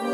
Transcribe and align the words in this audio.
Muy 0.00 0.09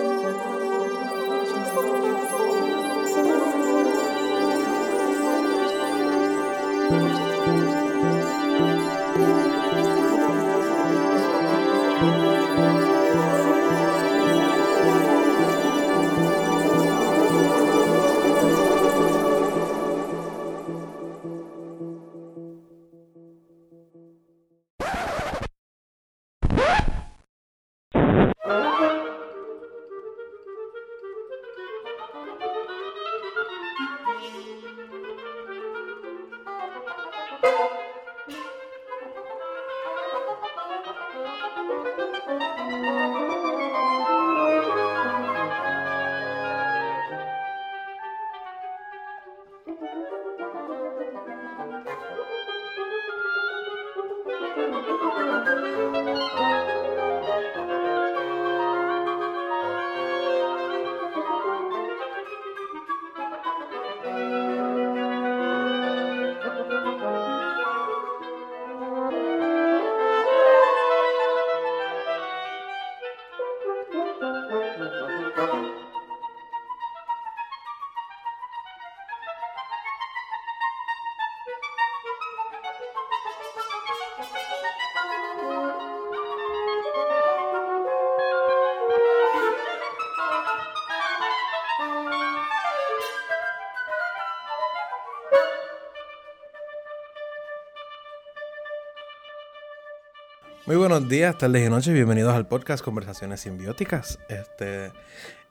buenos 100.88 101.08
días, 101.08 101.36
tardes 101.36 101.66
y 101.66 101.68
noches. 101.68 101.92
Bienvenidos 101.92 102.32
al 102.32 102.46
podcast 102.46 102.84
Conversaciones 102.84 103.40
Simbióticas. 103.40 104.20
Este, 104.28 104.92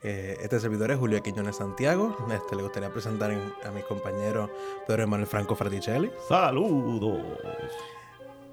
eh, 0.02 0.38
este 0.42 0.62
servidor 0.62 0.92
es 0.92 0.98
Julio 0.98 1.22
Quiñones 1.22 1.58
Santiago. 1.58 2.16
Este, 2.34 2.56
le 2.56 2.64
gustaría 2.64 2.90
presentar 2.90 3.32
a 3.32 3.72
mi 3.72 3.82
compañero 3.82 4.50
Pedro 4.88 5.04
Emanuel 5.04 5.28
Franco 5.28 5.54
Fraticelli. 5.54 6.10
Saludos. 6.30 7.20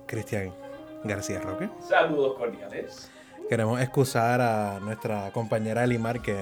Cristian 0.08 0.52
García 1.04 1.40
Roque. 1.40 1.70
Saludos 1.88 2.36
cordiales. 2.36 3.12
Queremos 3.48 3.80
excusar 3.80 4.40
a 4.40 4.80
nuestra 4.80 5.30
compañera 5.30 5.84
Elimar 5.84 6.20
que 6.20 6.36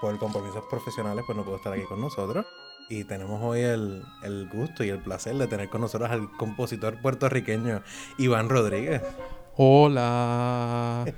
por 0.00 0.16
compromisos 0.20 0.62
profesionales 0.70 1.24
pues 1.26 1.36
no 1.36 1.44
pudo 1.44 1.56
estar 1.56 1.72
aquí 1.72 1.82
con 1.82 2.00
nosotros. 2.00 2.46
Y 2.88 3.02
tenemos 3.02 3.42
hoy 3.42 3.62
el, 3.62 4.04
el 4.22 4.48
gusto 4.48 4.84
y 4.84 4.90
el 4.90 5.00
placer 5.00 5.34
de 5.34 5.48
tener 5.48 5.68
con 5.68 5.80
nosotros 5.80 6.08
al 6.12 6.30
compositor 6.36 7.02
puertorriqueño 7.02 7.82
Iván 8.18 8.48
Rodríguez. 8.48 9.02
Hola. 9.56 11.04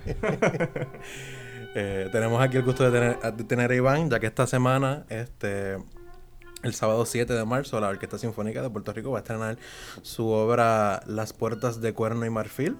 Eh, 1.74 2.10
tenemos 2.12 2.42
aquí 2.42 2.58
el 2.58 2.64
gusto 2.64 2.84
de 2.84 2.90
tener, 2.90 3.34
de 3.34 3.44
tener 3.44 3.70
a 3.70 3.74
Iván, 3.74 4.10
ya 4.10 4.20
que 4.20 4.26
esta 4.26 4.46
semana, 4.46 5.06
este, 5.08 5.78
el 6.62 6.74
sábado 6.74 7.06
7 7.06 7.32
de 7.32 7.44
marzo, 7.46 7.80
la 7.80 7.88
Orquesta 7.88 8.18
Sinfónica 8.18 8.60
de 8.60 8.68
Puerto 8.68 8.92
Rico 8.92 9.10
va 9.10 9.20
a 9.20 9.22
estrenar 9.22 9.56
su 10.02 10.28
obra 10.28 11.02
Las 11.06 11.32
Puertas 11.32 11.80
de 11.80 11.94
Cuerno 11.94 12.26
y 12.26 12.30
Marfil. 12.30 12.76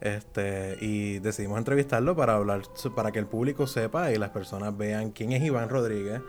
Este, 0.00 0.78
y 0.80 1.18
decidimos 1.18 1.58
entrevistarlo 1.58 2.16
para 2.16 2.36
hablar, 2.36 2.62
para 2.96 3.12
que 3.12 3.18
el 3.18 3.26
público 3.26 3.66
sepa 3.66 4.10
y 4.12 4.16
las 4.16 4.30
personas 4.30 4.74
vean 4.78 5.10
quién 5.10 5.32
es 5.32 5.42
Iván 5.42 5.68
Rodríguez, 5.68 6.22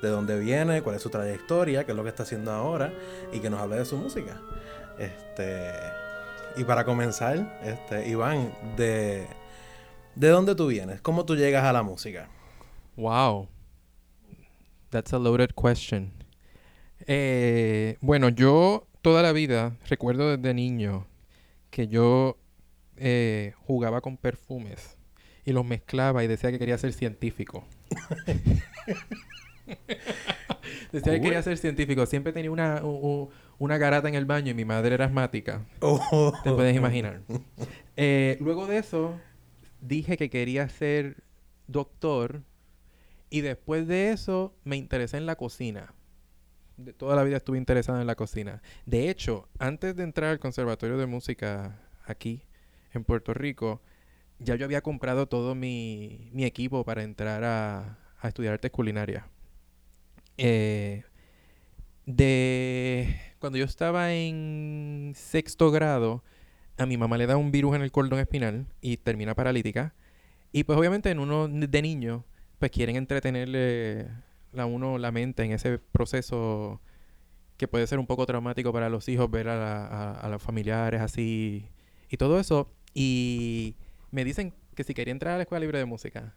de 0.00 0.08
dónde 0.08 0.38
viene, 0.38 0.80
cuál 0.80 0.96
es 0.96 1.02
su 1.02 1.10
trayectoria, 1.10 1.84
qué 1.84 1.92
es 1.92 1.96
lo 1.96 2.04
que 2.04 2.08
está 2.08 2.22
haciendo 2.22 2.52
ahora 2.52 2.90
y 3.34 3.40
que 3.40 3.50
nos 3.50 3.60
hable 3.60 3.76
de 3.76 3.84
su 3.84 3.98
música. 3.98 4.40
Este, 4.98 5.72
y 6.56 6.64
para 6.64 6.84
comenzar, 6.84 7.60
este, 7.64 8.08
Iván, 8.08 8.52
de, 8.76 9.26
¿de 10.14 10.28
dónde 10.28 10.54
tú 10.54 10.66
vienes? 10.66 11.00
¿Cómo 11.00 11.24
tú 11.24 11.36
llegas 11.36 11.64
a 11.64 11.72
la 11.72 11.82
música? 11.82 12.28
Wow. 12.96 13.48
That's 14.90 15.12
a 15.12 15.18
loaded 15.18 15.50
question. 15.54 16.12
Eh, 17.06 17.96
bueno, 18.00 18.28
yo 18.28 18.86
toda 19.02 19.22
la 19.22 19.32
vida 19.32 19.76
recuerdo 19.88 20.36
desde 20.36 20.52
niño 20.54 21.06
que 21.70 21.88
yo 21.88 22.36
eh, 22.96 23.54
jugaba 23.66 24.00
con 24.00 24.16
perfumes 24.16 24.96
y 25.44 25.52
los 25.52 25.64
mezclaba 25.64 26.24
y 26.24 26.26
decía 26.26 26.50
que 26.50 26.58
quería 26.58 26.76
ser 26.78 26.92
científico. 26.92 27.64
decía 30.92 31.14
que 31.14 31.20
quería 31.20 31.42
ser 31.42 31.56
científico. 31.58 32.06
Siempre 32.06 32.32
tenía 32.32 32.50
una, 32.50 32.82
una 33.60 33.76
garata 33.76 34.08
en 34.08 34.14
el 34.14 34.24
baño 34.24 34.50
y 34.50 34.54
mi 34.54 34.64
madre 34.64 34.94
era 34.94 35.04
asmática. 35.04 35.66
Oh. 35.80 36.32
Te 36.42 36.50
puedes 36.50 36.74
imaginar. 36.74 37.20
Eh, 37.94 38.38
luego 38.40 38.66
de 38.66 38.78
eso, 38.78 39.20
dije 39.82 40.16
que 40.16 40.30
quería 40.30 40.66
ser 40.70 41.22
doctor 41.66 42.42
y 43.28 43.42
después 43.42 43.86
de 43.86 44.12
eso 44.12 44.56
me 44.64 44.76
interesé 44.76 45.18
en 45.18 45.26
la 45.26 45.36
cocina. 45.36 45.92
De 46.78 46.94
toda 46.94 47.14
la 47.14 47.22
vida 47.22 47.36
estuve 47.36 47.58
interesado 47.58 48.00
en 48.00 48.06
la 48.06 48.14
cocina. 48.14 48.62
De 48.86 49.10
hecho, 49.10 49.46
antes 49.58 49.94
de 49.94 50.04
entrar 50.04 50.30
al 50.30 50.38
Conservatorio 50.38 50.96
de 50.96 51.04
Música 51.04 51.78
aquí 52.06 52.46
en 52.94 53.04
Puerto 53.04 53.34
Rico, 53.34 53.82
ya 54.38 54.54
yo 54.54 54.64
había 54.64 54.80
comprado 54.80 55.28
todo 55.28 55.54
mi, 55.54 56.30
mi 56.32 56.46
equipo 56.46 56.82
para 56.82 57.02
entrar 57.02 57.44
a, 57.44 57.98
a 58.20 58.28
estudiar 58.28 58.54
artes 58.54 58.70
culinarias. 58.70 59.26
Eh, 60.38 61.04
de 62.06 63.29
cuando 63.40 63.58
yo 63.58 63.64
estaba 63.64 64.12
en 64.12 65.14
sexto 65.16 65.70
grado, 65.70 66.22
a 66.76 66.86
mi 66.86 66.96
mamá 66.96 67.16
le 67.18 67.26
da 67.26 67.36
un 67.36 67.50
virus 67.50 67.74
en 67.74 67.82
el 67.82 67.90
cordón 67.90 68.20
espinal 68.20 68.66
y 68.80 68.98
termina 68.98 69.34
paralítica. 69.34 69.94
Y 70.52 70.64
pues 70.64 70.78
obviamente 70.78 71.10
en 71.10 71.18
uno 71.18 71.48
de 71.48 71.82
niño, 71.82 72.24
pues 72.58 72.70
quieren 72.70 72.96
entretenerle 72.96 74.08
a 74.56 74.66
uno 74.66 74.98
la 74.98 75.10
mente 75.10 75.42
en 75.42 75.52
ese 75.52 75.78
proceso 75.78 76.80
que 77.56 77.68
puede 77.68 77.86
ser 77.86 77.98
un 77.98 78.06
poco 78.06 78.26
traumático 78.26 78.72
para 78.72 78.88
los 78.90 79.08
hijos, 79.08 79.30
ver 79.30 79.48
a, 79.48 80.12
a 80.12 80.28
los 80.28 80.42
familiares 80.42 81.00
así 81.00 81.66
y 82.10 82.16
todo 82.18 82.38
eso. 82.40 82.70
Y 82.94 83.76
me 84.10 84.24
dicen 84.24 84.52
que 84.74 84.84
si 84.84 84.94
quería 84.94 85.12
entrar 85.12 85.34
a 85.34 85.36
la 85.38 85.42
escuela 85.44 85.60
libre 85.60 85.78
de 85.78 85.86
música. 85.86 86.34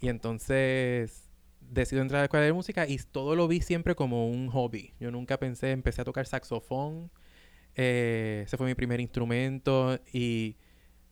Y 0.00 0.08
entonces 0.08 1.33
decido 1.70 2.02
entrar 2.02 2.18
a 2.18 2.22
la 2.22 2.24
escuela 2.26 2.46
de 2.46 2.52
música 2.52 2.86
y 2.86 2.98
todo 2.98 3.36
lo 3.36 3.48
vi 3.48 3.60
siempre 3.60 3.94
como 3.94 4.28
un 4.28 4.48
hobby. 4.48 4.94
Yo 5.00 5.10
nunca 5.10 5.38
pensé, 5.38 5.70
empecé 5.70 6.02
a 6.02 6.04
tocar 6.04 6.26
saxofón, 6.26 7.10
eh, 7.74 8.42
ese 8.46 8.56
fue 8.56 8.66
mi 8.66 8.74
primer 8.74 9.00
instrumento 9.00 9.98
y 10.12 10.56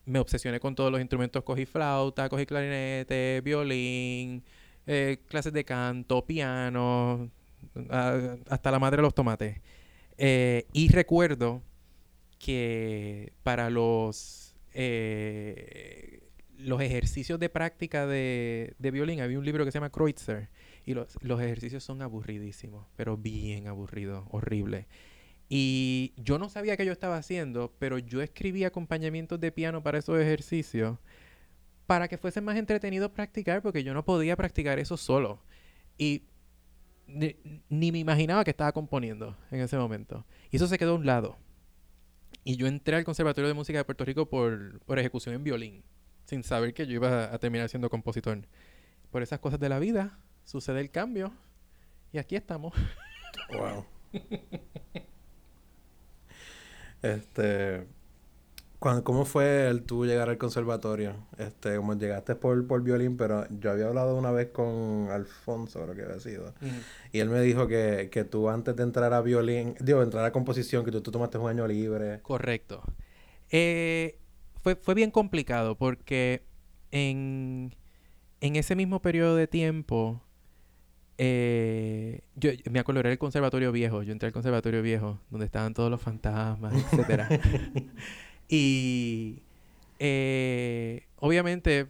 me 0.05 0.19
obsesioné 0.19 0.59
con 0.59 0.75
todos 0.75 0.91
los 0.91 1.01
instrumentos. 1.01 1.43
Cogí 1.43 1.65
flauta, 1.65 2.29
cogí 2.29 2.45
clarinete, 2.45 3.41
violín, 3.43 4.43
eh, 4.87 5.19
clases 5.27 5.53
de 5.53 5.63
canto, 5.63 6.25
piano, 6.25 7.29
hasta 8.49 8.71
la 8.71 8.79
madre 8.79 8.97
de 8.97 9.03
los 9.03 9.13
tomates. 9.13 9.61
Eh, 10.17 10.67
y 10.73 10.89
recuerdo 10.89 11.61
que 12.39 13.33
para 13.43 13.69
los 13.69 14.55
los 16.57 16.81
ejercicios 16.81 17.39
de 17.39 17.49
práctica 17.49 18.07
de, 18.07 18.75
de, 18.77 18.91
violín, 18.91 19.21
había 19.21 19.39
un 19.39 19.45
libro 19.45 19.65
que 19.65 19.71
se 19.71 19.77
llama 19.77 19.89
Kreutzer, 19.89 20.49
y 20.85 20.93
los, 20.93 21.17
los 21.21 21.41
ejercicios 21.41 21.83
son 21.83 22.01
aburridísimos, 22.01 22.87
pero 22.95 23.17
bien 23.17 23.67
aburridos, 23.67 24.25
horribles. 24.29 24.85
Y 25.49 26.13
yo 26.17 26.39
no 26.39 26.49
sabía 26.49 26.77
qué 26.77 26.85
yo 26.85 26.91
estaba 26.91 27.17
haciendo, 27.17 27.73
pero 27.79 27.99
yo 27.99 28.21
escribí 28.21 28.63
acompañamientos 28.63 29.39
de 29.39 29.51
piano 29.51 29.83
para 29.83 29.99
esos 29.99 30.19
ejercicios 30.19 30.97
para 31.85 32.07
que 32.07 32.17
fuese 32.17 32.41
más 32.41 32.57
entretenido 32.57 33.13
practicar, 33.13 33.61
porque 33.61 33.83
yo 33.83 33.93
no 33.93 34.05
podía 34.05 34.35
practicar 34.35 34.79
eso 34.79 34.97
solo. 34.97 35.43
Y 35.97 36.23
ni, 37.07 37.35
ni 37.69 37.91
me 37.91 37.99
imaginaba 37.99 38.43
que 38.43 38.51
estaba 38.51 38.71
componiendo 38.71 39.37
en 39.51 39.59
ese 39.59 39.77
momento. 39.77 40.25
Y 40.49 40.55
eso 40.55 40.67
se 40.67 40.77
quedó 40.77 40.93
a 40.93 40.95
un 40.95 41.05
lado. 41.05 41.37
Y 42.43 42.55
yo 42.55 42.67
entré 42.67 42.95
al 42.95 43.03
Conservatorio 43.03 43.47
de 43.47 43.53
Música 43.53 43.77
de 43.77 43.85
Puerto 43.85 44.05
Rico 44.05 44.27
por, 44.27 44.79
por 44.81 44.99
ejecución 44.99 45.35
en 45.35 45.43
violín, 45.43 45.83
sin 46.25 46.43
saber 46.43 46.73
que 46.73 46.85
yo 46.87 46.93
iba 46.93 47.33
a, 47.33 47.37
terminar 47.39 47.69
siendo 47.69 47.89
compositor. 47.89 48.39
Por 49.11 49.21
esas 49.21 49.39
cosas 49.39 49.59
de 49.59 49.69
la 49.69 49.79
vida, 49.79 50.19
sucede 50.43 50.81
el 50.81 50.91
cambio 50.91 51.33
y 52.11 52.17
aquí 52.17 52.35
estamos. 52.35 52.73
Wow. 53.49 53.85
este, 57.01 57.87
¿Cómo 58.79 59.23
fue 59.23 59.69
el 59.69 59.83
tú 59.83 60.05
llegar 60.05 60.27
al 60.29 60.37
conservatorio? 60.37 61.15
Este, 61.37 61.77
como 61.77 61.93
llegaste 61.95 62.35
por, 62.35 62.67
por 62.67 62.83
violín, 62.83 63.15
pero 63.15 63.47
yo 63.49 63.71
había 63.71 63.87
hablado 63.87 64.17
una 64.17 64.31
vez 64.31 64.49
con 64.49 65.07
Alfonso, 65.09 65.81
creo 65.83 65.95
que 65.95 66.01
había 66.03 66.19
sido. 66.19 66.53
Y 67.13 67.19
él 67.19 67.29
me 67.29 67.39
dijo 67.39 67.65
que, 67.67 68.09
que, 68.11 68.25
tú 68.25 68.49
antes 68.49 68.75
de 68.75 68.83
entrar 68.83 69.13
a 69.13 69.21
violín, 69.21 69.75
digo, 69.79 70.03
entrar 70.03 70.25
a 70.25 70.33
composición, 70.33 70.83
que 70.83 70.91
tú, 70.91 70.99
tú 70.99 71.11
tomaste 71.11 71.37
un 71.37 71.49
año 71.49 71.65
libre. 71.65 72.19
Correcto. 72.23 72.83
Eh, 73.51 74.19
fue, 74.63 74.75
fue 74.75 74.95
bien 74.95 75.11
complicado 75.11 75.77
porque 75.77 76.43
en, 76.91 77.75
en 78.41 78.55
ese 78.55 78.75
mismo 78.75 79.01
periodo 79.01 79.35
de 79.35 79.47
tiempo, 79.47 80.21
eh, 81.17 82.21
yo 82.35 82.51
me 82.71 82.79
acuerdo, 82.79 83.01
era 83.01 83.11
el 83.11 83.17
conservatorio 83.17 83.71
viejo. 83.71 84.03
Yo 84.03 84.13
entré 84.13 84.27
al 84.27 84.33
conservatorio 84.33 84.81
viejo, 84.81 85.19
donde 85.29 85.45
estaban 85.45 85.73
todos 85.73 85.91
los 85.91 86.01
fantasmas, 86.01 86.73
etcétera. 86.73 87.29
Y 88.49 89.41
eh, 89.97 91.07
obviamente 91.15 91.87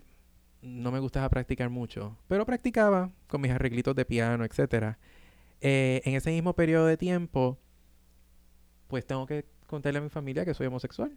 no 0.61 0.91
me 0.91 0.99
gustaba 0.99 1.27
practicar 1.27 1.69
mucho, 1.69 2.15
pero 2.27 2.45
practicaba 2.45 3.11
con 3.27 3.41
mis 3.41 3.51
arreglitos 3.51 3.95
de 3.95 4.05
piano, 4.05 4.45
etc. 4.45 4.95
Eh, 5.59 6.01
en 6.05 6.13
ese 6.15 6.29
mismo 6.29 6.53
periodo 6.53 6.85
de 6.85 6.95
tiempo, 6.95 7.57
pues 8.87 9.05
tengo 9.05 9.25
que 9.25 9.45
contarle 9.67 9.99
a 9.99 10.03
mi 10.03 10.09
familia 10.09 10.45
que 10.45 10.53
soy 10.53 10.67
homosexual. 10.67 11.11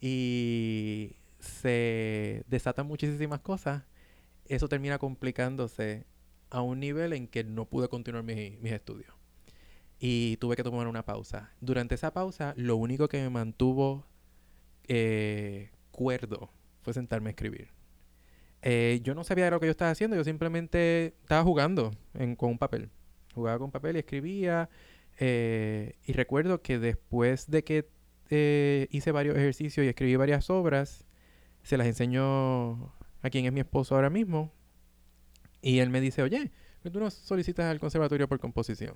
Y 0.00 1.16
se 1.38 2.44
desatan 2.48 2.86
muchísimas 2.86 3.40
cosas. 3.40 3.84
Eso 4.46 4.68
termina 4.68 4.98
complicándose 4.98 6.06
a 6.50 6.62
un 6.62 6.80
nivel 6.80 7.12
en 7.12 7.28
que 7.28 7.44
no 7.44 7.66
pude 7.66 7.88
continuar 7.88 8.24
mis 8.24 8.72
estudios. 8.72 9.14
Y 9.98 10.38
tuve 10.38 10.56
que 10.56 10.62
tomar 10.62 10.88
una 10.88 11.04
pausa. 11.04 11.52
Durante 11.60 11.94
esa 11.94 12.12
pausa, 12.12 12.54
lo 12.56 12.76
único 12.76 13.08
que 13.08 13.22
me 13.22 13.30
mantuvo 13.30 14.06
eh, 14.88 15.70
cuerdo 15.90 16.50
fue 16.82 16.94
sentarme 16.94 17.28
a 17.28 17.32
escribir. 17.32 17.68
Eh, 18.62 19.00
yo 19.02 19.14
no 19.14 19.24
sabía 19.24 19.50
lo 19.50 19.60
que 19.60 19.66
yo 19.66 19.70
estaba 19.70 19.90
haciendo, 19.90 20.16
yo 20.16 20.24
simplemente 20.24 21.14
estaba 21.22 21.42
jugando 21.42 21.92
con 22.36 22.50
un 22.50 22.58
papel. 22.58 22.90
Jugaba 23.34 23.58
con 23.58 23.70
papel 23.70 23.96
y 23.96 24.00
escribía. 24.00 24.68
Eh, 25.18 25.96
y 26.06 26.12
recuerdo 26.12 26.62
que 26.62 26.78
después 26.78 27.50
de 27.50 27.62
que 27.62 27.88
eh, 28.30 28.88
hice 28.90 29.12
varios 29.12 29.36
ejercicios 29.36 29.84
y 29.84 29.88
escribí 29.88 30.16
varias 30.16 30.50
obras, 30.50 31.06
se 31.62 31.76
las 31.76 31.86
enseñó 31.86 32.92
a 33.22 33.30
quien 33.30 33.46
es 33.46 33.52
mi 33.52 33.60
esposo 33.60 33.94
ahora 33.94 34.10
mismo. 34.10 34.52
Y 35.62 35.80
él 35.80 35.90
me 35.90 36.00
dice, 36.00 36.22
oye, 36.22 36.50
¿tú 36.82 37.00
no 37.00 37.10
solicitas 37.10 37.66
al 37.66 37.80
conservatorio 37.80 38.28
por 38.28 38.40
composición? 38.40 38.94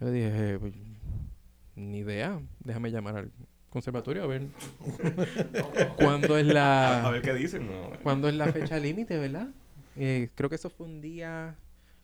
Yo 0.00 0.06
le 0.06 0.12
dije, 0.12 0.58
pues, 0.58 0.74
ni 1.74 1.98
idea, 1.98 2.40
déjame 2.60 2.90
llamar 2.90 3.16
al 3.16 3.32
conservatorio 3.70 4.22
a 4.22 4.26
ver 4.26 4.48
cuándo 5.96 6.36
es 6.36 6.46
la... 6.46 7.06
A 7.06 7.10
ver 7.10 7.22
qué 7.22 7.34
dicen. 7.34 7.70
¿Cuándo 8.02 8.28
es 8.28 8.34
la 8.34 8.52
fecha 8.52 8.78
límite, 8.78 9.18
verdad? 9.18 9.48
Eh, 9.96 10.30
creo 10.34 10.50
que 10.50 10.56
eso 10.56 10.68
fue 10.68 10.86
un 10.86 11.00
día 11.00 11.56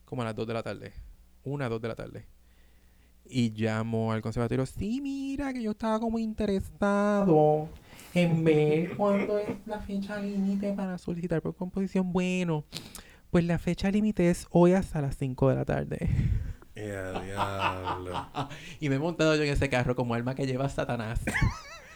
como 0.05 0.23
a 0.23 0.25
las 0.25 0.35
2 0.35 0.47
de 0.47 0.53
la 0.53 0.63
tarde. 0.63 0.93
Una, 1.43 1.67
dos 1.67 1.81
de 1.81 1.87
la 1.89 1.95
tarde. 1.95 2.25
Y 3.25 3.51
llamo 3.51 4.11
al 4.11 4.21
conservatorio. 4.21 4.65
Sí, 4.65 5.01
mira, 5.01 5.53
que 5.53 5.63
yo 5.63 5.71
estaba 5.71 5.99
como 5.99 6.19
interesado 6.19 7.69
en 8.13 8.43
ver 8.43 8.95
cuándo 8.95 9.39
es 9.39 9.49
la 9.65 9.79
fecha 9.79 10.19
límite 10.19 10.73
para 10.73 10.97
solicitar 10.97 11.41
por 11.41 11.55
composición. 11.55 12.11
Bueno, 12.11 12.65
pues 13.31 13.45
la 13.45 13.57
fecha 13.57 13.89
límite 13.89 14.29
es 14.29 14.45
hoy 14.51 14.73
hasta 14.73 15.01
las 15.01 15.17
5 15.17 15.49
de 15.49 15.55
la 15.55 15.65
tarde. 15.65 16.09
y 18.79 18.89
me 18.89 18.95
he 18.95 18.99
montado 18.99 19.35
yo 19.35 19.43
en 19.43 19.49
ese 19.49 19.69
carro 19.69 19.95
como 19.95 20.15
alma 20.15 20.35
que 20.35 20.45
lleva 20.45 20.69
Satanás. 20.69 21.21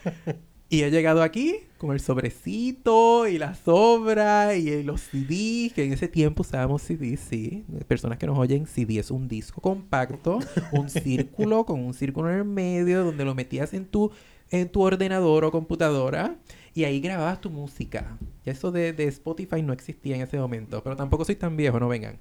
y 0.69 0.83
he 0.83 0.91
llegado 0.91 1.23
aquí 1.23 1.61
con 1.77 1.91
el 1.91 1.99
sobrecito 1.99 3.27
y 3.27 3.37
la 3.37 3.55
sobra 3.55 4.55
y 4.55 4.83
los 4.83 5.01
CDs, 5.01 5.73
que 5.73 5.85
en 5.85 5.93
ese 5.93 6.07
tiempo 6.07 6.41
usábamos 6.41 6.81
CDs, 6.81 7.19
sí. 7.19 7.63
Personas 7.87 8.17
que 8.17 8.27
nos 8.27 8.37
oyen, 8.37 8.65
CD 8.67 8.99
es 8.99 9.11
un 9.11 9.27
disco 9.27 9.61
compacto, 9.61 10.39
un 10.71 10.89
círculo 10.89 11.65
con 11.65 11.79
un 11.79 11.93
círculo 11.93 12.29
en 12.31 12.37
el 12.39 12.45
medio 12.45 13.05
donde 13.05 13.23
lo 13.23 13.33
metías 13.35 13.73
en 13.73 13.85
tu, 13.85 14.11
en 14.49 14.69
tu 14.69 14.81
ordenador 14.81 15.45
o 15.45 15.51
computadora 15.51 16.35
y 16.73 16.83
ahí 16.83 16.99
grababas 16.99 17.39
tu 17.39 17.49
música. 17.49 18.17
Y 18.43 18.49
eso 18.49 18.71
de, 18.71 18.91
de 18.91 19.05
Spotify 19.05 19.61
no 19.61 19.71
existía 19.71 20.15
en 20.15 20.23
ese 20.23 20.37
momento, 20.37 20.83
pero 20.83 20.95
tampoco 20.95 21.23
soy 21.23 21.35
tan 21.35 21.55
viejo, 21.55 21.79
no 21.79 21.87
vengan. 21.87 22.19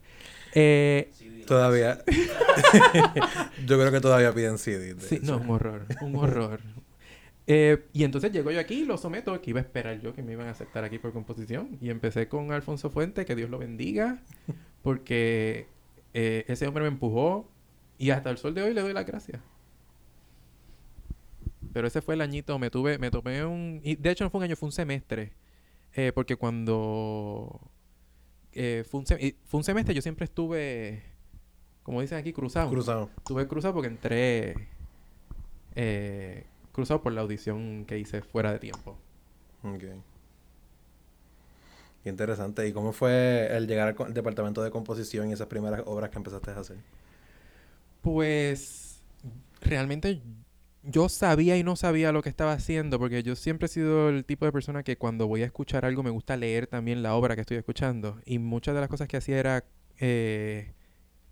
Eh, 0.54 1.10
todavía. 1.46 2.02
yo 3.66 3.78
creo 3.78 3.90
que 3.90 4.00
todavía 4.00 4.32
piden 4.32 4.58
CD. 4.58 4.96
Sí, 5.00 5.20
no, 5.22 5.38
un 5.38 5.50
horror. 5.50 5.86
Un 6.00 6.16
horror. 6.16 6.60
Eh, 7.46 7.86
y 7.92 8.04
entonces 8.04 8.32
llego 8.32 8.50
yo 8.50 8.58
aquí, 8.58 8.84
lo 8.84 8.98
someto, 8.98 9.40
que 9.40 9.50
iba 9.50 9.60
a 9.60 9.62
esperar 9.62 10.00
yo 10.00 10.12
que 10.12 10.22
me 10.22 10.32
iban 10.32 10.48
a 10.48 10.50
aceptar 10.50 10.84
aquí 10.84 10.98
por 10.98 11.12
composición. 11.12 11.78
Y 11.80 11.90
empecé 11.90 12.28
con 12.28 12.52
Alfonso 12.52 12.90
Fuente, 12.90 13.24
que 13.24 13.36
Dios 13.36 13.50
lo 13.50 13.58
bendiga, 13.58 14.22
porque 14.82 15.66
eh, 16.14 16.44
ese 16.48 16.66
hombre 16.66 16.82
me 16.82 16.88
empujó 16.88 17.48
y 17.98 18.10
hasta 18.10 18.30
el 18.30 18.38
sol 18.38 18.54
de 18.54 18.62
hoy 18.62 18.74
le 18.74 18.82
doy 18.82 18.92
las 18.92 19.06
gracias. 19.06 19.40
Pero 21.72 21.86
ese 21.86 22.00
fue 22.00 22.14
el 22.14 22.20
añito, 22.20 22.58
me 22.58 22.70
tuve, 22.70 22.98
me 22.98 23.10
tomé 23.10 23.44
un... 23.44 23.80
Y 23.84 23.96
de 23.96 24.10
hecho 24.10 24.24
no 24.24 24.30
fue 24.30 24.38
un 24.38 24.44
año, 24.44 24.56
fue 24.56 24.68
un 24.68 24.72
semestre. 24.72 25.32
porque 26.14 26.36
cuando 26.36 27.60
eh, 28.58 28.84
fue, 28.88 29.00
un 29.52 29.64
semestre, 29.64 29.94
yo 29.94 30.00
siempre 30.00 30.24
estuve, 30.24 31.02
como 31.82 32.00
dicen 32.00 32.16
aquí, 32.16 32.32
cruzado. 32.32 32.70
Cruzado. 32.70 33.10
Estuve 33.18 33.46
cruzado 33.46 33.74
porque 33.74 33.88
entré 33.88 34.68
eh, 35.74 36.46
cruzado 36.76 37.02
por 37.02 37.12
la 37.12 37.22
audición 37.22 37.84
que 37.86 37.98
hice 37.98 38.22
fuera 38.22 38.52
de 38.52 38.60
tiempo. 38.60 38.96
Ok. 39.64 39.82
Qué 42.04 42.10
interesante. 42.10 42.68
¿Y 42.68 42.72
cómo 42.72 42.92
fue 42.92 43.48
el 43.50 43.66
llegar 43.66 43.96
al 43.98 44.14
departamento 44.14 44.62
de 44.62 44.70
composición 44.70 45.28
y 45.28 45.32
esas 45.32 45.48
primeras 45.48 45.82
obras 45.86 46.10
que 46.10 46.18
empezaste 46.18 46.50
a 46.52 46.60
hacer? 46.60 46.76
Pues 48.02 49.00
realmente 49.60 50.20
yo 50.84 51.08
sabía 51.08 51.56
y 51.56 51.64
no 51.64 51.74
sabía 51.74 52.12
lo 52.12 52.22
que 52.22 52.28
estaba 52.28 52.52
haciendo, 52.52 53.00
porque 53.00 53.24
yo 53.24 53.34
siempre 53.34 53.66
he 53.66 53.68
sido 53.68 54.08
el 54.08 54.24
tipo 54.24 54.44
de 54.44 54.52
persona 54.52 54.84
que 54.84 54.96
cuando 54.96 55.26
voy 55.26 55.42
a 55.42 55.46
escuchar 55.46 55.84
algo 55.84 56.04
me 56.04 56.10
gusta 56.10 56.36
leer 56.36 56.68
también 56.68 57.02
la 57.02 57.16
obra 57.16 57.34
que 57.34 57.40
estoy 57.40 57.56
escuchando. 57.56 58.20
Y 58.24 58.38
muchas 58.38 58.74
de 58.74 58.82
las 58.82 58.90
cosas 58.90 59.08
que 59.08 59.16
hacía 59.16 59.38
era 59.38 59.64
eh, 59.98 60.74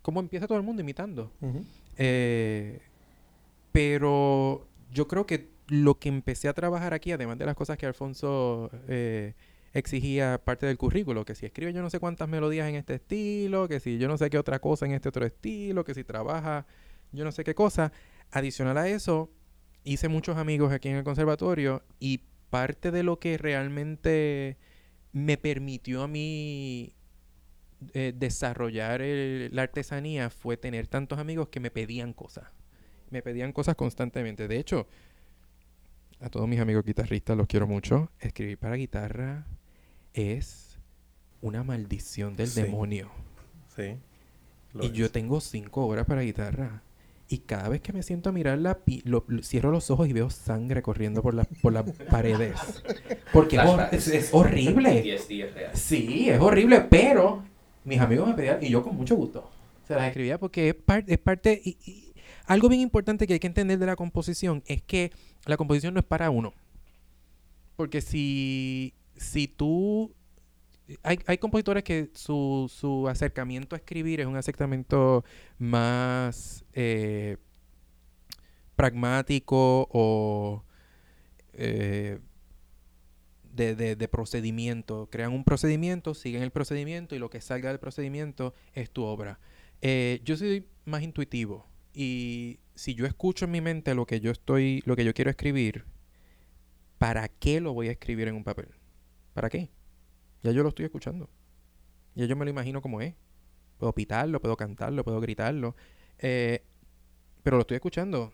cómo 0.02 0.20
empieza 0.20 0.48
todo 0.48 0.58
el 0.58 0.64
mundo 0.64 0.82
imitando. 0.82 1.30
Eh, 1.98 2.80
pero 3.70 4.66
yo 4.94 5.08
creo 5.08 5.26
que 5.26 5.50
lo 5.66 5.98
que 5.98 6.08
empecé 6.08 6.48
a 6.48 6.54
trabajar 6.54 6.94
aquí, 6.94 7.10
además 7.10 7.36
de 7.36 7.46
las 7.46 7.56
cosas 7.56 7.76
que 7.76 7.84
Alfonso 7.84 8.70
eh, 8.88 9.34
exigía 9.72 10.40
parte 10.42 10.66
del 10.66 10.78
currículo, 10.78 11.24
que 11.24 11.34
si 11.34 11.44
escribe 11.46 11.72
yo 11.72 11.82
no 11.82 11.90
sé 11.90 11.98
cuántas 11.98 12.28
melodías 12.28 12.68
en 12.68 12.76
este 12.76 12.94
estilo, 12.94 13.66
que 13.68 13.80
si 13.80 13.98
yo 13.98 14.06
no 14.06 14.16
sé 14.16 14.30
qué 14.30 14.38
otra 14.38 14.60
cosa 14.60 14.86
en 14.86 14.92
este 14.92 15.08
otro 15.08 15.26
estilo, 15.26 15.84
que 15.84 15.94
si 15.94 16.04
trabaja 16.04 16.66
yo 17.10 17.24
no 17.24 17.32
sé 17.32 17.42
qué 17.44 17.54
cosa, 17.54 17.92
adicional 18.30 18.78
a 18.78 18.88
eso, 18.88 19.30
hice 19.82 20.08
muchos 20.08 20.36
amigos 20.36 20.72
aquí 20.72 20.88
en 20.88 20.96
el 20.96 21.04
conservatorio 21.04 21.82
y 21.98 22.22
parte 22.50 22.92
de 22.92 23.02
lo 23.02 23.18
que 23.18 23.36
realmente 23.36 24.58
me 25.12 25.36
permitió 25.36 26.04
a 26.04 26.08
mí 26.08 26.94
eh, 27.94 28.12
desarrollar 28.16 29.00
la 29.02 29.62
artesanía 29.62 30.30
fue 30.30 30.56
tener 30.56 30.86
tantos 30.86 31.18
amigos 31.18 31.48
que 31.48 31.60
me 31.60 31.70
pedían 31.72 32.12
cosas. 32.12 32.46
Me 33.10 33.22
pedían 33.22 33.52
cosas 33.52 33.76
constantemente. 33.76 34.48
De 34.48 34.58
hecho, 34.58 34.86
a 36.20 36.28
todos 36.28 36.48
mis 36.48 36.60
amigos 36.60 36.84
guitarristas 36.84 37.36
los 37.36 37.46
quiero 37.46 37.66
mucho. 37.66 38.10
Escribir 38.20 38.58
para 38.58 38.76
guitarra 38.76 39.46
es 40.12 40.78
una 41.40 41.62
maldición 41.62 42.36
del 42.36 42.52
demonio. 42.54 43.10
Sí. 43.76 43.96
Y 44.80 44.90
yo 44.92 45.10
tengo 45.10 45.40
cinco 45.40 45.86
horas 45.86 46.06
para 46.06 46.22
guitarra. 46.22 46.82
Y 47.28 47.38
cada 47.38 47.68
vez 47.68 47.80
que 47.80 47.92
me 47.92 48.02
siento 48.02 48.28
a 48.28 48.32
mirar 48.32 48.58
la 48.58 48.78
cierro 49.42 49.70
los 49.70 49.90
ojos 49.90 50.08
y 50.08 50.12
veo 50.12 50.30
sangre 50.30 50.82
corriendo 50.82 51.22
por, 51.22 51.34
la, 51.34 51.44
por 51.44 51.72
las 51.72 51.84
paredes. 52.10 52.82
Porque 53.32 53.58
es, 53.92 54.30
horrible. 54.32 55.18
Sí, 55.72 56.28
es 56.28 56.40
horrible, 56.40 56.80
pero 56.82 57.42
mis 57.84 58.00
amigos 58.00 58.28
me 58.28 58.34
pedían 58.34 58.62
y 58.62 58.68
yo 58.68 58.82
con 58.82 58.96
mucho 58.96 59.16
gusto 59.16 59.50
se 59.86 59.94
las 59.94 60.08
escribía 60.08 60.38
porque 60.38 60.68
es, 60.70 60.76
es 61.06 61.18
parte... 61.18 61.60
Y, 61.64 62.03
algo 62.46 62.68
bien 62.68 62.80
importante 62.82 63.26
que 63.26 63.34
hay 63.34 63.40
que 63.40 63.46
entender 63.46 63.78
de 63.78 63.86
la 63.86 63.96
composición 63.96 64.62
es 64.66 64.82
que 64.82 65.12
la 65.46 65.56
composición 65.56 65.94
no 65.94 66.00
es 66.00 66.06
para 66.06 66.30
uno. 66.30 66.52
Porque 67.76 68.00
si, 68.00 68.94
si 69.16 69.48
tú 69.48 70.14
hay, 71.02 71.18
hay 71.26 71.38
compositores 71.38 71.82
que 71.82 72.10
su, 72.14 72.70
su, 72.72 73.08
acercamiento 73.08 73.74
a 73.74 73.78
escribir 73.78 74.20
es 74.20 74.26
un 74.26 74.36
acercamiento 74.36 75.24
más 75.58 76.64
eh, 76.74 77.38
pragmático 78.76 79.88
o 79.90 80.64
eh, 81.54 82.18
de, 83.52 83.74
de, 83.74 84.08
procedimiento. 84.08 85.08
Crean 85.10 85.32
un 85.32 85.44
procedimiento, 85.44 86.12
siguen 86.12 86.42
el 86.42 86.50
procedimiento 86.50 87.14
y 87.14 87.18
lo 87.18 87.30
que 87.30 87.40
salga 87.40 87.70
del 87.70 87.78
procedimiento 87.78 88.52
es 88.74 88.90
tu 88.90 89.04
obra. 89.04 89.38
Eh, 89.80 90.20
yo 90.24 90.36
soy 90.36 90.66
más 90.84 91.02
intuitivo 91.02 91.66
y 91.94 92.58
si 92.74 92.94
yo 92.94 93.06
escucho 93.06 93.44
en 93.44 93.52
mi 93.52 93.60
mente 93.60 93.94
lo 93.94 94.04
que 94.04 94.20
yo 94.20 94.30
estoy, 94.32 94.82
lo 94.84 94.96
que 94.96 95.04
yo 95.04 95.14
quiero 95.14 95.30
escribir, 95.30 95.84
¿para 96.98 97.28
qué 97.28 97.60
lo 97.60 97.72
voy 97.72 97.88
a 97.88 97.92
escribir 97.92 98.28
en 98.28 98.34
un 98.34 98.44
papel? 98.44 98.68
¿Para 99.32 99.48
qué? 99.48 99.70
Ya 100.42 100.50
yo 100.50 100.62
lo 100.62 100.70
estoy 100.70 100.84
escuchando. 100.84 101.30
Ya 102.14 102.26
yo 102.26 102.36
me 102.36 102.44
lo 102.44 102.50
imagino 102.50 102.82
como 102.82 103.00
es. 103.00 103.14
Puedo 103.78 103.92
pitarlo, 103.92 104.40
puedo 104.40 104.56
cantarlo, 104.56 105.04
puedo 105.04 105.20
gritarlo. 105.20 105.76
Eh, 106.18 106.64
pero 107.42 107.56
lo 107.56 107.62
estoy 107.62 107.76
escuchando. 107.76 108.32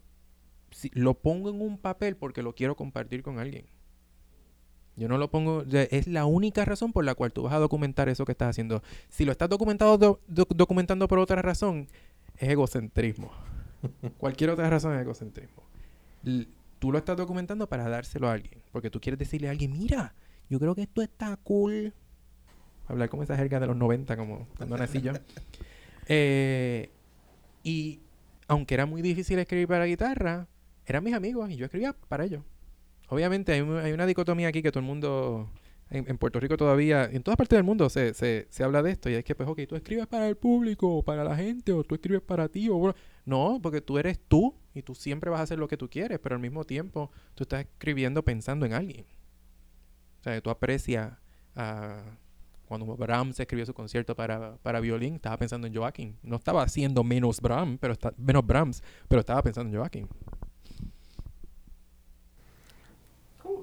Si, 0.70 0.90
lo 0.94 1.14
pongo 1.14 1.50
en 1.50 1.60
un 1.60 1.78
papel 1.78 2.16
porque 2.16 2.42
lo 2.42 2.54
quiero 2.54 2.76
compartir 2.76 3.22
con 3.22 3.38
alguien. 3.38 3.66
Yo 4.96 5.08
no 5.08 5.18
lo 5.18 5.30
pongo. 5.30 5.64
Es 5.70 6.06
la 6.06 6.26
única 6.26 6.64
razón 6.64 6.92
por 6.92 7.04
la 7.04 7.14
cual 7.14 7.32
tú 7.32 7.42
vas 7.42 7.54
a 7.54 7.58
documentar 7.58 8.08
eso 8.08 8.24
que 8.24 8.32
estás 8.32 8.50
haciendo. 8.50 8.82
Si 9.08 9.24
lo 9.24 9.32
estás 9.32 9.48
documentado, 9.48 9.96
do, 9.98 10.20
do, 10.26 10.46
documentando 10.50 11.08
por 11.08 11.18
otra 11.18 11.40
razón, 11.42 11.88
es 12.40 12.48
egocentrismo. 12.48 13.30
Cualquier 14.18 14.50
otra 14.50 14.68
razón 14.68 14.94
es 14.94 15.02
egocentrismo. 15.02 15.62
L 16.24 16.46
tú 16.80 16.90
lo 16.90 16.98
estás 16.98 17.16
documentando 17.16 17.68
para 17.68 17.88
dárselo 17.88 18.28
a 18.28 18.32
alguien. 18.32 18.60
Porque 18.72 18.90
tú 18.90 19.00
quieres 19.00 19.18
decirle 19.18 19.48
a 19.48 19.50
alguien, 19.50 19.72
mira, 19.72 20.14
yo 20.48 20.58
creo 20.58 20.74
que 20.74 20.82
esto 20.82 21.02
está 21.02 21.36
cool. 21.44 21.92
Hablar 22.88 23.08
como 23.08 23.22
esa 23.22 23.36
jerga 23.36 23.60
de 23.60 23.66
los 23.66 23.76
90, 23.76 24.16
como 24.16 24.48
cuando 24.56 24.76
nací 24.76 25.00
yo. 25.00 25.12
Eh, 26.12 26.90
y 27.62 28.00
aunque 28.48 28.74
era 28.74 28.84
muy 28.84 29.00
difícil 29.00 29.38
escribir 29.38 29.68
para 29.68 29.84
guitarra, 29.84 30.48
eran 30.84 31.04
mis 31.04 31.14
amigos 31.14 31.48
y 31.50 31.56
yo 31.56 31.66
escribía 31.66 31.94
para 32.08 32.24
ellos. 32.24 32.42
Obviamente 33.10 33.52
hay, 33.52 33.60
hay 33.60 33.92
una 33.92 34.06
dicotomía 34.06 34.48
aquí 34.48 34.60
que 34.60 34.72
todo 34.72 34.80
el 34.80 34.86
mundo, 34.86 35.48
en, 35.90 36.08
en, 36.08 36.18
Puerto 36.18 36.38
Rico 36.38 36.56
todavía, 36.56 37.04
en 37.04 37.22
todas 37.22 37.36
partes 37.36 37.56
del 37.56 37.64
mundo 37.64 37.90
se, 37.90 38.14
se, 38.14 38.46
se, 38.48 38.64
habla 38.64 38.82
de 38.82 38.92
esto 38.92 39.10
y 39.10 39.14
es 39.14 39.24
que, 39.24 39.34
pues, 39.34 39.48
ok, 39.48 39.60
tú 39.68 39.74
escribes 39.76 40.06
para 40.06 40.28
el 40.28 40.36
público, 40.36 40.96
o 40.96 41.02
para 41.02 41.24
la 41.24 41.36
gente, 41.36 41.72
o 41.72 41.82
tú 41.82 41.96
escribes 41.96 42.22
para 42.22 42.48
ti, 42.48 42.68
o 42.70 42.94
no, 43.24 43.58
porque 43.60 43.80
tú 43.80 43.98
eres 43.98 44.20
tú 44.28 44.54
y 44.72 44.82
tú 44.82 44.94
siempre 44.94 45.30
vas 45.30 45.40
a 45.40 45.42
hacer 45.42 45.58
lo 45.58 45.68
que 45.68 45.76
tú 45.76 45.90
quieres, 45.90 46.18
pero 46.20 46.36
al 46.36 46.40
mismo 46.40 46.64
tiempo 46.64 47.10
tú 47.34 47.42
estás 47.42 47.62
escribiendo 47.62 48.24
pensando 48.24 48.64
en 48.66 48.72
alguien. 48.72 49.04
O 50.20 50.22
sea, 50.22 50.40
tú 50.40 50.50
aprecias 50.50 51.12
a... 51.54 52.02
Cuando 52.66 52.86
Brahms 52.96 53.40
escribió 53.40 53.66
su 53.66 53.74
concierto 53.74 54.14
para, 54.14 54.56
para 54.58 54.78
violín, 54.78 55.16
estaba 55.16 55.36
pensando 55.36 55.66
en 55.66 55.74
Joaquín. 55.74 56.16
No 56.22 56.36
estaba 56.36 56.62
haciendo 56.62 57.02
menos 57.02 57.40
Brahms, 57.40 57.78
pero 57.80 57.94
está, 57.94 58.14
menos 58.16 58.46
Brahms, 58.46 58.80
pero 59.08 59.18
estaba 59.18 59.42
pensando 59.42 59.72
en 59.72 59.80
Joaquín. 59.80 60.08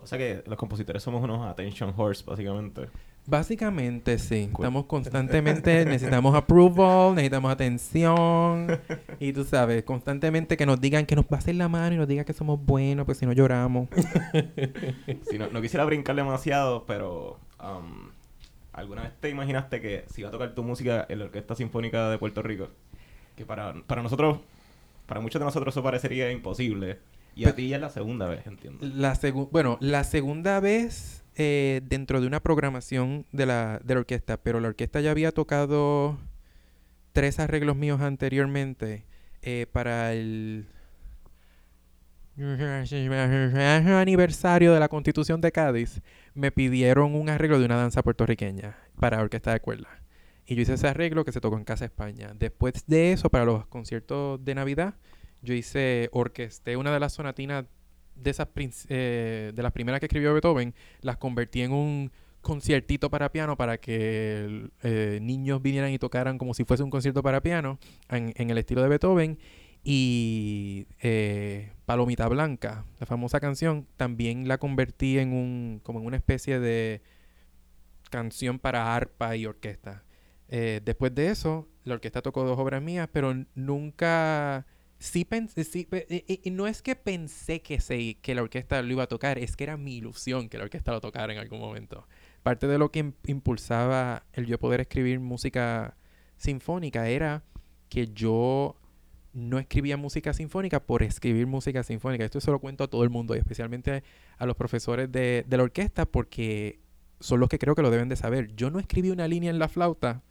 O 0.08 0.10
sea 0.10 0.18
que 0.18 0.42
los 0.46 0.58
compositores 0.58 1.04
somos 1.04 1.22
unos 1.22 1.46
attention 1.46 1.94
horse, 1.98 2.24
básicamente. 2.26 2.88
Básicamente, 3.26 4.18
sí. 4.20 4.50
Estamos 4.54 4.86
constantemente, 4.86 5.84
necesitamos 5.84 6.34
approval, 6.34 7.14
necesitamos 7.14 7.52
atención. 7.52 8.80
Y 9.20 9.34
tú 9.34 9.44
sabes, 9.44 9.84
constantemente 9.84 10.56
que 10.56 10.66
nos 10.66 10.80
digan 10.80 11.06
que 11.06 11.18
nos 11.18 11.26
pasen 11.26 11.58
la 11.58 11.68
mano 11.68 11.96
y 11.96 11.98
nos 11.98 12.08
digan 12.08 12.24
que 12.24 12.32
somos 12.32 12.58
buenos, 12.66 13.06
pues 13.06 13.18
si 13.18 13.26
no 13.26 13.34
lloramos. 13.34 13.90
sí, 15.30 15.38
no, 15.38 15.50
no, 15.50 15.62
quisiera 15.62 15.84
brincar 15.84 16.16
demasiado, 16.16 16.86
pero... 16.86 17.38
Um, 17.62 18.12
¿Alguna 18.72 19.02
vez 19.02 19.12
te 19.20 19.30
imaginaste 19.30 19.82
que 19.82 20.06
si 20.10 20.22
iba 20.22 20.30
a 20.30 20.32
tocar 20.32 20.56
tu 20.56 20.64
música 20.64 21.06
en 21.10 21.20
la 21.20 21.26
Orquesta 21.26 21.54
Sinfónica 21.54 22.10
de 22.10 22.18
Puerto 22.18 22.42
Rico? 22.42 22.70
Que 23.36 23.46
para, 23.46 23.74
para 23.88 24.02
nosotros, 24.04 24.40
para 25.06 25.20
muchos 25.20 25.42
de 25.42 25.46
nosotros 25.46 25.74
eso 25.74 25.84
parecería 25.84 26.32
imposible. 26.32 27.00
Y 27.38 27.46
a 27.46 27.56
ti 27.56 27.70
ya 27.70 27.76
es 27.76 27.82
la 27.82 27.90
segunda 27.90 28.28
vez, 28.28 28.46
entiendo. 28.48 28.80
La 28.82 29.16
segu 29.16 29.48
bueno, 29.52 29.78
la 29.80 30.04
segunda 30.04 30.60
vez 30.60 31.24
eh, 31.36 31.82
dentro 31.84 32.20
de 32.20 32.28
una 32.28 32.42
programación 32.42 33.26
de 33.32 33.46
la, 33.46 33.80
de 33.84 33.94
la 33.94 34.00
orquesta, 34.00 34.38
pero 34.38 34.60
la 34.60 34.70
orquesta 34.70 35.02
ya 35.02 35.12
había 35.12 35.32
tocado 35.32 36.18
tres 37.14 37.40
arreglos 37.40 37.76
míos 37.76 38.02
anteriormente 38.02 39.06
eh, 39.44 39.68
para 39.72 40.14
el 40.14 40.68
aniversario 42.38 44.74
de 44.74 44.80
la 44.80 44.88
Constitución 44.88 45.42
de 45.42 45.52
Cádiz, 45.52 46.02
me 46.34 46.52
pidieron 46.52 47.16
un 47.16 47.30
arreglo 47.30 47.60
de 47.60 47.66
una 47.66 47.78
danza 47.78 48.04
puertorriqueña 48.04 48.78
para 49.00 49.22
orquesta 49.22 49.54
de 49.54 49.60
cuerda. 49.60 49.90
Y 50.46 50.56
yo 50.56 50.62
hice 50.62 50.74
ese 50.74 50.88
arreglo 50.88 51.26
que 51.26 51.32
se 51.32 51.42
tocó 51.42 51.58
en 51.58 51.66
Casa 51.66 51.86
España. 51.86 52.34
Después 52.38 52.86
de 52.88 53.12
eso, 53.12 53.30
para 53.30 53.46
los 53.46 53.68
conciertos 53.68 54.44
de 54.44 54.56
Navidad, 54.56 54.96
yo 55.42 55.54
hice 55.54 56.10
orquesté 56.12 56.78
una 56.78 56.92
de 56.92 57.00
las 57.00 57.14
sonatinas 57.14 57.66
de 58.16 58.30
esas 58.32 58.48
eh, 58.90 59.52
de 59.54 59.64
las 59.64 59.72
primeras 59.72 60.00
que 60.00 60.08
escribió 60.08 60.34
Beethoven, 60.34 60.74
las 61.02 61.18
convertí 61.18 61.62
en 61.62 61.72
un 61.72 62.12
conciertito 62.42 63.10
para 63.10 63.32
piano 63.32 63.58
para 63.58 63.78
que 63.78 64.70
eh, 64.84 65.20
niños 65.22 65.62
vinieran 65.62 65.92
y 65.92 66.00
tocaran 66.00 66.38
como 66.38 66.54
si 66.54 66.64
fuese 66.64 66.84
un 66.84 66.90
concierto 66.90 67.22
para 67.22 67.42
piano 67.42 67.80
en, 68.10 68.50
el 68.50 68.58
estilo 68.58 68.82
de 68.82 68.88
Beethoven 68.90 69.38
y 69.84 70.88
eh, 71.02 71.74
Palomita 71.86 72.28
Blanca, 72.28 72.86
la 73.00 73.06
famosa 73.06 73.40
canción, 73.40 73.86
también 73.98 74.48
la 74.48 74.58
convertí 74.58 75.20
en 75.20 75.34
un 75.34 75.82
como 75.84 76.00
en 76.00 76.06
una 76.06 76.18
especie 76.18 76.60
de 76.60 77.02
canción 78.10 78.60
para 78.60 78.96
arpa 78.96 79.36
y 79.36 79.46
orquesta. 79.46 80.04
Eh, 80.50 80.82
después 80.84 81.14
de 81.14 81.30
eso, 81.30 81.68
la 81.84 81.96
orquesta 81.96 82.22
tocó 82.22 82.44
dos 82.44 82.58
obras 82.58 82.82
mías, 82.82 83.10
pero 83.12 83.34
nunca 83.56 84.66
sí 85.00 85.26
pensé, 85.26 85.88
no 86.52 86.68
es 86.68 86.82
que 86.82 86.96
pensé 86.96 87.62
que, 87.62 87.80
se, 87.80 88.16
que 88.16 88.36
la 88.36 88.42
orquesta 88.42 88.82
lo 88.82 88.92
iba 88.92 89.04
a 89.04 89.08
tocar, 89.08 89.38
es 89.38 89.56
que 89.56 89.64
era 89.64 89.78
mi 89.78 89.98
ilusión 89.98 90.50
que 90.50 90.58
la 90.58 90.64
orquesta 90.64 90.92
lo 90.92 91.02
tocara 91.02 91.34
en 91.34 91.40
algún 91.40 91.60
momento. 91.60 92.08
Parte 92.44 92.68
de 92.68 92.78
lo 92.78 92.92
que 92.92 93.14
impulsaba 93.26 94.26
el 94.34 94.46
yo 94.46 94.60
poder 94.60 94.82
escribir 94.82 95.20
música 95.20 95.98
sinfónica 96.38 97.10
era 97.10 97.44
que 97.90 98.08
yo 98.08 98.76
no 99.34 99.60
escribía 99.60 99.98
música 99.98 100.34
sinfónica 100.34 100.80
por 100.80 101.04
escribir 101.04 101.46
música 101.46 101.84
sinfónica. 101.84 102.26
Esto 102.26 102.42
se 102.42 102.50
lo 102.50 102.60
cuento 102.60 102.86
a 102.86 102.88
todo 102.88 103.04
el 103.04 103.10
mundo 103.10 103.36
y 103.36 103.40
especialmente 103.40 104.04
a 104.38 104.46
los 104.46 104.56
profesores 104.56 105.12
de, 105.12 105.46
de 105.48 105.58
la 105.58 105.64
orquesta 105.64 106.06
porque 106.06 106.80
son 107.20 107.40
los 107.40 107.50
que 107.50 107.60
creo 107.60 107.76
que 107.76 107.82
lo 107.82 107.92
deben 107.92 108.10
de 108.10 108.16
saber. 108.16 108.56
Yo 108.56 108.72
no 108.72 108.80
escribí 108.80 109.12
una 109.12 109.28
línea 109.28 109.52
en 109.52 109.60
la 109.60 109.68
flauta 109.68 110.24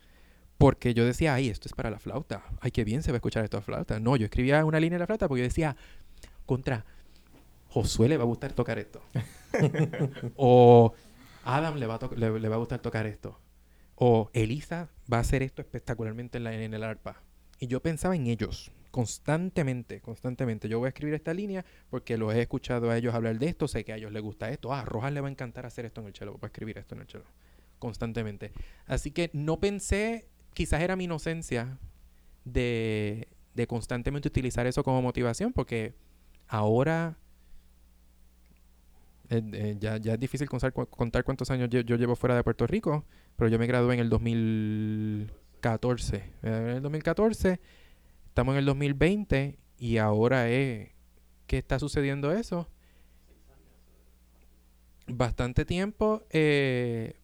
porque 0.58 0.94
yo 0.94 1.04
decía, 1.04 1.34
ay, 1.34 1.48
esto 1.48 1.68
es 1.68 1.74
para 1.74 1.90
la 1.90 1.98
flauta. 1.98 2.44
Ay, 2.60 2.70
qué 2.70 2.84
bien 2.84 3.02
se 3.02 3.12
va 3.12 3.16
a 3.16 3.18
escuchar 3.18 3.44
esto 3.44 3.58
a 3.58 3.62
flauta. 3.62 4.00
No, 4.00 4.16
yo 4.16 4.24
escribía 4.24 4.64
una 4.64 4.80
línea 4.80 4.96
en 4.96 5.00
la 5.00 5.06
flauta 5.06 5.28
porque 5.28 5.40
yo 5.42 5.48
decía, 5.48 5.76
contra, 6.46 6.84
Josué 7.68 8.08
le 8.08 8.16
va 8.16 8.22
a 8.22 8.26
gustar 8.26 8.52
tocar 8.52 8.78
esto. 8.78 9.02
o 10.36 10.94
Adam 11.44 11.76
le 11.76 11.86
va, 11.86 11.96
a 11.96 12.10
le, 12.16 12.40
le 12.40 12.48
va 12.48 12.54
a 12.56 12.58
gustar 12.58 12.80
tocar 12.80 13.06
esto. 13.06 13.38
O 13.96 14.30
Elisa 14.32 14.88
va 15.12 15.18
a 15.18 15.20
hacer 15.20 15.42
esto 15.42 15.62
espectacularmente 15.62 16.38
en, 16.38 16.44
la, 16.44 16.54
en 16.54 16.74
el 16.74 16.82
arpa. 16.82 17.22
Y 17.58 17.66
yo 17.66 17.80
pensaba 17.80 18.14
en 18.16 18.26
ellos 18.26 18.70
constantemente, 18.96 20.00
constantemente. 20.00 20.70
Yo 20.70 20.78
voy 20.78 20.86
a 20.86 20.88
escribir 20.88 21.14
esta 21.14 21.34
línea 21.34 21.66
porque 21.90 22.16
los 22.16 22.34
he 22.34 22.40
escuchado 22.40 22.90
a 22.90 22.96
ellos 22.96 23.14
hablar 23.14 23.38
de 23.38 23.46
esto, 23.46 23.68
sé 23.68 23.84
que 23.84 23.92
a 23.92 23.96
ellos 23.96 24.10
les 24.10 24.22
gusta 24.22 24.50
esto. 24.50 24.72
Ah, 24.72 24.80
a 24.80 24.84
Rojas 24.86 25.12
le 25.12 25.20
va 25.20 25.28
a 25.28 25.30
encantar 25.30 25.66
hacer 25.66 25.84
esto 25.84 26.00
en 26.00 26.06
el 26.06 26.12
chelo, 26.14 26.32
voy 26.32 26.40
a 26.44 26.46
escribir 26.46 26.78
esto 26.78 26.94
en 26.94 27.02
el 27.02 27.06
chelo. 27.06 27.24
Constantemente. 27.78 28.52
Así 28.86 29.10
que 29.10 29.28
no 29.34 29.60
pensé, 29.60 30.28
quizás 30.56 30.80
era 30.80 30.96
mi 30.96 31.04
inocencia 31.04 31.78
de, 32.46 33.28
constantemente 33.68 34.28
utilizar 34.28 34.66
eso 34.66 34.82
como 34.82 35.02
motivación 35.02 35.52
porque 35.52 35.94
ahora 36.48 37.18
eh, 39.28 39.42
eh, 39.52 39.76
ya, 39.78 39.96
es 39.96 40.18
difícil 40.18 40.48
contar, 40.48 40.72
cuántos 41.24 41.50
años 41.50 41.68
yo, 41.68 41.82
llevo 41.82 42.16
fuera 42.16 42.34
de 42.34 42.42
Puerto 42.42 42.66
Rico, 42.66 43.04
pero 43.36 43.50
yo 43.50 43.58
me 43.58 43.66
gradué 43.66 43.92
en 43.94 44.00
el 44.00 44.08
2014. 44.08 46.22
En 46.42 46.52
el 46.52 46.80
2014, 46.80 47.60
estamos 48.28 48.54
en 48.54 48.60
el 48.60 48.64
2020 48.64 49.58
y 49.78 49.98
ahora 49.98 50.48
es 50.48 50.88
que 51.46 51.58
está 51.58 51.78
sucediendo 51.78 52.32
eso. 52.32 52.66
Bastante 55.06 55.66
tiempo, 55.66 56.22
eh, 56.30 57.16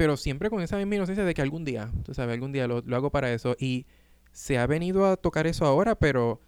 pero 0.00 0.16
siempre 0.16 0.48
con 0.48 0.62
esa 0.62 0.78
misma 0.78 0.94
inocencia 0.94 1.26
de 1.26 1.34
que 1.34 1.42
algún 1.42 1.62
día, 1.62 1.90
tú 2.04 2.14
sabes, 2.14 2.32
algún 2.32 2.52
día 2.52 2.66
lo, 2.66 2.80
lo 2.80 2.96
hago 2.96 3.10
para 3.10 3.30
eso. 3.30 3.54
Y 3.60 3.84
se 4.32 4.56
ha 4.56 4.66
venido 4.66 5.04
a 5.04 5.18
tocar 5.18 5.46
eso 5.46 5.66
ahora, 5.66 5.94
pero 5.94 6.40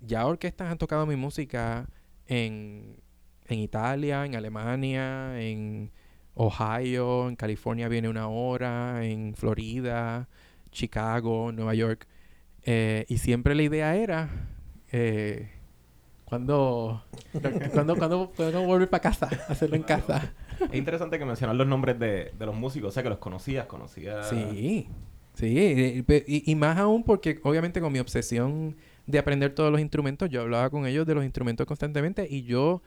ya 0.00 0.26
orquestas 0.26 0.72
han 0.72 0.78
tocado 0.78 1.06
mi 1.06 1.14
música 1.14 1.86
en 2.26 2.96
en 3.46 3.58
Italia, 3.58 4.24
en 4.24 4.34
Alemania, 4.34 5.40
en 5.40 5.90
Ohio, 6.34 7.28
en 7.28 7.36
California 7.36 7.88
viene 7.88 8.08
una 8.08 8.28
hora, 8.28 9.04
en 9.04 9.34
Florida, 9.34 10.28
Chicago, 10.70 11.52
Nueva 11.52 11.74
York. 11.74 12.08
Eh, 12.62 13.04
y 13.08 13.18
siempre 13.18 13.54
la 13.54 13.62
idea 13.62 13.94
era, 13.96 14.30
eh, 14.90 15.50
cuando, 16.34 17.02
cuando, 17.72 17.96
cuando 17.96 18.30
podemos 18.30 18.66
volver 18.66 18.90
para 18.90 19.00
casa, 19.00 19.28
hacerlo 19.48 19.76
en 19.76 19.82
casa. 19.82 20.34
Es 20.60 20.74
interesante 20.74 21.18
que 21.18 21.24
mencionas 21.24 21.56
los 21.56 21.66
nombres 21.66 21.98
de, 21.98 22.32
de, 22.36 22.46
los 22.46 22.54
músicos, 22.54 22.88
o 22.88 22.92
sea 22.92 23.02
que 23.02 23.08
los 23.08 23.18
conocías, 23.18 23.66
conocías. 23.66 24.28
Sí, 24.28 24.88
sí, 25.34 26.04
y, 26.06 26.50
y 26.50 26.54
más 26.54 26.78
aún 26.78 27.04
porque 27.04 27.40
obviamente 27.42 27.80
con 27.80 27.92
mi 27.92 27.98
obsesión 27.98 28.76
de 29.06 29.18
aprender 29.18 29.54
todos 29.54 29.70
los 29.70 29.80
instrumentos, 29.80 30.28
yo 30.28 30.40
hablaba 30.40 30.70
con 30.70 30.86
ellos 30.86 31.06
de 31.06 31.14
los 31.14 31.24
instrumentos 31.24 31.66
constantemente 31.66 32.26
y 32.28 32.42
yo 32.42 32.82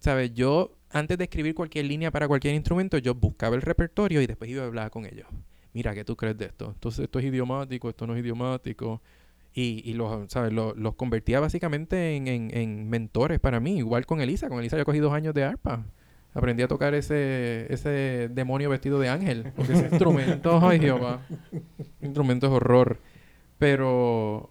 ¿sabes? 0.00 0.32
Yo, 0.34 0.76
antes 0.90 1.16
de 1.18 1.24
escribir 1.24 1.54
cualquier 1.54 1.84
línea 1.84 2.10
para 2.10 2.26
cualquier 2.26 2.54
instrumento, 2.54 2.98
yo 2.98 3.14
buscaba 3.14 3.54
el 3.54 3.62
repertorio 3.62 4.20
y 4.20 4.26
después 4.26 4.50
iba 4.50 4.64
a 4.64 4.66
hablar 4.66 4.90
con 4.90 5.04
ellos. 5.06 5.26
Mira, 5.72 5.94
¿qué 5.94 6.04
tú 6.04 6.16
crees 6.16 6.36
de 6.36 6.46
esto? 6.46 6.72
Entonces, 6.74 7.04
esto 7.04 7.18
es 7.20 7.26
idiomático, 7.26 7.88
esto 7.88 8.06
no 8.06 8.14
es 8.14 8.20
idiomático. 8.20 9.00
Y, 9.52 9.82
y 9.84 9.94
los, 9.94 10.30
¿sabes? 10.32 10.52
Los, 10.52 10.76
los 10.76 10.94
convertía 10.94 11.40
básicamente 11.40 12.14
en, 12.16 12.28
en, 12.28 12.56
en 12.56 12.88
mentores 12.88 13.40
para 13.40 13.60
mí. 13.60 13.78
Igual 13.78 14.06
con 14.06 14.20
Elisa. 14.20 14.48
Con 14.48 14.60
Elisa 14.60 14.76
yo 14.78 14.84
cogí 14.84 14.98
dos 15.00 15.12
años 15.12 15.34
de 15.34 15.44
arpa. 15.44 15.84
Aprendí 16.32 16.62
a 16.62 16.68
tocar 16.68 16.94
ese, 16.94 17.66
ese 17.72 18.28
demonio 18.30 18.70
vestido 18.70 19.00
de 19.00 19.08
ángel. 19.08 19.52
Porque 19.56 19.72
ese 19.72 19.88
instrumento, 19.88 20.60
ay 20.62 20.78
Jehová. 20.78 21.22
Instrumento 22.00 22.46
es 22.46 22.52
horror. 22.52 22.98
Pero 23.58 24.50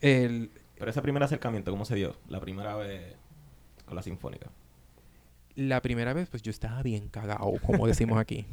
el, 0.00 0.50
Pero 0.76 0.90
ese 0.90 1.00
primer 1.00 1.22
acercamiento, 1.22 1.70
¿cómo 1.70 1.84
se 1.84 1.94
dio? 1.94 2.16
La 2.28 2.40
primera 2.40 2.74
vez 2.74 3.14
con 3.84 3.94
la 3.94 4.02
sinfónica. 4.02 4.50
la 5.54 5.80
primera 5.82 6.12
vez, 6.12 6.28
pues 6.28 6.42
yo 6.42 6.50
estaba 6.50 6.82
bien 6.82 7.08
cagado, 7.08 7.52
como 7.64 7.86
decimos 7.86 8.18
aquí. 8.18 8.46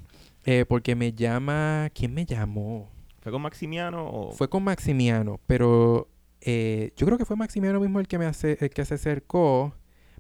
Eh, 0.46 0.65
porque 0.67 0.96
me 0.96 1.13
llama... 1.13 1.89
¿Quién 1.93 2.13
me 2.13 2.25
llamó? 2.25 2.89
¿Fue 3.21 3.31
con 3.31 3.41
Maximiano 3.41 4.05
o...? 4.07 4.31
Fue 4.31 4.49
con 4.49 4.63
Maximiano, 4.63 5.39
pero 5.47 6.07
eh, 6.41 6.91
yo 6.95 7.05
creo 7.05 7.17
que 7.17 7.25
fue 7.25 7.35
Maximiano 7.35 7.79
mismo 7.79 7.99
el 7.99 8.07
que, 8.07 8.17
me 8.17 8.25
hace, 8.25 8.57
el 8.61 8.69
que 8.69 8.85
se 8.85 8.93
acercó. 8.95 9.73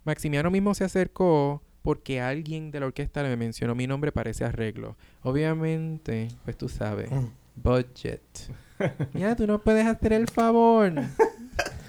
Maximiano 0.03 0.49
mismo 0.51 0.73
se 0.73 0.83
acercó 0.83 1.61
porque 1.81 2.19
alguien 2.21 2.71
de 2.71 2.79
la 2.81 2.87
orquesta 2.87 3.23
le 3.23 3.35
mencionó 3.37 3.73
mi 3.75 3.87
nombre 3.87 4.11
para 4.11 4.29
ese 4.29 4.43
arreglo. 4.45 4.97
Obviamente, 5.23 6.27
pues 6.43 6.57
tú 6.57 6.67
sabes, 6.69 7.09
Mm. 7.11 7.25
budget. 7.55 8.21
Ya, 9.13 9.35
tú 9.35 9.45
no 9.45 9.59
puedes 9.59 9.85
hacer 9.85 10.13
el 10.13 10.27
favor. 10.29 10.93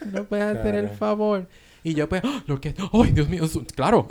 Tú 0.00 0.08
no 0.12 0.24
puedes 0.24 0.44
hacer 0.56 0.74
el 0.74 0.88
favor. 0.88 1.48
Y 1.84 1.94
yo 1.94 2.08
pues, 2.08 2.22
la 2.46 2.54
orquesta, 2.54 2.82
¡ay, 2.92 3.12
Dios 3.12 3.28
mío! 3.28 3.44
¡Claro! 3.74 4.06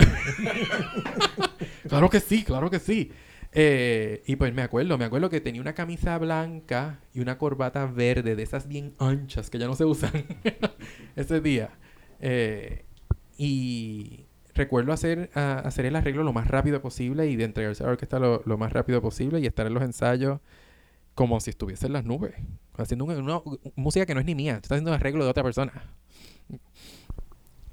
claro 1.88 2.10
que 2.10 2.20
sí, 2.20 2.44
claro 2.44 2.70
que 2.70 2.80
sí. 2.80 3.12
Eh, 3.52 4.22
y 4.28 4.36
pues 4.36 4.54
me 4.54 4.62
acuerdo, 4.62 4.98
me 4.98 5.06
acuerdo 5.06 5.30
que 5.30 5.42
tenía 5.42 5.62
una 5.62 5.74
camisa 5.74 6.18
blanca 6.20 7.00
y 7.14 7.20
una 7.20 7.38
corbata 7.40 7.86
verde, 7.88 8.36
de 8.36 8.44
esas 8.44 8.68
bien 8.68 8.94
anchas 9.00 9.50
que 9.50 9.58
ya 9.58 9.66
no 9.68 9.76
se 9.76 9.86
usan 9.86 10.12
ese 11.16 11.42
día. 11.42 11.72
Eh, 12.20 12.86
y 13.38 14.26
recuerdo 14.54 14.92
hacer, 14.94 15.32
a- 15.34 15.60
hacer 15.60 15.86
el 15.86 15.96
arreglo 15.96 16.24
lo 16.24 16.34
más 16.34 16.48
rápido 16.48 16.82
posible 16.82 17.28
y 17.28 17.36
de 17.38 17.46
entregarse 17.46 17.84
a 17.84 17.88
la 17.88 17.94
orquesta 17.94 18.20
lo, 18.20 18.44
lo 18.46 18.58
más 18.58 18.72
rápido 18.74 19.02
posible 19.02 19.40
y 19.40 19.46
estar 19.48 19.66
en 19.66 19.74
los 19.74 19.84
ensayos 19.84 20.40
como 21.16 21.40
si 21.42 21.50
estuviese 21.50 21.88
en 21.88 21.94
las 21.94 22.06
nubes, 22.06 22.34
haciendo 22.78 23.06
una, 23.06 23.18
una- 23.18 23.42
música 23.76 24.06
que 24.06 24.14
no 24.14 24.20
es 24.22 24.26
ni 24.26 24.36
mía, 24.36 24.54
tú 24.56 24.58
estás 24.64 24.72
haciendo 24.78 24.92
un 24.92 24.96
arreglo 24.96 25.24
de 25.26 25.30
otra 25.32 25.44
persona. 25.44 25.74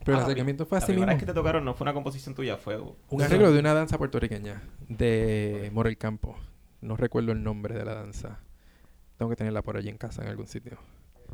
Pero 0.07 0.17
Ah, 0.17 0.21
el 0.21 0.23
la 0.23 0.27
acercamiento 0.29 0.65
fue 0.67 0.79
La 0.79 0.85
así 0.85 0.93
primera 0.93 1.07
mismo. 1.13 1.17
vez 1.19 1.21
que 1.21 1.27
te 1.27 1.35
tocaron 1.35 1.65
no 1.65 1.75
fue 1.75 1.85
una 1.85 1.93
composición 1.93 2.35
tuya, 2.35 2.57
fue... 2.57 2.79
Un 3.11 3.23
arreglo 3.23 3.53
de 3.53 3.59
una 3.61 3.75
danza 3.75 3.99
puertorriqueña 3.99 4.63
de 4.89 5.69
Morel 5.75 5.99
Campo. 5.99 6.37
No 6.81 6.97
recuerdo 6.97 7.33
el 7.33 7.43
nombre 7.43 7.75
de 7.75 7.85
la 7.85 7.93
danza. 7.95 8.39
Tengo 9.19 9.29
que 9.31 9.37
tenerla 9.37 9.63
por 9.63 9.77
allí 9.77 9.89
en 9.89 9.99
casa 9.99 10.23
en 10.23 10.29
algún 10.29 10.47
sitio. 10.47 10.79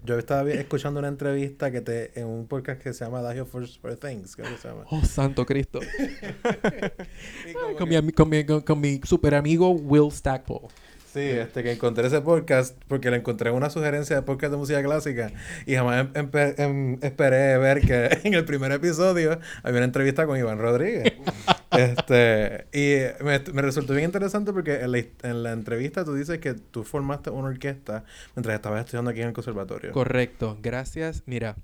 Yo 0.04 0.18
estaba 0.18 0.50
escuchando 0.50 0.98
una 1.00 1.08
entrevista 1.08 1.70
que 1.70 1.80
te 1.80 2.18
en 2.18 2.26
un 2.26 2.48
podcast 2.48 2.80
que 2.82 2.92
se 2.92 3.04
llama 3.04 3.18
Adagio 3.18 3.44
for, 3.46 3.66
for 3.68 3.94
Things, 3.96 4.34
creo 4.34 4.50
que 4.50 4.56
se 4.56 4.68
llama. 4.68 4.84
Oh, 4.90 5.04
santo 5.04 5.44
Cristo. 5.46 5.78
Con, 7.78 7.88
que- 7.88 8.02
mi, 8.02 8.12
con, 8.12 8.28
mi, 8.28 8.44
con, 8.44 8.60
con 8.62 8.80
mi 8.80 9.00
super 9.04 9.34
amigo 9.34 9.70
Will 9.70 10.10
Stackpole. 10.10 10.68
Sí, 11.12 11.20
este, 11.20 11.62
que 11.62 11.72
encontré 11.72 12.06
ese 12.06 12.22
podcast 12.22 12.74
porque 12.88 13.10
le 13.10 13.18
encontré 13.18 13.50
una 13.50 13.68
sugerencia 13.68 14.16
de 14.16 14.22
podcast 14.22 14.50
de 14.52 14.56
música 14.56 14.82
clásica 14.82 15.30
y 15.66 15.74
jamás 15.74 16.06
em- 16.06 16.12
empe- 16.30 16.54
em- 16.58 16.98
esperé 17.02 17.58
ver 17.58 17.82
que 17.82 18.08
en 18.24 18.32
el 18.32 18.46
primer 18.46 18.72
episodio 18.72 19.38
había 19.62 19.76
una 19.78 19.84
entrevista 19.84 20.26
con 20.26 20.38
Iván 20.38 20.58
Rodríguez. 20.58 21.12
este, 21.76 22.66
y 22.72 23.24
me, 23.24 23.40
me 23.52 23.62
resultó 23.62 23.92
bien 23.92 24.06
interesante 24.06 24.52
porque 24.52 24.80
en 24.80 24.92
la, 24.92 24.98
en 25.22 25.42
la 25.42 25.52
entrevista 25.52 26.04
tú 26.04 26.14
dices 26.14 26.38
que 26.38 26.54
tú 26.54 26.82
formaste 26.84 27.28
una 27.30 27.48
orquesta 27.48 28.04
mientras 28.34 28.54
estabas 28.54 28.80
estudiando 28.80 29.10
aquí 29.10 29.20
en 29.20 29.28
el 29.28 29.32
conservatorio. 29.34 29.92
Correcto. 29.92 30.56
Gracias. 30.62 31.22
Mira, 31.26 31.56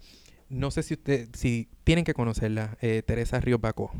no 0.50 0.70
sé 0.70 0.82
si 0.82 0.94
usted, 0.94 1.28
si 1.34 1.68
tienen 1.84 2.04
que 2.04 2.14
conocerla, 2.14 2.76
eh, 2.80 3.02
Teresa 3.06 3.40
Ríos 3.40 3.60
Bacó, 3.60 3.92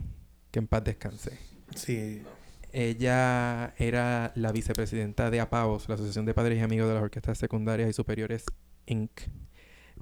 que 0.50 0.58
en 0.58 0.66
paz 0.66 0.84
descanse. 0.84 1.38
Sí. 1.74 2.22
Ella 2.72 3.74
era 3.78 4.32
la 4.34 4.52
vicepresidenta 4.52 5.30
de 5.30 5.40
APAOS, 5.40 5.88
la 5.88 5.94
Asociación 5.94 6.24
de 6.26 6.34
Padres 6.34 6.58
y 6.58 6.60
Amigos 6.62 6.88
de 6.88 6.94
las 6.94 7.02
Orquestas 7.02 7.38
Secundarias 7.38 7.88
y 7.88 7.92
Superiores, 7.92 8.44
Inc. 8.86 9.10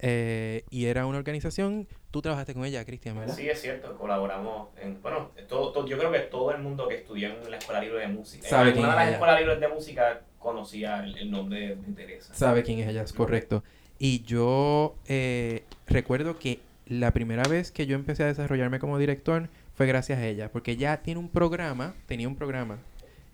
Eh, 0.01 0.65
y 0.69 0.87
era 0.87 1.07
una 1.07 1.17
organización, 1.19 1.89
tú 2.11 2.21
trabajaste 2.21 2.53
con 2.53 2.65
ella, 2.67 2.85
Cristian, 2.85 3.19
¿verdad? 3.19 3.35
Sí, 3.35 3.49
es 3.49 3.63
cierto, 3.63 3.97
colaboramos 3.97 4.69
en, 4.83 5.01
bueno, 5.01 5.31
todo, 5.49 5.73
todo- 5.73 5.87
yo 5.87 5.97
creo 5.97 6.13
que 6.13 6.19
todo 6.21 6.51
el 6.51 6.61
mundo 6.61 6.87
que 6.87 6.97
estudió 6.97 7.29
en 7.29 7.51
la 7.51 7.57
Escuela 7.57 7.81
Libre 7.81 8.01
de 8.01 8.09
Música, 8.09 8.47
Sabe 8.47 8.69
en 8.71 8.75
quién 8.75 8.85
alguna 8.85 9.01
de 9.01 9.07
las 9.07 9.15
escuelas 9.15 9.41
libres 9.41 9.61
de 9.61 9.69
música 9.69 10.21
conocía 10.39 11.03
el, 11.03 11.17
el 11.17 11.31
nombre 11.31 11.77
de 11.77 11.93
Teresa. 11.95 12.35
Sabe 12.35 12.63
quién 12.63 12.81
es 12.81 12.89
ella, 12.89 13.03
es 13.03 13.13
correcto. 13.15 13.65
Y 13.99 14.23
yo 14.25 14.97
eh, 15.07 15.65
recuerdo 15.87 16.39
que 16.39 16.61
la 16.87 17.13
primera 17.13 17.45
vez 17.45 17.73
que 17.73 17.87
yo 17.87 17.97
empecé 17.97 18.23
a 18.25 18.27
desarrollarme 18.27 18.79
como 18.79 18.99
director 18.99 19.49
fue 19.77 19.87
gracias 19.87 20.19
a 20.19 20.27
ella, 20.27 20.51
porque 20.51 20.73
ella 20.73 21.03
tiene 21.03 21.21
un 21.21 21.29
programa, 21.29 21.95
tenía 22.07 22.27
un 22.29 22.35
programa 22.35 22.79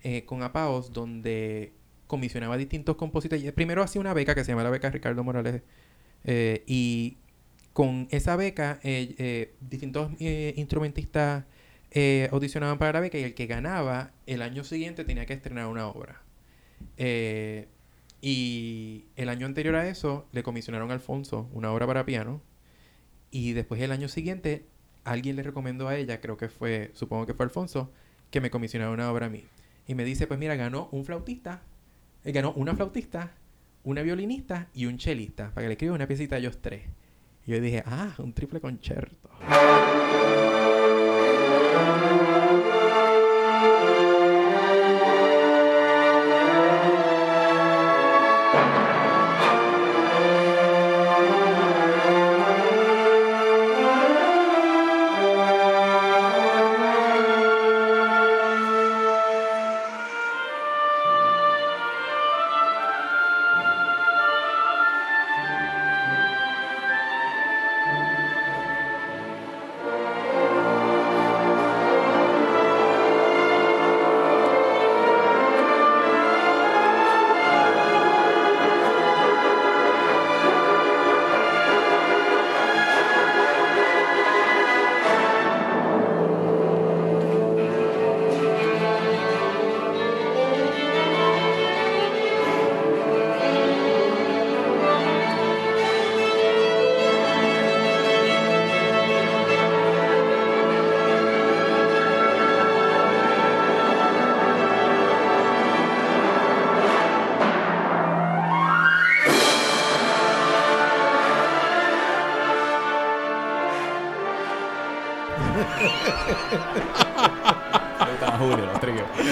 eh, 0.03 0.25
con 0.25 0.43
APAOS 0.43 0.91
donde 0.91 1.71
comisionaba 2.07 2.57
distintos 2.57 2.97
compositores. 2.97 3.49
Primero 3.53 3.81
hacía 3.81 4.01
una 4.01 4.13
beca 4.13 4.35
que 4.35 4.43
se 4.43 4.51
llama 4.51 4.63
la 4.63 4.69
beca 4.69 4.89
Ricardo 4.89 5.23
Morales 5.23 5.61
eh, 6.25 6.63
y 6.67 7.17
con 7.71 8.07
esa 8.11 8.35
beca 8.35 8.79
eh, 8.83 9.55
distintos 9.61 10.11
instrumentistas 10.19 11.45
audicionaban 12.29 12.77
para 12.77 12.93
la 12.93 12.99
beca 12.99 13.17
y 13.17 13.23
el 13.23 13.33
que 13.33 13.47
ganaba 13.47 14.11
el 14.25 14.41
año 14.41 14.65
siguiente 14.65 15.05
tenía 15.05 15.25
que 15.25 15.33
estrenar 15.33 15.67
una 15.67 15.87
obra. 15.87 16.21
Y 18.21 19.05
el 19.15 19.29
año 19.29 19.45
anterior 19.45 19.75
a 19.75 19.87
eso 19.87 20.27
le 20.33 20.43
comisionaron 20.43 20.91
a 20.91 20.93
Alfonso 20.93 21.49
una 21.53 21.71
obra 21.71 21.87
para 21.87 22.05
piano. 22.05 22.41
Y 23.31 23.53
después 23.53 23.81
el 23.81 23.91
año 23.91 24.07
siguiente 24.07 24.65
alguien 25.03 25.35
le 25.35 25.43
recomendó 25.43 25.87
a 25.87 25.95
ella, 25.95 26.21
creo 26.21 26.37
que 26.37 26.49
fue, 26.49 26.91
supongo 26.93 27.25
que 27.25 27.33
fue 27.33 27.45
Alfonso, 27.45 27.91
que 28.29 28.41
me 28.41 28.49
comisionara 28.49 28.91
una 28.91 29.11
obra 29.11 29.27
a 29.27 29.29
mí. 29.29 29.45
Y 29.87 29.95
me 29.95 30.05
dice, 30.05 30.27
pues 30.27 30.39
mira, 30.39 30.55
ganó 30.55 30.89
un 30.91 31.05
flautista, 31.05 31.61
eh, 32.23 32.31
ganó 32.31 32.53
una 32.53 32.75
flautista, 32.75 33.31
una 33.83 34.01
violinista 34.01 34.69
y 34.73 34.85
un 34.85 34.97
chelista, 34.97 35.51
para 35.51 35.65
que 35.65 35.67
le 35.67 35.73
escriba 35.73 35.95
una 35.95 36.07
piecita 36.07 36.35
a 36.35 36.39
ellos 36.39 36.59
tres. 36.61 36.83
Y 37.45 37.51
yo 37.51 37.59
dije, 37.59 37.83
ah, 37.85 38.13
un 38.17 38.33
triple 38.33 38.61
concierto. 38.61 39.29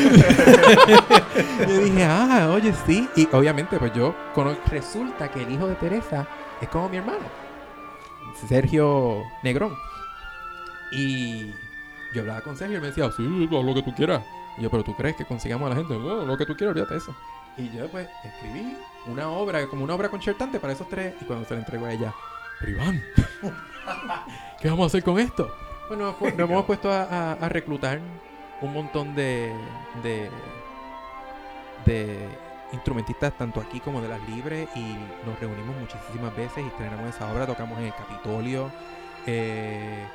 yo 1.67 1.79
dije, 1.79 2.03
ah, 2.03 2.49
oye, 2.53 2.73
sí. 2.85 3.07
Y 3.15 3.27
obviamente, 3.31 3.77
pues 3.77 3.93
yo 3.93 4.15
cono- 4.33 4.57
resulta 4.67 5.29
que 5.29 5.43
el 5.43 5.51
hijo 5.51 5.67
de 5.67 5.75
Teresa 5.75 6.27
es 6.59 6.69
como 6.69 6.89
mi 6.89 6.97
hermano, 6.97 7.19
Sergio 8.47 9.23
Negrón. 9.43 9.75
Y 10.91 11.51
yo 12.13 12.21
hablaba 12.21 12.41
con 12.41 12.57
Sergio 12.57 12.77
y 12.77 12.81
me 12.81 12.87
decía, 12.87 13.09
sí, 13.15 13.47
lo, 13.49 13.63
lo 13.63 13.73
que 13.73 13.83
tú 13.83 13.93
quieras. 13.95 14.21
Y 14.57 14.63
yo, 14.63 14.69
pero 14.69 14.83
tú 14.83 14.95
crees 14.95 15.15
que 15.15 15.25
consigamos 15.25 15.67
a 15.67 15.69
la 15.69 15.75
gente, 15.77 15.97
no, 15.97 16.25
lo 16.25 16.37
que 16.37 16.45
tú 16.45 16.55
quieras, 16.55 16.75
olvídate 16.75 16.97
eso. 16.97 17.15
Y 17.57 17.69
yo 17.75 17.87
pues 17.89 18.07
escribí 18.23 18.77
una 19.07 19.29
obra, 19.29 19.65
como 19.67 19.83
una 19.83 19.93
obra 19.95 20.09
concertante 20.09 20.59
para 20.59 20.73
esos 20.73 20.87
tres, 20.89 21.13
y 21.21 21.25
cuando 21.25 21.45
se 21.47 21.53
la 21.53 21.59
entregó 21.61 21.85
a 21.85 21.93
ella, 21.93 22.13
pero 22.59 22.77
¿qué 24.61 24.69
vamos 24.69 24.83
a 24.83 24.87
hacer 24.87 25.03
con 25.03 25.19
esto? 25.19 25.53
Bueno, 25.87 26.15
pues, 26.17 26.35
nos 26.37 26.49
hemos 26.49 26.65
puesto 26.65 26.89
a 26.91 27.35
reclutar 27.49 27.99
un 28.61 28.73
montón 28.73 29.15
de, 29.15 29.53
de, 30.03 30.29
de 31.85 32.29
instrumentistas, 32.71 33.33
tanto 33.37 33.59
aquí 33.59 33.79
como 33.79 34.01
de 34.01 34.07
las 34.07 34.21
libres, 34.29 34.69
y 34.75 34.95
nos 35.25 35.39
reunimos 35.39 35.75
muchísimas 35.77 36.35
veces 36.35 36.63
y 36.63 36.67
estrenamos 36.67 37.15
esa 37.15 37.31
obra, 37.31 37.45
tocamos 37.45 37.77
en 37.79 37.85
el 37.85 37.93
Capitolio. 37.93 38.71
eh, 39.25 40.05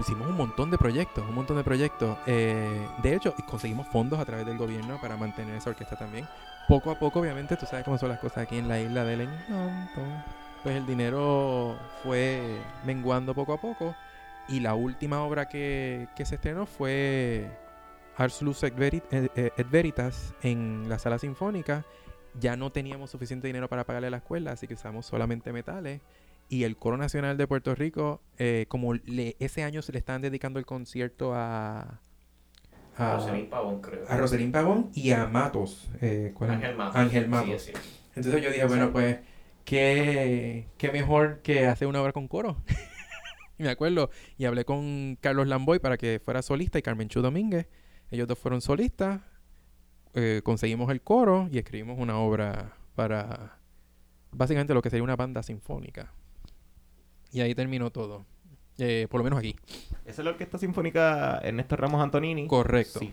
hicimos 0.00 0.26
un 0.26 0.36
montón 0.36 0.70
de 0.70 0.78
proyectos, 0.78 1.24
un 1.28 1.34
montón 1.34 1.56
de 1.56 1.64
proyectos. 1.64 2.18
eh, 2.26 2.88
de 3.02 3.14
hecho, 3.14 3.34
conseguimos 3.48 3.86
fondos 3.88 4.18
a 4.18 4.24
través 4.24 4.44
del 4.44 4.58
gobierno 4.58 5.00
para 5.00 5.16
mantener 5.16 5.56
esa 5.56 5.70
orquesta 5.70 5.96
también. 5.96 6.26
Poco 6.68 6.90
a 6.90 6.98
poco, 6.98 7.20
obviamente, 7.20 7.56
tú 7.56 7.66
sabes 7.66 7.84
cómo 7.84 7.98
son 7.98 8.08
las 8.08 8.18
cosas 8.18 8.38
aquí 8.38 8.58
en 8.58 8.68
la 8.68 8.80
isla 8.80 9.04
del 9.04 9.22
encanto. 9.22 10.00
Pues 10.62 10.76
el 10.76 10.86
dinero 10.86 11.76
fue 12.02 12.58
menguando 12.84 13.34
poco 13.34 13.52
a 13.52 13.58
poco. 13.58 13.94
Y 14.48 14.60
la 14.60 14.74
última 14.74 15.22
obra 15.22 15.48
que, 15.48 16.06
que 16.16 16.24
se 16.26 16.34
estrenó 16.34 16.66
fue 16.66 17.48
Ars 18.16 18.42
et, 18.42 18.76
Veri- 18.76 19.02
eh, 19.10 19.28
eh, 19.34 19.50
et 19.56 19.70
Veritas 19.70 20.34
en 20.42 20.88
la 20.88 20.98
sala 20.98 21.18
sinfónica. 21.18 21.84
Ya 22.40 22.56
no 22.56 22.70
teníamos 22.70 23.10
suficiente 23.10 23.46
dinero 23.46 23.68
para 23.68 23.84
pagarle 23.84 24.08
a 24.08 24.10
la 24.10 24.16
escuela, 24.18 24.52
así 24.52 24.66
que 24.66 24.74
usamos 24.74 25.06
solamente 25.06 25.52
metales. 25.52 26.00
Y 26.48 26.64
el 26.64 26.76
Coro 26.76 26.96
Nacional 26.98 27.38
de 27.38 27.46
Puerto 27.46 27.74
Rico, 27.74 28.20
eh, 28.38 28.66
como 28.68 28.92
le- 28.94 29.36
ese 29.38 29.62
año 29.62 29.80
se 29.82 29.92
le 29.92 29.98
estaban 29.98 30.20
dedicando 30.20 30.58
el 30.58 30.66
concierto 30.66 31.32
a... 31.34 32.00
A 32.96 33.14
Roselín 33.16 33.48
Pavón, 33.48 33.80
creo. 33.80 34.04
a 34.08 34.16
Roselín 34.16 34.52
Pavón 34.52 34.90
y 34.94 35.10
a 35.12 35.26
Matos. 35.26 35.88
eh, 36.00 36.32
¿cuál? 36.34 36.50
Ángel 36.50 36.76
Matos. 36.76 36.96
Ángel 36.96 37.24
Sí, 37.24 37.28
Matos. 37.30 37.62
sí. 37.62 37.72
Entonces 38.14 38.42
yo 38.42 38.50
dije, 38.50 38.66
bueno, 38.66 38.92
pues, 38.92 39.18
¿qué, 39.64 40.66
qué 40.76 40.92
mejor 40.92 41.40
que 41.42 41.66
hacer 41.66 41.88
una 41.88 42.00
obra 42.02 42.12
con 42.12 42.28
coro? 42.28 42.56
y 43.58 43.62
me 43.62 43.70
acuerdo, 43.70 44.10
y 44.36 44.44
hablé 44.46 44.64
con 44.64 45.16
Carlos 45.20 45.46
Lamboy 45.46 45.78
para 45.78 45.96
que 45.96 46.20
fuera 46.24 46.42
solista 46.42 46.78
y 46.78 46.82
Carmen 46.82 47.08
Chu 47.08 47.22
Domínguez. 47.22 47.66
Ellos 48.10 48.28
dos 48.28 48.38
fueron 48.38 48.60
solistas. 48.60 49.20
eh, 50.14 50.40
conseguimos 50.44 50.90
el 50.90 51.00
coro 51.02 51.48
y 51.50 51.58
escribimos 51.58 51.98
una 51.98 52.18
obra 52.18 52.76
para 52.94 53.58
básicamente 54.32 54.72
lo 54.74 54.82
que 54.82 54.90
sería 54.90 55.02
una 55.02 55.16
banda 55.16 55.42
sinfónica. 55.42 56.12
Y 57.32 57.40
ahí 57.40 57.54
terminó 57.54 57.90
todo. 57.90 58.24
Eh, 58.78 59.06
por 59.10 59.18
lo 59.18 59.24
menos 59.24 59.38
aquí. 59.38 59.56
Esa 60.04 60.22
es 60.22 60.24
la 60.24 60.30
Orquesta 60.32 60.58
Sinfónica 60.58 61.38
Ernesto 61.38 61.76
Ramos 61.76 62.02
Antonini. 62.02 62.46
Correcto. 62.46 62.98
Sí. 63.00 63.12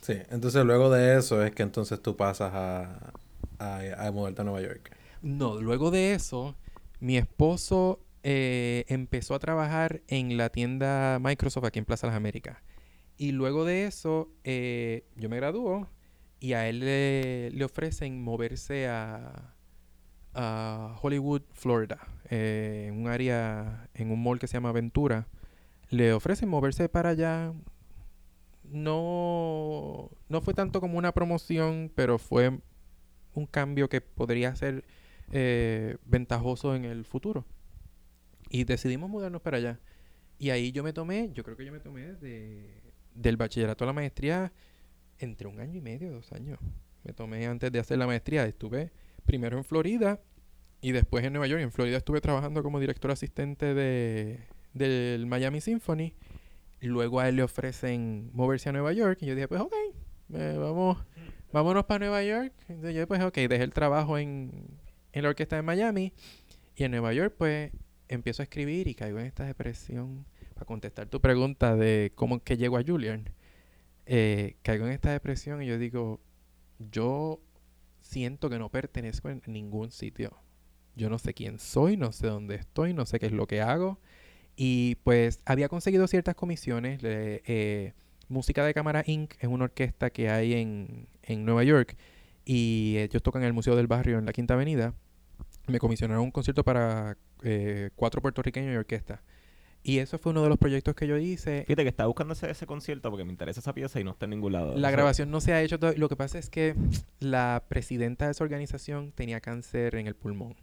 Sí, 0.00 0.14
entonces 0.30 0.64
luego 0.64 0.90
de 0.90 1.16
eso 1.18 1.42
es 1.44 1.52
que 1.52 1.62
entonces 1.62 2.00
tú 2.02 2.16
pasas 2.16 2.52
a, 2.52 3.12
a, 3.58 4.06
a 4.06 4.12
mudarte 4.12 4.42
a 4.42 4.44
Nueva 4.44 4.60
York. 4.60 4.94
No, 5.22 5.60
luego 5.60 5.90
de 5.90 6.14
eso, 6.14 6.54
mi 7.00 7.16
esposo 7.16 8.00
eh, 8.24 8.86
empezó 8.88 9.34
a 9.34 9.38
trabajar 9.38 10.02
en 10.08 10.36
la 10.38 10.48
tienda 10.48 11.18
Microsoft 11.20 11.66
aquí 11.66 11.78
en 11.78 11.84
Plaza 11.84 12.06
Las 12.06 12.16
Américas. 12.16 12.58
Y 13.18 13.32
luego 13.32 13.64
de 13.64 13.84
eso, 13.84 14.32
eh, 14.42 15.04
yo 15.14 15.28
me 15.28 15.36
graduó 15.36 15.88
y 16.40 16.54
a 16.54 16.68
él 16.68 16.80
le, 16.80 17.64
ofrecen 17.64 18.22
moverse 18.22 18.88
a, 18.88 19.54
a 20.32 20.96
Hollywood, 21.02 21.42
Florida, 21.52 22.00
eh, 22.30 22.86
en 22.88 22.98
un 23.00 23.08
área, 23.08 23.88
en 23.94 24.10
un 24.10 24.22
mall 24.22 24.38
que 24.38 24.46
se 24.46 24.54
llama 24.54 24.72
Ventura. 24.72 25.28
Le 25.90 26.12
ofrecen 26.14 26.48
moverse 26.48 26.88
para 26.88 27.10
allá. 27.10 27.52
No, 28.64 30.10
no 30.28 30.40
fue 30.40 30.54
tanto 30.54 30.80
como 30.80 30.98
una 30.98 31.12
promoción, 31.12 31.92
pero 31.94 32.18
fue 32.18 32.58
un 33.34 33.46
cambio 33.46 33.88
que 33.88 34.00
podría 34.00 34.56
ser 34.56 34.84
eh, 35.30 35.98
ventajoso 36.06 36.74
en 36.74 36.84
el 36.84 37.04
futuro. 37.04 37.44
Y 38.54 38.62
decidimos 38.62 39.10
mudarnos 39.10 39.42
para 39.42 39.56
allá. 39.56 39.80
Y 40.38 40.50
ahí 40.50 40.70
yo 40.70 40.84
me 40.84 40.92
tomé, 40.92 41.28
yo 41.34 41.42
creo 41.42 41.56
que 41.56 41.64
yo 41.64 41.72
me 41.72 41.80
tomé 41.80 42.12
de, 42.14 42.70
del 43.12 43.36
bachillerato 43.36 43.82
a 43.82 43.88
la 43.88 43.92
maestría 43.92 44.52
entre 45.18 45.48
un 45.48 45.58
año 45.58 45.76
y 45.76 45.80
medio, 45.80 46.12
dos 46.12 46.30
años. 46.30 46.60
Me 47.02 47.12
tomé 47.12 47.44
antes 47.46 47.72
de 47.72 47.80
hacer 47.80 47.98
la 47.98 48.06
maestría. 48.06 48.46
Estuve 48.46 48.92
primero 49.26 49.58
en 49.58 49.64
Florida 49.64 50.20
y 50.80 50.92
después 50.92 51.24
en 51.24 51.32
Nueva 51.32 51.48
York. 51.48 51.62
En 51.62 51.72
Florida 51.72 51.96
estuve 51.96 52.20
trabajando 52.20 52.62
como 52.62 52.78
director 52.78 53.10
asistente 53.10 53.74
de, 53.74 54.38
del 54.72 55.26
Miami 55.26 55.60
Symphony. 55.60 56.14
Luego 56.80 57.18
a 57.18 57.28
él 57.28 57.34
le 57.34 57.42
ofrecen 57.42 58.30
moverse 58.34 58.68
a 58.68 58.72
Nueva 58.72 58.92
York. 58.92 59.18
Y 59.22 59.26
yo 59.26 59.34
dije, 59.34 59.48
pues 59.48 59.62
ok, 59.62 59.74
eh, 60.32 60.56
vamos, 60.60 61.04
vámonos 61.52 61.86
para 61.86 62.06
Nueva 62.06 62.22
York. 62.22 62.52
Entonces 62.68 62.94
yo 62.94 63.08
pues 63.08 63.20
ok, 63.20 63.34
dejé 63.34 63.64
el 63.64 63.72
trabajo 63.72 64.16
en, 64.16 64.78
en 65.10 65.22
la 65.24 65.30
orquesta 65.30 65.56
de 65.56 65.62
Miami. 65.62 66.12
Y 66.76 66.84
en 66.84 66.92
Nueva 66.92 67.12
York 67.12 67.34
pues 67.36 67.72
empiezo 68.08 68.42
a 68.42 68.44
escribir 68.44 68.88
y 68.88 68.94
caigo 68.94 69.18
en 69.20 69.26
esta 69.26 69.44
depresión. 69.44 70.26
Para 70.54 70.66
contestar 70.66 71.08
tu 71.08 71.20
pregunta 71.20 71.76
de 71.76 72.12
cómo 72.14 72.42
que 72.42 72.56
llego 72.56 72.76
a 72.78 72.84
Julian. 72.84 73.30
eh, 74.06 74.56
caigo 74.62 74.86
en 74.86 74.92
esta 74.92 75.12
depresión 75.12 75.62
y 75.62 75.66
yo 75.66 75.78
digo, 75.78 76.20
yo 76.78 77.40
siento 78.00 78.50
que 78.50 78.58
no 78.58 78.70
pertenezco 78.70 79.30
en 79.30 79.42
ningún 79.46 79.90
sitio. 79.90 80.36
Yo 80.96 81.10
no 81.10 81.18
sé 81.18 81.34
quién 81.34 81.58
soy, 81.58 81.96
no 81.96 82.12
sé 82.12 82.28
dónde 82.28 82.56
estoy, 82.56 82.94
no 82.94 83.06
sé 83.06 83.18
qué 83.18 83.26
es 83.26 83.32
lo 83.32 83.46
que 83.46 83.60
hago. 83.60 83.98
Y 84.56 84.96
pues 85.04 85.40
había 85.46 85.68
conseguido 85.68 86.06
ciertas 86.06 86.34
comisiones. 86.36 87.00
eh, 87.04 87.94
Música 88.28 88.64
de 88.64 88.72
Cámara 88.74 89.04
Inc. 89.06 89.34
es 89.40 89.48
una 89.48 89.64
orquesta 89.64 90.10
que 90.10 90.30
hay 90.30 90.54
en, 90.54 91.08
en 91.22 91.44
Nueva 91.44 91.62
York 91.64 91.96
y 92.44 92.96
ellos 92.98 93.22
tocan 93.22 93.42
en 93.42 93.48
el 93.48 93.52
Museo 93.52 93.76
del 93.76 93.86
Barrio 93.86 94.18
en 94.18 94.24
la 94.26 94.32
Quinta 94.32 94.54
Avenida. 94.54 94.94
Me 95.66 95.78
comisionaron 95.78 96.24
un 96.24 96.30
concierto 96.30 96.62
para 96.64 97.16
eh, 97.42 97.90
cuatro 97.96 98.20
puertorriqueños 98.20 98.72
y 98.72 98.76
orquesta. 98.76 99.22
Y 99.86 99.98
eso 99.98 100.18
fue 100.18 100.30
uno 100.32 100.42
de 100.42 100.48
los 100.48 100.56
proyectos 100.58 100.94
que 100.94 101.06
yo 101.06 101.18
hice. 101.18 101.64
Fíjate 101.66 101.82
que 101.82 101.88
estaba 101.90 102.06
buscando 102.06 102.32
ese, 102.32 102.50
ese 102.50 102.66
concierto 102.66 103.10
porque 103.10 103.24
me 103.24 103.30
interesa 103.32 103.60
esa 103.60 103.74
pieza 103.74 104.00
y 104.00 104.04
no 104.04 104.12
está 104.12 104.24
en 104.24 104.30
ningún 104.30 104.52
lado. 104.52 104.68
La 104.68 104.76
O 104.76 104.80
sea, 104.80 104.90
grabación 104.90 105.30
no 105.30 105.42
se 105.42 105.52
ha 105.52 105.60
hecho 105.62 105.78
todavía. 105.78 106.00
Lo 106.00 106.08
que 106.08 106.16
pasa 106.16 106.38
es 106.38 106.48
que 106.48 106.74
la 107.20 107.64
presidenta 107.68 108.24
de 108.24 108.30
esa 108.30 108.44
organización 108.44 109.12
tenía 109.12 109.40
cáncer 109.42 109.94
en 109.96 110.06
el 110.06 110.14
pulmón. 110.14 110.56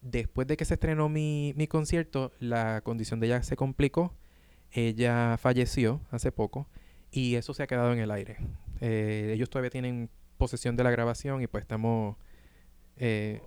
Después 0.00 0.48
de 0.48 0.56
que 0.56 0.64
se 0.64 0.74
estrenó 0.74 1.08
mi, 1.08 1.52
mi 1.56 1.68
concierto, 1.68 2.32
la 2.40 2.80
condición 2.82 3.20
de 3.20 3.28
ella 3.28 3.42
se 3.44 3.54
complicó. 3.54 4.12
Ella 4.72 5.36
falleció 5.38 6.00
hace 6.10 6.32
poco 6.32 6.68
y 7.12 7.36
eso 7.36 7.54
se 7.54 7.62
ha 7.62 7.68
quedado 7.68 7.92
en 7.92 8.00
el 8.00 8.10
aire. 8.10 8.38
Eh, 8.80 9.30
ellos 9.34 9.50
todavía 9.50 9.70
tienen 9.70 10.10
posesión 10.36 10.74
de 10.76 10.82
la 10.82 10.90
grabación 10.90 11.42
y 11.42 11.46
pues 11.46 11.62
estamos... 11.62 12.16
eh, 12.96 13.40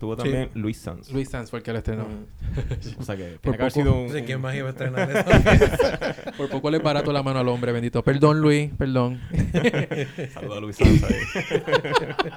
Estuvo 0.00 0.16
también 0.16 0.48
Luis 0.54 0.78
Sanz. 0.78 1.12
Luis 1.12 1.28
Sanz 1.28 1.50
fue 1.50 1.58
el 1.58 1.62
que 1.62 1.72
lo 1.72 1.78
estrenó. 1.78 2.06
O 2.98 3.02
sea 3.02 3.18
que 3.18 3.38
Por 3.38 3.40
tiene 3.40 3.40
que 3.42 3.48
haber 3.48 3.58
poco- 3.58 3.70
sido 3.70 3.94
un... 3.94 4.06
No 4.06 4.12
sé 4.14 4.24
quién 4.24 4.40
más 4.40 4.54
iba 4.56 4.66
a 4.68 4.70
estrenar 4.70 5.10
eso. 5.10 6.32
Por 6.38 6.48
poco 6.48 6.70
le 6.70 6.78
barato 6.78 7.12
la 7.12 7.22
mano 7.22 7.38
al 7.38 7.48
hombre, 7.48 7.70
bendito. 7.70 8.02
Perdón, 8.02 8.40
Luis, 8.40 8.70
perdón. 8.78 9.20
Saludos 10.32 10.56
a 10.56 10.60
Luis 10.62 10.76
Sanz 10.76 11.04
ahí. 11.04 12.30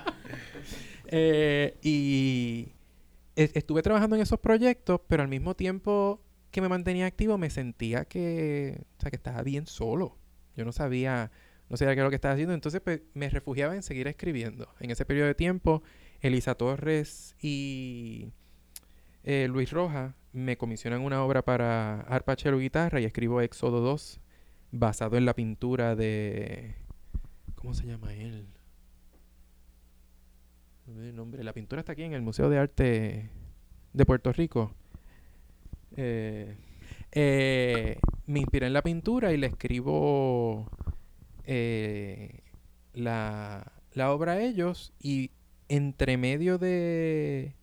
Eh, 1.07 1.77
y 1.81 2.67
es- 3.35 3.55
estuve 3.55 3.81
trabajando 3.81 4.15
en 4.17 4.21
esos 4.23 4.39
proyectos, 4.39 4.99
pero 5.07 5.23
al 5.23 5.29
mismo 5.29 5.55
tiempo 5.55 6.21
que 6.51 6.59
me 6.61 6.67
mantenía 6.69 7.05
activo, 7.05 7.37
me 7.37 7.49
sentía 7.49 8.03
que, 8.05 8.81
o 8.97 9.01
sea, 9.01 9.09
que 9.09 9.15
estaba 9.15 9.41
bien 9.41 9.67
solo. 9.67 10.17
Yo 10.57 10.65
no 10.65 10.71
sabía, 10.73 11.31
no 11.69 11.77
sabía 11.77 11.93
qué 11.93 11.99
era 11.99 12.03
lo 12.05 12.09
que 12.09 12.15
estaba 12.15 12.33
haciendo. 12.33 12.53
Entonces, 12.53 12.81
pues, 12.83 13.01
me 13.13 13.29
refugiaba 13.29 13.73
en 13.73 13.83
seguir 13.83 14.07
escribiendo. 14.09 14.67
En 14.81 14.91
ese 14.91 15.05
periodo 15.05 15.27
de 15.27 15.35
tiempo, 15.35 15.81
Elisa 16.23 16.55
Torres 16.55 17.35
y 17.41 18.31
eh, 19.23 19.47
Luis 19.49 19.71
Roja 19.71 20.15
me 20.31 20.57
comisionan 20.57 21.01
una 21.01 21.21
obra 21.21 21.43
para 21.43 21.99
arpa, 22.01 22.37
cello, 22.37 22.57
guitarra 22.57 23.01
y 23.01 23.03
escribo 23.03 23.41
Éxodo 23.41 23.81
2, 23.81 24.21
basado 24.71 25.17
en 25.17 25.25
la 25.25 25.35
pintura 25.35 25.95
de... 25.97 26.75
¿Cómo 27.55 27.73
se 27.73 27.85
llama 27.85 28.13
él? 28.13 28.47
El 30.87 31.15
nombre. 31.15 31.43
La 31.43 31.53
pintura 31.53 31.81
está 31.81 31.91
aquí 31.91 32.03
en 32.03 32.13
el 32.13 32.21
Museo 32.21 32.49
de 32.49 32.57
Arte 32.57 33.29
de 33.91 34.05
Puerto 34.05 34.31
Rico. 34.31 34.73
Eh, 35.97 36.55
eh, 37.11 37.99
me 38.27 38.39
inspiré 38.39 38.67
en 38.67 38.73
la 38.73 38.81
pintura 38.81 39.33
y 39.33 39.37
le 39.37 39.47
escribo 39.47 40.69
la, 42.93 43.73
la 43.91 44.11
obra 44.13 44.31
a 44.33 44.41
ellos 44.41 44.93
y 44.99 45.31
entre 45.69 46.17
medio 46.17 46.57
de, 46.57 47.53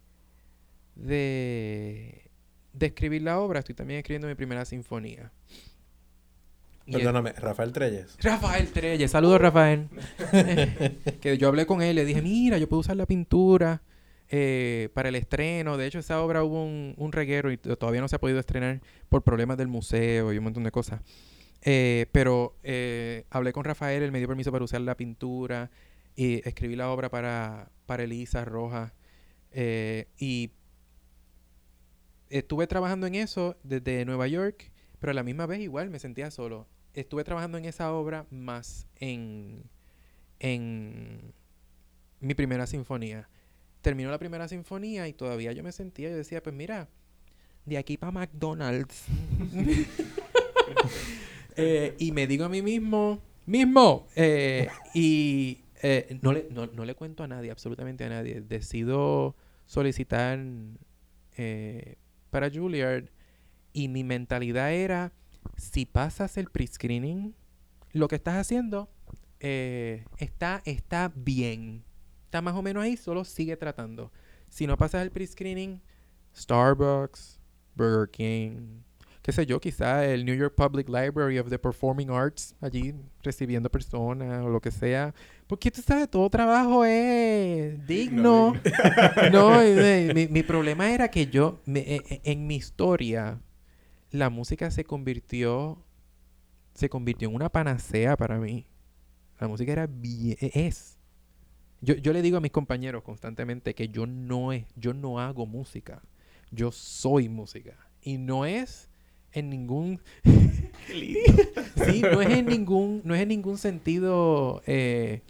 de, 0.94 2.30
de 2.72 2.86
escribir 2.86 3.22
la 3.22 3.38
obra 3.40 3.60
estoy 3.60 3.74
también 3.74 3.98
escribiendo 3.98 4.28
mi 4.28 4.34
primera 4.34 4.64
sinfonía. 4.64 5.32
Y 6.86 6.92
Perdóname, 6.92 7.32
Rafael 7.32 7.72
Treyes. 7.72 8.16
Rafael 8.22 8.72
Treyes, 8.72 9.10
saludos 9.10 9.40
Rafael. 9.40 9.88
que 11.20 11.38
yo 11.38 11.48
hablé 11.48 11.66
con 11.66 11.82
él, 11.82 11.96
le 11.96 12.04
dije, 12.04 12.22
mira, 12.22 12.58
yo 12.58 12.68
puedo 12.68 12.80
usar 12.80 12.96
la 12.96 13.06
pintura 13.06 13.82
eh, 14.28 14.88
para 14.94 15.08
el 15.08 15.14
estreno. 15.14 15.76
De 15.76 15.86
hecho, 15.86 15.98
esa 15.98 16.22
obra 16.22 16.42
hubo 16.42 16.64
un, 16.64 16.94
un 16.96 17.12
reguero 17.12 17.52
y 17.52 17.56
todavía 17.56 18.00
no 18.00 18.08
se 18.08 18.16
ha 18.16 18.20
podido 18.20 18.40
estrenar 18.40 18.80
por 19.08 19.22
problemas 19.22 19.56
del 19.56 19.68
museo 19.68 20.32
y 20.32 20.38
un 20.38 20.44
montón 20.44 20.64
de 20.64 20.70
cosas. 20.70 21.00
Eh, 21.62 22.06
pero 22.12 22.56
eh, 22.62 23.24
hablé 23.30 23.52
con 23.52 23.64
Rafael, 23.64 24.02
él 24.02 24.12
me 24.12 24.18
dio 24.18 24.28
permiso 24.28 24.50
para 24.50 24.64
usar 24.64 24.80
la 24.80 24.96
pintura 24.96 25.70
y 26.16 26.46
escribí 26.48 26.76
la 26.76 26.90
obra 26.90 27.10
para, 27.10 27.70
para 27.86 28.04
Elisa 28.04 28.44
Rojas. 28.44 28.92
eh, 29.52 30.08
y 30.18 30.52
estuve 32.30 32.66
trabajando 32.66 33.06
en 33.06 33.16
eso 33.16 33.56
desde 33.64 34.04
Nueva 34.04 34.28
York, 34.28 34.70
pero 35.00 35.10
a 35.10 35.14
la 35.14 35.22
misma 35.22 35.46
vez 35.46 35.60
igual 35.60 35.90
me 35.90 35.98
sentía 35.98 36.30
solo. 36.30 36.66
Estuve 36.94 37.24
trabajando 37.24 37.58
en 37.58 37.64
esa 37.64 37.92
obra 37.92 38.26
más 38.30 38.86
en, 38.96 39.64
en 40.38 41.32
mi 42.20 42.34
primera 42.34 42.66
sinfonía. 42.66 43.28
Terminó 43.82 44.10
la 44.10 44.18
primera 44.18 44.46
sinfonía 44.48 45.08
y 45.08 45.12
todavía 45.12 45.52
yo 45.52 45.62
me 45.62 45.72
sentía, 45.72 46.10
yo 46.10 46.16
decía, 46.16 46.42
pues 46.42 46.54
mira, 46.54 46.88
de 47.66 47.78
aquí 47.78 47.96
para 47.96 48.12
McDonald's. 48.12 49.04
Eh, 51.56 51.96
y 51.98 52.12
me 52.12 52.28
digo 52.28 52.44
a 52.44 52.48
mí 52.48 52.62
mismo, 52.62 53.20
mismo, 53.44 54.06
eh, 54.14 54.68
y 54.94 55.59
eh, 55.82 56.18
no, 56.22 56.32
le, 56.32 56.48
no, 56.50 56.66
no 56.66 56.84
le 56.84 56.94
cuento 56.94 57.22
a 57.22 57.28
nadie, 57.28 57.50
absolutamente 57.50 58.04
a 58.04 58.08
nadie. 58.08 58.40
Decido 58.40 59.36
solicitar 59.66 60.38
eh, 61.36 61.96
para 62.30 62.50
Juilliard 62.50 63.10
y 63.72 63.88
mi 63.88 64.04
mentalidad 64.04 64.72
era, 64.72 65.12
si 65.56 65.86
pasas 65.86 66.36
el 66.36 66.50
pre-screening, 66.50 67.34
lo 67.92 68.08
que 68.08 68.16
estás 68.16 68.34
haciendo 68.34 68.90
eh, 69.40 70.04
está, 70.18 70.62
está 70.64 71.12
bien. 71.14 71.84
Está 72.24 72.42
más 72.42 72.54
o 72.54 72.62
menos 72.62 72.82
ahí, 72.82 72.96
solo 72.96 73.24
sigue 73.24 73.56
tratando. 73.56 74.12
Si 74.48 74.66
no 74.66 74.76
pasas 74.76 75.02
el 75.02 75.10
pre-screening, 75.10 75.80
Starbucks, 76.36 77.40
Burger 77.74 78.08
King, 78.10 78.82
qué 79.22 79.32
sé 79.32 79.46
yo, 79.46 79.60
quizá 79.60 80.04
el 80.06 80.24
New 80.24 80.34
York 80.34 80.54
Public 80.56 80.88
Library 80.88 81.38
of 81.38 81.48
the 81.50 81.58
Performing 81.58 82.10
Arts, 82.10 82.54
allí 82.60 82.94
recibiendo 83.22 83.70
personas 83.70 84.44
o 84.44 84.48
lo 84.48 84.60
que 84.60 84.70
sea. 84.70 85.14
Porque 85.46 85.70
tú 85.70 85.82
sabes, 85.82 86.08
todo 86.10 86.28
trabajo 86.30 86.84
es 86.84 87.86
digno. 87.86 88.54
No, 89.32 89.60
eh, 89.60 90.12
mi, 90.14 90.28
mi 90.28 90.42
problema 90.42 90.90
era 90.92 91.08
que 91.08 91.26
yo, 91.26 91.60
me- 91.66 91.80
eh, 91.80 92.02
eh, 92.08 92.20
en 92.24 92.46
mi 92.46 92.56
historia, 92.56 93.40
la 94.10 94.30
música 94.30 94.70
se 94.70 94.84
convirtió, 94.84 95.84
se 96.74 96.88
convirtió 96.88 97.28
en 97.28 97.34
una 97.34 97.48
panacea 97.50 98.16
para 98.16 98.38
mí. 98.38 98.66
La 99.38 99.48
música 99.48 99.72
era 99.72 99.86
bien, 99.86 100.36
es. 100.40 100.98
Yo, 101.82 101.94
yo 101.94 102.12
le 102.12 102.20
digo 102.20 102.36
a 102.36 102.40
mis 102.40 102.50
compañeros 102.52 103.02
constantemente 103.02 103.74
que 103.74 103.88
yo 103.88 104.06
no 104.06 104.52
es, 104.52 104.66
yo 104.76 104.92
no 104.92 105.18
hago 105.18 105.46
música. 105.46 106.02
Yo 106.50 106.72
soy 106.72 107.28
música. 107.30 107.74
Y 108.02 108.18
no 108.18 108.44
es 108.44 108.89
en 109.32 109.50
ningún 109.50 110.00
Qué 110.86 110.94
lindo. 110.94 111.42
sí, 111.84 112.02
no 112.02 112.20
es 112.20 112.30
en 112.30 112.46
ningún, 112.46 113.02
no 113.04 113.14
es 113.14 113.22
en 113.22 113.28
ningún 113.28 113.58
sentido 113.58 114.62
eh, 114.66 115.22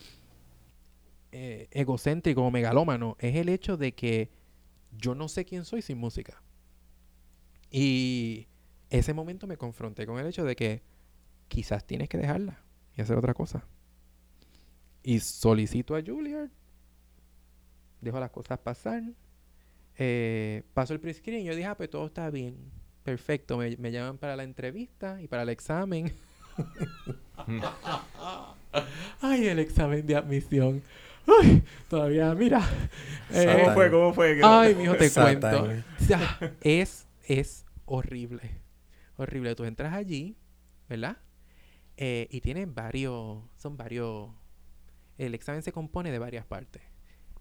eh, 1.32 1.68
egocéntrico 1.70 2.42
o 2.42 2.50
megalómano. 2.50 3.16
Es 3.18 3.36
el 3.36 3.48
hecho 3.48 3.76
de 3.76 3.92
que 3.92 4.30
yo 4.96 5.14
no 5.14 5.28
sé 5.28 5.44
quién 5.44 5.64
soy 5.64 5.82
sin 5.82 5.98
música. 5.98 6.42
Y 7.70 8.48
ese 8.90 9.14
momento 9.14 9.46
me 9.46 9.56
confronté 9.56 10.06
con 10.06 10.18
el 10.18 10.26
hecho 10.26 10.44
de 10.44 10.56
que 10.56 10.82
quizás 11.48 11.86
tienes 11.86 12.08
que 12.08 12.18
dejarla 12.18 12.62
y 12.96 13.02
hacer 13.02 13.16
otra 13.16 13.34
cosa. 13.34 13.66
Y 15.02 15.20
solicito 15.20 15.94
a 15.94 16.02
Juilliard. 16.02 16.50
Dejo 18.00 18.18
las 18.18 18.30
cosas 18.30 18.58
pasar. 18.58 19.02
Eh, 19.96 20.62
paso 20.72 20.94
el 20.94 21.00
pre-screen 21.00 21.42
y 21.42 21.44
yo 21.44 21.54
dije, 21.54 21.66
ah, 21.66 21.76
pues 21.76 21.90
todo 21.90 22.06
está 22.06 22.30
bien. 22.30 22.56
Perfecto. 23.04 23.56
Me, 23.58 23.76
me 23.76 23.90
llaman 23.92 24.18
para 24.18 24.36
la 24.36 24.42
entrevista 24.44 25.20
y 25.22 25.28
para 25.28 25.42
el 25.42 25.48
examen. 25.48 26.12
Ay, 29.20 29.46
el 29.48 29.58
examen 29.58 30.06
de 30.06 30.16
admisión. 30.16 30.82
Ay, 31.26 31.62
todavía, 31.88 32.34
mira. 32.34 32.60
Eh, 33.32 33.58
¿Cómo 33.60 33.74
fue? 33.74 33.90
¿Cómo 33.90 34.14
fue? 34.14 34.36
¿Qué- 34.36 34.42
Ay, 34.44 34.74
mijo, 34.74 34.94
te 34.96 35.08
Satan. 35.08 35.40
cuento. 35.40 35.82
O 36.00 36.04
sea, 36.04 36.38
es, 36.60 37.06
es 37.26 37.64
horrible. 37.84 38.60
Horrible. 39.16 39.54
Tú 39.54 39.64
entras 39.64 39.92
allí, 39.94 40.36
¿verdad? 40.88 41.18
Eh, 41.96 42.28
y 42.30 42.40
tienen 42.40 42.74
varios, 42.74 43.44
son 43.56 43.76
varios. 43.76 44.30
El 45.18 45.34
examen 45.34 45.62
se 45.62 45.72
compone 45.72 46.10
de 46.10 46.18
varias 46.18 46.46
partes. 46.46 46.82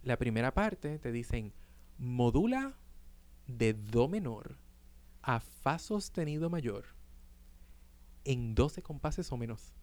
La 0.03 0.17
primera 0.17 0.53
parte 0.53 0.99
te 0.99 1.11
dicen 1.11 1.53
modula 1.97 2.73
de 3.47 3.73
do 3.73 4.07
menor 4.07 4.57
a 5.21 5.39
fa 5.39 5.79
sostenido 5.79 6.49
mayor 6.49 6.85
en 8.25 8.55
12 8.55 8.81
compases 8.81 9.31
o 9.31 9.37
menos. 9.37 9.73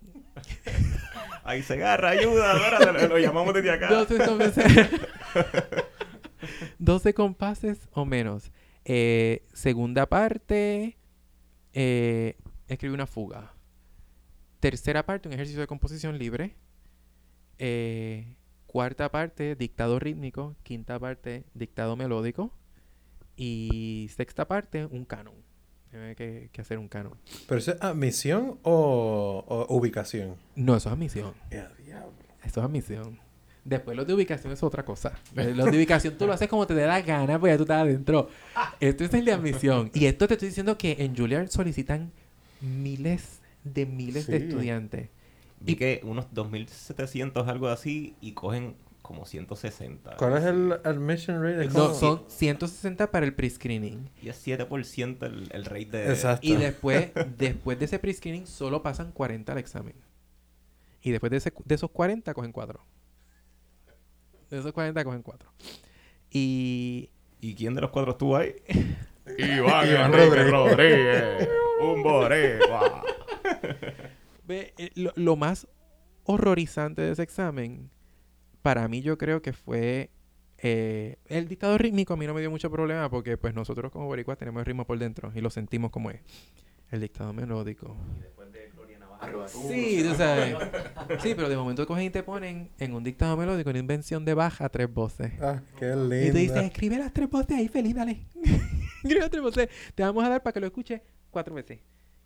Ahí 1.44 1.62
se 1.62 1.74
agarra, 1.74 2.10
ayuda, 2.10 2.52
ahora 2.52 2.92
lo, 2.92 3.08
lo 3.08 3.18
llamamos 3.18 3.54
desde 3.54 3.70
acá. 3.70 3.88
12 3.88 4.26
compases. 4.26 4.90
12 6.78 7.14
compases 7.14 7.88
o 7.92 8.04
menos. 8.04 8.50
Eh, 8.84 9.46
segunda 9.52 10.06
parte, 10.06 10.96
eh, 11.72 12.36
escribe 12.68 12.94
una 12.94 13.06
fuga. 13.06 13.54
Tercera 14.60 15.04
parte, 15.06 15.28
un 15.28 15.34
ejercicio 15.34 15.60
de 15.60 15.66
composición 15.66 16.18
libre. 16.18 16.56
Eh, 17.58 18.34
cuarta 18.66 19.10
parte, 19.10 19.54
dictado 19.54 19.98
rítmico. 19.98 20.56
Quinta 20.62 20.98
parte, 20.98 21.44
dictado 21.54 21.96
melódico. 21.96 22.52
Y 23.42 24.10
sexta 24.14 24.46
parte, 24.46 24.84
un 24.84 25.06
canon. 25.06 25.34
Tiene 25.90 26.14
que, 26.14 26.50
que 26.52 26.60
hacer 26.60 26.78
un 26.78 26.88
canon. 26.88 27.14
¿Pero 27.48 27.58
eso 27.58 27.72
es 27.72 27.80
admisión 27.80 28.58
o, 28.62 29.44
o 29.48 29.74
ubicación? 29.76 30.36
No, 30.54 30.76
eso 30.76 30.90
es 30.90 30.92
admisión. 30.92 31.32
Diablo. 31.48 32.12
Eso 32.44 32.60
es 32.60 32.66
admisión. 32.66 33.18
Después 33.64 33.96
los 33.96 34.06
de 34.06 34.14
ubicación 34.14 34.52
es 34.52 34.62
otra 34.62 34.84
cosa. 34.84 35.12
Eh, 35.36 35.52
Los 35.54 35.70
de 35.70 35.76
ubicación 35.78 36.16
tú 36.16 36.26
lo 36.26 36.32
haces 36.32 36.48
como 36.48 36.66
te 36.66 36.74
dé 36.74 36.86
la 36.86 37.00
gana, 37.02 37.38
pues 37.38 37.52
ya 37.52 37.56
tú 37.56 37.62
estás 37.64 37.82
adentro. 37.82 38.28
Esto 38.78 39.04
es 39.04 39.14
el 39.14 39.24
de 39.24 39.32
admisión. 39.32 39.90
Y 39.94 40.06
esto 40.06 40.26
te 40.28 40.34
estoy 40.34 40.48
diciendo 40.48 40.76
que 40.78 40.96
en 40.98 41.16
Juilliard 41.16 41.48
solicitan 41.48 42.10
miles 42.60 43.40
de 43.64 43.86
miles 43.86 44.26
de 44.26 44.36
estudiantes. 44.36 45.08
Vi 45.60 45.76
que 45.76 46.00
unos 46.04 46.26
2.700 46.32 47.46
algo 47.48 47.68
así 47.68 48.14
y 48.20 48.32
cogen 48.32 48.76
como 49.02 49.24
160. 49.26 50.16
¿Cuál 50.16 50.36
es 50.36 50.44
el 50.44 50.72
admission 50.84 51.42
rate? 51.42 51.68
No, 51.68 51.94
son 51.94 52.24
160 52.28 53.10
para 53.10 53.26
el 53.26 53.34
pre-screening. 53.34 54.10
Y 54.22 54.28
es 54.28 54.46
7% 54.46 55.22
el, 55.26 55.48
el 55.52 55.64
rate 55.64 55.84
de... 55.86 56.08
Exacto. 56.10 56.46
Y 56.46 56.56
después, 56.56 57.10
después 57.38 57.78
de 57.78 57.84
ese 57.86 57.98
pre-screening 57.98 58.46
solo 58.46 58.82
pasan 58.82 59.12
40 59.12 59.52
al 59.52 59.58
examen. 59.58 59.94
Y 61.02 61.10
después 61.10 61.30
de, 61.30 61.38
ese- 61.38 61.52
de 61.64 61.74
esos 61.74 61.90
40 61.90 62.32
cogen 62.34 62.52
4. 62.52 62.80
De 64.50 64.58
esos 64.58 64.72
40 64.72 65.04
cogen 65.04 65.22
4. 65.22 65.50
Y 66.30 67.10
¿Y 67.40 67.54
quién 67.54 67.74
de 67.74 67.80
los 67.80 67.90
cuatro 67.90 68.12
estuvo 68.12 68.36
ahí? 68.36 68.54
Iván 69.38 69.88
Iván 69.88 70.12
Rodríguez. 70.12 70.50
Rodríguez. 70.50 71.48
Un. 71.80 72.02
Ve, 74.46 74.74
eh, 74.76 74.90
lo, 74.96 75.12
lo 75.16 75.36
más 75.36 75.66
horrorizante 76.24 77.00
de 77.02 77.12
ese 77.12 77.22
examen, 77.22 77.90
para 78.62 78.86
mí 78.88 79.02
yo 79.02 79.16
creo 79.18 79.42
que 79.42 79.52
fue 79.52 80.10
eh, 80.58 81.16
el 81.26 81.48
dictado 81.48 81.78
rítmico. 81.78 82.14
A 82.14 82.16
mí 82.16 82.26
no 82.26 82.34
me 82.34 82.40
dio 82.40 82.50
mucho 82.50 82.70
problema 82.70 83.08
porque 83.10 83.36
pues 83.36 83.54
nosotros 83.54 83.90
como 83.90 84.06
boricuas 84.06 84.38
tenemos 84.38 84.60
el 84.60 84.66
ritmo 84.66 84.86
por 84.86 84.98
dentro 84.98 85.32
y 85.34 85.40
lo 85.40 85.50
sentimos 85.50 85.90
como 85.90 86.10
es. 86.10 86.20
El 86.90 87.00
dictado 87.00 87.32
melódico. 87.32 87.96
Y 88.18 88.22
después 88.22 88.52
de 88.52 88.68
Gloria 88.74 88.98
Navarro. 88.98 89.46
Sí, 89.48 90.02
tú 90.02 90.14
sabes. 90.16 90.56
Sí, 91.20 91.34
pero 91.36 91.48
de 91.48 91.56
momento 91.56 91.86
cogen 91.86 92.04
y 92.04 92.10
te 92.10 92.22
ponen 92.24 92.68
en 92.78 92.94
un 92.94 93.04
dictado 93.04 93.36
melódico 93.36 93.70
una 93.70 93.78
invención 93.78 94.24
de 94.24 94.34
baja 94.34 94.68
tres 94.68 94.92
voces. 94.92 95.32
Ah, 95.40 95.62
qué 95.78 95.86
Y 95.86 95.90
lindo. 95.90 96.32
te 96.32 96.38
dicen, 96.38 96.64
escribe 96.64 96.98
las 96.98 97.12
tres 97.12 97.30
voces 97.30 97.56
ahí, 97.56 97.68
feliz, 97.68 97.94
dale. 97.94 98.26
escribe 98.96 99.20
las 99.20 99.30
tres 99.30 99.42
voces. 99.42 99.68
Te 99.94 100.02
vamos 100.02 100.24
a 100.24 100.28
dar 100.30 100.42
para 100.42 100.52
que 100.52 100.60
lo 100.60 100.66
escuches 100.66 101.00
cuatro 101.30 101.54
veces. 101.54 101.78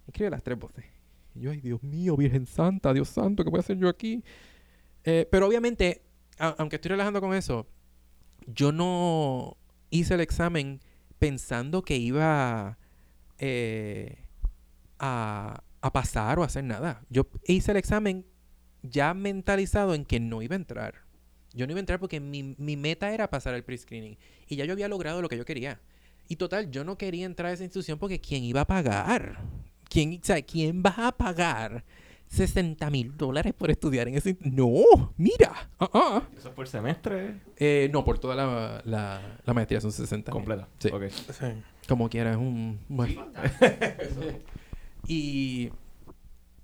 Escribe 0.06 0.30
las 0.30 0.42
tres 0.42 0.58
voces. 0.58 0.84
Y 1.34 1.40
yo, 1.40 1.50
ay, 1.50 1.60
Dios 1.60 1.82
mío, 1.82 2.16
Virgen 2.16 2.46
Santa, 2.46 2.94
Dios 2.94 3.10
Santo, 3.10 3.44
¿qué 3.44 3.50
voy 3.50 3.58
a 3.58 3.60
hacer 3.60 3.76
yo 3.76 3.88
aquí? 3.88 4.24
Eh, 5.04 5.28
pero 5.30 5.46
obviamente, 5.46 6.00
aunque 6.38 6.76
estoy 6.76 6.90
relajando 6.90 7.20
con 7.20 7.34
eso, 7.34 7.66
yo 8.46 8.72
no 8.72 9.56
hice 9.90 10.14
el 10.14 10.20
examen 10.20 10.80
pensando 11.18 11.82
que 11.82 11.96
iba 11.96 12.78
eh, 13.38 14.18
a, 14.98 15.62
a 15.80 15.92
pasar 15.92 16.38
o 16.38 16.42
a 16.42 16.46
hacer 16.46 16.64
nada. 16.64 17.02
Yo 17.10 17.26
hice 17.46 17.70
el 17.70 17.76
examen 17.76 18.26
ya 18.82 19.14
mentalizado 19.14 19.94
en 19.94 20.04
que 20.04 20.20
no 20.20 20.42
iba 20.42 20.54
a 20.54 20.56
entrar. 20.56 21.04
Yo 21.52 21.66
no 21.66 21.72
iba 21.72 21.78
a 21.78 21.80
entrar 21.80 22.00
porque 22.00 22.20
mi, 22.20 22.54
mi 22.58 22.76
meta 22.76 23.12
era 23.12 23.30
pasar 23.30 23.54
el 23.54 23.64
pre-screening. 23.64 24.18
Y 24.48 24.56
ya 24.56 24.64
yo 24.64 24.72
había 24.72 24.88
logrado 24.88 25.22
lo 25.22 25.28
que 25.28 25.36
yo 25.36 25.44
quería. 25.44 25.80
Y 26.28 26.36
total, 26.36 26.70
yo 26.70 26.84
no 26.84 26.98
quería 26.98 27.26
entrar 27.26 27.50
a 27.50 27.54
esa 27.54 27.64
institución 27.64 27.98
porque 27.98 28.20
¿quién 28.20 28.42
iba 28.44 28.62
a 28.62 28.66
pagar? 28.66 29.38
¿Quién, 29.88 30.18
o 30.20 30.24
sea, 30.24 30.42
¿quién 30.42 30.82
va 30.84 31.08
a 31.08 31.12
pagar 31.12 31.84
60 32.34 32.90
mil 32.90 33.16
dólares 33.16 33.54
por 33.56 33.70
estudiar 33.70 34.08
en 34.08 34.16
ese... 34.16 34.36
No, 34.40 35.12
mira. 35.16 35.70
ah, 35.78 35.90
ah. 35.92 36.22
¿Eso 36.36 36.48
es 36.48 36.54
por 36.54 36.68
semestre? 36.68 37.40
Eh, 37.56 37.88
no, 37.92 38.04
por 38.04 38.18
toda 38.18 38.34
la, 38.34 38.82
la, 38.84 39.38
la 39.44 39.54
maestría 39.54 39.80
son 39.80 39.92
60 39.92 40.30
mil. 40.30 40.32
Completa. 40.32 40.68
Sí. 40.78 40.88
Ok. 40.92 41.08
Sí. 41.08 41.46
Como 41.88 42.08
quieras, 42.08 42.34
es 42.34 42.40
un... 42.40 42.80
bueno. 42.88 43.26
y 45.06 45.70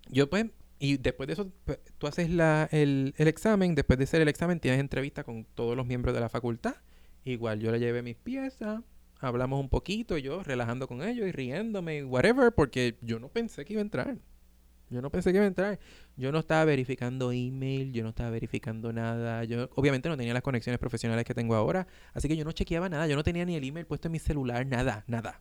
yo 0.09 0.29
pues... 0.29 0.47
Y 0.83 0.97
después 0.97 1.27
de 1.27 1.35
eso, 1.35 1.53
pues, 1.67 1.79
tú 1.99 2.07
haces 2.07 2.31
la, 2.31 2.67
el, 2.73 3.13
el 3.19 3.29
examen. 3.29 3.75
Después 3.75 3.99
de 3.99 4.05
hacer 4.05 4.23
el 4.23 4.29
examen, 4.29 4.61
tienes 4.61 4.81
entrevista 4.81 5.25
con 5.25 5.45
todos 5.55 5.77
los 5.77 5.85
miembros 5.87 6.15
de 6.15 6.21
la 6.21 6.31
facultad. 6.31 6.75
Igual 7.25 7.61
yo 7.61 7.71
le 7.71 7.79
llevé 7.79 8.03
mis 8.03 8.17
piezas. 8.17 8.81
Hablamos 9.21 9.61
un 9.61 9.69
poquito, 9.69 10.17
yo 10.17 10.43
relajando 10.43 10.89
con 10.89 11.03
ellos 11.03 11.29
y 11.29 11.33
riéndome 11.33 11.99
y 11.99 12.03
whatever, 12.03 12.53
porque 12.55 12.97
yo 13.03 13.19
no 13.19 13.29
pensé 13.29 13.67
que 13.67 13.75
iba 13.75 13.81
a 13.81 13.85
entrar. 13.85 14.17
Yo 14.91 15.01
no 15.01 15.11
pensé 15.11 15.31
que 15.31 15.37
iba 15.37 15.45
a 15.45 15.49
entrar. 15.49 15.79
Yo 16.17 16.33
no 16.33 16.41
estaba 16.41 16.65
verificando 16.65 17.33
email, 17.33 17.93
yo 17.93 18.03
no 18.03 18.11
estaba 18.11 18.31
verificando 18.31 18.93
nada. 18.93 19.45
Yo 19.45 19.71
obviamente 19.77 20.09
no 20.09 20.17
tenía 20.17 20.35
las 20.35 20.43
conexiones 20.43 20.79
profesionales 20.79 21.25
que 21.25 21.35
tengo 21.35 21.55
ahora, 21.55 21.87
así 22.13 22.29
que 22.29 22.37
yo 22.37 22.45
no 22.45 22.53
chequeaba 22.53 22.89
nada. 22.89 23.07
Yo 23.07 23.17
no 23.17 23.23
tenía 23.23 23.45
ni 23.45 23.57
el 23.57 23.65
email 23.65 23.87
puesto 23.87 24.09
en 24.09 24.13
mi 24.13 24.19
celular, 24.19 24.67
nada, 24.67 25.05
nada. 25.07 25.41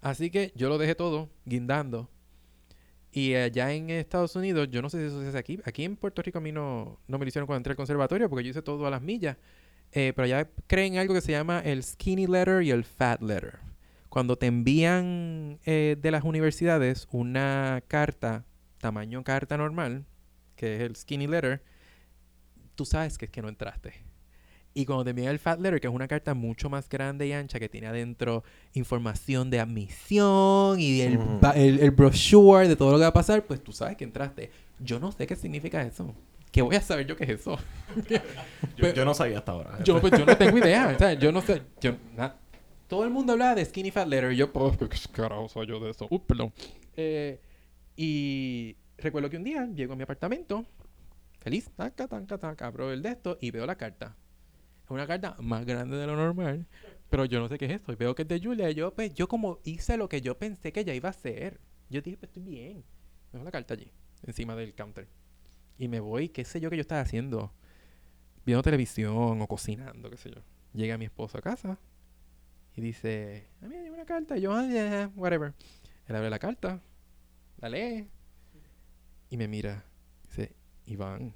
Así 0.00 0.30
que 0.30 0.52
yo 0.56 0.68
lo 0.68 0.78
dejé 0.78 0.94
todo 0.94 1.30
guindando. 1.44 2.10
Y 3.12 3.34
allá 3.34 3.72
en 3.72 3.88
Estados 3.88 4.36
Unidos, 4.36 4.68
yo 4.70 4.82
no 4.82 4.90
sé 4.90 4.98
si 4.98 5.06
eso 5.06 5.22
se 5.22 5.28
hace 5.28 5.38
aquí. 5.38 5.58
Aquí 5.64 5.84
en 5.84 5.96
Puerto 5.96 6.20
Rico 6.20 6.38
a 6.38 6.40
mí 6.40 6.52
no, 6.52 7.00
no 7.08 7.18
me 7.18 7.24
lo 7.24 7.28
hicieron 7.28 7.46
cuando 7.46 7.60
entré 7.60 7.70
al 7.70 7.76
conservatorio 7.76 8.28
porque 8.28 8.44
yo 8.44 8.50
hice 8.50 8.62
todo 8.62 8.86
a 8.86 8.90
las 8.90 9.00
millas. 9.00 9.38
Eh, 9.92 10.12
pero 10.14 10.26
allá 10.26 10.50
creen 10.66 10.98
algo 10.98 11.14
que 11.14 11.20
se 11.20 11.32
llama 11.32 11.60
el 11.60 11.82
skinny 11.82 12.26
letter 12.26 12.62
y 12.62 12.70
el 12.70 12.84
fat 12.84 13.22
letter. 13.22 13.58
Cuando 14.08 14.36
te 14.36 14.46
envían 14.46 15.58
eh, 15.64 15.96
de 16.00 16.10
las 16.10 16.24
universidades 16.24 17.08
una 17.10 17.82
carta, 17.88 18.44
tamaño 18.86 19.24
carta 19.24 19.56
normal, 19.56 20.04
que 20.54 20.76
es 20.76 20.80
el 20.82 20.96
skinny 20.96 21.26
letter, 21.26 21.62
tú 22.74 22.84
sabes 22.84 23.18
que 23.18 23.24
es 23.26 23.30
que 23.30 23.42
no 23.42 23.48
entraste. 23.48 23.92
Y 24.74 24.84
cuando 24.84 25.04
te 25.04 25.10
envían 25.10 25.30
el 25.30 25.38
fat 25.38 25.58
letter, 25.58 25.80
que 25.80 25.86
es 25.86 25.92
una 25.92 26.06
carta 26.06 26.34
mucho 26.34 26.68
más 26.68 26.88
grande 26.88 27.26
y 27.26 27.32
ancha, 27.32 27.58
que 27.58 27.68
tiene 27.68 27.86
adentro 27.86 28.44
información 28.74 29.48
de 29.48 29.58
admisión 29.60 30.78
y 30.78 31.00
el, 31.00 31.16
ba- 31.40 31.52
el, 31.52 31.80
el 31.80 31.90
brochure 31.92 32.68
de 32.68 32.76
todo 32.76 32.92
lo 32.92 32.98
que 32.98 33.02
va 33.02 33.08
a 33.08 33.12
pasar, 33.12 33.42
pues 33.46 33.64
tú 33.64 33.72
sabes 33.72 33.96
que 33.96 34.04
entraste. 34.04 34.50
Yo 34.78 35.00
no 35.00 35.10
sé 35.12 35.26
qué 35.26 35.34
significa 35.34 35.80
eso. 35.82 36.14
¿Qué 36.52 36.60
voy 36.62 36.76
a 36.76 36.80
saber 36.82 37.06
yo 37.06 37.16
qué 37.16 37.24
es 37.24 37.30
eso? 37.40 37.58
Yo, 38.08 38.18
Pero- 38.76 38.94
yo 38.94 39.04
no 39.04 39.14
sabía 39.14 39.38
hasta 39.38 39.52
ahora. 39.52 39.82
Yo, 39.82 40.00
pues, 40.00 40.12
yo 40.18 40.24
no 40.26 40.36
tengo 40.36 40.56
idea. 40.58 40.92
o 40.94 40.98
sea, 40.98 41.12
yo 41.14 41.32
no 41.32 41.40
sé. 41.40 41.62
Yo, 41.80 41.92
na- 42.16 42.34
todo 42.88 43.04
el 43.04 43.10
mundo 43.10 43.32
hablaba 43.32 43.54
de 43.54 43.64
skinny 43.64 43.90
fat 43.90 44.06
letter. 44.08 44.32
Y 44.32 44.36
yo, 44.36 44.52
pues, 44.52 44.76
¿qué 44.76 44.88
carajo 45.12 45.48
soy 45.48 45.66
yo 45.66 45.80
de 45.80 45.90
eso? 45.90 46.06
Uh, 46.10 46.18
perdón. 46.18 46.52
Eh, 46.96 47.40
y 47.96 48.76
recuerdo 48.98 49.30
que 49.30 49.36
un 49.36 49.44
día 49.44 49.66
llego 49.74 49.94
a 49.94 49.96
mi 49.96 50.02
apartamento, 50.02 50.66
feliz, 51.40 51.70
taca, 51.74 52.08
taca, 52.08 52.38
taca, 52.38 52.66
abro 52.66 52.92
el 52.92 53.02
de 53.02 53.10
esto 53.10 53.38
y 53.40 53.50
veo 53.50 53.66
la 53.66 53.76
carta. 53.76 54.16
Es 54.84 54.90
una 54.90 55.06
carta 55.06 55.36
más 55.40 55.64
grande 55.66 55.96
de 55.96 56.06
lo 56.06 56.14
normal, 56.14 56.66
pero 57.10 57.24
yo 57.24 57.40
no 57.40 57.48
sé 57.48 57.58
qué 57.58 57.66
es 57.66 57.72
esto. 57.72 57.92
Y 57.92 57.96
veo 57.96 58.14
que 58.14 58.22
es 58.22 58.28
de 58.28 58.40
Julia. 58.40 58.70
Yo, 58.70 58.94
pues, 58.94 59.12
yo 59.14 59.26
como 59.26 59.58
hice 59.64 59.96
lo 59.96 60.08
que 60.08 60.20
yo 60.20 60.38
pensé 60.38 60.72
que 60.72 60.80
ella 60.80 60.94
iba 60.94 61.08
a 61.08 61.10
hacer. 61.10 61.60
Yo 61.90 62.00
dije, 62.00 62.16
pues, 62.16 62.30
estoy 62.30 62.44
bien. 62.44 62.84
Dejo 63.32 63.44
la 63.44 63.50
carta 63.50 63.74
allí, 63.74 63.90
encima 64.22 64.54
del 64.54 64.74
counter. 64.74 65.08
Y 65.78 65.88
me 65.88 66.00
voy, 66.00 66.28
qué 66.28 66.44
sé 66.44 66.60
yo 66.60 66.70
que 66.70 66.76
yo 66.76 66.82
estaba 66.82 67.00
haciendo 67.00 67.52
viendo 68.46 68.62
televisión 68.62 69.42
o 69.42 69.46
cocinando, 69.48 70.08
qué 70.08 70.16
sé 70.16 70.30
yo. 70.30 70.40
Llega 70.72 70.96
mi 70.96 71.04
esposo 71.06 71.36
a 71.36 71.42
casa 71.42 71.78
y 72.76 72.80
dice, 72.80 73.48
ah, 73.60 73.66
mira, 73.68 73.82
llegó 73.82 73.96
una 73.96 74.06
carta. 74.06 74.38
Y 74.38 74.42
yo, 74.42 74.54
ah, 74.54 74.66
yeah, 74.66 75.10
whatever. 75.16 75.52
Él 76.06 76.16
abre 76.16 76.30
la 76.30 76.38
carta, 76.38 76.80
la 77.58 77.68
lee 77.68 78.08
y 79.30 79.36
me 79.36 79.48
mira. 79.48 79.84
Dice, 80.22 80.54
Iván, 80.86 81.34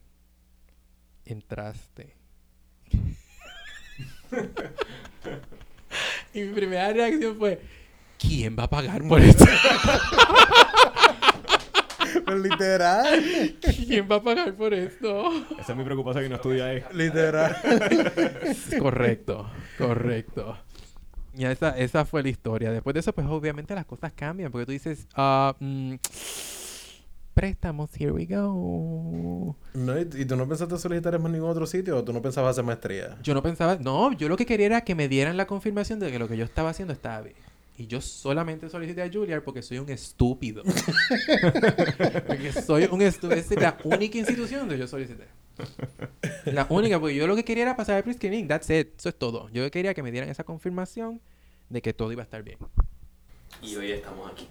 entraste. 1.25 2.15
y 6.35 6.41
mi 6.41 6.53
primera 6.55 6.93
reacción 6.93 7.39
fue, 7.39 7.61
¿quién 8.19 8.57
va 8.59 8.65
a 8.65 8.71
pagar 8.71 9.07
por 9.07 9.21
esto? 9.21 9.45
Pero 12.25 12.39
literal. 12.39 13.57
¿Quién 13.61 14.09
va 14.11 14.17
a 14.17 14.23
pagar 14.23 14.55
por 14.55 14.75
esto? 14.75 15.31
Esa 15.59 15.73
es 15.73 15.79
mi 15.79 15.85
preocupación 15.85 16.25
que 16.25 16.29
no 16.29 16.37
estudia 16.37 16.67
ahí. 16.67 16.83
Literal. 16.93 17.57
correcto, 18.79 19.51
correcto. 19.79 20.59
Y 21.41 21.47
esa, 21.47 21.71
esa 21.71 22.05
fue 22.05 22.23
la 22.23 22.29
historia. 22.29 22.71
Después 22.71 22.93
de 22.93 23.01
eso, 23.01 23.15
pues 23.15 23.27
obviamente 23.27 23.75
las 23.75 23.87
cosas 23.87 24.13
cambian. 24.13 24.53
Porque 24.53 24.67
tú 24.67 24.73
dices, 24.73 25.09
mm, 25.59 25.95
préstamos, 27.35 27.89
here 27.99 28.13
we 28.13 28.27
go. 28.27 29.57
No, 29.73 29.99
¿y, 29.99 30.03
y 30.03 30.27
tú 30.27 30.37
no 30.37 30.47
pensaste 30.47 30.77
solicitar 30.77 31.15
en 31.15 31.23
ningún 31.33 31.49
otro 31.49 31.67
sitio 31.67 31.97
o 31.97 32.05
tú 32.05 32.13
no 32.13 32.21
pensabas 32.21 32.51
hacer 32.51 32.65
maestría? 32.65 33.17
Yo 33.23 33.33
no 33.33 33.43
pensaba, 33.43 33.77
no, 33.77 34.13
yo 34.13 34.29
lo 34.29 34.37
que 34.37 34.45
quería 34.45 34.67
era 34.67 34.81
que 34.83 34.95
me 34.95 35.09
dieran 35.09 35.39
la 35.39 35.47
confirmación 35.47 35.99
de 35.99 36.13
que 36.13 36.19
lo 36.19 36.29
que 36.29 36.37
yo 36.37 36.45
estaba 36.45 36.69
haciendo 36.69 36.93
estaba 36.93 37.23
bien. 37.23 37.37
Y 37.79 37.87
yo 37.87 38.03
solamente 38.03 38.69
solicité 38.69 39.01
a 39.01 39.11
Juilliard 39.11 39.43
porque 39.43 39.63
soy 39.63 39.79
un 39.79 39.89
estúpido. 39.89 40.63
porque 42.27 42.53
soy 42.53 42.87
un 42.93 43.01
estúpido. 43.01 43.41
Esa 43.41 43.55
es 43.55 43.63
la 43.63 43.79
única 43.85 44.19
institución 44.19 44.61
donde 44.61 44.77
yo 44.77 44.87
solicité. 44.87 45.25
La 46.47 46.67
única, 46.69 46.99
porque 46.99 47.15
yo 47.15 47.27
lo 47.27 47.37
que 47.37 47.45
quería 47.45 47.65
era 47.65 47.77
pasar 47.77 47.97
el 47.99 48.05
pre-screening. 48.05 48.49
That's 48.49 48.71
it. 48.71 48.95
Eso 48.99 49.09
es 49.09 49.19
todo. 49.19 49.49
Yo 49.51 49.71
quería 49.71 49.95
que 49.95 50.03
me 50.03 50.11
dieran 50.11 50.31
esa 50.31 50.45
confirmación 50.45 51.21
de 51.69 51.83
que 51.83 51.93
todo 51.93 52.13
iba 52.13 52.23
a 52.23 52.25
estar 52.25 52.43
bien. 52.43 52.59
Y 53.63 53.77
hoy 53.77 53.93
estamos 53.93 54.31
aquí. 54.31 54.49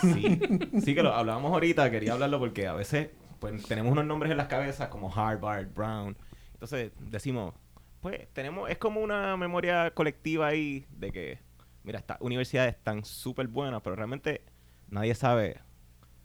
Sí. 0.00 0.40
sí, 0.82 0.94
que 0.94 1.02
lo 1.02 1.12
hablábamos 1.12 1.52
ahorita, 1.52 1.90
quería 1.90 2.14
hablarlo 2.14 2.38
porque 2.38 2.66
a 2.66 2.72
veces 2.72 3.10
pues, 3.38 3.62
tenemos 3.64 3.92
unos 3.92 4.06
nombres 4.06 4.30
en 4.30 4.38
las 4.38 4.46
cabezas 4.48 4.88
como 4.88 5.12
Harvard, 5.14 5.68
Brown. 5.74 6.16
Entonces 6.54 6.92
decimos, 6.98 7.52
pues 8.00 8.26
tenemos, 8.32 8.70
es 8.70 8.78
como 8.78 9.00
una 9.00 9.36
memoria 9.36 9.90
colectiva 9.92 10.46
ahí 10.46 10.86
de 10.90 11.12
que, 11.12 11.38
mira, 11.82 11.98
estas 11.98 12.18
universidades 12.20 12.74
están 12.74 13.04
súper 13.04 13.48
buenas, 13.48 13.82
pero 13.82 13.96
realmente 13.96 14.42
nadie 14.88 15.14
sabe 15.14 15.60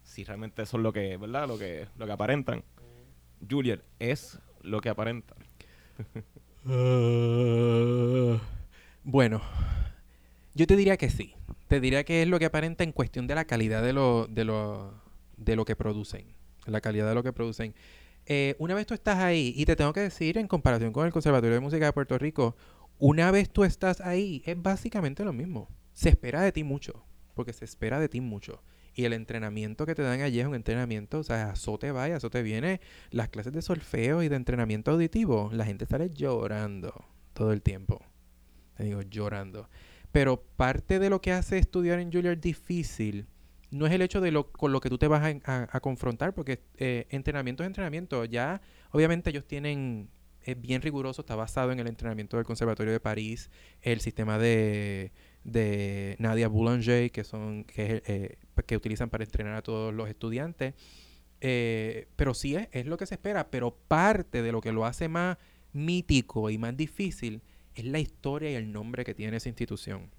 si 0.02 0.24
realmente 0.24 0.64
son 0.66 0.82
lo 0.82 0.92
que, 0.92 1.16
¿verdad? 1.18 1.46
Lo 1.46 1.58
que, 1.58 1.86
lo 1.96 2.06
que 2.06 2.12
aparentan. 2.12 2.64
Juliet 3.48 3.82
es 3.98 4.38
lo 4.62 4.80
que 4.80 4.88
aparenta. 4.88 5.34
bueno, 9.04 9.42
yo 10.54 10.66
te 10.66 10.76
diría 10.76 10.96
que 10.96 11.10
sí. 11.10 11.34
Te 11.68 11.80
diría 11.80 12.04
que 12.04 12.22
es 12.22 12.28
lo 12.28 12.38
que 12.38 12.46
aparenta 12.46 12.84
en 12.84 12.92
cuestión 12.92 13.26
de 13.26 13.34
la 13.34 13.44
calidad 13.44 13.82
de 13.82 13.92
lo, 13.92 14.26
de 14.26 14.44
lo, 14.44 14.94
de 15.36 15.56
lo 15.56 15.64
que 15.64 15.76
producen. 15.76 16.34
La 16.66 16.80
calidad 16.80 17.08
de 17.08 17.14
lo 17.14 17.22
que 17.22 17.32
producen. 17.32 17.74
Eh, 18.26 18.56
una 18.58 18.74
vez 18.74 18.86
tú 18.86 18.94
estás 18.94 19.18
ahí, 19.18 19.54
y 19.56 19.64
te 19.64 19.76
tengo 19.76 19.92
que 19.92 20.00
decir, 20.00 20.38
en 20.38 20.46
comparación 20.46 20.92
con 20.92 21.06
el 21.06 21.12
Conservatorio 21.12 21.54
de 21.54 21.60
Música 21.60 21.86
de 21.86 21.92
Puerto 21.92 22.18
Rico, 22.18 22.56
una 22.98 23.30
vez 23.30 23.50
tú 23.50 23.64
estás 23.64 24.00
ahí, 24.00 24.42
es 24.44 24.60
básicamente 24.60 25.24
lo 25.24 25.32
mismo. 25.32 25.68
Se 25.92 26.10
espera 26.10 26.42
de 26.42 26.52
ti 26.52 26.64
mucho, 26.64 27.04
porque 27.34 27.52
se 27.52 27.64
espera 27.64 27.98
de 27.98 28.08
ti 28.08 28.20
mucho. 28.20 28.62
Y 29.00 29.06
el 29.06 29.14
entrenamiento 29.14 29.86
que 29.86 29.94
te 29.94 30.02
dan 30.02 30.20
allí 30.20 30.40
es 30.40 30.46
un 30.46 30.54
entrenamiento, 30.54 31.20
o 31.20 31.22
sea, 31.22 31.52
azote 31.52 31.90
va 31.90 32.06
y 32.10 32.12
azote 32.12 32.42
viene. 32.42 32.82
Las 33.10 33.30
clases 33.30 33.54
de 33.54 33.62
solfeo 33.62 34.22
y 34.22 34.28
de 34.28 34.36
entrenamiento 34.36 34.90
auditivo, 34.90 35.48
la 35.54 35.64
gente 35.64 35.86
sale 35.86 36.10
llorando 36.10 37.06
todo 37.32 37.54
el 37.54 37.62
tiempo. 37.62 38.04
Te 38.76 38.84
digo, 38.84 39.00
llorando. 39.00 39.70
Pero 40.12 40.42
parte 40.42 40.98
de 40.98 41.08
lo 41.08 41.22
que 41.22 41.32
hace 41.32 41.56
estudiar 41.56 41.98
en 41.98 42.12
Juilliard 42.12 42.36
difícil 42.36 43.26
no 43.70 43.86
es 43.86 43.92
el 43.94 44.02
hecho 44.02 44.20
de 44.20 44.32
lo 44.32 44.52
con 44.52 44.70
lo 44.70 44.80
que 44.82 44.90
tú 44.90 44.98
te 44.98 45.08
vas 45.08 45.34
a 45.46 45.80
confrontar, 45.80 46.34
porque 46.34 46.60
eh, 46.76 47.06
entrenamiento 47.08 47.62
es 47.62 47.68
entrenamiento. 47.68 48.26
Ya, 48.26 48.60
obviamente, 48.90 49.30
ellos 49.30 49.46
tienen. 49.46 50.10
Es 50.42 50.60
bien 50.60 50.82
riguroso, 50.82 51.22
está 51.22 51.36
basado 51.36 51.72
en 51.72 51.80
el 51.80 51.86
entrenamiento 51.86 52.36
del 52.36 52.44
Conservatorio 52.44 52.92
de 52.92 53.00
París, 53.00 53.50
el 53.80 54.00
sistema 54.00 54.36
de, 54.36 55.12
de 55.44 56.16
Nadia 56.18 56.48
Boulanger, 56.48 57.10
que 57.10 57.24
son 57.24 57.64
que, 57.64 58.02
eh, 58.06 58.38
que 58.66 58.76
utilizan 58.76 59.10
para 59.10 59.24
entrenar 59.24 59.54
a 59.54 59.62
todos 59.62 59.94
los 59.94 60.08
estudiantes. 60.08 60.74
Eh, 61.40 62.08
pero 62.16 62.34
sí 62.34 62.54
es, 62.56 62.68
es 62.72 62.86
lo 62.86 62.96
que 62.96 63.06
se 63.06 63.14
espera, 63.14 63.50
pero 63.50 63.74
parte 63.88 64.42
de 64.42 64.52
lo 64.52 64.60
que 64.60 64.72
lo 64.72 64.84
hace 64.84 65.08
más 65.08 65.38
mítico 65.72 66.50
y 66.50 66.58
más 66.58 66.76
difícil 66.76 67.42
es 67.74 67.84
la 67.84 67.98
historia 67.98 68.50
y 68.50 68.54
el 68.54 68.72
nombre 68.72 69.04
que 69.04 69.14
tiene 69.14 69.36
esa 69.36 69.48
institución. 69.48 70.10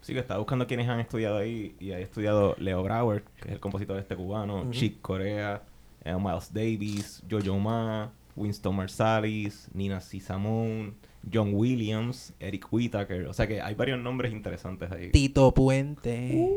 Sí, 0.00 0.12
que 0.12 0.18
estaba 0.18 0.38
buscando 0.38 0.66
quienes 0.66 0.88
han 0.88 1.00
estudiado 1.00 1.38
ahí 1.38 1.76
y 1.80 1.92
ha 1.92 1.98
estudiado 1.98 2.54
Leo 2.58 2.82
Brauer, 2.82 3.22
que 3.40 3.48
es 3.48 3.54
el 3.54 3.60
compositor 3.60 3.98
este 3.98 4.14
cubano. 4.14 4.70
Chick 4.70 5.00
Corea, 5.00 5.62
eh, 6.04 6.14
Miles 6.14 6.52
Davis, 6.52 7.22
Jojo 7.30 7.58
Ma, 7.58 8.12
Winston 8.36 8.76
Marsalis, 8.76 9.70
Nina 9.72 10.02
Simone, 10.02 10.92
John 11.32 11.54
Williams, 11.54 12.34
Eric 12.40 12.72
Whittaker. 12.72 13.26
O 13.26 13.32
sea 13.32 13.46
que 13.46 13.60
hay 13.60 13.74
varios 13.74 13.98
nombres 13.98 14.32
interesantes 14.32 14.90
ahí. 14.90 15.10
Tito 15.10 15.52
Puente. 15.52 16.48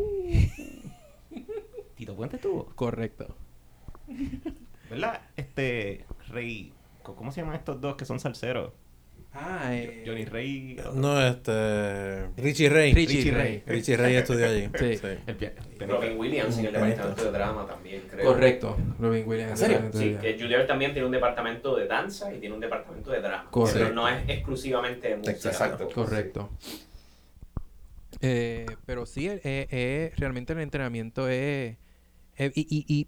Tito 1.95 2.15
Puente 2.15 2.36
estuvo. 2.38 2.65
Correcto. 2.76 3.36
¿Verdad? 4.89 5.22
Este, 5.36 6.05
Rey, 6.30 6.74
¿cómo 7.03 7.32
se 7.32 7.41
llaman 7.41 7.55
estos 7.55 7.82
dos 7.82 7.95
que 7.95 8.05
son 8.05 8.20
salseros? 8.20 8.74
Ah, 9.34 9.69
eh, 9.75 10.03
Johnny 10.05 10.25
Ray. 10.25 10.78
No, 10.95 11.21
este. 11.25 12.25
Richie 12.38 12.69
Ray. 12.69 12.93
Richie 12.93 13.17
Richie 13.17 13.32
Ray. 13.32 13.63
Ray. 13.65 13.75
Richie 13.78 13.97
Ray 13.97 14.15
estudió 14.15 14.47
allí. 14.47 14.69
Sí. 14.80 14.99
El 15.80 15.89
Robin 15.89 16.17
Williams 16.17 16.57
en 16.57 16.65
el 16.65 16.73
departamento 16.73 17.23
de 17.25 17.32
drama 17.32 17.67
también, 17.67 18.01
creo. 18.09 18.25
Correcto. 18.25 18.78
Robin 18.99 19.28
Williams. 19.28 19.51
¿En 19.51 19.57
serio? 19.57 19.89
Sí, 19.93 20.17
que 20.19 20.38
Juilliard 20.39 20.65
también 20.65 20.93
tiene 20.93 21.05
un 21.05 21.11
departamento 21.11 21.75
de 21.75 21.86
danza 21.88 22.34
y 22.34 22.39
tiene 22.39 22.55
un 22.55 22.61
departamento 22.61 23.11
de 23.11 23.19
drama. 23.21 23.47
Correcto. 23.51 23.80
Pero 23.80 23.93
no 23.93 24.07
es 24.09 24.28
exclusivamente 24.28 25.09
de 25.09 25.17
música. 25.17 25.49
Exacto. 25.49 25.88
Correcto. 25.93 26.49
Eh, 28.21 28.65
pero 28.86 29.05
sí, 29.05 29.28
eh, 29.28 29.39
eh, 29.43 30.11
realmente 30.17 30.53
el 30.53 30.59
entrenamiento 30.59 31.28
es... 31.30 31.78
eh, 32.38 32.51
y, 32.55 32.61
y- 32.61 32.86
y, 32.88 33.07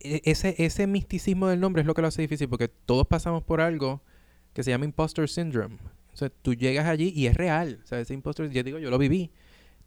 eh, 0.00 0.22
ese, 0.24 0.54
ese 0.58 0.86
misticismo 0.86 1.48
del 1.48 1.60
nombre 1.60 1.82
es 1.82 1.86
lo 1.86 1.92
que 1.94 2.00
lo 2.02 2.08
hace 2.08 2.22
difícil, 2.22 2.48
porque 2.48 2.68
todos 2.68 3.06
pasamos 3.06 3.42
por 3.42 3.60
algo 3.60 4.02
que 4.56 4.62
se 4.62 4.70
llama 4.70 4.86
imposter 4.86 5.28
syndrome. 5.28 5.76
O 6.14 6.16
sea, 6.16 6.30
tú 6.30 6.54
llegas 6.54 6.86
allí 6.86 7.12
y 7.14 7.26
es 7.26 7.36
real. 7.36 7.78
O 7.84 7.86
sea, 7.86 8.00
ese 8.00 8.14
imposter, 8.14 8.48
yo 8.50 8.62
digo, 8.62 8.78
yo 8.78 8.88
lo 8.88 8.96
viví. 8.96 9.30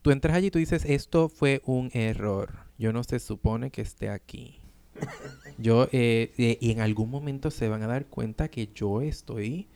Tú 0.04 0.12
entras 0.12 0.38
allí 0.38 0.48
y 0.48 0.52
tú 0.52 0.60
dices, 0.60 0.86
esto 0.86 1.28
fue 1.28 1.64
un 1.66 1.90
error. 1.92 2.52
Yo 2.78 2.94
no 2.94 3.04
se 3.04 3.18
supone 3.18 3.72
que 3.72 3.82
esté 3.82 4.10
aquí. 4.10 4.60
Yo, 5.58 5.86
eh, 5.92 6.34
eh, 6.38 6.60
y 6.62 6.70
en 6.70 6.82
algún 6.82 7.10
momento 7.10 7.50
se 7.50 7.68
van 7.68 7.82
a 7.82 7.88
dar 7.88 8.06
cuenta 8.06 8.48
que 8.50 8.70
yo 8.74 9.02
estoy 9.02 9.68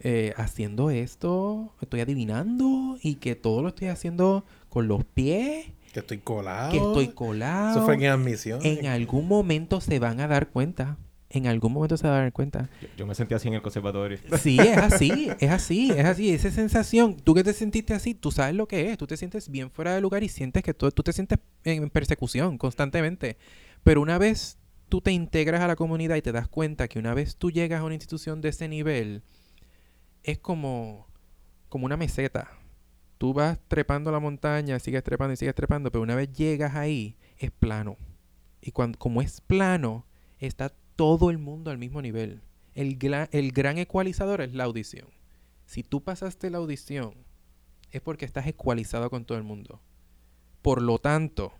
eh, 0.00 0.34
haciendo 0.36 0.90
esto, 0.90 1.72
estoy 1.80 2.00
adivinando 2.00 2.98
y 3.02 3.14
que 3.16 3.36
todo 3.36 3.62
lo 3.62 3.68
estoy 3.68 3.88
haciendo 3.88 4.44
con 4.68 4.88
los 4.88 5.04
pies, 5.04 5.66
Que 5.92 6.00
estoy 6.00 6.18
colado. 6.18 6.72
que 6.72 6.78
estoy 6.78 7.04
Eso 7.04 7.14
colado. 7.14 7.84
fue 7.84 7.94
en 7.94 8.06
admisión. 8.06 8.60
En 8.64 8.86
algún 8.86 9.28
momento 9.28 9.80
se 9.80 9.98
van 10.00 10.18
a 10.20 10.26
dar 10.26 10.48
cuenta. 10.48 10.98
En 11.34 11.48
algún 11.48 11.72
momento 11.72 11.96
se 11.96 12.06
van 12.06 12.16
a 12.16 12.20
dar 12.20 12.32
cuenta. 12.32 12.70
Yo, 12.80 12.88
yo 12.98 13.06
me 13.08 13.14
sentí 13.16 13.34
así 13.34 13.48
en 13.48 13.54
el 13.54 13.62
conservatorio. 13.62 14.18
Sí, 14.40 14.56
es 14.56 14.76
así, 14.78 15.32
es 15.40 15.50
así, 15.50 15.90
es 15.90 16.04
así. 16.04 16.30
Esa 16.32 16.52
sensación, 16.52 17.16
tú 17.16 17.34
que 17.34 17.42
te 17.42 17.52
sentiste 17.52 17.92
así, 17.92 18.14
tú 18.14 18.30
sabes 18.30 18.54
lo 18.54 18.68
que 18.68 18.92
es. 18.92 18.98
Tú 18.98 19.08
te 19.08 19.16
sientes 19.16 19.48
bien 19.48 19.68
fuera 19.68 19.96
de 19.96 20.00
lugar 20.00 20.22
y 20.22 20.28
sientes 20.28 20.62
que 20.62 20.72
tú, 20.74 20.88
tú 20.92 21.02
te 21.02 21.12
sientes 21.12 21.40
en 21.64 21.90
persecución 21.90 22.56
constantemente. 22.56 23.36
Pero 23.82 24.00
una 24.00 24.16
vez 24.16 24.58
tú 24.88 25.00
te 25.00 25.10
integras 25.10 25.60
a 25.60 25.66
la 25.66 25.74
comunidad 25.74 26.14
y 26.14 26.22
te 26.22 26.30
das 26.30 26.46
cuenta 26.46 26.86
que 26.86 27.00
una 27.00 27.14
vez 27.14 27.36
tú 27.36 27.50
llegas 27.50 27.80
a 27.80 27.84
una 27.84 27.94
institución 27.94 28.40
de 28.40 28.50
ese 28.50 28.68
nivel, 28.68 29.24
es 30.22 30.38
como, 30.38 31.08
como 31.68 31.86
una 31.86 31.96
meseta. 31.96 32.48
Tú 33.18 33.34
vas 33.34 33.58
trepando 33.66 34.12
la 34.12 34.20
montaña, 34.20 34.78
sigues 34.78 35.02
trepando 35.02 35.32
y 35.32 35.36
sigues 35.36 35.56
trepando, 35.56 35.90
pero 35.90 36.02
una 36.02 36.14
vez 36.14 36.32
llegas 36.32 36.76
ahí, 36.76 37.16
es 37.38 37.50
plano. 37.50 37.96
Y 38.60 38.70
cuando, 38.70 39.00
como 39.00 39.20
es 39.20 39.40
plano, 39.40 40.06
está 40.38 40.72
todo 40.96 41.30
el 41.30 41.38
mundo 41.38 41.70
al 41.70 41.78
mismo 41.78 42.02
nivel. 42.02 42.42
El, 42.74 42.98
el 43.30 43.52
gran 43.52 43.78
ecualizador 43.78 44.40
es 44.40 44.54
la 44.54 44.64
audición. 44.64 45.08
Si 45.66 45.82
tú 45.82 46.02
pasaste 46.02 46.50
la 46.50 46.58
audición, 46.58 47.14
es 47.90 48.00
porque 48.00 48.24
estás 48.24 48.46
ecualizado 48.46 49.10
con 49.10 49.24
todo 49.24 49.38
el 49.38 49.44
mundo. 49.44 49.80
Por 50.62 50.82
lo 50.82 50.98
tanto, 50.98 51.52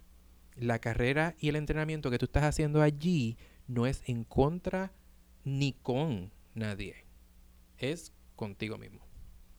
la 0.57 0.79
carrera 0.79 1.35
y 1.39 1.49
el 1.49 1.57
entrenamiento 1.57 2.11
que 2.11 2.19
tú 2.19 2.27
estás 2.27 2.45
haciendo 2.45 2.83
allí 2.83 3.37
no 3.67 3.87
es 3.87 4.03
en 4.07 4.25
contra 4.25 4.93
ni 5.45 5.73
con 5.73 6.33
nadie. 6.55 7.05
Es 7.79 8.13
contigo 8.37 8.79
mismo. 8.79 9.04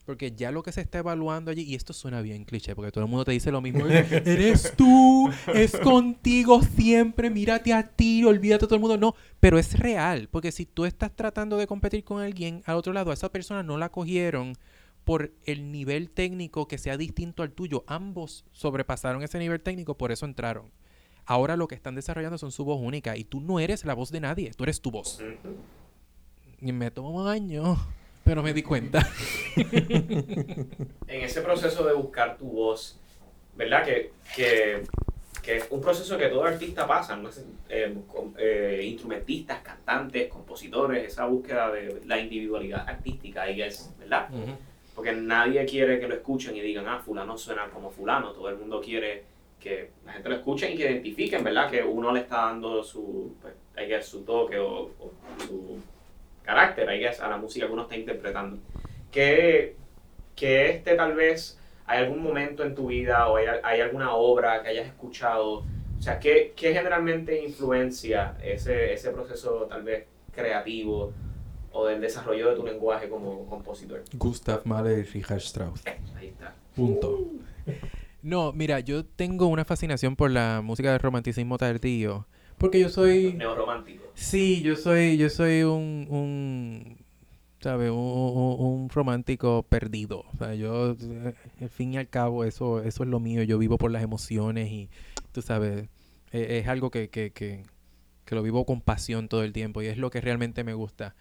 Porque 0.06 0.32
ya 0.32 0.52
lo 0.52 0.62
que 0.62 0.72
se 0.72 0.80
está 0.80 0.98
evaluando 0.98 1.50
allí, 1.50 1.62
y 1.62 1.74
esto 1.74 1.92
suena 1.92 2.22
bien 2.22 2.44
cliché, 2.44 2.74
porque 2.76 2.92
todo 2.92 3.04
el 3.04 3.10
mundo 3.10 3.24
te 3.24 3.32
dice 3.32 3.50
lo 3.50 3.60
mismo, 3.60 3.86
eres 3.88 4.72
tú, 4.76 5.28
es 5.52 5.76
contigo 5.76 6.62
siempre, 6.62 7.28
mírate 7.28 7.74
a 7.74 7.88
ti, 7.88 8.24
olvídate 8.24 8.64
de 8.64 8.68
todo 8.68 8.76
el 8.76 8.80
mundo. 8.80 8.96
No, 8.96 9.16
pero 9.40 9.58
es 9.58 9.78
real, 9.78 10.28
porque 10.30 10.52
si 10.52 10.64
tú 10.64 10.84
estás 10.84 11.14
tratando 11.14 11.56
de 11.56 11.66
competir 11.66 12.04
con 12.04 12.22
alguien 12.22 12.62
al 12.66 12.76
otro 12.76 12.92
lado, 12.92 13.10
a 13.10 13.14
esa 13.14 13.30
persona 13.30 13.64
no 13.64 13.76
la 13.76 13.88
cogieron 13.88 14.54
por 15.06 15.32
el 15.44 15.70
nivel 15.70 16.10
técnico 16.10 16.66
que 16.66 16.78
sea 16.78 16.96
distinto 16.96 17.44
al 17.44 17.52
tuyo. 17.52 17.84
Ambos 17.86 18.44
sobrepasaron 18.50 19.22
ese 19.22 19.38
nivel 19.38 19.60
técnico, 19.60 19.96
por 19.96 20.10
eso 20.10 20.26
entraron. 20.26 20.72
Ahora 21.24 21.56
lo 21.56 21.68
que 21.68 21.74
están 21.74 21.96
desarrollando 21.96 22.38
son 22.38 22.52
su 22.52 22.64
voz 22.64 22.80
única 22.80 23.16
y 23.16 23.24
tú 23.24 23.40
no 23.40 23.60
eres 23.60 23.84
la 23.84 23.94
voz 23.94 24.10
de 24.10 24.20
nadie, 24.20 24.52
tú 24.56 24.64
eres 24.64 24.80
tu 24.80 24.90
voz. 24.90 25.20
Y 26.60 26.72
me 26.72 26.90
tomó 26.90 27.28
años, 27.28 27.78
pero 28.26 28.42
me 28.42 28.52
di 28.52 28.62
cuenta. 28.62 29.08
En 31.08 31.22
ese 31.22 31.40
proceso 31.40 31.86
de 31.86 31.94
buscar 31.94 32.36
tu 32.36 32.46
voz, 32.50 32.98
¿verdad? 33.54 33.84
Que, 33.84 34.10
que, 34.34 34.82
que 35.40 35.56
es 35.58 35.66
un 35.70 35.80
proceso 35.80 36.18
que 36.18 36.26
todo 36.26 36.44
artista 36.44 36.86
pasa, 36.86 37.16
¿no? 37.16 37.30
Eh, 37.68 37.96
eh, 38.36 38.80
instrumentistas, 38.84 39.60
cantantes, 39.60 40.28
compositores, 40.28 41.06
esa 41.06 41.24
búsqueda 41.26 41.70
de 41.70 42.02
la 42.04 42.18
individualidad 42.18 42.86
artística, 42.86 43.42
ahí 43.42 43.62
es, 43.62 43.94
¿verdad? 43.98 44.28
Porque 44.94 45.12
nadie 45.12 45.64
quiere 45.64 46.00
que 46.00 46.08
lo 46.08 46.16
escuchen 46.16 46.56
y 46.56 46.60
digan, 46.60 46.88
ah, 46.88 46.98
fulano 46.98 47.38
suena 47.38 47.70
como 47.70 47.90
fulano. 47.90 48.32
Todo 48.32 48.48
el 48.48 48.56
mundo 48.56 48.80
quiere 48.80 49.22
que 49.60 49.90
la 50.04 50.12
gente 50.14 50.28
lo 50.28 50.34
escuche 50.34 50.70
y 50.70 50.76
que 50.76 50.90
identifiquen, 50.90 51.44
¿verdad? 51.44 51.70
Que 51.70 51.82
uno 51.82 52.12
le 52.12 52.20
está 52.20 52.46
dando 52.46 52.82
su, 52.82 53.36
pues, 53.40 54.06
su 54.06 54.22
toque 54.24 54.58
o, 54.58 54.90
o 54.98 55.12
su 55.46 55.80
carácter, 56.46 56.88
I 56.90 57.00
guess, 57.00 57.20
a 57.20 57.28
la 57.28 57.36
música 57.36 57.66
que 57.66 57.72
uno 57.72 57.82
está 57.82 57.96
interpretando. 57.96 58.58
Que, 59.10 59.76
que 60.34 60.70
este 60.70 60.94
tal 60.94 61.14
vez, 61.14 61.58
hay 61.86 62.04
algún 62.04 62.22
momento 62.22 62.64
en 62.64 62.74
tu 62.74 62.86
vida 62.86 63.28
o 63.28 63.36
hay, 63.36 63.46
hay 63.62 63.80
alguna 63.80 64.14
obra 64.14 64.62
que 64.62 64.68
hayas 64.68 64.86
escuchado, 64.86 65.64
o 65.98 66.02
sea, 66.02 66.18
¿qué, 66.18 66.52
qué 66.56 66.72
generalmente 66.72 67.42
influencia 67.42 68.36
ese, 68.42 68.92
ese 68.92 69.10
proceso 69.10 69.66
tal 69.68 69.82
vez 69.82 70.06
creativo 70.32 71.12
o 71.72 71.86
del 71.86 72.00
desarrollo 72.00 72.50
de 72.50 72.56
tu 72.56 72.64
lenguaje 72.64 73.08
como 73.08 73.46
compositor? 73.46 74.02
Gustav 74.14 74.62
Mahler 74.64 74.98
y 74.98 75.02
Richard 75.02 75.38
Strauss. 75.38 75.82
Ahí 76.16 76.28
está. 76.28 76.54
Punto. 76.74 77.30
No, 78.22 78.52
mira, 78.52 78.80
yo 78.80 79.04
tengo 79.04 79.46
una 79.46 79.64
fascinación 79.64 80.16
por 80.16 80.30
la 80.30 80.60
música 80.62 80.90
del 80.90 81.00
romanticismo 81.00 81.58
tardío. 81.58 82.26
Porque 82.58 82.80
yo 82.80 82.88
soy... 82.88 83.34
Neorromántico. 83.34 84.04
Sí, 84.14 84.62
yo 84.62 84.76
soy, 84.76 85.16
yo 85.18 85.28
soy 85.28 85.62
un, 85.62 86.06
un 86.08 86.96
¿sabes? 87.60 87.90
Un, 87.90 87.96
un- 87.98 88.56
un 88.58 88.88
romántico 88.88 89.62
perdido. 89.68 90.24
O 90.32 90.36
sea, 90.38 90.54
yo, 90.54 90.96
al 91.60 91.68
fin 91.68 91.94
y 91.94 91.98
al 91.98 92.08
cabo, 92.08 92.44
eso, 92.44 92.82
eso 92.82 93.02
es 93.02 93.08
lo 93.10 93.20
mío. 93.20 93.42
Yo 93.42 93.58
vivo 93.58 93.76
por 93.78 93.90
las 93.90 94.02
emociones 94.02 94.70
y, 94.70 94.88
tú 95.32 95.42
sabes, 95.42 95.88
eh, 96.32 96.60
es 96.62 96.68
algo 96.68 96.90
que, 96.90 97.08
que, 97.10 97.30
que, 97.30 97.62
que 98.24 98.34
lo 98.34 98.42
vivo 98.42 98.64
con 98.64 98.80
pasión 98.80 99.28
todo 99.28 99.42
el 99.44 99.52
tiempo 99.52 99.82
y 99.82 99.86
es 99.86 99.98
lo 99.98 100.10
que 100.10 100.20
realmente 100.20 100.64
me 100.64 100.74
gusta. 100.74 101.14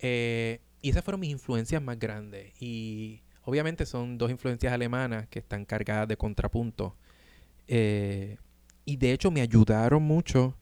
Eh, 0.00 0.60
y 0.82 0.90
esas 0.90 1.04
fueron 1.04 1.20
mis 1.20 1.30
influencias 1.30 1.80
más 1.82 1.98
grandes. 1.98 2.52
Y 2.60 3.22
obviamente 3.44 3.86
son 3.86 4.18
dos 4.18 4.30
influencias 4.30 4.72
alemanas 4.72 5.28
que 5.28 5.38
están 5.38 5.64
cargadas 5.64 6.08
de 6.08 6.16
contrapunto. 6.16 6.96
Eh, 7.68 8.38
y 8.84 8.96
de 8.96 9.12
hecho 9.12 9.30
me 9.30 9.40
ayudaron 9.42 10.02
mucho 10.02 10.56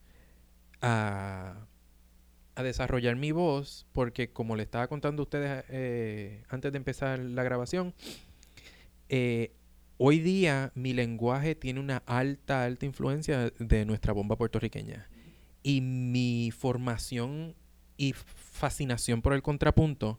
a, 0.83 1.67
desarrollar 2.57 3.15
mi 3.15 3.31
voz, 3.31 3.87
porque 3.93 4.33
como 4.33 4.57
le 4.57 4.65
estaba 4.65 4.89
contando 4.89 5.23
a 5.23 5.25
ustedes 5.25 5.65
eh, 5.69 6.43
antes 6.49 6.73
de 6.73 6.79
empezar 6.79 7.21
la 7.21 7.45
grabación, 7.45 7.95
eh, 9.09 9.53
hoy 9.97 10.19
día 10.19 10.73
mi 10.75 10.93
lenguaje 10.93 11.55
tiene 11.55 11.79
una 11.79 12.03
alta, 12.07 12.65
alta 12.65 12.85
influencia 12.85 13.51
de 13.59 13.85
nuestra 13.85 14.13
bomba 14.13 14.37
puertorriqueña. 14.37 15.09
Y 15.63 15.81
mi 15.81 16.51
formación 16.51 17.55
y 17.97 18.13
fascinación 18.13 19.23
por 19.23 19.35
el 19.35 19.43
contrapunto 19.43 20.19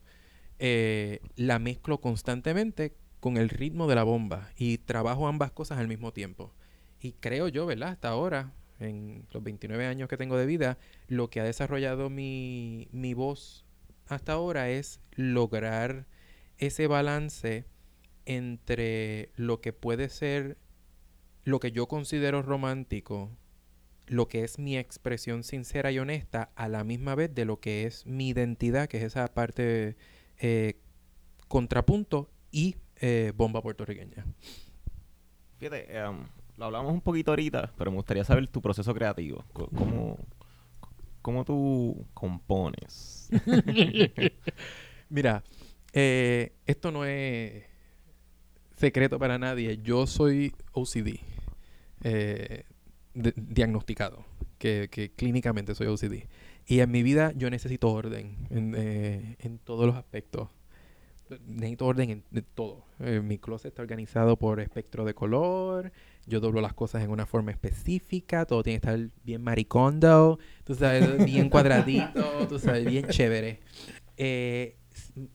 eh, 0.59 1.21
la 1.37 1.57
mezclo 1.57 2.01
constantemente 2.01 2.93
con 3.21 3.37
el 3.37 3.49
ritmo 3.49 3.87
de 3.87 3.95
la 3.95 4.03
bomba 4.03 4.49
y 4.57 4.77
trabajo 4.77 5.27
ambas 5.27 5.51
cosas 5.51 5.79
al 5.79 5.87
mismo 5.87 6.11
tiempo. 6.11 6.53
Y 7.01 7.13
creo 7.13 7.47
yo, 7.47 7.65
¿verdad? 7.65 7.89
Hasta 7.89 8.09
ahora, 8.09 8.51
en 8.79 9.25
los 9.31 9.43
29 9.43 9.85
años 9.85 10.09
que 10.09 10.17
tengo 10.17 10.37
de 10.37 10.45
vida, 10.45 10.77
lo 11.07 11.29
que 11.29 11.39
ha 11.39 11.43
desarrollado 11.43 12.09
mi, 12.09 12.87
mi 12.91 13.13
voz 13.13 13.65
hasta 14.07 14.33
ahora 14.33 14.69
es 14.69 14.99
lograr 15.11 16.07
ese 16.57 16.87
balance 16.87 17.65
entre 18.25 19.31
lo 19.35 19.61
que 19.61 19.73
puede 19.73 20.09
ser 20.09 20.57
lo 21.43 21.59
que 21.59 21.71
yo 21.71 21.87
considero 21.87 22.41
romántico, 22.41 23.31
lo 24.07 24.27
que 24.27 24.43
es 24.43 24.59
mi 24.59 24.77
expresión 24.77 25.43
sincera 25.43 25.91
y 25.91 25.99
honesta, 25.99 26.51
a 26.55 26.67
la 26.67 26.83
misma 26.83 27.15
vez 27.15 27.33
de 27.33 27.45
lo 27.45 27.59
que 27.59 27.85
es 27.85 28.05
mi 28.05 28.29
identidad, 28.29 28.87
que 28.87 28.97
es 28.97 29.03
esa 29.03 29.27
parte 29.33 29.95
eh, 30.37 30.79
contrapunto 31.47 32.29
y 32.51 32.75
eh, 32.97 33.33
bomba 33.35 33.61
puertorriqueña. 33.61 34.25
Fíjate, 35.57 35.97
em, 35.97 36.25
lo 36.59 36.65
hablamos 36.65 36.93
un 36.93 37.01
poquito 37.01 37.31
ahorita, 37.31 37.73
pero 37.77 37.89
me 37.91 37.97
gustaría 37.97 38.23
saber 38.23 38.47
tu 38.47 38.61
proceso 38.61 38.93
creativo. 38.93 39.43
Co- 39.53 39.69
¿Cómo, 39.69 40.17
cómo 41.21 41.45
tú 41.45 42.05
compones? 42.13 43.29
Mira, 45.09 45.43
eh, 45.93 46.53
esto 46.65 46.91
no 46.91 47.05
es 47.05 47.63
secreto 48.75 49.17
para 49.19 49.37
nadie. 49.39 49.79
Yo 49.81 50.05
soy 50.07 50.53
OCD, 50.73 51.19
eh, 52.03 52.63
diagnosticado, 53.13 54.25
que, 54.57 54.87
que 54.91 55.11
clínicamente 55.11 55.75
soy 55.75 55.87
OCD. 55.87 56.27
Y 56.67 56.81
en 56.81 56.91
mi 56.91 57.01
vida 57.03 57.31
yo 57.35 57.49
necesito 57.49 57.89
orden 57.91 58.37
en, 58.51 58.75
eh, 58.77 59.35
en 59.39 59.57
todos 59.57 59.87
los 59.87 59.95
aspectos. 59.95 60.49
necesito 61.47 61.87
orden 61.87 62.09
en, 62.11 62.23
en 62.31 62.45
todo. 62.53 62.83
Eh, 62.99 63.21
mi 63.23 63.39
closet 63.39 63.69
está 63.71 63.81
organizado 63.81 64.37
por 64.37 64.59
espectro 64.59 65.03
de 65.03 65.13
color. 65.15 65.91
Yo 66.29 66.39
doblo 66.39 66.61
las 66.61 66.73
cosas 66.73 67.03
en 67.03 67.09
una 67.11 67.25
forma 67.25 67.51
específica. 67.51 68.45
Todo 68.45 68.63
tiene 68.63 68.79
que 68.79 68.87
estar 68.87 69.09
bien 69.23 69.41
maricondo. 69.41 70.39
Tú 70.63 70.75
sabes, 70.75 71.25
bien 71.25 71.49
cuadradito. 71.49 72.47
tú 72.47 72.59
sabes, 72.59 72.85
bien 72.85 73.07
chévere. 73.07 73.59
Eh, 74.17 74.77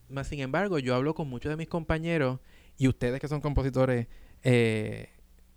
más 0.09 0.27
sin 0.27 0.39
embargo, 0.39 0.79
yo 0.79 0.95
hablo 0.95 1.13
con 1.13 1.27
muchos 1.27 1.49
de 1.49 1.57
mis 1.57 1.67
compañeros 1.67 2.39
y 2.77 2.87
ustedes 2.87 3.19
que 3.19 3.27
son 3.27 3.41
compositores 3.41 4.07
eh, 4.43 5.09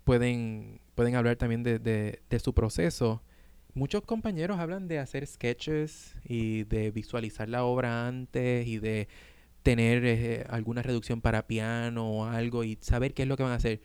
pueden, 0.03 0.81
pueden 0.95 1.15
hablar 1.15 1.35
también 1.35 1.63
de, 1.63 1.79
de- 1.79 2.21
de 2.29 2.39
su 2.39 2.53
proceso. 2.53 3.21
Muchos 3.73 4.01
compañeros 4.03 4.59
hablan 4.59 4.87
de 4.87 4.99
hacer 4.99 5.25
sketches 5.27 6.15
y 6.25 6.63
de 6.63 6.91
visualizar 6.91 7.47
la 7.49 7.63
obra 7.63 8.07
antes 8.07 8.67
y 8.67 8.79
de 8.79 9.07
tener 9.61 10.03
eh, 10.05 10.45
alguna 10.49 10.81
reducción 10.81 11.21
para 11.21 11.45
piano 11.45 12.09
o 12.09 12.25
algo 12.25 12.63
y 12.63 12.77
saber 12.81 13.13
qué 13.13 13.23
es 13.23 13.27
lo 13.27 13.37
que 13.37 13.43
van 13.43 13.51
a 13.51 13.55
hacer. 13.55 13.81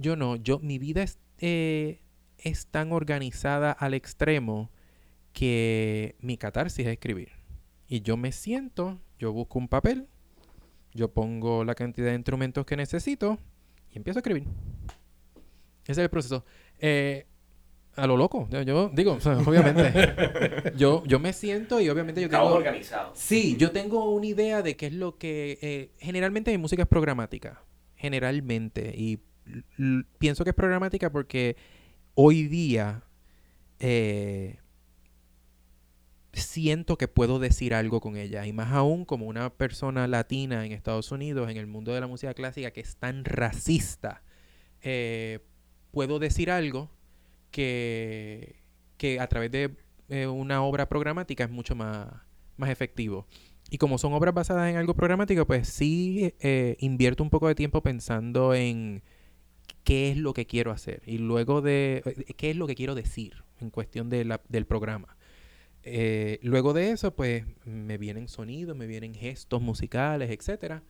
Yo 0.00 0.16
no, 0.16 0.36
yo 0.36 0.58
mi 0.60 0.78
vida 0.78 1.02
es, 1.02 1.18
eh, 1.38 2.00
es 2.38 2.66
tan 2.66 2.92
organizada 2.92 3.70
al 3.70 3.94
extremo 3.94 4.70
que 5.32 6.16
mi 6.20 6.36
catarsis 6.36 6.86
es 6.86 6.92
escribir. 6.92 7.28
Y 7.86 8.00
yo 8.00 8.16
me 8.16 8.32
siento, 8.32 9.00
yo 9.18 9.32
busco 9.32 9.58
un 9.58 9.68
papel, 9.68 10.06
yo 10.94 11.12
pongo 11.12 11.64
la 11.64 11.74
cantidad 11.74 12.08
de 12.08 12.14
instrumentos 12.14 12.64
que 12.64 12.76
necesito 12.76 13.38
y 13.92 13.98
empiezo 13.98 14.18
a 14.18 14.20
escribir. 14.20 14.44
Ese 15.84 15.92
es 15.92 15.98
el 15.98 16.08
proceso. 16.08 16.44
Eh, 16.78 17.26
a 17.96 18.06
lo 18.06 18.16
loco, 18.16 18.48
yo, 18.50 18.62
yo 18.62 18.90
digo, 18.94 19.14
o 19.14 19.20
sea, 19.20 19.36
obviamente. 19.46 20.72
yo, 20.76 21.02
yo 21.04 21.18
me 21.18 21.32
siento 21.32 21.80
y 21.80 21.88
obviamente 21.90 22.22
yo 22.22 22.28
tengo... 22.28 22.46
organizado. 22.46 23.12
Sí, 23.14 23.56
yo 23.58 23.72
tengo 23.72 24.10
una 24.10 24.26
idea 24.26 24.62
de 24.62 24.76
qué 24.76 24.86
es 24.86 24.94
lo 24.94 25.18
que... 25.18 25.58
eh, 25.60 25.90
generalmente 25.98 26.50
mi 26.52 26.58
música 26.58 26.82
es 26.82 26.88
programática. 26.88 27.62
Generalmente. 27.96 28.94
Y 28.96 29.20
pienso 30.18 30.44
que 30.44 30.50
es 30.50 30.56
programática 30.56 31.10
porque 31.10 31.56
hoy 32.14 32.48
día 32.48 33.02
eh, 33.78 34.58
siento 36.32 36.96
que 36.96 37.08
puedo 37.08 37.38
decir 37.38 37.74
algo 37.74 38.00
con 38.00 38.16
ella. 38.16 38.46
Y 38.46 38.52
más 38.52 38.72
aún 38.72 39.04
como 39.04 39.26
una 39.26 39.50
persona 39.50 40.06
latina 40.06 40.64
en 40.64 40.72
Estados 40.72 41.10
Unidos, 41.12 41.50
en 41.50 41.56
el 41.56 41.66
mundo 41.66 41.92
de 41.92 42.00
la 42.00 42.06
música 42.06 42.34
clásica, 42.34 42.70
que 42.72 42.80
es 42.80 42.96
tan 42.96 43.24
racista, 43.24 44.22
eh, 44.82 45.40
puedo 45.90 46.18
decir 46.18 46.50
algo 46.50 46.90
que, 47.50 48.62
que 48.96 49.18
a 49.18 49.26
través 49.28 49.50
de 49.50 49.76
eh, 50.08 50.26
una 50.26 50.62
obra 50.62 50.88
programática 50.88 51.44
es 51.44 51.50
mucho 51.50 51.74
más, 51.74 52.08
más 52.56 52.70
efectivo. 52.70 53.26
Y 53.70 53.78
como 53.78 53.98
son 53.98 54.12
obras 54.12 54.34
basadas 54.34 54.68
en 54.70 54.76
algo 54.76 54.94
programático, 54.94 55.46
pues 55.46 55.68
sí 55.68 56.34
invierto 56.78 57.22
un 57.22 57.30
poco 57.30 57.46
de 57.46 57.54
tiempo 57.54 57.82
pensando 57.82 58.52
en 58.52 59.02
qué 59.84 60.10
es 60.10 60.16
lo 60.16 60.32
que 60.34 60.46
quiero 60.46 60.70
hacer 60.70 61.02
y 61.06 61.18
luego 61.18 61.60
de 61.62 62.02
eh, 62.04 62.34
qué 62.36 62.50
es 62.50 62.56
lo 62.56 62.66
que 62.66 62.74
quiero 62.74 62.94
decir 62.94 63.42
en 63.60 63.70
cuestión 63.70 64.08
de 64.10 64.24
la- 64.24 64.40
del 64.48 64.66
programa. 64.66 65.16
Eh, 65.82 66.38
luego 66.42 66.72
de 66.74 66.90
eso, 66.90 67.14
pues 67.14 67.44
me 67.64 67.96
vienen 67.98 68.28
sonidos, 68.28 68.76
me 68.76 68.86
vienen 68.86 69.14
gestos 69.14 69.62
musicales, 69.62 70.30
etcétera. 70.30 70.82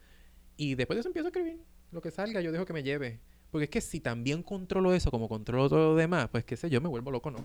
Y 0.56 0.74
después 0.74 0.96
de 0.96 1.00
eso 1.00 1.08
empiezo 1.08 1.28
a 1.28 1.30
escribir. 1.30 1.60
Lo 1.92 2.00
que 2.00 2.10
salga, 2.10 2.40
yo 2.40 2.52
dejo 2.52 2.64
que 2.66 2.72
me 2.72 2.82
lleve. 2.82 3.20
Porque 3.50 3.64
es 3.64 3.70
que 3.70 3.80
si 3.80 4.00
también 4.00 4.42
controlo 4.42 4.92
eso 4.94 5.10
como 5.10 5.28
controlo 5.28 5.68
todo 5.68 5.90
lo 5.90 5.96
demás, 5.96 6.28
pues 6.30 6.44
qué 6.44 6.56
sé 6.56 6.70
yo, 6.70 6.80
me 6.80 6.88
vuelvo 6.88 7.10
loco, 7.10 7.30
¿no? 7.30 7.44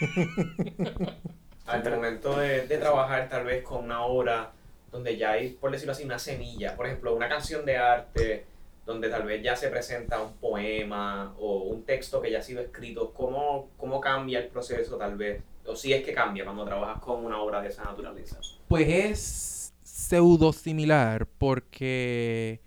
Al 1.66 1.90
momento 1.90 2.38
de, 2.38 2.66
de 2.66 2.78
trabajar 2.78 3.28
tal 3.28 3.44
vez 3.44 3.62
con 3.64 3.84
una 3.84 4.02
obra 4.04 4.52
donde 4.92 5.16
ya 5.16 5.32
hay, 5.32 5.50
por 5.50 5.70
decirlo 5.72 5.92
así, 5.92 6.04
una 6.04 6.18
semilla, 6.18 6.76
por 6.76 6.86
ejemplo, 6.86 7.14
una 7.14 7.28
canción 7.28 7.64
de 7.66 7.76
arte 7.76 8.46
donde 8.86 9.08
tal 9.10 9.24
vez 9.24 9.42
ya 9.42 9.56
se 9.56 9.68
presenta 9.68 10.22
un 10.22 10.34
poema 10.34 11.34
o 11.38 11.64
un 11.64 11.82
texto 11.82 12.22
que 12.22 12.30
ya 12.30 12.38
ha 12.38 12.42
sido 12.42 12.62
escrito, 12.62 13.12
¿cómo, 13.12 13.70
cómo 13.76 14.00
cambia 14.00 14.38
el 14.38 14.46
proceso 14.46 14.96
tal 14.96 15.16
vez? 15.16 15.42
O 15.66 15.74
si 15.74 15.92
es 15.92 16.04
que 16.04 16.14
cambia 16.14 16.44
cuando 16.44 16.64
trabajas 16.64 17.02
con 17.02 17.24
una 17.24 17.40
obra 17.40 17.60
de 17.60 17.68
esa 17.68 17.82
naturaleza. 17.82 18.38
Pues 18.68 18.88
es 18.88 19.74
pseudo 19.82 20.52
similar 20.52 21.26
porque 21.26 22.60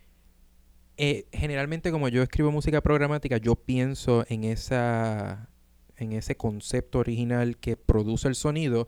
eh, 0.98 1.26
generalmente 1.32 1.90
como 1.90 2.10
yo 2.10 2.22
escribo 2.22 2.52
música 2.52 2.82
programática, 2.82 3.38
yo 3.38 3.56
pienso 3.56 4.26
en 4.28 4.44
esa 4.44 5.50
en 5.96 6.14
ese 6.14 6.36
concepto 6.36 7.00
original 7.00 7.58
que 7.58 7.78
produce 7.78 8.28
el 8.28 8.36
sonido. 8.36 8.88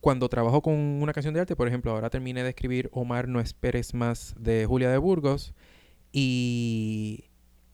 Cuando 0.00 0.28
trabajo 0.28 0.62
con 0.62 0.74
una 0.74 1.12
canción 1.12 1.34
de 1.34 1.40
arte, 1.40 1.54
por 1.54 1.68
ejemplo, 1.68 1.92
ahora 1.92 2.10
terminé 2.10 2.42
de 2.42 2.48
escribir 2.48 2.88
Omar 2.92 3.28
no 3.28 3.40
esperes 3.40 3.94
más 3.94 4.34
de 4.36 4.66
Julia 4.66 4.90
de 4.90 4.98
Burgos 4.98 5.54
y 6.12 7.24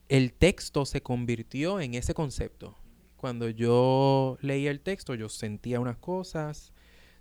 el 0.09 0.33
texto 0.33 0.87
se 0.87 1.03
convirtió 1.03 1.81
en 1.81 1.95
ese 1.95 2.15
concepto. 2.15 2.77
Cuando 3.17 3.49
yo 3.49 4.39
leía 4.41 4.71
el 4.71 4.81
texto, 4.81 5.15
yo 5.15 5.29
sentía 5.29 5.81
unas 5.81 5.97
cosas, 5.97 6.73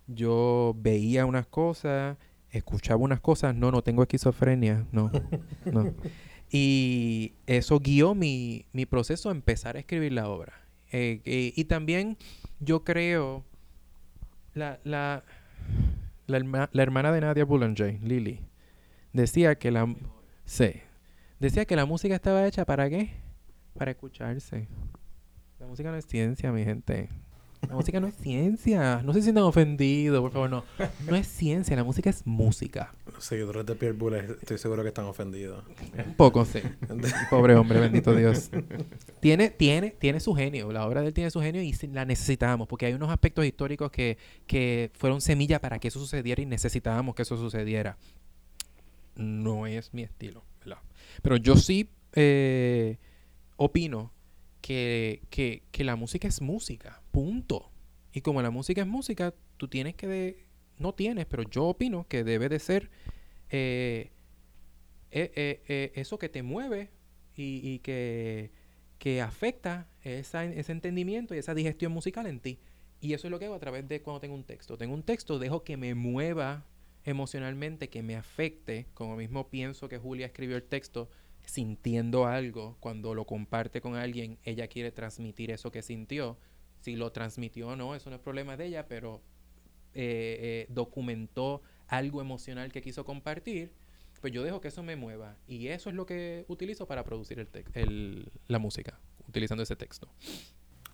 yo 0.06 0.74
veía 0.78 1.26
unas 1.26 1.46
cosas, 1.46 2.16
escuchaba 2.50 3.00
unas 3.02 3.20
cosas. 3.20 3.54
No, 3.54 3.70
no 3.72 3.82
tengo 3.82 4.02
esquizofrenia, 4.02 4.86
no, 4.92 5.10
no. 5.64 5.92
Y 6.50 7.34
eso 7.46 7.78
guió 7.78 8.14
mi, 8.14 8.64
mi 8.72 8.86
proceso 8.86 9.28
a 9.28 9.32
empezar 9.32 9.76
a 9.76 9.80
escribir 9.80 10.12
la 10.14 10.30
obra. 10.30 10.54
Eh, 10.90 11.20
eh, 11.26 11.52
y 11.54 11.64
también 11.64 12.16
yo 12.58 12.84
creo, 12.84 13.44
la, 14.54 14.80
la, 14.82 15.24
la, 16.26 16.38
herma- 16.38 16.70
la 16.72 16.82
hermana 16.82 17.12
de 17.12 17.20
Nadia 17.20 17.44
Boulanger, 17.44 18.02
Lily, 18.02 18.40
decía 19.12 19.58
que 19.58 19.70
la... 19.70 19.94
Sí. 20.46 20.72
Decía 21.40 21.64
que 21.64 21.76
la 21.76 21.86
música 21.86 22.16
estaba 22.16 22.46
hecha 22.46 22.64
para 22.64 22.90
qué? 22.90 23.10
Para 23.74 23.92
escucharse. 23.92 24.66
La 25.60 25.66
música 25.66 25.90
no 25.90 25.96
es 25.96 26.04
ciencia, 26.04 26.50
mi 26.50 26.64
gente. 26.64 27.08
La 27.68 27.74
música 27.74 28.00
no 28.00 28.08
es 28.08 28.16
ciencia. 28.16 29.02
No 29.04 29.12
se 29.12 29.22
sientan 29.22 29.44
ofendidos, 29.44 30.20
por 30.20 30.32
favor, 30.32 30.50
no. 30.50 30.64
No 31.06 31.14
es 31.14 31.28
ciencia, 31.28 31.76
la 31.76 31.84
música 31.84 32.10
es 32.10 32.26
música. 32.26 32.92
Los 33.12 33.24
seguidores 33.24 33.66
de 33.66 33.74
Pierre 33.76 33.96
Bullet 33.96 34.36
estoy 34.40 34.58
seguro 34.58 34.82
que 34.82 34.88
están 34.88 35.04
ofendidos. 35.04 35.64
Un 36.06 36.14
poco, 36.14 36.44
sí. 36.44 36.60
Pobre 37.30 37.54
hombre, 37.54 37.80
bendito 37.80 38.14
Dios. 38.14 38.50
Tiene, 39.20 39.50
tiene, 39.50 39.90
tiene 39.90 40.18
su 40.18 40.34
genio. 40.34 40.72
La 40.72 40.86
obra 40.86 41.02
de 41.02 41.08
él 41.08 41.14
tiene 41.14 41.30
su 41.30 41.40
genio 41.40 41.62
y 41.62 41.72
la 41.92 42.04
necesitamos 42.04 42.66
porque 42.66 42.86
hay 42.86 42.94
unos 42.94 43.10
aspectos 43.10 43.44
históricos 43.44 43.90
que, 43.92 44.18
que 44.46 44.90
fueron 44.94 45.20
semilla 45.20 45.60
para 45.60 45.78
que 45.78 45.88
eso 45.88 46.00
sucediera 46.00 46.42
y 46.42 46.46
necesitábamos 46.46 47.14
que 47.14 47.22
eso 47.22 47.36
sucediera. 47.36 47.96
No 49.16 49.66
es 49.66 49.92
mi 49.92 50.02
estilo. 50.02 50.44
Pero 51.22 51.36
yo 51.36 51.56
sí 51.56 51.90
eh, 52.14 52.98
opino 53.56 54.12
que, 54.60 55.22
que, 55.30 55.62
que 55.72 55.84
la 55.84 55.96
música 55.96 56.28
es 56.28 56.40
música, 56.40 57.02
punto. 57.12 57.70
Y 58.12 58.20
como 58.22 58.42
la 58.42 58.50
música 58.50 58.82
es 58.82 58.86
música, 58.88 59.34
tú 59.56 59.68
tienes 59.68 59.94
que... 59.94 60.06
de- 60.08 60.46
no 60.78 60.94
tienes, 60.94 61.26
pero 61.26 61.42
yo 61.44 61.64
opino 61.66 62.06
que 62.08 62.24
debe 62.24 62.48
de 62.48 62.58
ser... 62.60 62.90
eh, 63.50 64.10
eh, 65.10 65.32
eh, 65.36 65.62
eh, 65.68 65.92
eso 65.94 66.18
que 66.18 66.28
te 66.28 66.42
mueve 66.42 66.90
y, 67.34 67.60
y 67.68 67.78
que, 67.80 68.50
que 68.98 69.20
afecta 69.22 69.88
esa, 70.02 70.44
ese 70.44 70.72
entendimiento 70.72 71.34
y 71.34 71.38
esa 71.38 71.54
digestión 71.54 71.92
musical 71.92 72.26
en 72.26 72.40
ti. 72.40 72.58
Y 73.00 73.12
eso 73.14 73.26
es 73.26 73.30
lo 73.30 73.38
que 73.38 73.46
hago 73.46 73.54
a 73.54 73.60
través 73.60 73.88
de 73.88 74.02
cuando 74.02 74.20
tengo 74.20 74.34
un 74.34 74.44
texto. 74.44 74.76
Tengo 74.76 74.94
un 74.94 75.02
texto, 75.02 75.38
dejo 75.38 75.62
que 75.64 75.76
me 75.76 75.94
mueva 75.94 76.66
emocionalmente, 77.08 77.88
que 77.88 78.02
me 78.02 78.16
afecte, 78.16 78.86
como 78.94 79.16
mismo 79.16 79.48
pienso 79.48 79.88
que 79.88 79.98
Julia 79.98 80.26
escribió 80.26 80.56
el 80.56 80.62
texto 80.64 81.08
sintiendo 81.44 82.26
algo, 82.26 82.76
cuando 82.80 83.14
lo 83.14 83.24
comparte 83.24 83.80
con 83.80 83.94
alguien, 83.96 84.38
ella 84.44 84.68
quiere 84.68 84.92
transmitir 84.92 85.50
eso 85.50 85.70
que 85.70 85.82
sintió. 85.82 86.36
Si 86.80 86.94
lo 86.94 87.10
transmitió 87.10 87.68
o 87.68 87.76
no, 87.76 87.94
eso 87.94 88.10
no 88.10 88.16
es 88.16 88.22
problema 88.22 88.56
de 88.56 88.66
ella, 88.66 88.86
pero 88.86 89.22
eh, 89.94 90.36
eh, 90.40 90.66
documentó 90.68 91.62
algo 91.86 92.20
emocional 92.20 92.70
que 92.70 92.82
quiso 92.82 93.04
compartir, 93.04 93.72
pues 94.20 94.32
yo 94.32 94.42
dejo 94.42 94.60
que 94.60 94.68
eso 94.68 94.82
me 94.82 94.96
mueva. 94.96 95.36
Y 95.46 95.68
eso 95.68 95.88
es 95.88 95.96
lo 95.96 96.04
que 96.04 96.44
utilizo 96.48 96.86
para 96.86 97.02
producir 97.04 97.38
el 97.38 97.48
el- 97.74 98.30
la 98.46 98.58
música, 98.58 99.00
utilizando 99.26 99.62
ese 99.62 99.74
texto. 99.76 100.08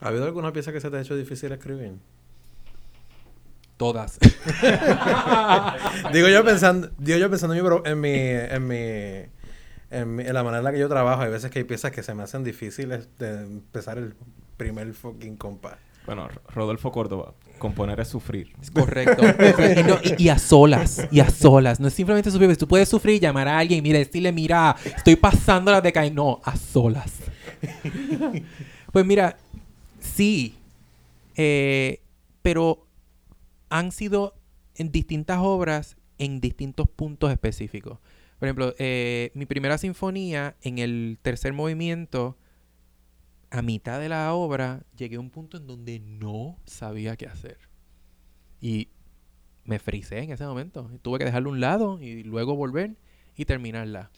¿Ha 0.00 0.08
habido 0.08 0.24
alguna 0.24 0.52
pieza 0.52 0.72
que 0.72 0.80
se 0.80 0.90
te 0.90 0.96
ha 0.96 1.00
hecho 1.00 1.16
difícil 1.16 1.50
escribir? 1.52 1.94
Todas. 3.77 4.18
digo 6.12 6.29
yo 6.29 6.45
pensando, 6.45 6.91
digo 6.99 7.18
yo 7.18 7.29
pensando 7.31 7.55
en 7.55 7.62
mi, 7.62 7.68
en 7.91 8.01
mi, 8.01 8.11
en 8.11 8.66
mi, 8.66 8.77
en 9.91 10.14
mi- 10.16 10.25
en 10.25 10.35
la 10.35 10.43
manera 10.45 10.59
en 10.59 10.64
la 10.64 10.72
que 10.72 10.79
yo 10.79 10.89
trabajo. 10.89 11.22
Hay 11.22 11.31
veces 11.31 11.51
que 11.51 11.59
hay 11.61 11.64
piezas 11.64 11.91
que 11.91 12.03
se 12.03 12.14
me 12.14 12.22
hacen 12.22 12.45
difíciles 12.45 13.09
de 13.18 13.43
empezar 13.43 13.99
el 13.99 14.14
primer 14.57 14.93
fucking 14.95 15.37
compás. 15.37 15.77
Bueno, 16.07 16.29
Rodolfo 16.55 16.93
Córdoba, 16.93 17.33
componer 17.59 17.99
es 17.99 18.09
sufrir. 18.09 18.53
Es 18.62 18.70
correcto. 18.70 19.22
y, 19.25 19.83
no- 19.83 19.99
y- 20.03 20.25
y 20.25 20.29
a 20.29 20.39
solas, 20.39 21.09
y 21.11 21.20
a 21.20 21.31
solas. 21.31 21.81
No 21.81 21.89
es 21.89 21.95
simplemente 21.95 22.31
sufrir. 22.31 22.57
Tú 22.57 22.68
puedes 22.68 22.89
sufrir 22.89 23.16
y 23.16 23.20
llamar 23.20 23.49
a 23.49 23.59
alguien, 23.59 23.83
mira, 23.83 23.99
decirle, 23.99 24.31
mira, 24.31 24.77
estoy 24.85 25.16
pasando 25.16 25.72
la 25.72 25.81
de 25.81 25.93
caer. 25.93 26.12
No, 26.14 26.41
a 26.45 26.57
solas. 26.57 27.12
pues 28.93 29.05
mira, 29.07 29.37
sí. 30.01 30.55
eh, 31.37 32.01
pero 32.43 32.87
han 33.75 33.91
sido 33.91 34.37
en 34.77 34.93
distintas 34.93 35.41
obras 35.41 35.97
en 36.18 36.41
distintos 36.41 36.89
puntos 36.89 37.33
específicos. 37.33 37.99
Por 38.39 38.47
ejemplo, 38.47 38.72
eh, 38.79 39.33
mi 39.35 39.47
primera 39.47 39.79
sinfonía, 39.79 40.55
en 40.62 40.79
el 40.79 41.18
tercer 41.20 41.53
movimiento, 41.53 42.39
a 43.51 43.62
mitad 43.62 43.99
de 43.99 44.09
la 44.09 44.33
obra, 44.33 44.85
llegué 44.97 45.16
a 45.16 45.20
un 45.20 45.31
punto 45.31 45.57
en 45.57 45.66
donde 45.66 45.99
no 45.99 46.57
sabía 46.64 47.16
qué 47.16 47.27
hacer. 47.27 47.59
Y 48.61 48.91
me 49.64 49.81
fricé 49.81 50.20
en 50.20 50.31
ese 50.31 50.45
momento. 50.45 50.89
Tuve 51.03 51.18
que 51.18 51.25
dejarlo 51.25 51.51
a 51.51 51.55
un 51.55 51.61
lado 51.61 52.01
y 52.01 52.22
luego 52.22 52.55
volver 52.55 52.95
y 53.35 53.45
terminarla. 53.45 54.12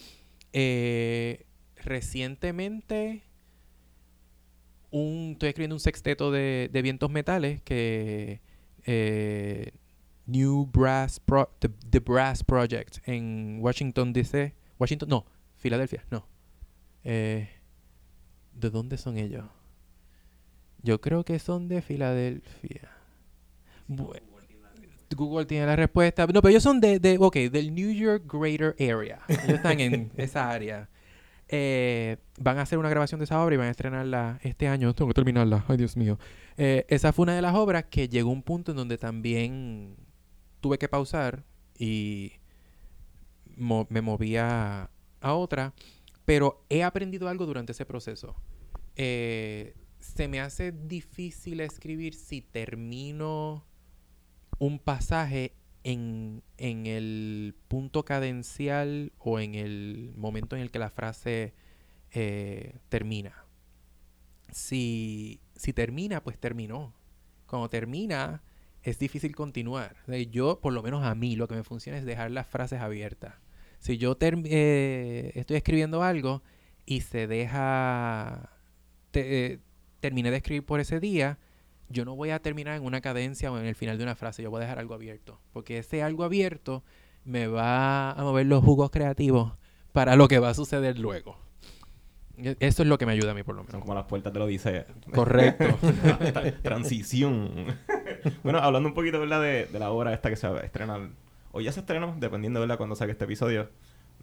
Eh, 0.53 1.47
recientemente 1.83 3.23
un, 4.91 5.31
estoy 5.33 5.49
escribiendo 5.49 5.77
un 5.77 5.81
sexteto 5.81 6.31
de, 6.31 6.69
de 6.71 6.83
vientos 6.83 7.11
metales 7.11 7.63
que 7.63 8.43
eh, 8.87 9.73
New 10.27 10.67
Brass 10.73 11.21
Pro, 11.21 11.51
the, 11.59 12.01
Brass 12.01 12.43
Project 12.43 12.99
en 13.07 13.59
Washington 13.61 14.13
DC. 14.13 14.55
Washington, 14.79 15.09
no, 15.09 15.27
Filadelfia, 15.57 16.05
no. 16.11 16.27
Eh, 17.05 17.49
¿De 18.53 18.71
dónde 18.71 18.97
son 18.97 19.19
ellos? 19.19 19.45
Yo 20.83 21.01
creo 21.01 21.25
que 21.25 21.39
son 21.39 21.69
de 21.69 21.83
Filadelfia. 21.83 22.91
Google 25.17 25.47
tiene 25.47 25.67
la 25.67 25.77
respuesta. 25.77 26.27
No, 26.27 26.41
pero 26.41 26.49
ellos 26.49 26.63
son 26.63 26.81
de, 26.81 26.99
de, 26.99 27.17
ok, 27.19 27.37
del 27.51 27.75
New 27.75 27.91
York 27.91 28.25
Greater 28.33 28.75
Area. 28.79 29.21
Ellos 29.29 29.57
están 29.57 29.81
en 29.81 30.11
esa 30.17 30.51
área. 30.51 30.89
Eh, 31.49 32.17
van 32.41 32.59
a 32.59 32.63
hacer 32.63 32.79
una 32.79 32.89
grabación 32.89 33.21
de 33.21 33.25
esa 33.25 33.43
obra 33.43 33.55
y 33.55 33.59
van 33.59 33.69
a 33.69 33.71
estrenarla 33.71 34.39
este 34.43 34.69
año. 34.69 34.95
Tengo 34.95 35.09
que 35.09 35.15
terminarla. 35.15 35.65
Ay, 35.69 35.77
Dios 35.77 35.97
mío. 35.97 36.19
Eh, 36.57 36.85
esa 36.89 37.13
fue 37.13 37.25
una 37.25 37.35
de 37.35 37.43
las 37.43 37.55
obras 37.55 37.85
que 37.85 38.09
llegó 38.09 38.31
un 38.31 38.43
punto 38.43 38.73
en 38.73 38.77
donde 38.77 38.99
también 38.99 39.97
tuve 40.61 40.79
que 40.79 40.89
pausar 40.89 41.45
y 41.79 42.33
me 43.57 44.01
movía 44.01 44.91
a, 45.21 45.35
otra. 45.35 45.75
Pero 46.25 46.65
he 46.69 46.83
aprendido 46.83 47.29
algo 47.29 47.47
durante 47.47 47.73
ese 47.73 47.87
proceso. 47.87 48.35
Eh, 48.97 49.75
se 49.99 50.29
me 50.29 50.41
hace 50.41 50.73
difícil 50.73 51.61
escribir 51.61 52.15
si 52.15 52.43
termino 52.43 53.65
un 54.59 54.79
pasaje 54.79 55.55
en, 55.87 56.43
el 56.59 57.55
punto 57.69 58.05
cadencial 58.05 59.13
o 59.19 59.39
en 59.39 59.55
el 59.55 60.13
momento 60.17 60.57
en 60.57 60.63
el 60.63 60.73
que 60.73 60.81
la 60.81 60.91
frase 60.91 61.55
eh, 62.11 62.79
termina. 62.89 63.45
Si, 64.51 65.41
si 65.55 65.73
termina, 65.73 66.23
pues 66.25 66.39
terminó. 66.39 66.93
Cuando 67.47 67.69
termina, 67.69 68.43
es 68.83 68.99
difícil 68.99 69.37
continuar. 69.37 69.97
Yo, 70.31 70.61
por 70.61 70.73
lo 70.73 70.83
menos 70.83 71.05
a 71.05 71.15
mí, 71.15 71.37
lo 71.37 71.47
que 71.47 71.55
me 71.55 71.63
funciona 71.63 71.99
es 71.99 72.05
dejar 72.05 72.33
las 72.33 72.49
frases 72.49 72.81
abiertas. 72.81 73.35
Si 73.79 73.97
yo 73.97 74.17
eh, 74.21 75.33
estoy 75.37 75.57
escribiendo 75.57 76.03
algo 76.03 76.43
y 76.85 77.03
se 77.03 77.29
deja, 77.29 78.51
eh, 79.13 79.61
terminé 80.01 80.33
de 80.33 80.39
escribir 80.39 80.67
por 80.67 80.81
ese 80.81 80.99
día, 80.99 81.39
yo 81.89 82.05
no 82.05 82.17
voy 82.17 82.31
a 82.31 82.41
terminar 82.41 82.77
en 82.77 82.85
una 82.85 83.01
cadencia 83.01 83.51
o 83.53 83.59
en 83.59 83.67
el 83.67 83.75
final 83.75 83.99
de 83.99 84.05
una 84.05 84.15
frase, 84.15 84.43
yo 84.43 84.51
voy 84.51 84.59
a 84.59 84.63
dejar 84.63 84.79
algo 84.79 84.95
abierto, 84.95 85.41
porque 85.53 85.79
ese 85.79 86.03
algo 86.03 86.25
abierto 86.25 86.83
me 87.25 87.47
va 87.47 88.13
a 88.13 88.23
mover 88.23 88.47
los 88.47 88.63
jugos 88.63 88.91
creativos 88.91 89.53
para 89.93 90.17
lo 90.17 90.29
que 90.29 90.39
va 90.39 90.51
a 90.51 90.55
suceder 90.55 90.99
luego. 90.99 91.37
E, 92.39 92.57
eso 92.61 92.83
es 92.83 92.89
lo 92.89 92.99
que 92.99 93.07
me 93.07 93.13
ayuda 93.13 93.33
a 93.33 93.35
mí, 93.35 93.43
por 93.43 93.55
lo 93.55 93.63
menos. 93.63 93.73
Son 93.73 93.81
como 93.81 93.95
las 93.95 94.05
puertas 94.05 94.33
de 94.33 94.39
lo 94.39 94.47
dice. 94.47 94.87
Correcto. 95.13 95.79
Transición. 96.63 97.67
bueno, 98.43 98.59
hablando 98.59 98.89
un 98.89 98.95
poquito, 98.95 99.19
¿verdad? 99.19 99.41
De, 99.41 99.67
de, 99.67 99.79
la 99.79 99.91
obra 99.91 100.13
esta 100.13 100.31
que 100.31 100.37
se 100.37 100.49
va 100.49 100.61
a 100.61 100.63
estrenar. 100.63 101.09
O 101.53 101.61
ya 101.61 101.73
se 101.73 101.81
estrenó, 101.81 102.15
dependiendo, 102.19 102.61
¿verdad? 102.61 102.77
Cuando 102.77 102.95
saque 102.95 103.13
este 103.13 103.25
episodio. 103.25 103.71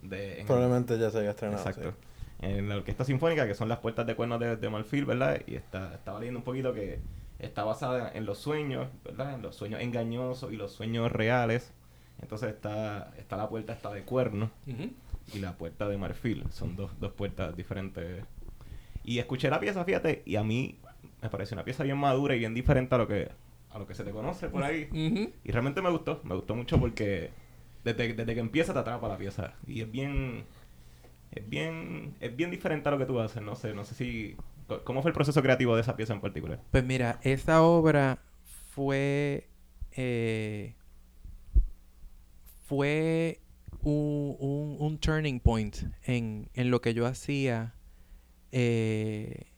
De, 0.00 0.44
Probablemente 0.46 0.98
ya 0.98 1.10
se 1.10 1.18
haya 1.18 1.30
estrenado. 1.30 1.58
Exacto. 1.58 1.94
En 2.40 2.68
la 2.68 2.76
Orquesta 2.76 3.04
Sinfónica, 3.04 3.46
que 3.46 3.54
son 3.54 3.68
las 3.68 3.78
puertas 3.78 4.06
de 4.06 4.14
cuernos 4.14 4.38
de, 4.38 4.56
de 4.56 4.70
Malfil, 4.70 5.06
¿verdad? 5.06 5.40
Y 5.46 5.56
está, 5.56 5.94
estaba 5.94 6.20
leyendo 6.20 6.38
un 6.38 6.44
poquito 6.44 6.72
que 6.72 7.00
está 7.44 7.64
basada 7.64 8.10
en 8.14 8.26
los 8.26 8.38
sueños, 8.38 8.88
¿verdad? 9.04 9.34
En 9.34 9.42
los 9.42 9.56
sueños 9.56 9.80
engañosos 9.80 10.52
y 10.52 10.56
los 10.56 10.72
sueños 10.72 11.10
reales. 11.12 11.72
Entonces 12.20 12.50
está, 12.50 13.12
está 13.18 13.36
la 13.36 13.48
puerta 13.48 13.72
está 13.72 13.92
de 13.92 14.02
cuerno 14.02 14.50
y 15.32 15.38
la 15.38 15.56
puerta 15.56 15.88
de 15.88 15.98
marfil. 15.98 16.44
Son 16.50 16.76
dos, 16.76 16.90
dos 17.00 17.12
puertas 17.12 17.56
diferentes. 17.56 18.24
Y 19.04 19.18
escuché 19.18 19.50
la 19.50 19.60
pieza, 19.60 19.84
fíjate, 19.84 20.22
y 20.24 20.36
a 20.36 20.42
mí 20.42 20.78
me 21.20 21.28
pareció 21.28 21.54
una 21.54 21.64
pieza 21.64 21.84
bien 21.84 21.98
madura 21.98 22.34
y 22.34 22.38
bien 22.38 22.54
diferente 22.54 22.94
a 22.94 22.98
lo 22.98 23.06
que, 23.06 23.30
a 23.70 23.78
lo 23.78 23.86
que 23.86 23.94
se 23.94 24.04
te 24.04 24.10
conoce 24.10 24.48
por 24.48 24.62
ahí. 24.62 24.88
Y 25.44 25.50
realmente 25.50 25.82
me 25.82 25.90
gustó, 25.90 26.20
me 26.24 26.34
gustó 26.34 26.54
mucho 26.54 26.78
porque 26.78 27.30
desde, 27.84 28.14
desde 28.14 28.34
que 28.34 28.40
empieza 28.40 28.72
te 28.72 28.78
atrapa 28.78 29.08
la 29.08 29.18
pieza. 29.18 29.54
Y 29.66 29.82
es 29.82 29.90
bien, 29.90 30.44
es 31.32 31.48
bien, 31.48 32.14
es 32.20 32.34
bien 32.34 32.50
diferente 32.50 32.88
a 32.88 32.92
lo 32.92 32.98
que 32.98 33.06
tú 33.06 33.20
haces, 33.20 33.42
no 33.42 33.56
sé, 33.56 33.74
no 33.74 33.84
sé 33.84 33.94
si 33.94 34.36
¿Cómo 34.84 35.02
fue 35.02 35.10
el 35.10 35.14
proceso 35.14 35.42
creativo 35.42 35.74
de 35.74 35.82
esa 35.82 35.96
pieza 35.96 36.14
en 36.14 36.20
particular? 36.20 36.60
Pues 36.70 36.84
mira, 36.84 37.20
esa 37.22 37.62
obra 37.62 38.18
fue... 38.70 39.48
Eh, 39.92 40.74
fue 42.66 43.40
un, 43.82 44.98
turning 45.00 45.40
point 45.40 45.76
en, 46.04 46.48
lo 46.54 46.80
que 46.80 46.94
yo 46.94 47.06
hacía. 47.06 47.74
Eh, 48.52 49.52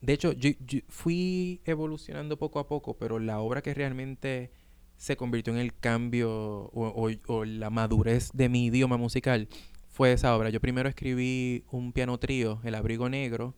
de 0.00 0.12
hecho, 0.12 0.32
yo, 0.32 0.50
fui 0.88 1.60
evolucionando 1.64 2.38
poco 2.38 2.58
a 2.58 2.66
poco, 2.66 2.96
pero 2.96 3.18
la 3.18 3.40
obra 3.40 3.62
que 3.62 3.74
realmente 3.74 4.50
se 4.96 5.16
convirtió 5.16 5.52
en 5.52 5.58
el 5.60 5.76
cambio 5.76 6.30
o, 6.30 7.10
o, 7.26 7.44
la 7.44 7.70
madurez 7.70 8.30
de 8.32 8.48
mi 8.48 8.66
idioma 8.66 8.96
musical 8.96 9.48
fue 9.88 10.12
esa 10.12 10.36
obra. 10.36 10.50
Yo 10.50 10.60
primero 10.60 10.88
escribí 10.88 11.64
un 11.70 11.92
piano 11.92 12.18
trío, 12.18 12.60
El 12.64 12.74
Abrigo 12.74 13.08
Negro, 13.08 13.54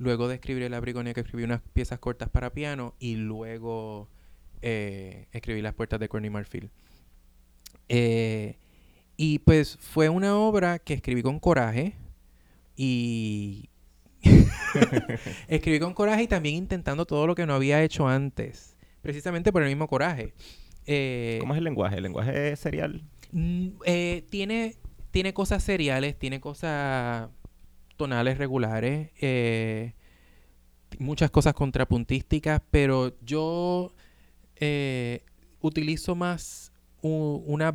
Luego 0.00 0.28
de 0.28 0.36
escribir 0.36 0.62
El 0.62 0.72
abrigo 0.72 1.04
que 1.04 1.20
escribí 1.20 1.44
unas 1.44 1.60
piezas 1.74 1.98
cortas 1.98 2.30
para 2.30 2.54
piano 2.54 2.94
y 2.98 3.16
luego 3.16 4.08
eh, 4.62 5.26
escribí 5.30 5.60
Las 5.60 5.74
puertas 5.74 6.00
de 6.00 6.08
Corny 6.08 6.30
Marfil. 6.30 6.70
Eh, 7.90 8.56
y 9.18 9.40
pues 9.40 9.76
fue 9.76 10.08
una 10.08 10.38
obra 10.38 10.78
que 10.78 10.94
escribí 10.94 11.20
con 11.20 11.38
coraje 11.38 11.96
y 12.76 13.68
escribí 15.48 15.78
con 15.78 15.92
coraje 15.92 16.22
y 16.22 16.28
también 16.28 16.54
intentando 16.54 17.04
todo 17.04 17.26
lo 17.26 17.34
que 17.34 17.44
no 17.44 17.52
había 17.52 17.82
hecho 17.82 18.08
antes, 18.08 18.78
precisamente 19.02 19.52
por 19.52 19.60
el 19.62 19.68
mismo 19.68 19.86
coraje. 19.86 20.32
Eh, 20.86 21.36
¿Cómo 21.40 21.52
es 21.52 21.58
el 21.58 21.64
lenguaje? 21.64 21.96
¿El 21.96 22.04
lenguaje 22.04 22.52
es 22.52 22.58
serial? 22.58 23.04
Mm, 23.32 23.68
tiene, 24.30 24.76
tiene 25.10 25.34
cosas 25.34 25.62
seriales, 25.62 26.18
tiene 26.18 26.40
cosas 26.40 27.28
tonales 28.00 28.38
regulares, 28.38 29.10
eh, 29.20 29.92
muchas 30.98 31.30
cosas 31.30 31.52
contrapuntísticas, 31.52 32.62
pero 32.70 33.14
yo 33.20 33.92
eh, 34.56 35.22
utilizo 35.60 36.14
más 36.14 36.72
una 37.02 37.74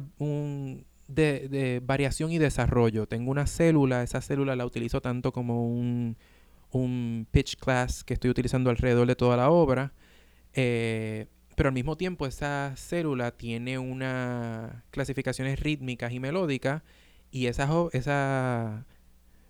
de, 1.08 1.80
variación 1.86 2.32
y 2.32 2.40
desarrollo. 2.40 3.06
Tengo 3.06 3.30
una 3.30 3.46
célula, 3.46 4.02
esa 4.02 4.20
célula 4.20 4.56
la 4.56 4.66
utilizo 4.66 5.00
tanto 5.00 5.32
como 5.32 5.68
un, 5.68 6.18
pitch 7.30 7.58
class 7.58 8.04
que 8.04 8.16
estoy 8.16 8.32
utilizando 8.32 8.72
alrededor 8.72 9.06
de 9.06 9.16
toda 9.16 9.38
la 9.38 9.52
obra. 9.52 9.94
Eh, 10.54 11.28
pero 11.56 11.70
al 11.70 11.76
mismo 11.76 11.98
tiempo 11.98 12.26
esa 12.26 12.74
célula 12.78 13.30
tiene 13.30 13.78
unas 13.78 14.74
clasificaciones 14.90 15.60
rítmicas 15.60 16.12
y 16.14 16.20
melódicas 16.20 16.82
y 17.30 17.46
esa, 17.46 17.70
esa 17.94 18.86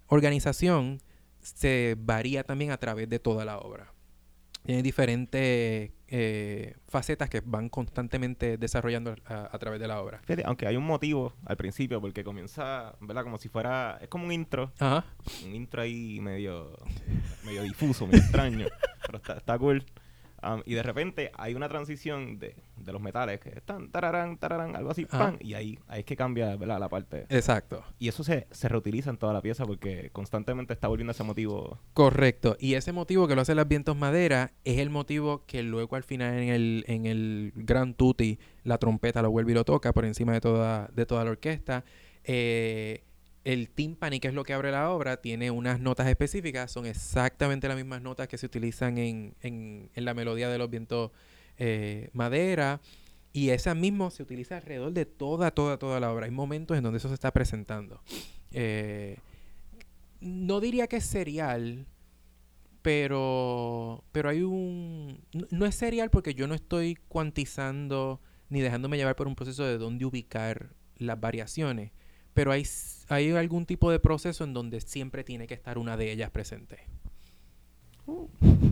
organización 0.08 1.02
se 1.40 1.96
varía 1.98 2.44
también 2.44 2.72
a 2.72 2.78
través 2.78 3.10
de 3.10 3.20
toda 3.20 3.46
la 3.46 3.60
obra. 3.60 3.94
Tiene 4.64 4.82
diferentes 4.82 5.92
eh, 6.08 6.76
facetas 6.88 7.30
que 7.30 7.42
van 7.46 7.70
constantemente 7.70 8.58
desarrollando 8.58 9.16
a, 9.26 9.58
través 9.60 9.80
de 9.80 9.88
la 9.88 10.02
obra. 10.02 10.22
aunque 10.46 10.66
hay 10.66 10.76
un 10.76 10.86
motivo 10.86 11.34
al 11.46 11.56
principio, 11.56 12.02
porque 12.02 12.24
comienza, 12.24 12.96
¿verdad? 13.00 13.24
Como 13.24 13.38
si 13.38 13.48
fuera, 13.48 14.00
es 14.02 14.08
como 14.08 14.26
un 14.26 14.32
intro. 14.32 14.72
Un 15.46 15.54
intro 15.54 15.84
ahí 15.84 16.20
medio, 16.20 16.76
medio 17.46 17.62
difuso, 17.62 18.08
medio 18.08 18.24
extraño, 18.24 18.66
pero 19.06 19.20
está, 19.20 19.38
está 19.38 19.60
cool 19.60 19.86
y 20.66 20.74
de 20.74 20.84
repente 20.84 21.32
hay 21.36 21.56
una 21.56 21.70
transición 21.70 22.40
de, 22.40 22.56
los 22.86 23.02
metales 23.02 23.40
que 23.40 23.50
están 23.50 23.90
tararán, 23.90 24.38
tararán, 24.38 24.76
algo 24.76 24.92
así, 24.92 25.06
pan, 25.06 25.38
y 25.40 25.54
ahí, 25.56 25.80
ahí 25.88 26.02
es 26.02 26.06
que 26.06 26.16
cambia 26.16 26.56
la 26.56 26.90
parte. 26.90 27.26
Exacto. 27.30 27.84
Y 28.00 28.08
eso 28.08 28.24
se, 28.24 28.48
reutiliza 28.64 29.10
en 29.10 29.18
toda 29.18 29.34
la 29.34 29.42
pieza 29.42 29.66
porque 29.66 30.10
constantemente 30.12 30.74
está 30.74 30.88
volviendo 30.88 31.12
ese 31.12 31.24
motivo. 31.24 31.80
Correcto. 31.94 32.58
Y 32.60 32.76
ese 32.76 32.92
motivo 32.92 33.28
que 33.28 33.36
lo 33.36 33.42
hace 33.42 33.56
las 33.56 33.68
vientos 33.68 33.96
madera 33.96 34.52
es 34.64 34.80
el 34.80 34.90
motivo 34.90 35.44
que 35.46 35.64
luego 35.64 35.96
al 35.96 36.04
final 36.04 36.36
en 36.36 36.50
el, 36.50 36.86
en 36.88 37.06
el 37.06 37.54
Gran 37.56 37.94
Tutti 37.94 38.40
la 38.64 38.78
trompeta 38.78 39.22
lo 39.22 39.32
vuelve 39.32 39.52
y 39.52 39.56
lo 39.56 39.64
toca 39.64 39.94
por 39.94 40.06
encima 40.06 40.34
de 40.34 40.42
toda, 40.42 40.90
de 40.94 41.06
toda 41.06 41.24
la 41.24 41.32
orquesta. 41.32 41.84
Eh, 42.24 43.04
el 43.46 43.70
timpani, 43.70 44.20
que 44.20 44.28
es 44.28 44.34
lo 44.34 44.44
que 44.44 44.54
abre 44.54 44.72
la 44.72 44.90
obra, 44.90 45.22
tiene 45.22 45.52
unas 45.52 45.80
notas 45.80 46.08
específicas, 46.08 46.72
son 46.72 46.88
exactamente 46.88 47.68
las 47.68 47.78
mismas 47.78 48.02
notas 48.02 48.28
que 48.28 48.40
se 48.40 48.48
utilizan 48.48 48.98
en, 48.98 49.36
en, 49.42 49.90
la 49.96 50.16
melodía 50.16 50.50
de 50.50 50.58
los 50.58 50.70
vientos 50.70 51.12
eh, 51.58 52.10
madera. 52.12 52.82
Y 53.34 53.50
esa 53.50 53.76
mismo 53.76 54.10
se 54.10 54.24
utiliza 54.24 54.58
alrededor 54.58 54.94
de 54.94 55.06
toda, 55.06 55.52
toda, 55.52 55.78
toda 55.78 56.00
la 56.00 56.12
obra. 56.12 56.26
Hay 56.26 56.32
momentos 56.32 56.76
en 56.76 56.84
donde 56.84 56.98
eso 56.98 57.08
se 57.08 57.14
está 57.14 57.32
presentando. 57.32 58.02
Eh, 58.52 59.18
no 60.22 60.60
diría 60.60 60.88
que 60.88 60.98
es 60.98 61.06
serial, 61.06 61.86
pero, 62.82 64.04
pero 64.12 64.30
hay 64.30 64.42
un... 64.42 65.22
No, 65.34 65.46
no 65.52 65.66
es 65.68 65.76
serial 65.76 66.10
porque 66.10 66.34
yo 66.34 66.48
no 66.48 66.56
estoy 66.56 66.96
cuantizando 67.10 68.22
ni 68.50 68.62
dejándome 68.62 68.98
llevar 68.98 69.16
por 69.16 69.28
un 69.28 69.36
proceso 69.36 69.64
de 69.66 69.78
dónde 69.78 70.06
ubicar 70.06 70.70
las 70.98 71.20
variaciones, 71.20 71.92
pero 72.36 72.52
hay, 72.52 72.64
hay 73.10 73.32
algún 73.32 73.66
tipo 73.66 73.90
de 73.90 74.00
proceso 74.00 74.44
en 74.44 74.54
donde 74.54 74.80
siempre 74.82 75.24
tiene 75.24 75.48
que 75.48 75.56
estar 75.56 75.80
una 75.80 75.98
de 75.98 76.12
ellas 76.12 76.30
presente. 76.30 76.78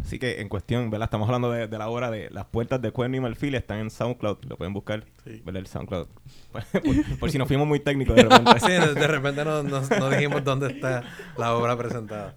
Así 0.06 0.20
que 0.20 0.42
en 0.42 0.50
cuestión, 0.50 0.92
¿verdad? 0.92 1.06
Estamos 1.08 1.28
hablando 1.28 1.50
de, 1.50 1.68
de 1.68 1.78
la 1.80 1.90
obra 1.90 2.12
de 2.12 2.30
Las 2.30 2.46
Puertas 2.46 2.80
de 2.84 2.92
Cuerno 2.92 3.18
y 3.18 3.20
Marfil. 3.20 3.56
Están 3.56 3.80
en 3.80 3.90
SoundCloud. 3.90 4.44
Lo 4.46 4.58
pueden 4.58 4.74
buscar. 4.74 5.06
Sí. 5.24 5.42
¿Verdad? 5.44 5.62
El 5.62 5.68
SoundCloud. 5.68 6.08
por, 6.52 7.20
por 7.20 7.32
si 7.32 7.40
nos 7.40 7.48
fuimos 7.48 7.68
muy 7.68 7.80
técnicos 7.80 8.16
de 8.16 8.24
repente. 8.24 8.60
Sí, 8.60 8.72
de, 8.72 8.94
de 8.94 9.08
repente 9.08 9.44
no, 9.44 9.64
no- 9.64 9.82
no 9.82 10.10
dijimos 10.12 10.44
dónde 10.44 10.68
está 10.68 11.04
la 11.38 11.56
obra 11.56 11.76
presentada. 11.76 12.36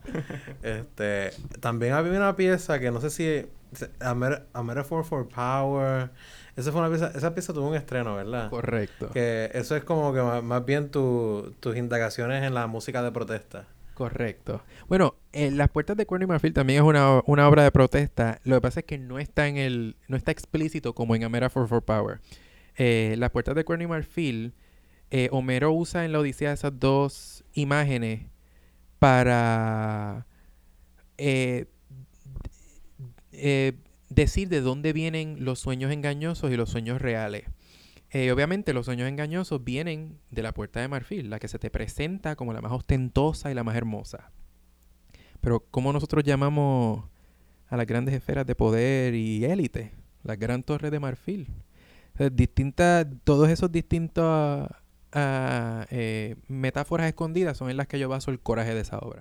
Este, 0.62 1.32
también 1.60 1.92
había 1.92 2.12
una 2.12 2.34
pieza 2.34 2.78
que 2.80 2.90
no 2.90 3.00
sé 3.02 3.10
si 3.10 3.46
a 4.00 4.62
Metaphor 4.62 5.04
for 5.04 5.28
Power. 5.28 6.10
Esa 6.56 6.72
fue 6.72 6.80
una 6.80 6.88
pieza, 6.90 7.12
esa 7.14 7.34
pieza 7.34 7.52
tuvo 7.52 7.68
un 7.68 7.74
estreno, 7.76 8.16
¿verdad? 8.16 8.48
Correcto. 8.50 9.10
Que 9.12 9.50
eso 9.52 9.76
es 9.76 9.84
como 9.84 10.12
que 10.14 10.20
más, 10.22 10.42
más 10.42 10.64
bien 10.64 10.90
tu- 10.90 11.54
tus 11.60 11.76
indagaciones 11.76 12.42
en 12.44 12.54
la 12.54 12.66
música 12.66 13.02
de 13.02 13.12
protesta. 13.12 13.66
Correcto. 13.94 14.62
Bueno, 14.88 15.14
eh, 15.32 15.50
Las 15.50 15.70
Puertas 15.70 15.96
de 15.96 16.04
Cuerno 16.06 16.24
y 16.24 16.28
Marfil 16.28 16.52
también 16.52 16.82
es 16.82 16.88
una, 16.88 17.22
una 17.26 17.48
obra 17.48 17.62
de 17.62 17.70
protesta. 17.70 18.40
Lo 18.44 18.56
que 18.56 18.60
pasa 18.62 18.80
es 18.80 18.86
que 18.86 18.98
no 18.98 19.18
está 19.18 19.48
en 19.48 19.56
el, 19.56 19.96
no 20.08 20.16
está 20.16 20.30
explícito 20.32 20.94
como 20.94 21.14
en 21.14 21.24
A 21.24 21.28
Metaphor 21.28 21.66
for 21.68 21.82
Power. 21.82 22.20
Eh, 22.76 23.14
Las 23.18 23.30
Puertas 23.30 23.54
de 23.54 23.64
Cuerno 23.64 23.84
y 23.84 23.88
Marfil, 23.88 24.52
eh, 25.10 25.28
Homero 25.32 25.72
usa 25.72 26.04
en 26.04 26.12
la 26.12 26.18
Odisea 26.20 26.52
esas 26.52 26.78
dos 26.78 27.44
imágenes 27.54 28.26
para 28.98 30.26
eh, 31.16 31.66
eh, 33.32 33.72
decir 34.08 34.48
de 34.48 34.60
dónde 34.60 34.92
vienen 34.92 35.44
los 35.44 35.58
sueños 35.58 35.92
engañosos 35.92 36.50
y 36.50 36.56
los 36.56 36.70
sueños 36.70 37.00
reales. 37.00 37.44
Eh, 38.10 38.30
obviamente 38.30 38.72
los 38.72 38.86
sueños 38.86 39.08
engañosos 39.08 39.64
vienen 39.64 40.18
de 40.30 40.42
la 40.42 40.52
puerta 40.52 40.80
de 40.80 40.88
marfil, 40.88 41.28
la 41.28 41.38
que 41.38 41.48
se 41.48 41.58
te 41.58 41.70
presenta 41.70 42.36
como 42.36 42.52
la 42.52 42.60
más 42.60 42.72
ostentosa 42.72 43.50
y 43.50 43.54
la 43.54 43.64
más 43.64 43.76
hermosa. 43.76 44.30
Pero 45.40 45.64
¿cómo 45.70 45.92
nosotros 45.92 46.24
llamamos 46.24 47.04
a 47.68 47.76
las 47.76 47.86
grandes 47.86 48.14
esferas 48.14 48.46
de 48.46 48.54
poder 48.54 49.14
y 49.14 49.44
élite? 49.44 49.92
La 50.22 50.36
gran 50.36 50.62
torre 50.62 50.90
de 50.90 51.00
marfil. 51.00 51.48
Distintas, 52.32 53.06
todos 53.24 53.50
esos 53.50 53.70
distintos 53.70 54.68
eh, 55.12 56.36
metáforas 56.48 57.08
escondidas 57.08 57.56
son 57.56 57.70
en 57.70 57.76
las 57.76 57.86
que 57.86 57.98
yo 57.98 58.08
baso 58.08 58.30
el 58.30 58.40
coraje 58.40 58.74
de 58.74 58.80
esa 58.80 58.98
obra. 58.98 59.20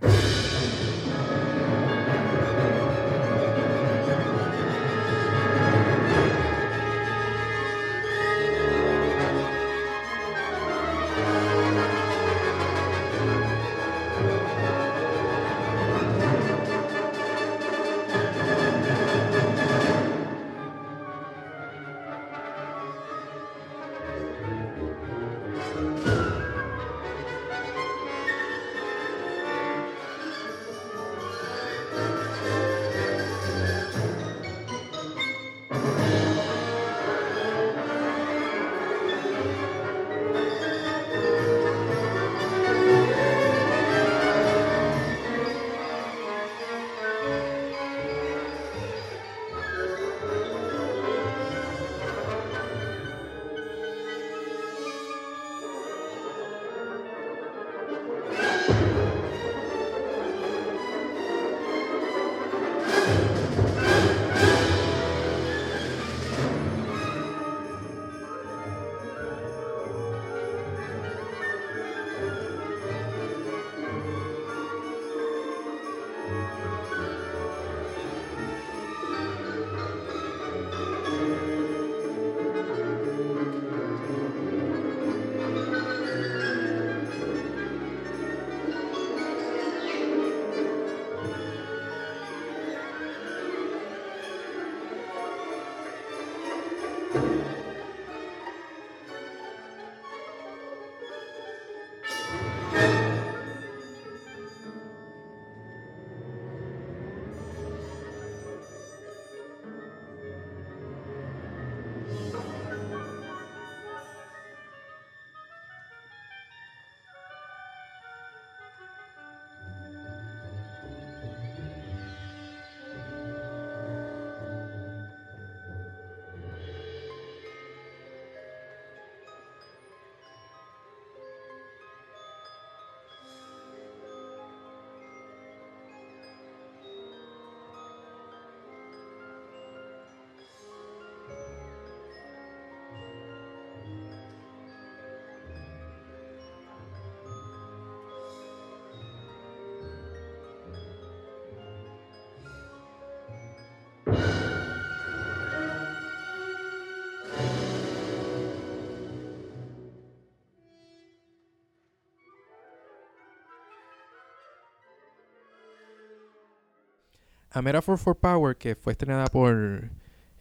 A 167.55 167.61
Metaphor 167.61 167.97
for 167.97 168.17
Power, 168.17 168.57
que 168.57 168.75
fue 168.75 168.91
estrenada 168.91 169.27
por 169.27 169.89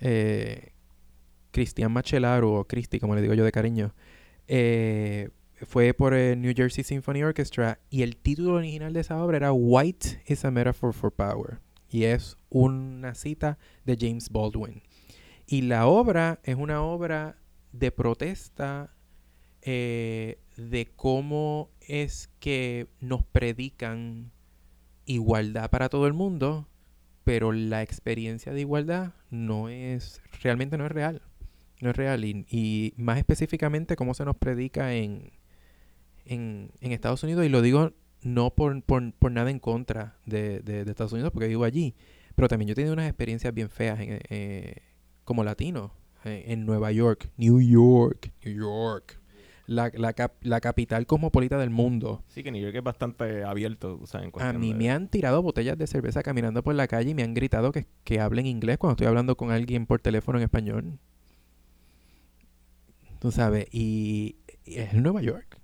eh, 0.01 0.73
Cristian 1.53 1.97
o 2.43 2.65
Cristi, 2.65 2.99
como 2.99 3.15
le 3.15 3.23
digo 3.23 3.35
yo 3.35 3.45
de 3.45 3.53
cariño, 3.53 3.95
eh, 4.49 5.31
fue 5.63 5.95
por 5.95 6.13
el 6.13 6.41
New 6.41 6.53
Jersey 6.57 6.83
Symphony 6.83 7.23
Orchestra 7.23 7.79
y 7.89 8.03
el 8.03 8.17
título 8.17 8.55
original 8.55 8.93
de 8.93 8.99
esa 8.99 9.23
obra 9.23 9.37
era 9.37 9.53
White 9.53 10.23
is 10.27 10.45
a 10.45 10.51
Metaphor 10.51 10.93
for 10.93 11.13
Power 11.13 11.61
y 11.89 12.03
es 12.03 12.37
una 12.51 13.15
cita 13.15 13.59
de 13.85 13.97
James 13.97 14.29
Baldwin. 14.29 14.83
Y 15.47 15.63
la 15.63 15.87
obra 15.87 16.41
es 16.43 16.57
una 16.57 16.83
obra 16.83 17.39
de 17.71 17.93
protesta 17.93 18.93
eh, 19.63 20.41
de 20.57 20.91
cómo 20.97 21.71
es 21.81 22.33
que 22.41 22.89
nos 22.99 23.23
predican 23.23 24.33
igualdad 25.07 25.71
para 25.71 25.89
todo 25.89 26.09
el 26.09 26.13
mundo, 26.13 26.67
pero 27.25 27.53
la 27.53 27.83
experiencia 27.83 28.53
de 28.53 28.61
igualdad 28.61 29.15
no 29.31 29.69
es, 29.69 30.21
realmente 30.43 30.79
no 30.79 30.87
es 30.87 30.93
real. 30.93 31.23
No 31.81 31.91
es 31.91 31.97
real. 31.97 32.25
Y, 32.25 32.95
más 32.97 33.19
específicamente 33.19 33.97
cómo 33.97 34.15
se 34.15 34.25
nos 34.25 34.37
predica 34.37 34.95
en, 34.95 35.33
en, 36.27 36.71
Estados 36.81 37.23
Unidos. 37.23 37.45
Y 37.45 37.49
lo 37.49 37.63
digo 37.63 37.93
no 38.23 38.55
por, 38.55 38.83
por, 38.83 39.13
por 39.15 39.33
nada 39.33 39.51
en 39.51 39.59
contra 39.59 40.17
de, 40.25 40.61
de, 40.61 40.85
de 40.85 40.91
Estados 40.91 41.13
Unidos, 41.13 41.33
porque 41.33 41.49
vivo 41.49 41.65
allí. 41.65 41.95
Pero 42.35 42.49
también 42.49 42.69
yo 42.69 42.73
he 42.73 42.77
tenido 42.77 42.93
unas 42.93 43.09
experiencias 43.09 43.53
bien 43.53 43.71
feas 43.71 44.01
en, 44.01 44.21
eh, 44.29 44.77
como 45.25 45.45
latino 45.45 45.93
eh, 46.25 46.45
en 46.49 46.65
Nueva 46.67 46.93
York, 46.93 47.31
New 47.37 47.61
York, 47.61 48.33
New 48.45 48.55
York. 48.55 49.21
La, 49.67 49.91
la, 49.95 50.13
cap- 50.13 50.35
la 50.43 50.61
capital 50.61 51.07
cosmopolita 51.07 51.57
del 51.59 51.71
mundo. 51.71 52.23
Sí, 52.29 52.43
que 52.43 52.51
New 52.51 52.61
York 52.63 52.75
es 52.77 52.83
bastante 52.83 53.45
abierto, 53.45 53.99
o 54.03 54.07
sea, 54.07 54.23
en 54.23 54.31
A 54.41 54.53
mí 54.53 54.73
de- 54.73 54.79
me 54.79 54.91
han 54.91 55.09
tirado 55.09 55.41
botellas 55.43 55.79
de 55.79 55.87
cerveza 55.87 56.23
caminando 56.23 56.63
por 56.63 56.75
la 56.75 56.87
calle 56.87 57.11
y 57.11 57.15
me 57.15 57.23
han 57.23 57.33
gritado 57.33 57.73
que, 57.73 57.87
que 58.05 58.21
hablen 58.21 58.47
inglés 58.47 58.77
cuando 58.77 58.93
estoy 58.93 59.07
hablando 59.07 59.37
con 59.37 59.51
alguien 59.51 59.87
por 59.87 60.01
teléfono 60.01 60.39
en 60.39 60.45
español. 60.45 60.99
Tú 63.21 63.33
sabes, 63.33 63.67
y, 63.73 64.37
y 64.67 64.77
es 64.77 64.93
en 64.95 65.03
Nueva 65.03 65.23
York. 65.23 65.59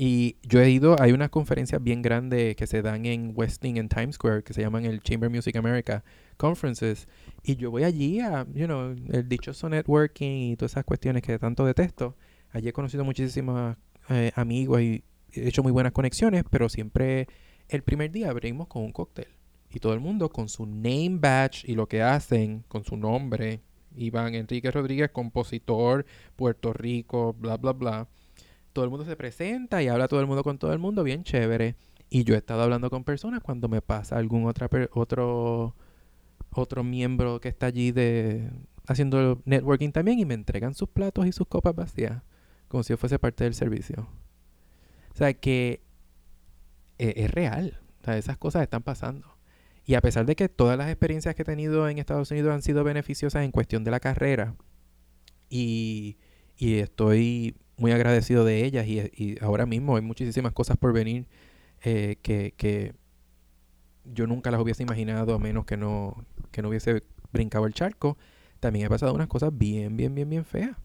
Y 0.00 0.36
yo 0.42 0.60
he 0.60 0.70
ido, 0.70 1.00
hay 1.00 1.12
unas 1.12 1.28
conferencias 1.30 1.82
bien 1.82 2.02
grandes 2.02 2.54
que 2.56 2.66
se 2.68 2.82
dan 2.82 3.04
en 3.06 3.32
Westing, 3.34 3.76
en 3.78 3.88
Times 3.88 4.14
Square, 4.16 4.42
que 4.44 4.52
se 4.52 4.62
llaman 4.62 4.84
el 4.84 5.00
Chamber 5.00 5.28
Music 5.30 5.56
America 5.56 6.04
Conferences. 6.36 7.08
Y 7.42 7.56
yo 7.56 7.70
voy 7.72 7.82
allí 7.84 8.20
a, 8.20 8.46
you 8.54 8.66
know, 8.66 8.94
el 9.10 9.28
dichoso 9.28 9.68
networking 9.68 10.50
y 10.52 10.56
todas 10.56 10.72
esas 10.72 10.84
cuestiones 10.84 11.22
que 11.22 11.38
tanto 11.38 11.64
detesto. 11.64 12.16
Allí 12.52 12.68
he 12.68 12.72
conocido 12.72 13.04
muchísimos 13.04 13.76
eh, 14.08 14.32
amigos 14.34 14.80
y 14.80 15.04
he 15.32 15.48
hecho 15.48 15.62
muy 15.62 15.72
buenas 15.72 15.92
conexiones, 15.92 16.44
pero 16.50 16.68
siempre 16.68 17.28
el 17.68 17.82
primer 17.82 18.10
día 18.10 18.30
abrimos 18.30 18.68
con 18.68 18.82
un 18.82 18.92
cóctel. 18.92 19.28
Y 19.70 19.80
todo 19.80 19.92
el 19.92 20.00
mundo 20.00 20.30
con 20.30 20.48
su 20.48 20.64
name 20.64 21.18
badge 21.20 21.64
y 21.64 21.74
lo 21.74 21.86
que 21.86 22.02
hacen, 22.02 22.64
con 22.68 22.84
su 22.84 22.96
nombre. 22.96 23.60
Iván 23.94 24.34
Enrique 24.34 24.70
Rodríguez, 24.70 25.10
compositor, 25.10 26.06
Puerto 26.36 26.72
Rico, 26.72 27.34
bla, 27.38 27.56
bla, 27.56 27.72
bla. 27.72 28.08
Todo 28.72 28.84
el 28.84 28.90
mundo 28.90 29.04
se 29.04 29.16
presenta 29.16 29.82
y 29.82 29.88
habla 29.88 30.08
todo 30.08 30.20
el 30.20 30.26
mundo 30.26 30.42
con 30.42 30.58
todo 30.58 30.72
el 30.72 30.78
mundo, 30.78 31.02
bien 31.02 31.24
chévere. 31.24 31.76
Y 32.08 32.24
yo 32.24 32.34
he 32.34 32.38
estado 32.38 32.62
hablando 32.62 32.88
con 32.88 33.04
personas 33.04 33.40
cuando 33.42 33.68
me 33.68 33.82
pasa 33.82 34.16
algún 34.16 34.46
otra 34.46 34.70
otro 34.92 35.74
otro 36.50 36.84
miembro 36.84 37.40
que 37.40 37.48
está 37.48 37.66
allí 37.66 37.92
de 37.92 38.50
haciendo 38.86 39.42
networking 39.44 39.90
también 39.90 40.18
y 40.18 40.24
me 40.24 40.34
entregan 40.34 40.74
sus 40.74 40.88
platos 40.88 41.26
y 41.26 41.32
sus 41.32 41.46
copas 41.46 41.74
vacías, 41.74 42.22
como 42.68 42.82
si 42.82 42.92
yo 42.92 42.96
fuese 42.96 43.18
parte 43.18 43.44
del 43.44 43.54
servicio. 43.54 44.08
O 45.12 45.16
sea 45.16 45.34
que 45.34 45.82
eh, 46.98 47.14
es 47.16 47.30
real. 47.30 47.80
O 48.00 48.04
sea, 48.04 48.16
esas 48.16 48.38
cosas 48.38 48.62
están 48.62 48.82
pasando. 48.82 49.36
Y 49.84 49.94
a 49.94 50.00
pesar 50.00 50.26
de 50.26 50.36
que 50.36 50.48
todas 50.48 50.76
las 50.76 50.88
experiencias 50.88 51.34
que 51.34 51.42
he 51.42 51.44
tenido 51.44 51.88
en 51.88 51.98
Estados 51.98 52.30
Unidos 52.30 52.52
han 52.52 52.62
sido 52.62 52.84
beneficiosas 52.84 53.44
en 53.44 53.50
cuestión 53.50 53.84
de 53.84 53.90
la 53.90 54.00
carrera, 54.00 54.54
y, 55.48 56.18
y 56.58 56.74
estoy 56.74 57.56
muy 57.78 57.92
agradecido 57.92 58.44
de 58.44 58.64
ellas, 58.64 58.86
y, 58.86 59.00
y 59.00 59.38
ahora 59.40 59.64
mismo 59.64 59.96
hay 59.96 60.02
muchísimas 60.02 60.52
cosas 60.52 60.76
por 60.76 60.92
venir 60.92 61.26
eh, 61.82 62.16
que, 62.20 62.52
que 62.56 62.94
yo 64.04 64.26
nunca 64.26 64.50
las 64.50 64.60
hubiese 64.60 64.82
imaginado 64.82 65.34
a 65.34 65.38
menos 65.38 65.64
que 65.64 65.76
no, 65.78 66.24
que 66.50 66.60
no 66.60 66.68
hubiese 66.68 67.02
brincado 67.32 67.66
el 67.66 67.72
charco. 67.72 68.18
También 68.60 68.86
he 68.86 68.88
pasado 68.88 69.14
unas 69.14 69.28
cosas 69.28 69.56
bien, 69.56 69.96
bien, 69.96 70.14
bien, 70.14 70.28
bien 70.28 70.44
feas. 70.44 70.76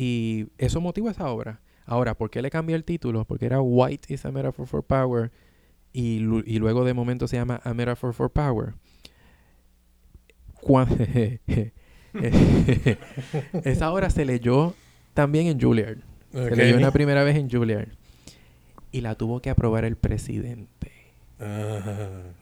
Y 0.00 0.46
eso 0.58 0.80
motiva 0.80 1.10
esa 1.10 1.28
obra. 1.28 1.60
Ahora, 1.84 2.14
¿por 2.14 2.30
qué 2.30 2.40
le 2.40 2.50
cambié 2.50 2.76
el 2.76 2.84
título? 2.84 3.24
Porque 3.24 3.46
era 3.46 3.60
White 3.60 4.14
is 4.14 4.24
a 4.24 4.30
Metaphor 4.30 4.66
for 4.68 4.84
Power 4.84 5.32
y, 5.92 6.20
lu- 6.20 6.44
y 6.46 6.58
luego 6.60 6.84
de 6.84 6.94
momento 6.94 7.26
se 7.26 7.36
llama 7.36 7.60
A 7.64 7.74
Metaphor 7.74 8.14
for 8.14 8.30
Power. 8.30 8.74
Esa 13.64 13.92
obra 13.92 14.10
se 14.10 14.24
leyó 14.24 14.74
también 15.14 15.46
en 15.46 15.60
Juilliard. 15.60 15.98
Se 16.32 16.56
leyó 16.56 16.76
una 16.76 16.90
primera 16.92 17.24
vez 17.24 17.36
en 17.36 17.50
Juilliard. 17.50 17.88
Y 18.92 19.00
la 19.00 19.14
tuvo 19.16 19.40
que 19.40 19.50
aprobar 19.50 19.84
el 19.84 19.96
presidente 19.96 20.92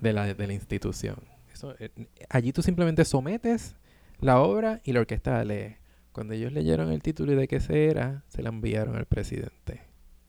de 0.00 0.12
la, 0.12 0.34
de 0.34 0.46
la 0.46 0.52
institución. 0.52 1.16
Eso, 1.52 1.74
eh, 1.78 1.90
allí 2.28 2.52
tú 2.52 2.62
simplemente 2.62 3.04
sometes 3.04 3.76
la 4.20 4.40
obra 4.40 4.80
y 4.84 4.92
la 4.92 5.00
orquesta 5.00 5.44
lee. 5.44 5.76
Cuando 6.16 6.32
ellos 6.32 6.50
leyeron 6.50 6.90
el 6.92 7.02
título 7.02 7.32
y 7.32 7.36
de 7.36 7.46
qué 7.46 7.60
se 7.60 7.90
era, 7.90 8.24
se 8.28 8.40
la 8.42 8.48
enviaron 8.48 8.96
al 8.96 9.04
presidente. 9.04 9.82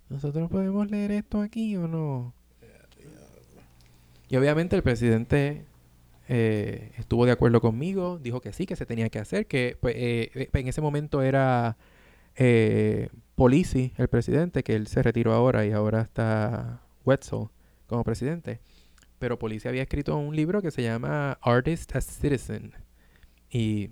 ¿Nosotros 0.09 0.49
podemos 0.49 0.91
leer 0.91 1.11
esto 1.11 1.39
aquí 1.39 1.77
o 1.77 1.87
no? 1.87 2.33
Y 4.27 4.35
obviamente 4.35 4.75
el 4.75 4.83
presidente 4.83 5.63
eh, 6.27 6.91
estuvo 6.97 7.25
de 7.25 7.31
acuerdo 7.31 7.61
conmigo, 7.61 8.19
dijo 8.21 8.41
que 8.41 8.51
sí, 8.51 8.65
que 8.65 8.75
se 8.75 8.85
tenía 8.85 9.07
que 9.07 9.19
hacer, 9.19 9.47
que 9.47 9.77
pues, 9.79 9.95
eh, 9.95 10.29
eh, 10.35 10.49
en 10.51 10.67
ese 10.67 10.81
momento 10.81 11.21
era 11.21 11.77
Polisi, 13.35 13.93
el 13.95 14.09
presidente, 14.09 14.63
que 14.63 14.75
él 14.75 14.87
se 14.87 15.01
retiró 15.01 15.31
ahora 15.31 15.65
y 15.65 15.71
ahora 15.71 16.01
está 16.01 16.81
Wetzel 17.05 17.47
como 17.85 18.03
presidente. 18.03 18.59
Pero 19.19 19.39
Polisi 19.39 19.69
había 19.69 19.83
escrito 19.83 20.17
un 20.17 20.35
libro 20.35 20.61
que 20.61 20.69
se 20.69 20.83
llama 20.83 21.39
Artist 21.41 21.95
as 21.95 22.03
Citizen. 22.03 22.73
Y 23.49 23.91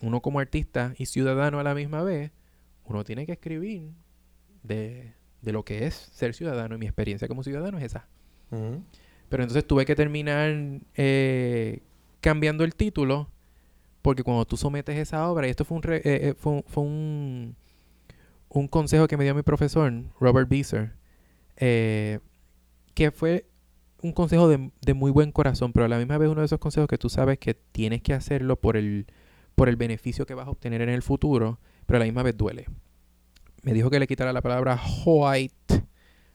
uno 0.00 0.20
como 0.20 0.40
artista 0.40 0.94
y 0.98 1.06
ciudadano 1.06 1.58
a 1.58 1.62
la 1.62 1.74
misma 1.74 2.02
vez, 2.02 2.32
uno 2.84 3.04
tiene 3.04 3.26
que 3.26 3.32
escribir 3.32 3.90
de, 4.62 5.12
de 5.42 5.52
lo 5.52 5.64
que 5.64 5.86
es 5.86 5.94
ser 5.94 6.34
ciudadano. 6.34 6.74
Y 6.74 6.78
mi 6.78 6.86
experiencia 6.86 7.28
como 7.28 7.42
ciudadano 7.42 7.78
es 7.78 7.84
esa. 7.84 8.06
Pero 9.28 9.42
entonces 9.42 9.66
tuve 9.66 9.84
que 9.86 9.96
terminar 9.96 10.54
eh, 10.94 11.80
cambiando 12.20 12.62
el 12.64 12.74
título 12.74 13.28
porque 14.02 14.22
cuando 14.22 14.44
tú 14.44 14.56
sometes 14.56 14.96
esa 14.96 15.28
obra, 15.28 15.48
y 15.48 15.50
esto 15.50 15.64
fue 15.64 15.76
un, 15.78 15.82
re- 15.82 15.96
eh, 15.96 16.28
eh, 16.28 16.34
fue, 16.38 16.62
fue 16.68 16.84
un, 16.84 17.56
un 18.50 18.68
consejo 18.68 19.08
que 19.08 19.16
me 19.16 19.24
dio 19.24 19.34
mi 19.34 19.42
profesor, 19.42 19.92
Robert 20.20 20.48
Beeser, 20.48 20.92
eh, 21.56 22.20
que 22.94 23.10
fue 23.10 23.46
un 24.02 24.12
consejo 24.12 24.46
de, 24.46 24.70
de 24.80 24.94
muy 24.94 25.10
buen 25.10 25.32
corazón, 25.32 25.72
pero 25.72 25.86
a 25.86 25.88
la 25.88 25.98
misma 25.98 26.18
vez 26.18 26.28
uno 26.28 26.40
de 26.42 26.44
esos 26.46 26.60
consejos 26.60 26.86
que 26.86 26.98
tú 26.98 27.08
sabes 27.08 27.38
que 27.38 27.54
tienes 27.54 28.00
que 28.00 28.14
hacerlo 28.14 28.54
por 28.54 28.76
el, 28.76 29.06
por 29.56 29.68
el 29.68 29.74
beneficio 29.74 30.26
que 30.26 30.34
vas 30.34 30.46
a 30.46 30.50
obtener 30.50 30.82
en 30.82 30.90
el 30.90 31.02
futuro, 31.02 31.58
pero 31.86 31.96
a 31.96 32.00
la 32.00 32.04
misma 32.04 32.22
vez 32.22 32.36
duele. 32.36 32.66
Me 33.62 33.72
dijo 33.72 33.90
que 33.90 33.98
le 33.98 34.06
quitara 34.06 34.32
la 34.32 34.42
palabra 34.42 34.80
white, 35.04 35.82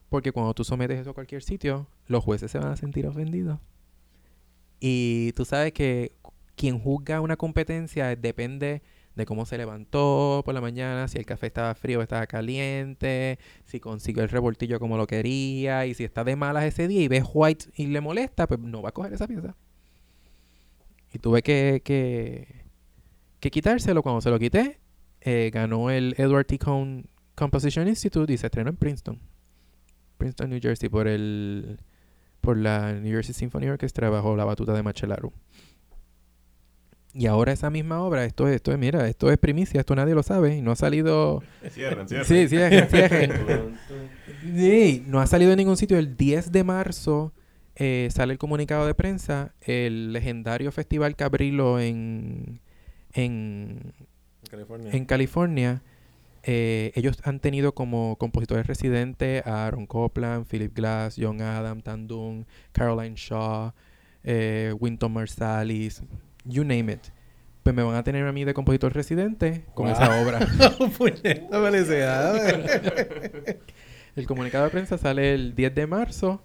porque 0.10 0.34
cuando 0.34 0.54
tú 0.54 0.66
sometes 0.66 1.00
eso 1.00 1.12
a 1.12 1.14
cualquier 1.14 1.44
sitio, 1.44 1.88
los 2.08 2.24
jueces 2.24 2.52
se 2.52 2.58
van 2.58 2.74
a 2.74 2.76
sentir 2.76 3.08
ofendidos. 3.08 3.60
Y 4.82 5.32
tú 5.34 5.46
sabes 5.46 5.72
que 5.72 6.14
quien 6.56 6.80
juzga 6.80 7.22
una 7.22 7.38
competencia 7.38 8.14
depende 8.16 8.82
de 9.16 9.26
cómo 9.26 9.46
se 9.46 9.58
levantó 9.58 10.42
por 10.44 10.56
la 10.56 10.62
mañana, 10.62 11.08
si 11.08 11.20
el 11.20 11.26
café 11.26 11.48
estaba 11.48 11.76
frío 11.76 12.00
o 12.00 12.02
estaba 12.02 12.26
caliente, 12.26 13.38
si 13.66 13.80
consiguió 13.80 14.24
el 14.24 14.30
revoltillo 14.30 14.80
como 14.80 14.98
lo 14.98 15.06
quería, 15.06 15.86
y 15.86 15.94
si 15.94 16.04
está 16.04 16.24
de 16.24 16.36
malas 16.36 16.64
ese 16.64 16.88
día 16.88 17.02
y 17.02 17.08
ves 17.08 17.24
white 17.32 17.66
y 17.76 17.88
le 17.88 18.02
molesta, 18.02 18.48
pues 18.48 18.60
no 18.60 18.82
va 18.82 18.90
a 18.90 18.94
coger 18.94 19.14
esa 19.14 19.28
pieza. 19.28 19.56
Y 21.14 21.20
tuve 21.20 21.44
que, 21.44 21.82
que, 21.84 22.61
que 23.42 23.52
quitárselo. 23.52 24.02
Cuando 24.02 24.22
se 24.22 24.30
lo 24.30 24.40
quité, 24.40 24.80
eh, 25.20 25.52
ganó 25.54 25.90
el 25.90 26.16
Edward 26.18 26.46
T. 26.46 26.58
Cohn 26.58 27.08
Composition 27.36 27.88
Institute 27.90 28.32
y 28.32 28.38
se 28.38 28.48
estrenó 28.48 28.70
en 28.70 28.78
Princeton. 28.78 29.20
Princeton, 30.18 30.50
New 30.52 30.60
Jersey, 30.62 30.88
por 30.88 31.08
el 31.08 31.80
por 32.40 32.58
la 32.58 32.94
New 32.94 33.12
Jersey 33.12 33.34
Symphony 33.34 33.68
Orchestra 33.68 34.10
bajo 34.10 34.36
la 34.36 34.46
batuta 34.46 34.74
de 34.74 34.82
Machelaru. 34.82 35.32
Y 37.14 37.26
ahora 37.28 37.52
esa 37.52 37.70
misma 37.70 38.02
obra, 38.02 38.24
esto 38.26 38.48
es, 38.48 38.56
esto 38.56 38.72
es, 38.72 38.80
mira, 38.80 39.08
esto 39.08 39.30
es 39.32 39.38
primicia, 39.38 39.82
esto 39.82 39.96
nadie 39.96 40.16
lo 40.16 40.24
sabe, 40.24 40.56
y 40.56 40.62
no 40.62 40.72
ha 40.72 40.76
salido... 40.78 41.44
Cierren, 41.70 42.08
cierren. 42.08 42.26
Sí, 42.26 42.48
cierren, 42.48 42.88
cierren. 42.88 43.78
Sí, 44.56 45.04
no 45.06 45.20
ha 45.20 45.28
salido 45.28 45.52
en 45.52 45.58
ningún 45.58 45.78
sitio. 45.78 46.00
El 46.00 46.18
10 46.18 46.52
de 46.52 46.64
marzo 46.64 47.32
eh, 47.76 48.10
sale 48.12 48.34
el 48.34 48.40
comunicado 48.40 48.88
de 48.88 48.96
prensa, 48.96 49.54
el 49.62 50.14
legendario 50.14 50.72
Festival 50.72 51.16
Cabrillo 51.16 51.80
en, 51.80 52.60
en, 53.14 53.94
California. 54.50 54.92
en 54.92 55.06
California, 55.06 55.82
eh, 56.44 56.92
ellos 56.96 57.18
han 57.24 57.40
tenido 57.40 57.74
como 57.74 58.16
compositores 58.18 58.66
residentes 58.68 59.46
a 59.46 59.68
Aaron 59.68 59.86
Copland, 59.86 60.46
Philip 60.48 60.76
Glass, 60.76 61.16
John 61.20 61.42
Adam, 61.42 61.82
Tandun, 61.82 62.46
Caroline 62.72 63.16
Shaw, 63.16 63.72
eh, 64.24 64.74
Winton 64.80 65.12
Marsalis, 65.14 66.04
you 66.46 66.64
name 66.64 66.94
it. 66.94 67.00
Pues 67.64 67.76
me 67.76 67.84
van 67.84 67.96
a 67.96 68.04
tener 68.04 68.26
a 68.26 68.32
mí 68.32 68.44
de 68.44 68.56
compositor 68.56 68.92
residente 68.94 69.66
con 69.76 69.86
Wow. 69.86 69.96
esa 69.96 70.22
obra. 70.22 70.40
Felicidades. 71.52 73.58
El 74.16 74.28
comunicado 74.28 74.66
de 74.66 74.72
prensa 74.72 74.98
sale 74.98 75.34
el 75.34 75.56
10 75.56 75.74
de 75.74 75.88
marzo 75.88 76.44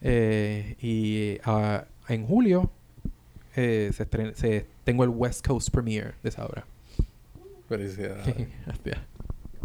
eh, 0.00 0.74
y 0.80 1.38
ah, 1.44 1.84
en 2.08 2.26
julio 2.26 2.72
eh, 3.56 3.90
se 3.92 4.08
estren- 4.08 4.34
se- 4.34 4.66
tengo 4.84 5.02
el 5.04 5.10
West 5.10 5.46
Coast 5.46 5.70
Premiere 5.70 6.12
de 6.22 6.28
esa 6.28 6.44
obra. 6.46 6.64
Felicidades. 7.68 8.34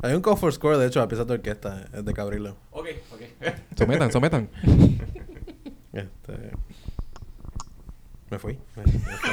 Hay 0.03 0.13
un 0.15 0.21
call 0.21 0.37
for 0.37 0.51
score, 0.51 0.77
de 0.79 0.87
hecho, 0.87 0.99
a 1.01 1.07
pieza 1.07 1.25
de 1.25 1.33
orquesta, 1.33 1.85
es 1.93 2.03
de 2.03 2.13
Cabrillo. 2.13 2.55
Ok, 2.71 2.87
ok. 3.13 3.21
sometan, 3.77 4.11
sometan. 4.11 4.49
Este... 5.93 6.51
Me 8.29 8.39
fui. 8.39 8.57
Me- 8.77 8.83
me 8.85 8.91
fui. 8.93 9.31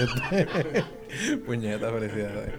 Este, 0.00 1.36
Puñeta, 1.46 1.90
felicidades. 1.92 2.52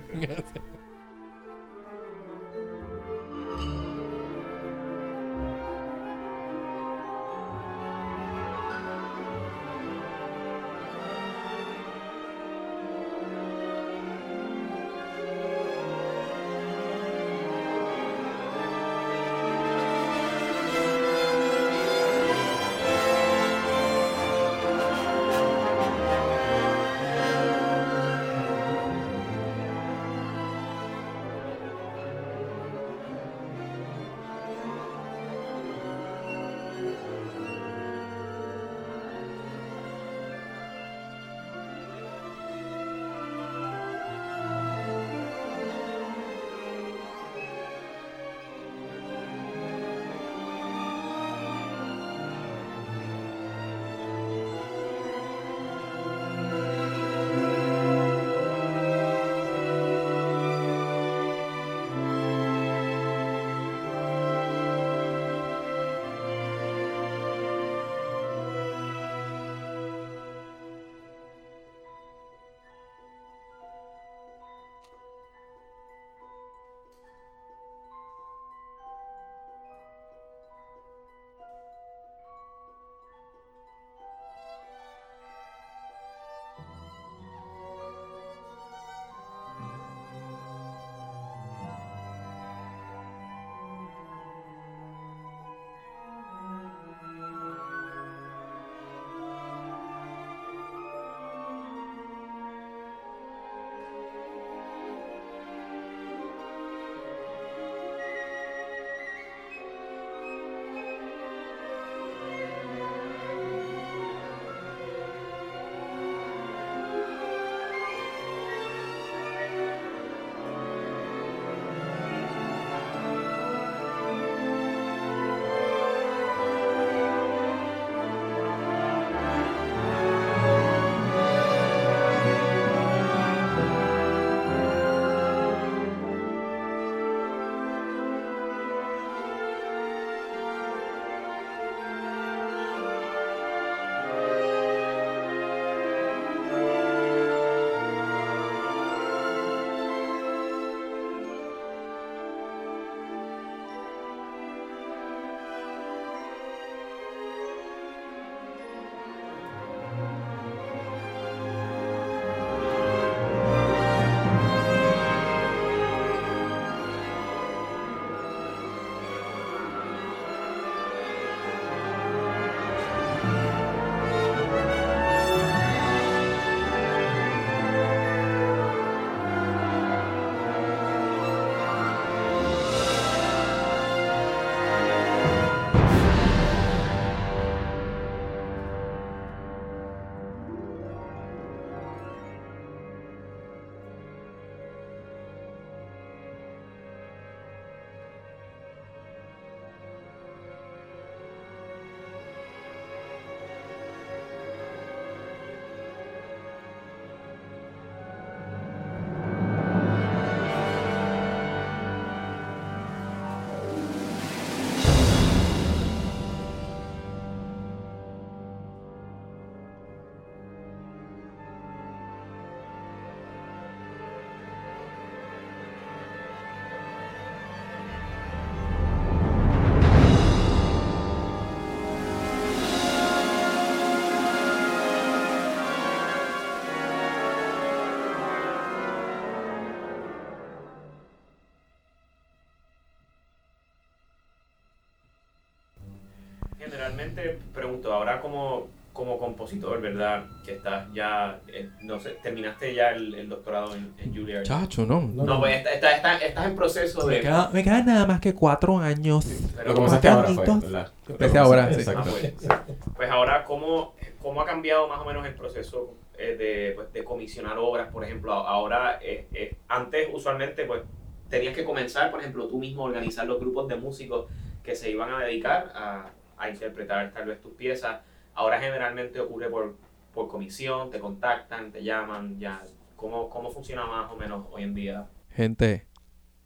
Generalmente 247.01 247.39
pregunto, 247.53 247.91
ahora 247.93 248.21
como, 248.21 248.67
como 248.93 249.17
compositor, 249.17 249.81
¿verdad? 249.81 250.25
Que 250.45 250.53
estás 250.53 250.87
ya, 250.93 251.39
eh, 251.47 251.69
no 251.81 251.99
sé, 251.99 252.11
terminaste 252.21 252.73
ya 252.75 252.89
el, 252.91 253.15
el 253.15 253.27
doctorado 253.29 253.73
en, 253.75 253.93
en 253.97 254.13
Juilliard. 254.13 254.43
Chacho, 254.43 254.85
no. 254.85 255.01
No, 255.01 255.39
pues 255.39 255.57
estás, 255.57 255.73
estás, 255.73 255.95
estás, 255.95 256.21
estás 256.21 256.45
en 256.47 256.55
proceso 256.55 257.07
Me 257.07 257.15
de... 257.15 257.21
queda- 257.21 257.49
me 257.51 257.63
quedan 257.63 257.85
nada 257.85 258.05
más 258.05 258.19
que 258.21 258.33
cuatro 258.35 258.77
años. 258.77 259.25
pero 259.55 259.69
Lo 259.69 259.73
como- 259.75 259.87
comenzaste 259.87 260.07
ahora, 260.09 260.27
fue, 260.29 260.45
¿verdad? 260.45 260.91
empecé 261.09 261.37
ahora, 261.37 261.73
sí. 261.73 261.79
Exacto. 261.79 262.09
Ah, 262.49 262.63
pues. 262.67 262.83
Pues 262.95 263.09
ahora, 263.09 263.43
¿cómo, 263.45 263.95
¿cómo 264.21 264.41
ha 264.41 264.45
cambiado 264.45 264.87
más 264.87 264.99
o 264.99 265.05
menos 265.05 265.25
el 265.25 265.33
proceso 265.33 265.95
eh, 266.19 266.35
de, 266.37 266.73
pues, 266.75 266.93
de 266.93 267.03
comisionar 267.03 267.57
obras, 267.57 267.87
por 267.91 268.03
ejemplo? 268.03 268.31
Ahora, 268.33 268.99
eh, 269.01 269.27
eh, 269.33 269.55
antes 269.67 270.07
usualmente, 270.13 270.65
pues, 270.65 270.81
tenías 271.29 271.55
que 271.55 271.63
comenzar, 271.63 272.11
por 272.11 272.19
ejemplo, 272.19 272.47
tú 272.47 272.59
mismo 272.59 272.83
a 272.83 272.89
organizar 272.89 273.25
los 273.25 273.39
grupos 273.39 273.67
de 273.69 273.75
músicos 273.77 274.25
que 274.63 274.75
se 274.75 274.91
iban 274.91 275.11
a 275.11 275.19
dedicar 275.25 275.71
a, 275.73 276.09
a 276.41 276.49
interpretar 276.49 277.11
tal 277.13 277.25
vez 277.27 277.39
tus 277.41 277.53
piezas. 277.53 278.01
Ahora 278.33 278.59
generalmente 278.59 279.19
ocurre 279.19 279.49
por, 279.49 279.75
por 280.13 280.27
comisión, 280.27 280.89
te 280.89 280.99
contactan, 280.99 281.71
te 281.71 281.83
llaman, 281.83 282.39
ya. 282.39 282.63
¿Cómo, 282.95 283.29
¿Cómo 283.29 283.51
funciona 283.51 283.85
más 283.85 284.11
o 284.11 284.15
menos 284.15 284.45
hoy 284.51 284.63
en 284.63 284.73
día? 284.73 285.07
Gente, 285.29 285.85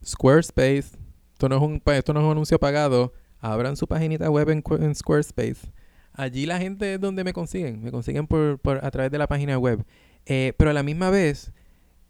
Squarespace, 0.04 0.98
esto 1.34 1.50
no 1.50 1.56
es 1.58 1.62
un, 1.62 1.82
esto 1.86 2.14
no 2.14 2.20
es 2.20 2.26
un 2.26 2.32
anuncio 2.32 2.60
pagado. 2.60 3.14
Abran 3.40 3.76
su 3.78 3.88
paginita 3.88 4.30
web 4.30 4.50
en, 4.50 4.64
Qu- 4.64 4.82
en 4.84 4.96
Squarespace. 4.96 5.72
Allí 6.14 6.46
la 6.46 6.58
gente 6.58 6.94
es 6.96 7.02
donde 7.02 7.24
me 7.24 7.34
consiguen. 7.34 7.84
Me 7.84 7.92
consiguen 7.92 8.26
por, 8.28 8.58
por- 8.60 8.84
a 8.84 8.90
través 8.92 9.12
de 9.12 9.18
la 9.18 9.28
página 9.28 9.58
web. 9.60 9.84
Eh, 10.26 10.54
pero 10.58 10.70
a 10.72 10.74
la 10.74 10.82
misma 10.84 11.10
vez, 11.10 11.52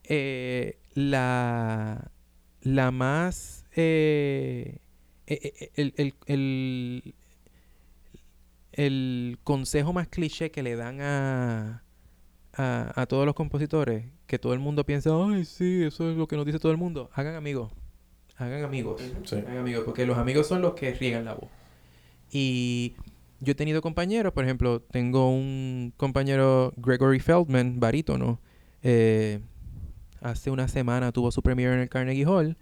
eh, 0.03 0.77
la, 0.93 2.11
la 2.61 2.91
más... 2.91 3.65
eh, 3.75 4.77
el- 5.27 5.93
el- 6.27 7.15
el 8.77 9.37
consejo 9.43 9.93
más 9.93 10.07
cliché 10.07 10.51
que 10.51 10.61
le 10.63 10.75
dan 10.75 10.99
a, 11.01 11.83
a, 12.53 13.01
a 13.01 13.05
todos 13.07 13.25
los 13.25 13.35
compositores, 13.35 14.05
que 14.27 14.37
todo 14.39 14.53
el 14.53 14.59
mundo 14.59 14.85
piensa, 14.85 15.11
ay, 15.13 15.45
sí, 15.45 15.83
eso 15.83 16.11
es 16.11 16.17
lo 16.17 16.27
que 16.27 16.35
nos 16.35 16.45
dice 16.45 16.59
todo 16.59 16.71
el 16.71 16.77
mundo, 16.77 17.09
hagan 17.13 17.35
amigos, 17.35 17.71
hagan 18.37 18.63
amigos. 18.63 19.01
Sí. 19.23 19.35
Hagan 19.37 19.57
amigos, 19.57 19.83
porque 19.85 20.05
los 20.05 20.17
amigos 20.17 20.47
son 20.47 20.61
los 20.61 20.73
que 20.73 20.93
riegan 20.93 21.25
la 21.25 21.33
voz. 21.35 21.49
Y 22.31 22.95
yo 23.39 23.51
he 23.51 23.55
tenido 23.55 23.81
compañeros, 23.81 24.33
por 24.33 24.43
ejemplo, 24.43 24.81
tengo 24.81 25.29
un 25.29 25.93
compañero, 25.97 26.73
Gregory 26.77 27.19
Feldman, 27.19 27.79
barítono. 27.79 28.39
eh, 28.83 29.39
hace 30.21 30.49
una 30.51 30.67
semana 30.67 31.11
tuvo 31.11 31.31
su 31.31 31.41
premiere 31.43 31.75
en 31.75 31.81
el 31.81 31.89
Carnegie 31.89 32.25
Hall 32.25 32.57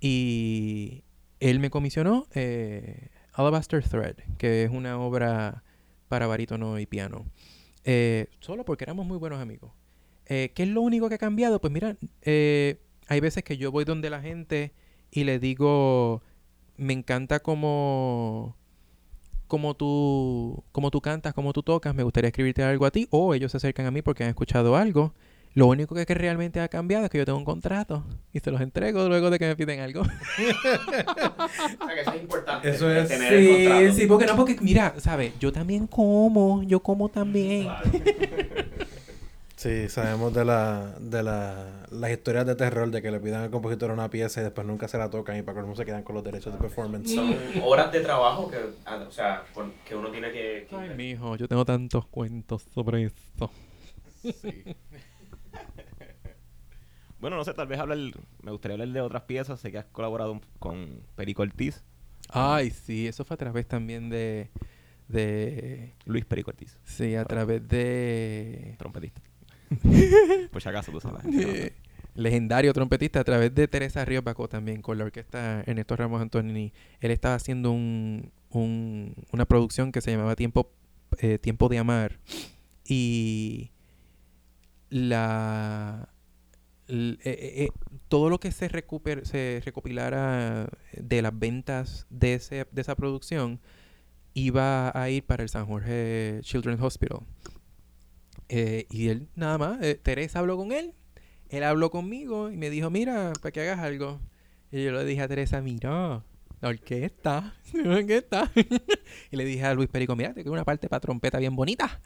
y 0.00 1.04
él 1.40 1.60
me 1.60 1.68
comisionó 1.70 2.26
eh, 2.34 3.08
Alabaster 3.34 3.82
Thread, 3.82 4.16
que 4.38 4.64
es 4.64 4.70
una 4.70 4.98
obra 4.98 5.64
para 6.08 6.26
barítono 6.26 6.78
y 6.78 6.86
piano. 6.86 7.26
Eh, 7.84 8.28
solo 8.40 8.64
porque 8.64 8.84
éramos 8.84 9.06
muy 9.06 9.18
buenos 9.18 9.40
amigos. 9.40 9.72
Eh, 10.26 10.52
¿Qué 10.54 10.62
es 10.62 10.68
lo 10.68 10.80
único 10.80 11.08
que 11.08 11.16
ha 11.16 11.18
cambiado? 11.18 11.60
Pues 11.60 11.72
mira, 11.72 11.96
eh, 12.22 12.80
hay 13.08 13.20
veces 13.20 13.42
que 13.44 13.56
yo 13.56 13.70
voy 13.72 13.84
donde 13.84 14.08
la 14.08 14.22
gente 14.22 14.72
y 15.10 15.24
le 15.24 15.38
digo, 15.38 16.22
me 16.76 16.92
encanta 16.92 17.40
como, 17.40 18.56
como 19.48 19.74
tú, 19.74 20.64
como 20.72 20.90
tú 20.90 21.00
cantas, 21.00 21.34
como 21.34 21.52
tú 21.52 21.62
tocas, 21.62 21.94
me 21.94 22.04
gustaría 22.04 22.28
escribirte 22.28 22.62
algo 22.62 22.86
a 22.86 22.90
ti, 22.90 23.08
o 23.10 23.34
ellos 23.34 23.50
se 23.50 23.58
acercan 23.58 23.86
a 23.86 23.90
mí 23.90 24.00
porque 24.00 24.24
han 24.24 24.30
escuchado 24.30 24.76
algo. 24.76 25.14
Lo 25.54 25.66
único 25.68 25.94
que, 25.94 26.04
que 26.04 26.14
realmente 26.14 26.60
ha 26.60 26.68
cambiado 26.68 27.04
es 27.04 27.10
que 27.10 27.18
yo 27.18 27.24
tengo 27.24 27.38
un 27.38 27.44
contrato 27.44 28.04
y 28.32 28.40
se 28.40 28.50
los 28.50 28.60
entrego 28.60 29.08
luego 29.08 29.30
de 29.30 29.38
que 29.38 29.46
me 29.46 29.56
piden 29.56 29.80
algo. 29.80 30.02
O 30.42 31.86
sea, 31.86 31.94
que 31.94 32.00
eso 32.00 32.12
es 32.12 32.20
importante. 32.22 32.68
Eso 32.70 32.90
es- 32.90 33.08
tener 33.08 33.32
el 33.32 33.64
contrato. 33.68 33.92
sí, 33.94 34.06
porque 34.06 34.26
no, 34.26 34.36
porque 34.36 34.56
mira, 34.60 34.94
¿sabes? 34.98 35.32
Yo 35.38 35.52
también 35.52 35.86
como, 35.86 36.62
yo 36.64 36.80
como 36.80 37.08
también. 37.08 37.64
Claro. 37.64 37.90
Sí, 39.56 39.88
sabemos 39.88 40.34
de 40.34 40.44
la, 40.44 40.94
de 41.00 41.22
la, 41.22 41.86
las 41.90 42.10
historias 42.10 42.44
de 42.44 42.54
terror 42.54 42.90
de 42.90 43.00
que 43.00 43.10
le 43.10 43.18
pidan 43.18 43.44
al 43.44 43.50
compositor 43.50 43.90
una 43.92 44.10
pieza 44.10 44.40
y 44.42 44.44
después 44.44 44.66
nunca 44.66 44.88
se 44.88 44.98
la 44.98 45.08
tocan 45.08 45.38
y 45.38 45.42
para 45.42 45.58
colmo 45.58 45.74
se 45.74 45.86
quedan 45.86 46.02
con 46.02 46.14
los 46.16 46.22
derechos 46.22 46.52
de 46.52 46.58
performance. 46.58 47.14
Son 47.14 47.34
horas 47.62 47.90
de 47.90 48.00
trabajo 48.00 48.50
que, 48.50 48.58
ah, 48.84 49.02
o 49.08 49.10
sea, 49.10 49.42
con- 49.54 49.72
que 49.88 49.94
uno 49.94 50.10
tiene 50.10 50.30
que... 50.32 50.66
que- 50.68 50.76
Ay, 50.76 50.90
mijo, 50.94 51.36
yo 51.36 51.48
tengo 51.48 51.64
tantos 51.64 52.04
cuentos 52.08 52.66
sobre 52.74 53.04
esto. 53.04 53.50
Sí. 54.22 54.76
Bueno, 57.24 57.38
no 57.38 57.44
sé, 57.44 57.54
tal 57.54 57.66
vez 57.66 57.78
hablar, 57.80 57.96
me 58.42 58.50
gustaría 58.50 58.74
hablar 58.74 58.88
de 58.88 59.00
otras 59.00 59.22
piezas. 59.22 59.58
Sé 59.58 59.72
que 59.72 59.78
has 59.78 59.86
colaborado 59.86 60.38
con 60.58 61.00
Perico 61.16 61.40
Ortiz, 61.40 61.82
Ay, 62.28 62.68
sí, 62.70 63.06
eso 63.06 63.24
fue 63.24 63.34
a 63.34 63.38
través 63.38 63.66
también 63.66 64.10
de, 64.10 64.50
de, 65.08 65.94
Luis 66.04 66.26
Perico 66.26 66.50
Ortiz, 66.50 66.78
sí, 66.84 67.14
a 67.14 67.24
través 67.24 67.66
de, 67.66 68.74
trompetista. 68.78 69.22
Por 70.52 70.60
si 70.62 70.68
acaso, 70.68 70.92
tú 70.92 71.00
sabes. 71.00 71.24
legendario 72.14 72.74
trompetista, 72.74 73.20
a 73.20 73.24
través 73.24 73.54
de 73.54 73.68
Teresa 73.68 74.04
Ríos 74.04 74.22
Bacó 74.22 74.46
también, 74.46 74.82
con 74.82 74.98
la 74.98 75.04
orquesta 75.04 75.62
Ernesto 75.66 75.96
Ramos 75.96 76.20
Antonini. 76.20 76.74
Él 77.00 77.10
estaba 77.10 77.36
haciendo 77.36 77.70
un, 77.72 78.30
un- 78.50 79.14
una 79.32 79.46
producción 79.46 79.92
que 79.92 80.02
se 80.02 80.10
llamaba 80.10 80.36
Tiempo, 80.36 80.70
eh, 81.20 81.38
Tiempo 81.38 81.70
de 81.70 81.78
Amar. 81.78 82.18
Y 82.86 83.70
la 84.90 86.08
eh, 86.88 87.16
eh, 87.24 87.64
eh, 87.64 87.68
todo 88.08 88.30
lo 88.30 88.38
que 88.38 88.52
se 88.52 88.68
recuper, 88.68 89.26
se 89.26 89.62
recopilara 89.64 90.68
de 90.92 91.22
las 91.22 91.38
ventas 91.38 92.06
de 92.10 92.34
ese, 92.34 92.66
de 92.70 92.80
esa 92.80 92.94
producción 92.94 93.60
iba 94.34 94.90
a 95.00 95.10
ir 95.10 95.24
para 95.24 95.42
el 95.42 95.48
San 95.48 95.66
Jorge 95.66 96.40
Children's 96.42 96.82
Hospital. 96.82 97.20
Eh, 98.48 98.86
y 98.90 99.08
él 99.08 99.28
nada 99.36 99.56
más, 99.58 99.82
eh, 99.82 99.94
Teresa 99.94 100.40
habló 100.40 100.56
con 100.56 100.72
él, 100.72 100.94
él 101.48 101.62
habló 101.62 101.90
conmigo 101.90 102.50
y 102.50 102.56
me 102.56 102.68
dijo, 102.68 102.90
mira, 102.90 103.32
para 103.40 103.52
que 103.52 103.60
hagas 103.62 103.78
algo. 103.78 104.20
Y 104.70 104.84
yo 104.84 104.92
le 104.92 105.04
dije 105.04 105.22
a 105.22 105.28
Teresa, 105.28 105.62
mira, 105.62 106.24
la 106.60 106.68
orquesta, 106.68 107.54
la 107.72 107.96
orquesta. 107.96 108.50
y 109.30 109.36
le 109.36 109.44
dije 109.44 109.64
a 109.64 109.74
Luis 109.74 109.88
Perico, 109.88 110.16
mira, 110.16 110.34
tengo 110.34 110.52
una 110.52 110.64
parte 110.64 110.88
para 110.88 111.00
trompeta 111.00 111.38
bien 111.38 111.56
bonita. 111.56 112.00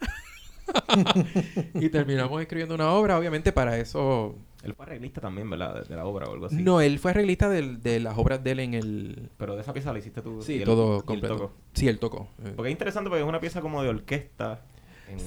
y 1.73 1.89
terminamos 1.89 2.41
escribiendo 2.41 2.75
una 2.75 2.91
obra, 2.91 3.17
obviamente 3.17 3.51
para 3.51 3.77
eso... 3.77 4.37
Él 4.63 4.73
fue 4.73 4.85
arreglista 4.85 5.21
también, 5.21 5.49
¿verdad? 5.49 5.81
De, 5.83 5.87
de 5.87 5.95
la 5.95 6.05
obra 6.05 6.27
o 6.27 6.33
algo 6.33 6.47
así. 6.47 6.57
No, 6.57 6.81
él 6.81 6.99
fue 6.99 7.11
arreglista 7.11 7.47
de 7.49 7.99
las 8.01 8.17
obras 8.17 8.43
de 8.43 8.51
él 8.51 8.59
en 8.59 8.73
el... 8.73 9.29
Pero 9.37 9.55
de 9.55 9.61
esa 9.61 9.71
pieza 9.73 9.93
la 9.93 9.99
hiciste 9.99 10.21
tú. 10.21 10.39
y 10.39 10.43
Sí, 10.43 10.53
él- 10.55 10.61
y 10.61 10.65
todo 10.65 10.97
él 10.97 11.03
completo. 11.05 11.35
tocó. 11.37 11.53
Sí, 11.73 11.87
él 11.87 11.97
tocó. 11.99 12.29
eh. 12.43 12.51
Porque 12.55 12.69
es 12.69 12.73
interesante 12.73 13.09
porque 13.09 13.23
es 13.23 13.27
una 13.29 13.39
pieza 13.39 13.61
como 13.61 13.81
de 13.83 13.89
orquesta. 13.89 14.61
En, 15.09 15.17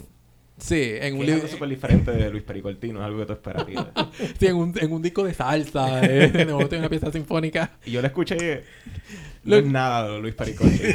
Sí, 0.58 0.80
en 1.00 1.14
un, 1.18 1.24
que 1.26 1.32
es 1.32 1.50
súper 1.50 1.68
diferente 1.70 2.12
de 2.12 2.30
Luis 2.30 2.44
Perico 2.44 2.68
Ortiz, 2.68 2.92
no 2.92 3.00
es 3.00 3.06
algo 3.06 3.18
que 3.20 3.26
tú 3.26 3.32
esperarías. 3.32 3.86
sí, 4.38 4.46
en 4.46 4.54
un, 4.56 4.74
en 4.78 4.92
un 4.92 5.02
disco 5.02 5.24
de 5.24 5.34
salsa, 5.34 6.04
eh, 6.04 6.28
de 6.32 6.44
momento 6.46 6.74
hay 6.76 6.78
una 6.80 6.90
pieza 6.90 7.10
sinfónica. 7.10 7.72
y 7.86 7.90
yo 7.92 8.00
la 8.02 8.08
escuché 8.08 8.62
y 9.44 9.48
no 9.48 9.56
es 9.56 9.64
nada 9.64 10.08
de 10.08 10.20
Luis 10.20 10.34
Perico 10.34 10.62
Ortiz. 10.64 10.80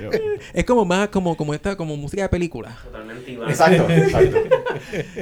Yo- 0.00 0.10
Es 0.52 0.64
como 0.64 0.84
más 0.84 1.08
como, 1.08 1.36
como 1.36 1.54
esta, 1.54 1.76
como 1.76 1.96
música 1.96 2.22
de 2.22 2.28
película. 2.28 2.76
Totalmente 2.84 3.32
igual. 3.32 3.48
exacto, 3.50 3.88
exacto. 3.90 4.38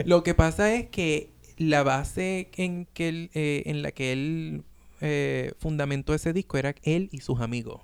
Lo 0.05 0.23
que 0.23 0.35
pasa 0.35 0.75
es 0.75 0.89
que 0.89 1.31
la 1.57 1.83
base 1.83 2.51
en, 2.57 2.87
que 2.87 3.09
él, 3.09 3.31
eh, 3.35 3.63
en 3.67 3.83
la 3.83 3.93
que 3.93 4.13
él 4.13 4.65
eh, 5.01 5.53
fundamentó 5.59 6.15
ese 6.15 6.33
disco 6.33 6.59
era 6.59 6.75
él 6.83 7.09
y 7.13 7.21
sus 7.21 7.41
amigos. 7.41 7.83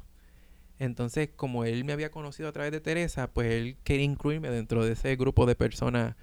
Entonces, 0.79 1.29
como 1.37 1.65
él 1.65 1.85
me 1.85 1.93
había 1.93 2.11
conocido 2.11 2.49
a 2.49 2.53
través 2.53 2.73
de 2.73 2.81
Teresa, 2.81 3.29
pues 3.29 3.53
él 3.53 3.77
quería 3.85 4.05
incluirme 4.05 4.51
dentro 4.51 4.85
de 4.85 4.95
ese 4.95 5.15
grupo 5.15 5.47
de 5.47 5.55
personas 5.55 6.17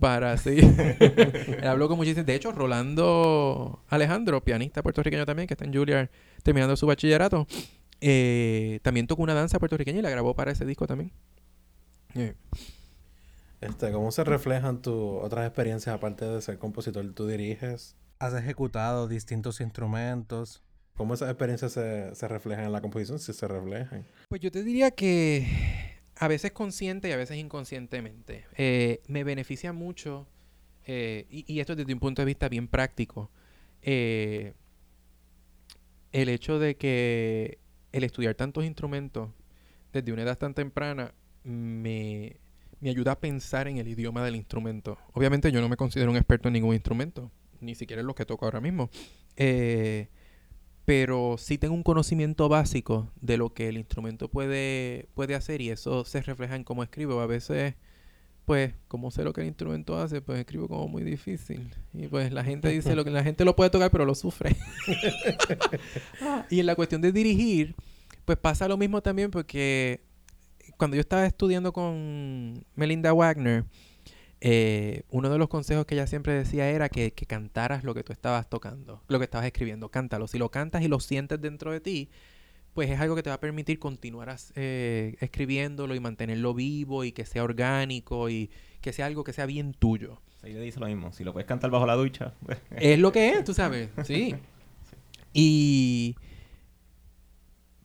para 0.00 0.32
así. 0.32 0.58
él 0.98 1.66
habló 1.66 1.86
con 1.86 1.96
muchísimos. 1.96 2.26
De 2.26 2.34
hecho, 2.34 2.50
Rolando 2.50 3.84
Alejandro, 3.88 4.42
pianista 4.42 4.82
puertorriqueño 4.82 5.26
también, 5.26 5.46
que 5.46 5.54
está 5.54 5.64
en 5.64 5.72
Juilliard 5.72 6.08
terminando 6.42 6.76
su 6.76 6.86
bachillerato, 6.86 7.46
eh, 8.00 8.80
también 8.82 9.06
tocó 9.06 9.22
una 9.22 9.34
danza 9.34 9.60
puertorriqueña 9.60 10.00
y 10.00 10.02
la 10.02 10.10
grabó 10.10 10.34
para 10.34 10.50
ese 10.50 10.64
disco 10.64 10.88
también. 10.88 11.12
Este, 13.60 13.92
¿Cómo 13.92 14.10
se 14.10 14.24
reflejan 14.24 14.80
tus 14.80 15.22
otras 15.22 15.46
experiencias 15.46 15.94
aparte 15.94 16.24
de 16.24 16.40
ser 16.40 16.58
compositor? 16.58 17.12
¿Tú 17.12 17.26
diriges? 17.26 17.96
¿Has 18.18 18.34
ejecutado 18.34 19.06
distintos 19.06 19.60
instrumentos? 19.60 20.62
¿Cómo 20.96 21.14
esas 21.14 21.28
experiencias 21.28 21.72
se, 21.72 22.14
se 22.14 22.28
reflejan 22.28 22.64
en 22.64 22.72
la 22.72 22.80
composición? 22.80 23.18
Si 23.18 23.32
se 23.32 23.46
reflejan. 23.46 24.06
Pues 24.28 24.40
yo 24.40 24.50
te 24.50 24.62
diría 24.62 24.90
que 24.90 25.46
a 26.16 26.28
veces 26.28 26.52
consciente 26.52 27.08
y 27.08 27.12
a 27.12 27.16
veces 27.16 27.38
inconscientemente. 27.38 28.46
Eh, 28.56 29.02
me 29.08 29.24
beneficia 29.24 29.72
mucho, 29.72 30.26
eh, 30.86 31.26
y, 31.30 31.50
y 31.52 31.60
esto 31.60 31.76
desde 31.76 31.92
un 31.92 32.00
punto 32.00 32.22
de 32.22 32.26
vista 32.26 32.48
bien 32.48 32.68
práctico, 32.68 33.30
eh, 33.82 34.54
el 36.12 36.28
hecho 36.28 36.58
de 36.58 36.76
que 36.76 37.58
el 37.92 38.04
estudiar 38.04 38.34
tantos 38.34 38.64
instrumentos 38.64 39.30
desde 39.92 40.12
una 40.12 40.22
edad 40.22 40.38
tan 40.38 40.54
temprana 40.54 41.14
me, 41.42 42.36
me 42.80 42.90
ayuda 42.90 43.12
a 43.12 43.20
pensar 43.20 43.68
en 43.68 43.78
el 43.78 43.88
idioma 43.88 44.24
del 44.24 44.36
instrumento. 44.36 44.98
Obviamente 45.12 45.52
yo 45.52 45.60
no 45.60 45.68
me 45.68 45.76
considero 45.76 46.10
un 46.10 46.16
experto 46.16 46.48
en 46.48 46.54
ningún 46.54 46.74
instrumento, 46.74 47.30
ni 47.60 47.74
siquiera 47.74 48.00
en 48.00 48.06
los 48.06 48.16
que 48.16 48.24
toco 48.24 48.46
ahora 48.46 48.60
mismo. 48.60 48.90
Eh, 49.36 50.08
pero 50.84 51.36
sí 51.38 51.58
tengo 51.58 51.74
un 51.74 51.82
conocimiento 51.82 52.48
básico 52.48 53.12
de 53.20 53.36
lo 53.36 53.52
que 53.52 53.68
el 53.68 53.76
instrumento 53.76 54.28
puede, 54.28 55.08
puede 55.14 55.34
hacer 55.34 55.60
y 55.60 55.70
eso 55.70 56.04
se 56.04 56.22
refleja 56.22 56.56
en 56.56 56.64
cómo 56.64 56.82
escribo. 56.82 57.20
A 57.20 57.26
veces, 57.26 57.74
pues, 58.46 58.74
como 58.88 59.10
sé 59.10 59.22
lo 59.22 59.32
que 59.32 59.42
el 59.42 59.46
instrumento 59.46 59.98
hace, 59.98 60.22
pues 60.22 60.40
escribo 60.40 60.66
como 60.66 60.88
muy 60.88 61.04
difícil. 61.04 61.72
Y 61.92 62.08
pues 62.08 62.32
la 62.32 62.42
gente 62.42 62.70
dice 62.70 62.96
lo 62.96 63.04
que 63.04 63.10
la 63.10 63.22
gente 63.22 63.44
lo 63.44 63.54
puede 63.54 63.70
tocar, 63.70 63.90
pero 63.90 64.06
lo 64.06 64.14
sufre. 64.14 64.56
Ah, 66.22 66.46
y 66.50 66.60
en 66.60 66.66
la 66.66 66.74
cuestión 66.74 67.02
de 67.02 67.12
dirigir, 67.12 67.76
pues 68.24 68.38
pasa 68.38 68.66
lo 68.66 68.76
mismo 68.76 69.02
también 69.02 69.30
porque 69.30 70.00
cuando 70.80 70.96
yo 70.96 71.02
estaba 71.02 71.26
estudiando 71.26 71.74
con 71.74 72.64
Melinda 72.74 73.12
Wagner, 73.12 73.66
eh, 74.40 75.02
uno 75.10 75.28
de 75.28 75.36
los 75.36 75.50
consejos 75.50 75.84
que 75.84 75.94
ella 75.94 76.06
siempre 76.06 76.32
decía 76.32 76.70
era 76.70 76.88
que, 76.88 77.12
que 77.12 77.26
cantaras 77.26 77.84
lo 77.84 77.92
que 77.92 78.02
tú 78.02 78.14
estabas 78.14 78.48
tocando, 78.48 79.02
lo 79.06 79.18
que 79.18 79.26
estabas 79.26 79.46
escribiendo, 79.46 79.90
cántalo. 79.90 80.26
Si 80.26 80.38
lo 80.38 80.50
cantas 80.50 80.80
y 80.80 80.88
lo 80.88 80.98
sientes 80.98 81.38
dentro 81.38 81.70
de 81.70 81.80
ti, 81.80 82.08
pues 82.72 82.88
es 82.88 82.98
algo 82.98 83.14
que 83.14 83.22
te 83.22 83.28
va 83.28 83.34
a 83.34 83.40
permitir 83.40 83.78
continuar 83.78 84.34
eh, 84.54 85.16
escribiéndolo 85.20 85.94
y 85.94 86.00
mantenerlo 86.00 86.54
vivo 86.54 87.04
y 87.04 87.12
que 87.12 87.26
sea 87.26 87.44
orgánico 87.44 88.30
y 88.30 88.50
que 88.80 88.94
sea 88.94 89.04
algo 89.04 89.22
que 89.22 89.34
sea 89.34 89.44
bien 89.44 89.74
tuyo. 89.74 90.22
Ahí 90.42 90.54
le 90.54 90.62
dice 90.62 90.80
lo 90.80 90.86
mismo. 90.86 91.12
Si 91.12 91.24
lo 91.24 91.34
puedes 91.34 91.46
cantar 91.46 91.70
bajo 91.70 91.84
la 91.84 91.94
ducha. 91.94 92.32
pues, 92.46 92.58
Es 92.70 92.98
lo 92.98 93.12
que 93.12 93.34
es, 93.34 93.44
tú 93.44 93.52
sabes, 93.52 93.90
sí. 94.04 94.34
Y 95.34 96.16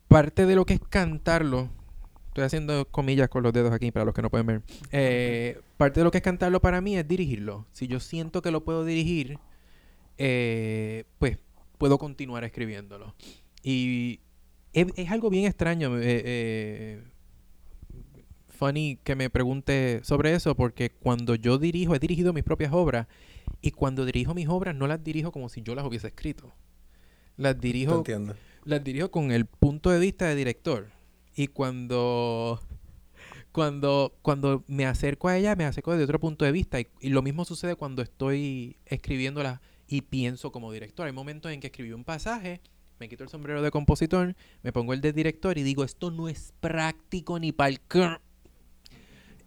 parte 0.07 0.45
de 0.45 0.55
lo 0.55 0.65
que 0.65 0.75
es 0.75 0.79
cantarlo, 0.79 1.67
estoy 2.35 2.43
haciendo 2.43 2.85
comillas 2.91 3.29
con 3.29 3.43
los 3.43 3.53
dedos 3.53 3.71
aquí 3.71 3.91
para 3.91 4.03
los 4.03 4.13
que 4.13 4.21
no 4.21 4.29
pueden 4.29 4.45
ver. 4.45 4.61
Eh, 4.91 5.57
parte 5.77 6.01
de 6.01 6.03
lo 6.03 6.11
que 6.11 6.17
es 6.17 6.23
cantarlo 6.23 6.59
para 6.59 6.81
mí 6.81 6.97
es 6.97 7.07
dirigirlo. 7.07 7.65
Si 7.71 7.87
yo 7.87 8.01
siento 8.01 8.41
que 8.41 8.51
lo 8.51 8.65
puedo 8.65 8.83
dirigir, 8.83 9.39
eh, 10.17 11.05
pues 11.17 11.37
puedo 11.77 11.97
continuar 11.97 12.43
escribiéndolo. 12.43 13.15
Y 13.63 14.19
es, 14.73 14.87
es 14.97 15.11
algo 15.11 15.29
bien 15.29 15.45
extraño. 15.45 15.97
eh, 15.97 16.21
eh, 16.25 17.03
funny 18.49 18.99
que 19.05 19.15
me 19.15 19.29
pregunte 19.29 20.01
sobre 20.03 20.33
eso 20.33 20.55
porque 20.55 20.89
cuando 20.89 21.35
yo 21.35 21.57
dirijo, 21.57 21.95
he 21.95 21.99
dirigido 21.99 22.33
mis 22.33 22.43
propias 22.43 22.73
obras 22.73 23.07
y 23.61 23.71
cuando 23.71 24.03
dirijo 24.03 24.33
mis 24.33 24.49
obras 24.49 24.75
no 24.75 24.87
las 24.87 25.01
dirijo 25.01 25.31
como 25.31 25.47
si 25.47 25.61
yo 25.61 25.73
las 25.73 25.85
hubiese 25.85 26.07
escrito. 26.07 26.53
Las 27.37 27.59
dirijo 27.61 28.03
las 28.65 28.83
dirijo 28.83 29.09
con 29.09 29.31
el 29.31 29.45
punto 29.45 29.89
de 29.89 29.99
vista 29.99 30.25
de 30.25 30.35
director. 30.35 30.94
Y 31.35 31.47
cuando, 31.47 32.59
cuando, 33.51 34.17
cuando 34.21 34.63
me 34.67 34.85
acerco 34.85 35.27
a 35.27 35.37
ella, 35.37 35.55
me 35.55 35.65
acerco 35.65 35.91
desde 35.91 36.05
otro 36.05 36.19
punto 36.19 36.45
de 36.45 36.51
vista. 36.51 36.79
Y, 36.79 37.09
lo 37.09 37.21
mismo 37.21 37.45
sucede 37.45 37.75
cuando 37.75 38.01
estoy 38.01 38.77
escribiéndola 38.85 39.61
y 39.87 40.01
pienso 40.01 40.51
como 40.51 40.71
director. 40.71 41.05
Hay 41.07 41.13
momentos 41.13 41.51
en 41.51 41.59
que 41.59 41.67
escribí 41.67 41.91
un 41.91 42.03
pasaje, 42.03 42.61
me 42.99 43.09
quito 43.09 43.23
el 43.23 43.29
sombrero 43.29 43.61
de 43.61 43.71
compositor, 43.71 44.35
me 44.63 44.71
pongo 44.71 44.93
el 44.93 45.01
de 45.01 45.13
director 45.13 45.57
y 45.57 45.63
digo, 45.63 45.83
esto 45.83 46.09
no 46.09 46.29
es 46.29 46.53
práctico 46.59 47.39
ni 47.39 47.51
para 47.51 47.69
el... 47.69 47.79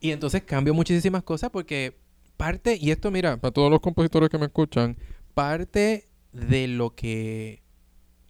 Y 0.00 0.12
entonces 0.12 0.42
cambio 0.44 0.74
muchísimas 0.74 1.22
cosas 1.22 1.50
porque 1.50 1.96
parte, 2.36 2.78
y 2.80 2.90
esto 2.90 3.10
mira, 3.10 3.36
para 3.38 3.52
todos 3.52 3.70
los 3.70 3.80
compositores 3.80 4.28
que 4.28 4.38
me 4.38 4.46
escuchan, 4.46 4.96
parte 5.34 6.08
de 6.32 6.68
lo 6.68 6.94
que 6.94 7.62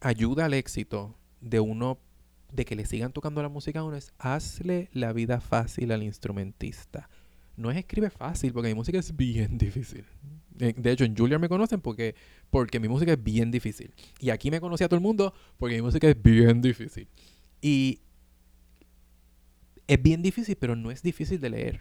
ayuda 0.01 0.47
al 0.47 0.55
éxito 0.55 1.17
de 1.41 1.61
uno, 1.61 1.99
de 2.53 2.65
que 2.65 2.77
le 2.77 2.87
sigan 2.87 3.13
tocando 3.13 3.43
la 3.43 3.49
música 3.49 3.81
a 3.81 3.85
uno, 3.85 3.97
es 3.97 4.13
hazle 4.19 4.89
la 4.93 5.13
vida 5.13 5.41
fácil 5.41 5.93
al 5.93 6.03
instrumentista. 6.03 7.09
No 7.57 7.71
es 7.71 7.77
escribe 7.77 8.11
fácil, 8.11 8.53
porque 8.53 8.69
mi 8.69 8.75
música 8.75 8.99
es 8.99 9.17
bien 9.17 9.59
difícil. 9.59 10.05
De 10.51 10.73
de 10.73 10.93
hecho, 10.93 11.05
en 11.05 11.17
Julia 11.17 11.39
me 11.39 11.49
conocen 11.49 11.81
porque, 11.81 12.15
porque 12.51 12.81
mi 12.81 12.89
música 12.89 13.13
es 13.13 13.23
bien 13.23 13.51
difícil. 13.51 13.95
Y 14.21 14.31
aquí 14.31 14.51
me 14.51 14.61
conoce 14.61 14.85
a 14.85 14.89
todo 14.89 14.97
el 14.97 15.03
mundo 15.03 15.35
porque 15.57 15.77
mi 15.77 15.83
música 15.83 16.09
es 16.09 16.21
bien 16.21 16.63
difícil. 16.63 17.09
Y 17.61 18.01
es 19.87 20.03
bien 20.03 20.23
difícil, 20.23 20.57
pero 20.57 20.77
no 20.77 20.91
es 20.91 21.03
difícil 21.03 21.41
de 21.41 21.51
leer. 21.51 21.81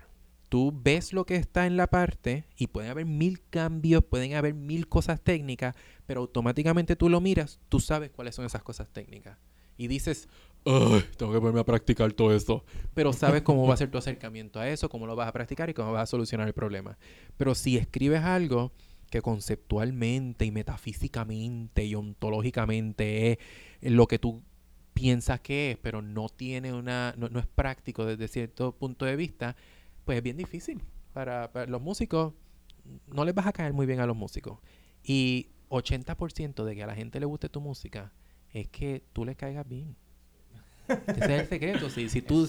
Tú 0.49 0.73
ves 0.73 1.11
lo 1.11 1.25
que 1.25 1.35
está 1.35 1.67
en 1.67 1.75
la 1.75 1.87
parte 1.87 2.45
y 2.55 2.67
pueden 2.67 2.89
haber 2.89 3.05
mil 3.05 3.41
cambios, 3.49 4.03
pueden 4.05 4.33
haber 4.33 4.53
mil 4.53 4.87
cosas 4.87 5.21
técnicas, 5.21 5.75
pero 6.05 6.21
automáticamente 6.21 6.95
tú 6.95 7.09
lo 7.09 7.19
miras, 7.19 7.59
tú 7.67 7.81
sabes 7.81 8.11
cuáles 8.11 8.33
son 8.33 8.45
esas 8.45 8.63
cosas 8.63 8.89
técnicas. 8.89 9.37
Y 9.75 9.87
dices, 9.87 10.29
tengo 10.63 11.31
que 11.31 11.39
ponerme 11.39 11.59
a 11.59 11.65
practicar 11.65 12.11
todo 12.13 12.33
esto. 12.33 12.63
Pero 12.93 13.13
sabes 13.13 13.41
cómo 13.41 13.67
va 13.67 13.73
a 13.73 13.77
ser 13.77 13.89
tu 13.89 13.97
acercamiento 13.97 14.59
a 14.59 14.69
eso, 14.69 14.89
cómo 14.89 15.07
lo 15.07 15.15
vas 15.15 15.27
a 15.27 15.31
practicar 15.31 15.69
y 15.69 15.73
cómo 15.73 15.91
vas 15.91 16.03
a 16.03 16.05
solucionar 16.07 16.47
el 16.47 16.53
problema. 16.53 16.97
Pero 17.37 17.55
si 17.55 17.77
escribes 17.77 18.23
algo 18.23 18.71
que 19.09 19.21
conceptualmente 19.21 20.45
y 20.45 20.51
metafísicamente 20.51 21.85
y 21.85 21.95
ontológicamente 21.95 23.39
es 23.79 23.91
lo 23.91 24.07
que 24.07 24.19
tú 24.19 24.43
piensas 24.93 25.39
que 25.39 25.71
es, 25.71 25.77
pero 25.77 26.01
no 26.01 26.27
tiene 26.27 26.73
una, 26.73 27.13
no, 27.17 27.29
no 27.29 27.39
es 27.39 27.47
práctico 27.47 28.05
desde 28.05 28.27
cierto 28.27 28.73
punto 28.73 29.05
de 29.05 29.15
vista, 29.15 29.55
pues 30.03 30.17
es 30.17 30.23
bien 30.23 30.37
difícil. 30.37 30.81
Para, 31.13 31.51
para 31.51 31.67
los 31.67 31.81
músicos, 31.81 32.33
no 33.07 33.23
les 33.23 33.33
vas 33.33 33.47
a 33.47 33.53
caer 33.53 33.73
muy 33.73 33.85
bien 33.85 33.99
a 33.99 34.05
los 34.05 34.17
músicos. 34.17 34.59
Y 35.03 35.49
80% 35.69 36.63
de 36.63 36.75
que 36.75 36.83
a 36.83 36.87
la 36.87 36.95
gente 36.95 37.19
le 37.19 37.25
guste 37.25 37.49
tu 37.49 37.61
música 37.61 38.11
es 38.51 38.67
que 38.69 39.03
tú 39.13 39.25
les 39.25 39.35
caigas 39.35 39.67
bien. 39.67 39.95
Ese 40.87 41.23
es 41.23 41.29
el 41.41 41.47
secreto. 41.47 41.89
Si, 41.89 42.09
si 42.09 42.21
tú, 42.23 42.47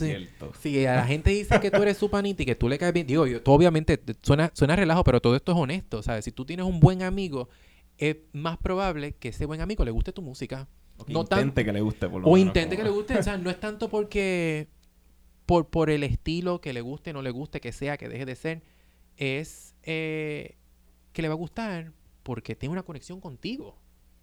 si, 0.60 0.86
a 0.86 0.96
la 0.96 1.04
gente 1.06 1.30
dice 1.30 1.58
que 1.60 1.70
tú 1.70 1.82
eres 1.82 1.96
su 1.96 2.08
panita 2.10 2.42
y 2.42 2.46
que 2.46 2.54
tú 2.54 2.68
le 2.68 2.78
caes 2.78 2.92
bien, 2.92 3.06
digo, 3.06 3.26
yo, 3.26 3.42
tú 3.42 3.52
obviamente 3.52 3.96
te- 3.98 4.14
suena, 4.22 4.50
suena 4.54 4.76
relajo, 4.76 5.04
pero 5.04 5.20
todo 5.20 5.34
esto 5.36 5.52
es 5.52 5.58
honesto. 5.58 6.02
¿sabes? 6.02 6.24
Si 6.24 6.32
tú 6.32 6.44
tienes 6.44 6.66
un 6.66 6.80
buen 6.80 7.02
amigo, 7.02 7.48
es 7.96 8.16
más 8.32 8.58
probable 8.58 9.12
que 9.16 9.28
ese 9.30 9.46
buen 9.46 9.60
amigo 9.60 9.84
le 9.84 9.90
guste 9.90 10.12
tu 10.12 10.22
música. 10.22 10.68
O 10.98 11.04
que 11.04 11.12
no 11.12 11.24
tan- 11.24 11.40
intente 11.40 11.64
que 11.64 11.72
le 11.72 11.80
guste, 11.80 12.08
por 12.08 12.20
lo 12.22 12.28
O 12.28 12.32
menos, 12.34 12.46
intente 12.48 12.76
que 12.76 12.82
le 12.84 12.90
guste. 12.90 13.16
O 13.18 13.22
sea, 13.22 13.36
no 13.38 13.50
es 13.50 13.58
tanto 13.60 13.88
porque. 13.88 14.68
Por, 15.46 15.68
por 15.70 15.88
el 15.88 16.02
estilo 16.02 16.60
que 16.60 16.72
le 16.74 16.82
guste, 16.82 17.12
no 17.14 17.22
le 17.22 17.30
guste, 17.30 17.60
que 17.60 17.72
sea, 17.72 17.96
que 17.96 18.08
deje 18.08 18.26
de 18.26 18.36
ser. 18.36 18.62
Es 19.16 19.74
eh, 19.82 20.56
que 21.12 21.22
le 21.22 21.28
va 21.28 21.34
a 21.34 21.38
gustar 21.38 21.92
porque 22.22 22.54
tiene 22.54 22.72
una 22.74 22.82
conexión 22.82 23.20
contigo. 23.20 23.78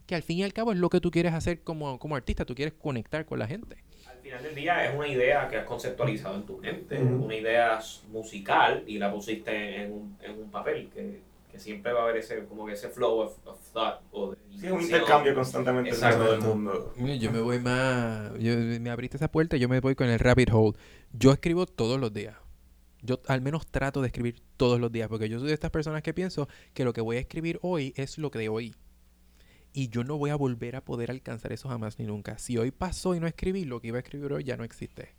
Que 0.06 0.14
al 0.14 0.22
fin 0.22 0.38
y 0.38 0.44
al 0.44 0.54
cabo 0.54 0.72
es 0.72 0.78
lo 0.78 0.90
que 0.90 1.02
tú 1.02 1.10
quieres 1.10 1.34
hacer 1.34 1.64
como, 1.64 1.98
como 1.98 2.16
artista. 2.16 2.46
Tú 2.46 2.54
quieres 2.54 2.76
conectar 2.76 3.26
con 3.26 3.40
la 3.40 3.48
gente. 3.48 3.78
Al 4.26 4.32
final 4.32 4.44
del 4.44 4.56
día 4.56 4.86
es 4.88 4.96
una 4.96 5.08
idea 5.08 5.48
que 5.48 5.58
has 5.58 5.66
conceptualizado 5.66 6.34
en 6.34 6.44
tu 6.48 6.58
mente, 6.58 6.98
una 6.98 7.36
idea 7.36 7.80
musical 8.12 8.84
y 8.88 8.98
la 8.98 9.14
pusiste 9.14 9.84
en 9.84 9.92
un, 9.92 10.18
en 10.20 10.32
un 10.40 10.50
papel, 10.50 10.90
que, 10.92 11.20
que 11.52 11.60
siempre 11.60 11.94
va 11.94 12.00
a 12.00 12.04
haber 12.06 12.18
ese, 12.18 12.44
como 12.46 12.66
que 12.66 12.74
ese 12.74 12.90
flow 12.90 13.20
of, 13.20 13.38
of 13.46 13.60
thought. 13.72 14.00
O 14.12 14.32
de 14.32 14.38
Sí, 14.50 14.66
es 14.66 14.72
un 14.72 14.82
intercambio 14.82 15.36
constantemente 15.36 15.92
Exacto. 15.92 16.26
todo 16.26 16.34
el 16.34 16.42
mundo. 16.42 16.94
Yo 16.98 17.32
me 17.32 17.40
voy 17.40 17.60
más. 17.60 18.32
Yo, 18.40 18.56
me 18.58 18.90
abriste 18.90 19.18
esa 19.18 19.30
puerta 19.30 19.58
y 19.58 19.60
yo 19.60 19.70
me 19.70 19.80
voy 19.80 19.94
con 19.94 20.10
el 20.10 20.18
rabbit 20.18 20.50
hole. 20.52 20.76
Yo 21.14 21.32
escribo 21.32 21.68
todos 21.68 22.00
los 22.00 22.12
días. 22.12 22.36
Yo 23.04 23.22
al 23.28 23.42
menos 23.42 23.68
trato 23.68 24.02
de 24.02 24.08
escribir 24.08 24.42
todos 24.58 24.80
los 24.80 24.92
días 24.92 25.08
porque 25.08 25.30
yo 25.30 25.38
soy 25.38 25.50
de 25.50 25.54
estas 25.54 25.70
personas 25.70 26.02
que 26.02 26.16
pienso 26.16 26.48
que 26.74 26.84
lo 26.84 26.94
que 26.94 27.02
voy 27.02 27.18
a 27.18 27.20
escribir 27.20 27.60
hoy 27.62 27.94
es 27.96 28.18
lo 28.18 28.32
que 28.32 28.40
de 28.40 28.50
hoy. 28.50 28.74
Y 29.78 29.90
yo 29.90 30.06
no 30.06 30.18
voy 30.18 30.30
a 30.30 30.38
volver 30.38 30.78
a 30.78 30.86
poder 30.86 31.12
alcanzar 31.12 31.52
eso 31.52 31.68
jamás 31.68 32.00
ni 32.00 32.06
nunca. 32.06 32.38
Si 32.38 32.58
hoy 32.58 32.72
pasó 32.72 33.14
y 33.14 33.20
no 33.20 33.28
escribí, 33.28 33.66
lo 33.66 33.82
que 33.82 33.90
iba 33.90 33.98
a 33.98 34.00
escribir 34.00 34.32
hoy 34.32 34.46
ya 34.46 34.56
no 34.56 34.64
existe. 34.64 35.10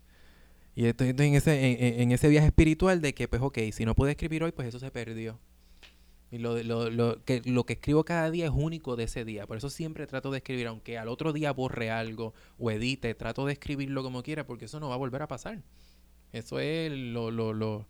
Y 0.73 0.85
estoy, 0.85 1.09
en, 1.09 1.35
ese, 1.35 2.01
en, 2.01 2.11
ese 2.11 2.27
viaje 2.27 2.47
espiritual 2.47 2.99
de 2.99 3.13
que, 3.13 3.27
pues, 3.27 3.39
ok, 3.39 3.59
si 3.71 3.85
no 3.85 3.93
pude 3.93 4.11
escribir 4.11 4.43
hoy, 4.43 4.51
pues 4.51 4.67
eso 4.67 4.79
se 4.79 4.89
perdió. 4.89 5.39
Y 6.31 6.39
lo, 6.39 6.61
lo, 6.63 6.89
lo, 6.89 7.23
que, 7.23 7.43
lo 7.45 7.65
que 7.65 7.73
escribo 7.73 8.03
cada 8.03 8.31
día 8.31 8.45
es 8.45 8.51
único 8.51 8.95
de 8.95 9.03
ese 9.03 9.25
día. 9.25 9.45
Por 9.45 9.57
eso 9.57 9.69
siempre 9.69 10.07
trato 10.07 10.31
de 10.31 10.39
escribir, 10.39 10.65
aunque 10.65 10.97
al 10.97 11.07
otro 11.07 11.33
día 11.33 11.53
borre 11.53 11.91
algo 11.91 12.33
o 12.57 12.71
edite, 12.71 13.13
trato 13.13 13.45
de 13.45 13.53
escribirlo 13.53 14.01
como 14.01 14.23
quiera, 14.23 14.47
porque 14.47 14.65
eso 14.65 14.79
no 14.79 14.89
va 14.89 14.95
a 14.95 14.97
volver 14.97 15.21
a 15.21 15.27
pasar. 15.27 15.61
Eso 16.31 16.59
es 16.59 16.91
lo, 16.91 17.29
lo, 17.29 17.53
lo, 17.53 17.85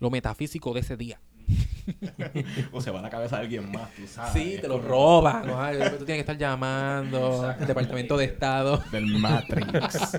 lo 0.00 0.10
metafísico 0.10 0.74
de 0.74 0.80
ese 0.80 0.96
día. 0.96 1.20
O 2.72 2.80
se 2.80 2.90
va 2.90 2.98
a 2.98 3.02
la 3.02 3.10
cabeza 3.10 3.36
de 3.36 3.42
alguien 3.42 3.70
más, 3.70 3.90
tú 3.94 4.06
sabes. 4.06 4.32
Sí, 4.32 4.58
te 4.60 4.68
lo 4.68 4.80
roban. 4.80 5.46
¿no? 5.46 5.56
Tú 5.98 6.04
tienes 6.04 6.06
que 6.06 6.20
estar 6.20 6.38
llamando 6.38 7.42
al 7.42 7.66
Departamento 7.66 8.16
de 8.16 8.26
Estado. 8.26 8.82
Del 8.90 9.18
Matrix. 9.18 10.18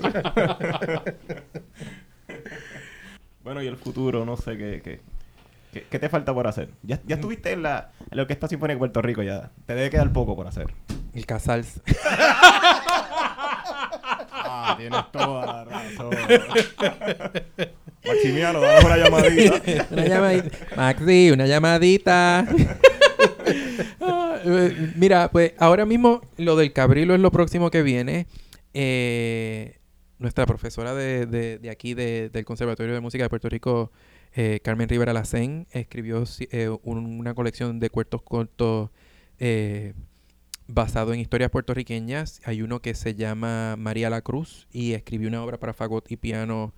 bueno, 3.44 3.62
y 3.62 3.66
el 3.66 3.76
futuro, 3.76 4.24
no 4.24 4.36
sé 4.36 4.56
qué, 4.56 4.80
qué, 4.82 5.00
qué, 5.72 5.86
qué 5.88 5.98
te 5.98 6.08
falta 6.08 6.34
por 6.34 6.46
hacer. 6.46 6.70
Ya, 6.82 7.00
ya 7.06 7.16
estuviste 7.16 7.52
en 7.52 7.62
la, 7.62 7.92
en 8.00 8.16
la 8.16 8.22
Orquesta 8.22 8.48
Sinfónica 8.48 8.74
de 8.74 8.78
Puerto 8.78 9.02
Rico, 9.02 9.22
ya. 9.22 9.50
Te 9.66 9.74
debe 9.74 9.90
quedar 9.90 10.12
poco 10.12 10.34
por 10.36 10.46
hacer. 10.46 10.72
El 11.14 11.26
Casals. 11.26 11.80
Ah, 14.52 14.74
tienes 14.76 15.00
toda 15.12 15.46
la 15.46 15.64
razón. 15.64 16.10
Maximiano, 18.04 18.60
dame 18.60 18.86
una 18.86 18.96
llamadita. 18.96 19.86
una 19.90 20.06
llamadita. 20.06 20.58
Maxi, 20.76 21.30
una 21.30 21.46
llamadita. 21.46 22.46
Mira, 24.96 25.30
pues 25.30 25.52
ahora 25.58 25.84
mismo 25.86 26.20
lo 26.36 26.56
del 26.56 26.72
cabrilo 26.72 27.14
es 27.14 27.20
lo 27.20 27.30
próximo 27.30 27.70
que 27.70 27.82
viene. 27.82 28.26
Eh, 28.74 29.78
nuestra 30.18 30.46
profesora 30.46 30.94
de, 30.94 31.26
de- 31.26 31.70
aquí 31.70 31.94
de- 31.94 32.28
del 32.30 32.44
Conservatorio 32.44 32.94
de 32.94 33.00
Música 33.00 33.22
de 33.24 33.28
Puerto 33.30 33.48
Rico, 33.48 33.92
eh, 34.34 34.60
Carmen 34.62 34.88
Rivera 34.88 35.12
Lacén, 35.12 35.66
escribió 35.70 36.24
eh, 36.50 36.70
un- 36.82 37.18
una 37.20 37.34
colección 37.34 37.78
de 37.80 37.90
cuentos 37.90 38.22
cortos 38.22 38.90
basado 40.72 41.12
en 41.12 41.20
historias 41.20 41.50
puertorriqueñas. 41.50 42.40
Hay 42.44 42.62
uno 42.62 42.80
que 42.80 42.94
se 42.94 43.14
llama 43.14 43.76
María 43.76 44.10
la 44.10 44.22
Cruz 44.22 44.68
y 44.72 44.92
escribió 44.92 45.28
una 45.28 45.42
obra 45.42 45.58
para 45.58 45.72
fagot 45.72 46.10
y 46.10 46.16
piano 46.16 46.72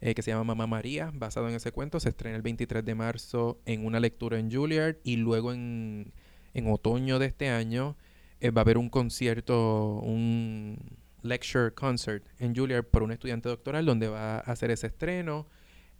eh, 0.00 0.14
que 0.14 0.22
se 0.22 0.30
llama 0.30 0.44
Mamá 0.44 0.66
María, 0.66 1.10
basado 1.14 1.48
en 1.48 1.54
ese 1.54 1.72
cuento. 1.72 1.98
Se 2.00 2.10
estrena 2.10 2.36
el 2.36 2.42
23 2.42 2.84
de 2.84 2.94
marzo 2.94 3.60
en 3.64 3.84
una 3.84 4.00
lectura 4.00 4.38
en 4.38 4.50
Juilliard 4.50 4.96
y 5.02 5.16
luego 5.16 5.52
en, 5.52 6.12
en 6.54 6.70
otoño 6.70 7.18
de 7.18 7.26
este 7.26 7.48
año 7.48 7.96
eh, 8.40 8.50
va 8.50 8.60
a 8.60 8.64
haber 8.64 8.78
un 8.78 8.90
concierto, 8.90 9.94
un 10.00 10.78
lecture 11.22 11.72
concert 11.72 12.24
en 12.38 12.54
Juilliard 12.54 12.84
por 12.84 13.02
un 13.02 13.12
estudiante 13.12 13.48
doctoral 13.48 13.86
donde 13.86 14.08
va 14.08 14.36
a 14.36 14.40
hacer 14.40 14.70
ese 14.70 14.88
estreno. 14.88 15.46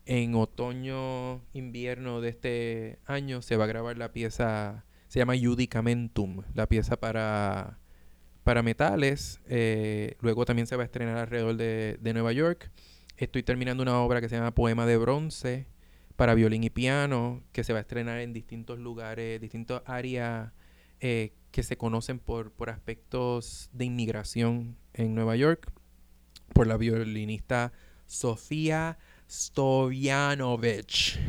En 0.05 0.35
otoño, 0.35 1.43
invierno 1.53 2.21
de 2.21 2.31
este 2.31 2.99
año 3.05 3.43
se 3.43 3.57
va 3.57 3.65
a 3.65 3.67
grabar 3.67 3.99
la 3.99 4.13
pieza, 4.13 4.87
se 5.09 5.19
llama 5.19 5.35
Judicamentum, 5.37 6.43
la 6.55 6.67
pieza 6.67 6.99
para, 6.99 7.79
para 8.45 8.63
metales. 8.63 9.41
Eh, 9.47 10.17
luego 10.21 10.45
también 10.45 10.67
se 10.67 10.77
va 10.77 10.83
a 10.83 10.87
estrenar 10.87 11.17
alrededor 11.17 11.57
de, 11.57 11.99
de 12.01 12.13
Nueva 12.13 12.33
York. 12.33 12.71
Estoy 13.17 13.43
terminando 13.43 13.83
una 13.83 13.99
obra 13.99 14.21
que 14.21 14.29
se 14.29 14.37
llama 14.37 14.55
Poema 14.55 14.87
de 14.87 14.97
Bronce 14.97 15.67
para 16.19 16.35
violín 16.35 16.65
y 16.65 16.71
piano, 16.71 17.43
que 17.53 17.63
se 17.63 17.73
va 17.73 17.79
a 17.79 17.83
estrenar 17.83 18.19
en 18.19 18.33
distintos 18.33 18.79
lugares, 18.79 19.41
distintas 19.41 19.83
áreas 19.87 20.53
eh, 21.01 21.33
que 21.53 21.63
se 21.63 21.77
conocen 21.77 22.19
por, 22.19 22.51
por 22.51 22.71
aspectos 22.71 23.71
de 23.73 23.85
inmigración 23.85 24.77
en 24.95 25.15
Nueva 25.15 25.37
York, 25.37 25.71
por 26.53 26.67
la 26.67 26.77
violinista 26.77 27.73
Sofía 28.07 28.99
Stojanovic. 29.31 31.21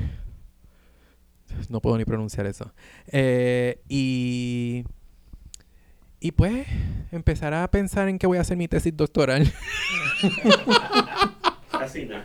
No 1.69 1.81
puedo 1.81 1.97
ni 1.97 2.05
pronunciar 2.05 2.45
eso. 2.45 2.71
Eh, 3.07 3.79
y, 3.89 4.83
y 6.19 6.31
pues 6.31 6.65
empezará 7.11 7.63
a 7.63 7.71
pensar 7.71 8.07
en 8.09 8.17
que 8.19 8.27
voy 8.27 8.37
a 8.37 8.41
hacer 8.41 8.57
mi 8.57 8.67
tesis 8.67 8.95
doctoral. 8.95 9.51
Así, 11.71 12.05
¿no? 12.05 12.17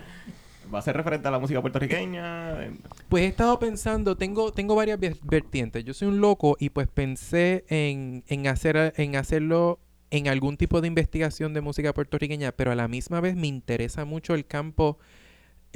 ¿Va 0.73 0.79
a 0.79 0.81
ser 0.81 0.97
referente 0.97 1.27
a 1.27 1.31
la 1.31 1.39
música 1.39 1.61
puertorriqueña? 1.61 2.63
Eh, 2.63 2.71
Pues 3.07 3.23
he 3.23 3.27
estado 3.27 3.59
pensando, 3.59 4.17
tengo, 4.17 4.51
tengo 4.51 4.75
varias 4.75 4.99
ver- 4.99 5.17
vertientes. 5.23 5.83
Yo 5.85 5.93
soy 5.93 6.07
un 6.07 6.19
loco 6.19 6.57
y 6.59 6.69
pues 6.69 6.87
pensé 6.87 7.65
en, 7.69 8.23
en, 8.27 8.47
hacer, 8.47 8.93
en 8.97 9.15
hacerlo 9.15 9.79
en 10.09 10.27
algún 10.27 10.57
tipo 10.57 10.81
de 10.81 10.87
investigación 10.87 11.53
de 11.53 11.61
música 11.61 11.93
puertorriqueña, 11.93 12.51
pero 12.51 12.71
a 12.71 12.75
la 12.75 12.87
misma 12.87 13.21
vez 13.21 13.35
me 13.35 13.47
interesa 13.47 14.05
mucho 14.05 14.33
el 14.33 14.45
campo 14.45 14.97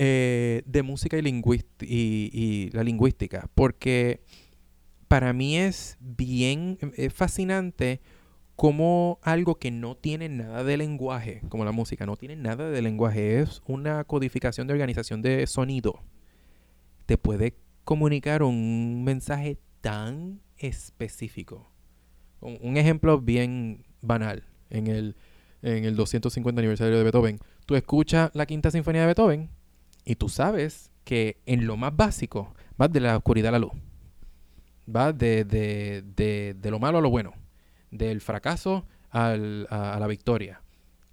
eh, 0.02 0.64
de 0.66 0.82
música 0.82 1.18
y, 1.18 2.70
la 2.72 2.84
lingüística, 2.84 3.50
porque 3.54 4.22
para 5.10 5.34
mí 5.34 5.58
es 5.58 5.98
bien 6.00 6.78
es 6.96 7.14
fascinante 7.14 8.00
como 8.56 9.20
algo 9.24 9.56
que 9.56 9.72
no 9.72 9.98
tiene 9.98 10.30
nada 10.30 10.64
de 10.64 10.78
lenguaje, 10.78 11.42
como 11.50 11.66
la 11.66 11.74
música, 11.74 12.06
no 12.06 12.16
tiene 12.16 12.38
nada 12.38 12.70
de 12.70 12.82
lenguaje, 12.82 13.42
es 13.42 13.62
una 13.66 14.06
codificación 14.06 14.68
de 14.68 14.74
organización 14.74 15.22
de 15.22 15.46
sonido 15.48 16.02
te 17.06 17.18
puede 17.18 17.56
comunicar 17.84 18.44
un 18.44 19.04
mensaje 19.04 19.58
tan 19.82 20.42
específico. 20.58 21.72
Un, 22.40 22.58
un 22.62 22.78
ejemplo 22.78 23.20
bien 23.20 23.84
banal. 24.02 24.44
En 24.70 24.86
el, 24.88 25.16
en 25.64 25.84
el 25.84 25.96
250 25.96 26.60
aniversario 26.62 26.98
de 26.98 27.04
Beethoven, 27.04 27.40
tú 27.66 27.76
escuchas 27.76 28.30
la 28.34 28.46
quinta 28.46 28.70
sinfonía 28.72 29.02
de 29.02 29.08
Beethoven 29.08 29.50
y 30.10 30.16
tú 30.16 30.30
sabes 30.30 30.92
que 31.04 31.42
en 31.46 31.68
lo 31.68 31.78
más 31.78 31.96
básico 31.96 32.54
vas 32.78 32.92
de 32.92 33.00
la 33.00 33.18
oscuridad 33.18 33.50
a 33.50 33.52
la 33.54 33.60
luz. 33.60 33.74
Vas 34.86 35.18
de, 35.18 35.46
de, 35.46 36.04
de, 36.16 36.56
de 36.60 36.72
lo 36.72 36.80
malo 36.80 36.98
a 36.98 37.02
lo 37.02 37.10
bueno. 37.10 37.34
Del 37.92 38.22
fracaso 38.22 38.86
a, 39.12 39.32
a 39.32 40.00
la 40.00 40.08
victoria. 40.08 40.62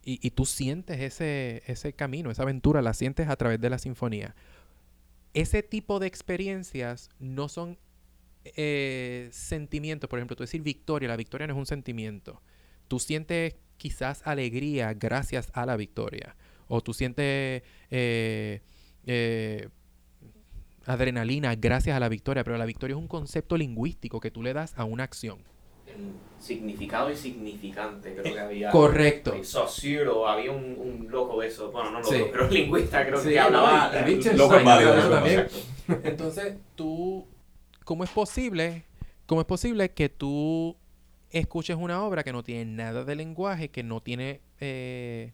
Y, 0.03 0.19
y 0.27 0.31
tú 0.31 0.47
sientes 0.47 1.01
ese, 1.01 1.63
ese 1.67 1.93
camino, 1.93 2.31
esa 2.31 2.43
aventura, 2.43 2.81
la 2.83 2.95
sientes 2.95 3.29
a 3.29 3.37
través 3.37 3.61
de 3.61 3.71
la 3.71 3.79
sinfonía 3.79 4.35
ese 5.37 5.63
tipo 5.63 5.99
de 5.99 6.07
experiencias 6.07 7.11
no 7.19 7.51
son 7.51 7.79
eh, 8.45 9.29
sentimientos. 9.33 10.09
Por 10.09 10.19
ejemplo, 10.19 10.35
tú 10.35 10.45
decir 10.45 10.63
victoria, 10.63 11.11
la 11.11 11.17
victoria 11.17 11.47
no 11.47 11.53
es 11.53 11.59
un 11.59 11.67
sentimiento. 11.67 12.41
Tú 12.89 12.99
sientes 12.99 13.57
quizás 13.77 14.27
alegría 14.27 14.95
gracias 14.95 15.51
a 15.53 15.67
la 15.67 15.77
victoria. 15.77 16.37
O 16.69 16.81
tú 16.81 16.95
sientes 16.95 17.63
eh, 17.91 18.63
eh, 19.07 19.69
adrenalina 20.85 21.55
gracias 21.55 21.97
a 21.97 22.01
la 22.01 22.09
victoria. 22.09 22.45
Pero 22.45 22.57
la 22.59 22.67
victoria 22.67 22.95
es 22.95 23.01
un 23.01 23.09
concepto 23.09 23.57
lingüístico 23.57 24.21
que 24.21 24.31
tú 24.31 24.43
le 24.43 24.53
das 24.53 24.75
a 24.77 24.85
una 24.85 25.05
acción. 25.05 25.39
Significado 26.39 27.11
y 27.11 27.17
significante, 27.17 28.15
creo 28.15 28.35
que 28.35 28.41
había. 28.41 28.71
Correcto. 28.71 29.43
Saussure, 29.43 30.11
había 30.27 30.51
un, 30.53 30.77
un 30.79 31.07
loco 31.11 31.41
de 31.41 31.49
eso, 31.49 31.73
bueno, 31.73 31.91
no 31.91 32.01
loco, 32.01 32.13
Sí. 32.13 32.25
pero 32.31 32.49
lingüista 32.51 33.07
creo 33.07 33.21
Sí, 33.21 33.31
que 33.31 33.41
hablaba. 33.41 33.91
no, 33.93 33.99
y 33.99 34.03
Wittgenstein 34.03 34.37
loco 34.37 34.57
es 34.57 34.65
válido, 34.65 35.11
también. 35.11 35.47
Entonces, 36.05 36.57
tú, 36.75 37.27
¿cómo 37.85 38.05
es 38.05 38.11
posible? 38.11 38.85
¿Cómo 39.25 39.41
es 39.41 39.47
posible 39.47 39.91
que 39.93 40.09
tú 40.11 40.77
escuches 41.31 41.77
una 41.77 42.03
obra 42.03 42.23
que 42.23 42.33
no 42.33 42.43
tiene 42.45 42.65
nada 42.67 43.05
de 43.05 43.17
lenguaje, 43.17 43.71
que 43.71 43.83
no 43.83 44.01
tiene 44.03 44.41
eh, 44.61 45.33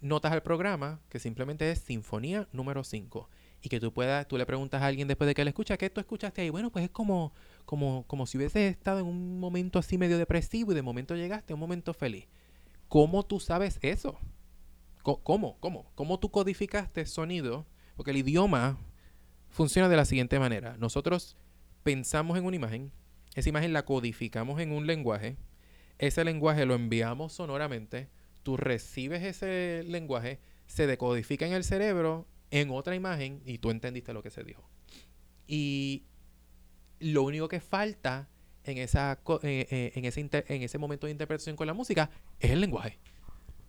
notas 0.00 0.32
al 0.32 0.42
programa, 0.42 1.00
que 1.08 1.18
simplemente 1.18 1.70
es 1.70 1.80
sinfonía 1.80 2.48
número 2.52 2.84
5? 2.84 3.28
Y 3.62 3.68
que 3.68 3.80
tú 3.80 3.92
puedas, 3.92 4.28
tú 4.28 4.36
le 4.36 4.44
preguntas 4.44 4.82
a 4.82 4.86
alguien 4.86 5.08
después 5.08 5.26
de 5.26 5.34
que 5.34 5.44
la 5.44 5.50
escucha, 5.50 5.76
¿qué 5.76 5.88
tú 5.88 6.00
escuchaste 6.00 6.42
ahí? 6.42 6.50
Bueno, 6.50 6.70
pues 6.70 6.84
es 6.84 6.90
como, 6.90 7.32
como, 7.64 8.04
como 8.06 8.26
si 8.26 8.36
hubieses 8.36 8.70
estado 8.70 9.00
en 9.00 9.06
un 9.06 9.40
momento 9.40 9.78
así 9.78 9.96
medio 9.96 10.18
depresivo 10.18 10.72
y 10.72 10.74
de 10.74 10.82
momento 10.82 11.16
llegaste 11.16 11.52
a 11.52 11.56
un 11.56 11.60
momento 11.60 11.94
feliz. 11.94 12.26
¿Cómo 12.88 13.24
tú 13.24 13.40
sabes 13.40 13.78
eso? 13.80 14.18
¿Cómo? 15.02 15.58
¿Cómo? 15.60 15.90
¿Cómo 15.94 16.18
tú 16.18 16.30
codificaste 16.30 17.04
sonido? 17.06 17.66
Porque 17.96 18.10
el 18.10 18.18
idioma 18.18 18.78
funciona 19.50 19.88
de 19.88 19.96
la 19.96 20.04
siguiente 20.04 20.38
manera. 20.38 20.76
Nosotros 20.78 21.36
pensamos 21.82 22.38
en 22.38 22.44
una 22.44 22.56
imagen, 22.56 22.92
esa 23.34 23.48
imagen 23.48 23.72
la 23.72 23.84
codificamos 23.84 24.60
en 24.60 24.72
un 24.72 24.86
lenguaje, 24.86 25.36
ese 25.98 26.24
lenguaje 26.24 26.66
lo 26.66 26.74
enviamos 26.74 27.34
sonoramente, 27.34 28.08
tú 28.44 28.56
recibes 28.56 29.24
ese 29.24 29.82
lenguaje, 29.88 30.38
se 30.66 30.86
decodifica 30.86 31.46
en 31.46 31.52
el 31.52 31.64
cerebro 31.64 32.28
en 32.52 32.70
otra 32.70 32.94
imagen 32.94 33.42
y 33.44 33.58
tú 33.58 33.70
entendiste 33.72 34.12
lo 34.12 34.22
que 34.22 34.30
se 34.30 34.44
dijo. 34.44 34.62
Y 35.48 36.04
lo 37.00 37.22
único 37.24 37.48
que 37.48 37.60
falta 37.60 38.28
en, 38.62 38.78
esa, 38.78 39.18
eh, 39.42 39.66
eh, 39.70 39.92
en, 39.96 40.04
ese 40.04 40.20
en 40.20 40.62
ese 40.62 40.78
momento 40.78 41.06
de 41.06 41.12
interpretación 41.12 41.56
con 41.56 41.66
la 41.66 41.74
música 41.74 42.10
es 42.38 42.50
el 42.52 42.60
lenguaje. 42.60 42.98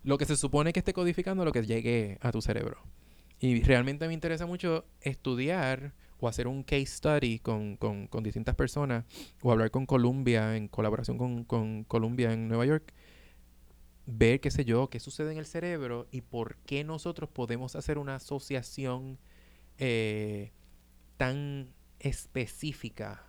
Lo 0.04 0.18
que 0.18 0.24
se 0.24 0.36
supone 0.36 0.72
que 0.72 0.78
esté 0.78 0.92
codificando 0.92 1.44
lo 1.44 1.52
que 1.52 1.66
llegue 1.66 2.18
a 2.20 2.30
tu 2.30 2.40
cerebro. 2.40 2.78
Y 3.40 3.62
realmente 3.62 4.06
me 4.06 4.14
interesa 4.14 4.46
mucho 4.46 4.86
estudiar 5.02 5.92
o 6.18 6.28
hacer 6.28 6.46
un 6.46 6.62
case 6.62 6.86
study 6.86 7.40
con, 7.40 7.76
con- 7.76 8.06
con 8.06 8.22
distintas 8.22 8.54
personas 8.54 9.04
o 9.42 9.52
hablar 9.52 9.70
con 9.70 9.84
Columbia 9.84 10.56
en 10.56 10.68
colaboración 10.68 11.18
con, 11.18 11.44
con 11.44 11.84
Columbia 11.84 12.32
en 12.32 12.48
Nueva 12.48 12.64
York. 12.64 12.94
Ver, 14.06 14.40
qué 14.40 14.50
sé 14.52 14.64
yo, 14.64 14.88
qué 14.88 15.00
sucede 15.00 15.32
en 15.32 15.38
el 15.38 15.46
cerebro 15.46 16.06
y 16.12 16.20
por 16.20 16.56
qué 16.58 16.84
nosotros 16.84 17.28
podemos 17.28 17.74
hacer 17.74 17.98
una 17.98 18.16
asociación 18.16 19.18
eh, 19.78 20.52
tan 21.16 21.72
específica 22.00 23.24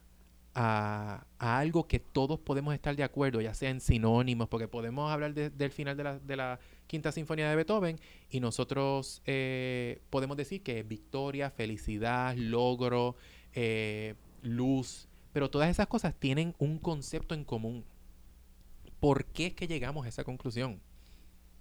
a, 0.56 1.26
algo 1.40 1.88
que 1.88 2.00
todos 2.00 2.40
podemos 2.40 2.74
estar 2.76 2.96
de 2.96 3.04
acuerdo, 3.04 3.42
ya 3.42 3.54
sea 3.56 3.70
en 3.72 3.82
sinónimos, 3.82 4.50
porque 4.50 4.68
podemos 4.68 5.12
hablar 5.12 5.34
de- 5.34 5.50
del 5.52 5.72
final 5.72 5.98
de 5.98 6.04
la, 6.04 6.20
de 6.20 6.36
la 6.38 6.60
quinta 6.88 7.12
sinfonía 7.12 7.50
de 7.50 7.56
Beethoven 7.56 8.00
y 8.30 8.40
nosotros 8.40 9.22
eh, 9.26 10.02
podemos 10.12 10.38
decir 10.38 10.64
que 10.64 10.84
victoria, 10.84 11.52
felicidad, 11.52 12.36
logro, 12.38 13.16
eh, 13.54 14.16
luz, 14.44 15.08
pero 15.34 15.50
todas 15.50 15.70
esas 15.70 15.88
cosas 15.88 16.16
tienen 16.20 16.56
un 16.60 16.80
concepto 16.80 17.36
en 17.36 17.44
común. 17.46 17.84
¿Por 19.00 19.26
qué 19.26 19.48
es 19.48 19.54
que 19.54 19.68
llegamos 19.68 20.06
a 20.06 20.10
esa 20.10 20.24
conclusión? 20.24 20.80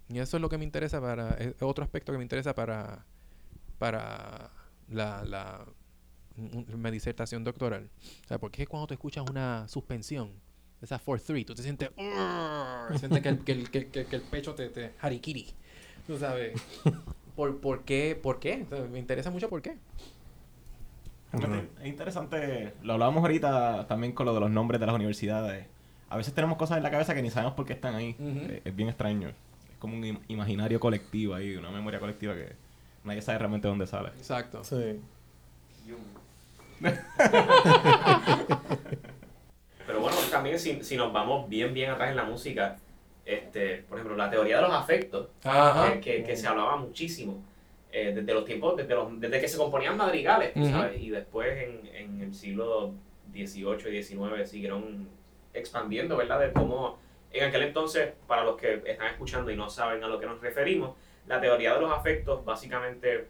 Y 0.09 0.19
eso 0.19 0.37
es 0.37 0.41
lo 0.41 0.49
que 0.49 0.57
me 0.57 0.63
interesa 0.63 1.01
para, 1.01 1.33
es 1.35 1.53
otro 1.61 1.83
aspecto 1.83 2.11
que 2.11 2.17
me 2.17 2.23
interesa 2.23 2.55
para, 2.55 3.05
para 3.77 4.49
la, 4.89 5.23
la 5.25 5.65
mi 6.35 6.91
disertación 6.91 7.43
doctoral. 7.43 7.89
O 8.23 8.27
sea, 8.27 8.37
porque 8.37 8.65
cuando 8.67 8.87
tú 8.87 8.93
escuchas 8.93 9.25
una 9.29 9.67
suspensión, 9.67 10.31
esa 10.81 10.99
4-3, 10.99 11.45
tú 11.45 11.55
te 11.55 11.63
sientes, 11.63 11.89
sientes 12.99 13.21
que 13.21 13.29
el, 13.29 13.39
que 13.43 13.51
el, 13.51 13.69
que 13.71 13.77
el- 13.79 13.87
que 13.91 13.99
el- 14.01 14.05
que 14.07 14.15
el 14.15 14.21
pecho 14.21 14.53
te, 14.55 14.69
te 14.69 14.93
harikiri. 15.01 15.47
Tú 16.05 16.17
sabes. 16.17 16.59
¿Por, 17.35 17.59
por 17.59 17.83
qué? 17.83 18.17
¿Por 18.21 18.39
qué? 18.39 18.63
O 18.65 18.75
sea, 18.75 18.85
me 18.85 18.99
interesa 18.99 19.29
mucho 19.31 19.49
por 19.49 19.61
qué. 19.61 19.77
Es 21.81 21.87
interesante, 21.87 22.73
lo 22.83 22.93
hablábamos 22.93 23.21
ahorita 23.21 23.85
también 23.87 24.13
con 24.13 24.25
lo 24.25 24.33
de 24.33 24.39
los 24.39 24.49
nombres 24.49 24.79
de 24.79 24.85
las 24.87 24.95
universidades. 24.95 25.67
A 26.09 26.17
veces 26.17 26.33
tenemos 26.33 26.57
cosas 26.57 26.77
en 26.77 26.83
la 26.83 26.91
cabeza 26.91 27.13
que 27.13 27.21
ni 27.21 27.29
sabemos 27.29 27.53
por 27.53 27.65
qué 27.65 27.73
están 27.73 27.95
ahí. 27.95 28.15
Ujú. 28.19 28.39
Eh, 28.49 28.61
Es 28.65 28.75
bien 28.75 28.89
extraño. 28.89 29.29
Es 29.29 29.77
como 29.79 29.95
un 29.95 30.03
im- 30.03 30.19
imaginario 30.27 30.79
colectivo 30.79 31.35
ahí, 31.35 31.55
una 31.55 31.69
memoria 31.69 31.99
colectiva 31.99 32.33
que 32.33 32.53
nadie 33.03 33.21
sabe 33.21 33.39
realmente 33.39 33.67
dónde 33.67 33.87
sale. 33.87 34.09
Exacto. 34.09 34.63
Sí. 34.63 34.99
Pero 39.85 40.01
bueno, 40.01 40.17
también 40.31 40.59
si, 40.59 40.83
si 40.83 40.97
nos 40.97 41.13
vamos 41.13 41.47
bien, 41.47 41.73
bien 41.73 41.91
atrás 41.91 42.09
en 42.09 42.15
la 42.17 42.23
música, 42.25 42.77
este, 43.25 43.77
por 43.89 43.97
ejemplo, 43.97 44.17
la 44.17 44.29
teoría 44.29 44.57
de 44.57 44.61
los 44.63 44.73
afectos, 44.73 45.27
Ajá. 45.43 45.93
que, 45.93 45.99
que, 46.01 46.23
que 46.23 46.35
se 46.37 46.47
hablaba 46.47 46.75
muchísimo 46.77 47.41
eh, 47.91 48.11
desde 48.13 48.33
los 48.33 48.43
tiempos, 48.45 48.75
desde, 48.75 48.93
los, 48.95 49.19
desde 49.19 49.39
que 49.39 49.47
se 49.47 49.57
componían 49.57 49.95
madrigales. 49.97 50.51
¿sabes? 50.71 51.01
Y 51.01 51.09
después 51.09 51.57
en, 51.63 51.87
en 51.95 52.21
el 52.21 52.33
siglo 52.33 52.93
XVIII 53.33 53.97
y 53.97 54.03
XIX 54.03 54.49
siguieron 54.49 55.07
expandiendo, 55.53 56.17
¿verdad? 56.17 56.39
De 56.39 56.53
cómo 56.53 56.99
en 57.31 57.43
aquel 57.43 57.63
entonces, 57.63 58.13
para 58.27 58.43
los 58.43 58.57
que 58.57 58.81
están 58.85 59.07
escuchando 59.07 59.51
y 59.51 59.55
no 59.55 59.69
saben 59.69 60.03
a 60.03 60.07
lo 60.07 60.19
que 60.19 60.25
nos 60.25 60.41
referimos, 60.41 60.95
la 61.27 61.41
teoría 61.41 61.73
de 61.73 61.81
los 61.81 61.91
afectos 61.91 62.43
básicamente 62.45 63.27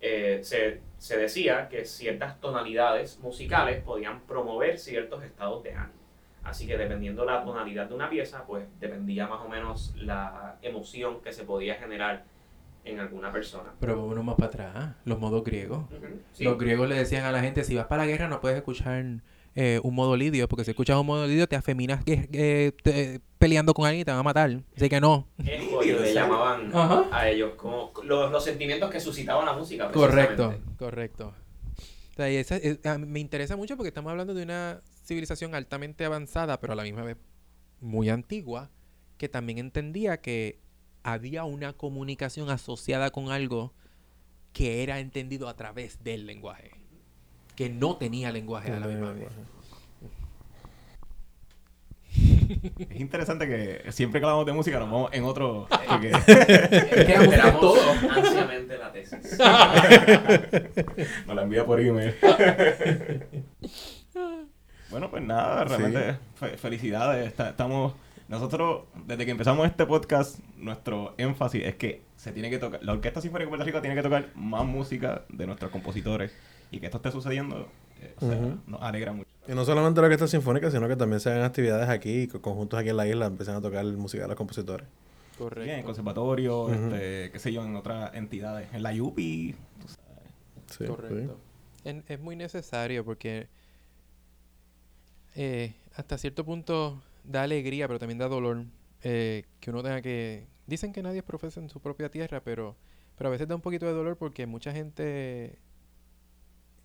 eh, 0.00 0.40
se, 0.42 0.80
se 0.98 1.16
decía 1.16 1.68
que 1.68 1.84
ciertas 1.84 2.40
tonalidades 2.40 3.18
musicales 3.20 3.82
podían 3.82 4.20
promover 4.22 4.78
ciertos 4.78 5.22
estados 5.22 5.62
de 5.62 5.72
ánimo. 5.72 5.94
Así 6.42 6.66
que 6.66 6.76
dependiendo 6.76 7.24
la 7.24 7.44
tonalidad 7.44 7.88
de 7.88 7.94
una 7.94 8.08
pieza, 8.08 8.44
pues 8.46 8.66
dependía 8.78 9.26
más 9.26 9.40
o 9.44 9.48
menos 9.48 9.94
la 9.96 10.58
emoción 10.62 11.20
que 11.20 11.32
se 11.32 11.44
podía 11.44 11.74
generar 11.74 12.24
en 12.84 13.00
alguna 13.00 13.32
persona. 13.32 13.72
Pero 13.80 13.96
vámonos 13.96 14.24
más 14.24 14.36
para 14.36 14.46
atrás. 14.46 14.94
Los 15.04 15.18
modos 15.18 15.42
griegos. 15.42 15.86
Sí. 16.32 16.44
Los 16.44 16.56
griegos 16.56 16.88
le 16.88 16.94
decían 16.94 17.24
a 17.24 17.32
la 17.32 17.40
gente, 17.40 17.64
si 17.64 17.74
vas 17.74 17.86
para 17.86 18.04
la 18.04 18.08
guerra 18.08 18.28
no 18.28 18.40
puedes 18.40 18.56
escuchar 18.58 19.04
eh, 19.56 19.80
un 19.82 19.94
modo 19.94 20.16
lidio, 20.16 20.46
porque 20.48 20.64
si 20.64 20.70
escuchas 20.70 20.96
un 20.98 21.06
modo 21.06 21.26
lidio 21.26 21.48
te 21.48 21.56
afeminas 21.56 22.04
que, 22.04 22.74
te- 22.82 23.20
peleando 23.38 23.72
con 23.74 23.86
alguien 23.86 24.02
y 24.02 24.04
te 24.04 24.10
van 24.12 24.20
a 24.20 24.22
matar. 24.22 24.62
Así 24.76 24.88
que 24.88 25.00
no. 25.00 25.26
Escorio 25.44 25.98
le 26.00 26.12
llamaban 26.14 26.70
Ajá. 26.74 27.06
a 27.10 27.28
ellos, 27.28 27.54
como 27.56 27.90
los, 28.04 28.30
los 28.30 28.44
sentimientos 28.44 28.90
que 28.90 29.00
suscitaba 29.00 29.44
la 29.44 29.54
música. 29.54 29.90
Correcto, 29.90 30.54
correcto. 30.78 31.34
O 32.12 32.14
sea, 32.16 32.30
y 32.30 32.36
esa- 32.36 32.56
es- 32.56 32.84
a 32.86 32.98
mí 32.98 33.06
me 33.06 33.18
interesa 33.20 33.56
mucho 33.56 33.76
porque 33.76 33.88
estamos 33.88 34.10
hablando 34.10 34.34
de 34.34 34.42
una 34.42 34.80
civilización 35.04 35.54
altamente 35.54 36.04
avanzada, 36.04 36.60
pero 36.60 36.74
a 36.74 36.76
la 36.76 36.82
misma 36.82 37.02
vez 37.02 37.16
muy 37.80 38.08
antigua, 38.08 38.70
que 39.18 39.28
también 39.28 39.58
entendía 39.58 40.20
que 40.20 40.58
había 41.02 41.44
una 41.44 41.72
comunicación 41.72 42.50
asociada 42.50 43.10
con 43.10 43.30
algo 43.30 43.72
que 44.52 44.82
era 44.82 44.98
entendido 45.00 45.48
a 45.48 45.54
través 45.56 46.02
del 46.02 46.26
lenguaje, 46.26 46.70
que 47.56 47.68
no 47.70 47.96
tenía 47.96 48.30
lenguaje 48.30 48.70
a 48.72 48.78
la 48.80 48.86
misma 48.86 49.12
vez. 49.12 49.28
Es 52.88 53.00
interesante 53.00 53.46
que 53.48 53.90
siempre 53.92 54.20
que 54.20 54.24
hablamos 54.26 54.46
de 54.46 54.52
música 54.52 54.78
nos 54.78 54.90
vamos 54.90 55.10
en 55.12 55.24
otro... 55.24 55.66
porque- 55.88 56.10
Esperamos 56.26 57.60
todo. 57.60 57.76
ansiamente 58.10 58.78
la 58.78 58.92
tesis. 58.92 59.38
Nos 61.26 61.36
la 61.36 61.42
envía 61.42 61.64
por 61.66 61.80
email. 61.80 62.14
bueno, 64.90 65.10
pues 65.10 65.22
nada, 65.24 65.64
realmente 65.64 66.16
fe- 66.36 66.56
felicidades. 66.56 67.26
Está- 67.26 67.50
estamos 67.50 67.94
nosotros 68.28 68.84
desde 69.06 69.24
que 69.24 69.30
empezamos 69.32 69.66
este 69.66 69.86
podcast, 69.86 70.38
nuestro 70.56 71.14
énfasis 71.18 71.64
es 71.64 71.74
que 71.76 72.02
se 72.16 72.32
tiene 72.32 72.50
que 72.50 72.58
tocar, 72.58 72.82
la 72.82 72.92
Orquesta 72.92 73.20
Sinfónica 73.20 73.44
de 73.44 73.48
Puerto 73.50 73.64
Rico 73.64 73.80
tiene 73.80 73.94
que 73.94 74.02
tocar 74.02 74.30
más 74.34 74.64
música 74.64 75.22
de 75.28 75.46
nuestros 75.46 75.70
compositores 75.70 76.32
y 76.70 76.80
que 76.80 76.86
esto 76.86 76.98
esté 76.98 77.10
sucediendo, 77.12 77.68
eh, 78.00 78.14
o 78.18 78.26
sea, 78.26 78.56
nos 78.66 78.82
alegra 78.82 79.12
mucho. 79.12 79.28
Y 79.48 79.52
no 79.54 79.64
solamente 79.64 80.00
la 80.00 80.06
orquesta 80.06 80.26
sinfónica, 80.26 80.70
sino 80.70 80.88
que 80.88 80.96
también 80.96 81.20
se 81.20 81.30
hagan 81.30 81.44
actividades 81.44 81.88
aquí, 81.88 82.26
conjuntos 82.26 82.78
aquí 82.80 82.88
en 82.88 82.96
la 82.96 83.06
isla, 83.06 83.26
empiezan 83.26 83.56
a 83.56 83.60
tocar 83.60 83.84
música 83.84 84.22
de 84.24 84.28
los 84.28 84.36
compositores. 84.36 84.86
Bien, 84.86 85.40
en 85.40 85.44
el 85.44 85.48
Correcto. 85.54 85.84
conservatorio, 85.86 86.72
este, 86.72 87.30
qué 87.30 87.38
sé 87.38 87.52
yo, 87.52 87.62
en 87.64 87.76
otras 87.76 88.14
entidades, 88.14 88.72
en 88.72 88.82
la 88.82 88.92
UPI, 88.92 89.54
tú 89.80 89.88
sabes. 89.88 90.32
Sí, 90.78 90.84
Correcto. 90.86 91.38
En- 91.84 92.02
es 92.08 92.18
muy 92.18 92.34
necesario 92.36 93.04
porque 93.04 93.46
eh, 95.34 95.74
hasta 95.94 96.18
cierto 96.18 96.44
punto 96.44 97.02
da 97.24 97.42
alegría, 97.42 97.86
pero 97.86 97.98
también 97.98 98.18
da 98.18 98.28
dolor 98.28 98.64
eh, 99.02 99.44
que 99.60 99.70
uno 99.70 99.82
tenga 99.82 100.00
que... 100.02 100.46
Dicen 100.66 100.92
que 100.92 101.02
nadie 101.02 101.18
es 101.18 101.24
profesa 101.24 101.60
en 101.60 101.68
su 101.68 101.80
propia 101.80 102.08
tierra, 102.10 102.40
pero, 102.42 102.74
pero 103.16 103.28
a 103.28 103.30
veces 103.30 103.46
da 103.46 103.54
un 103.54 103.60
poquito 103.60 103.86
de 103.86 103.92
dolor 103.92 104.16
porque 104.16 104.46
mucha 104.46 104.72
gente... 104.72 105.58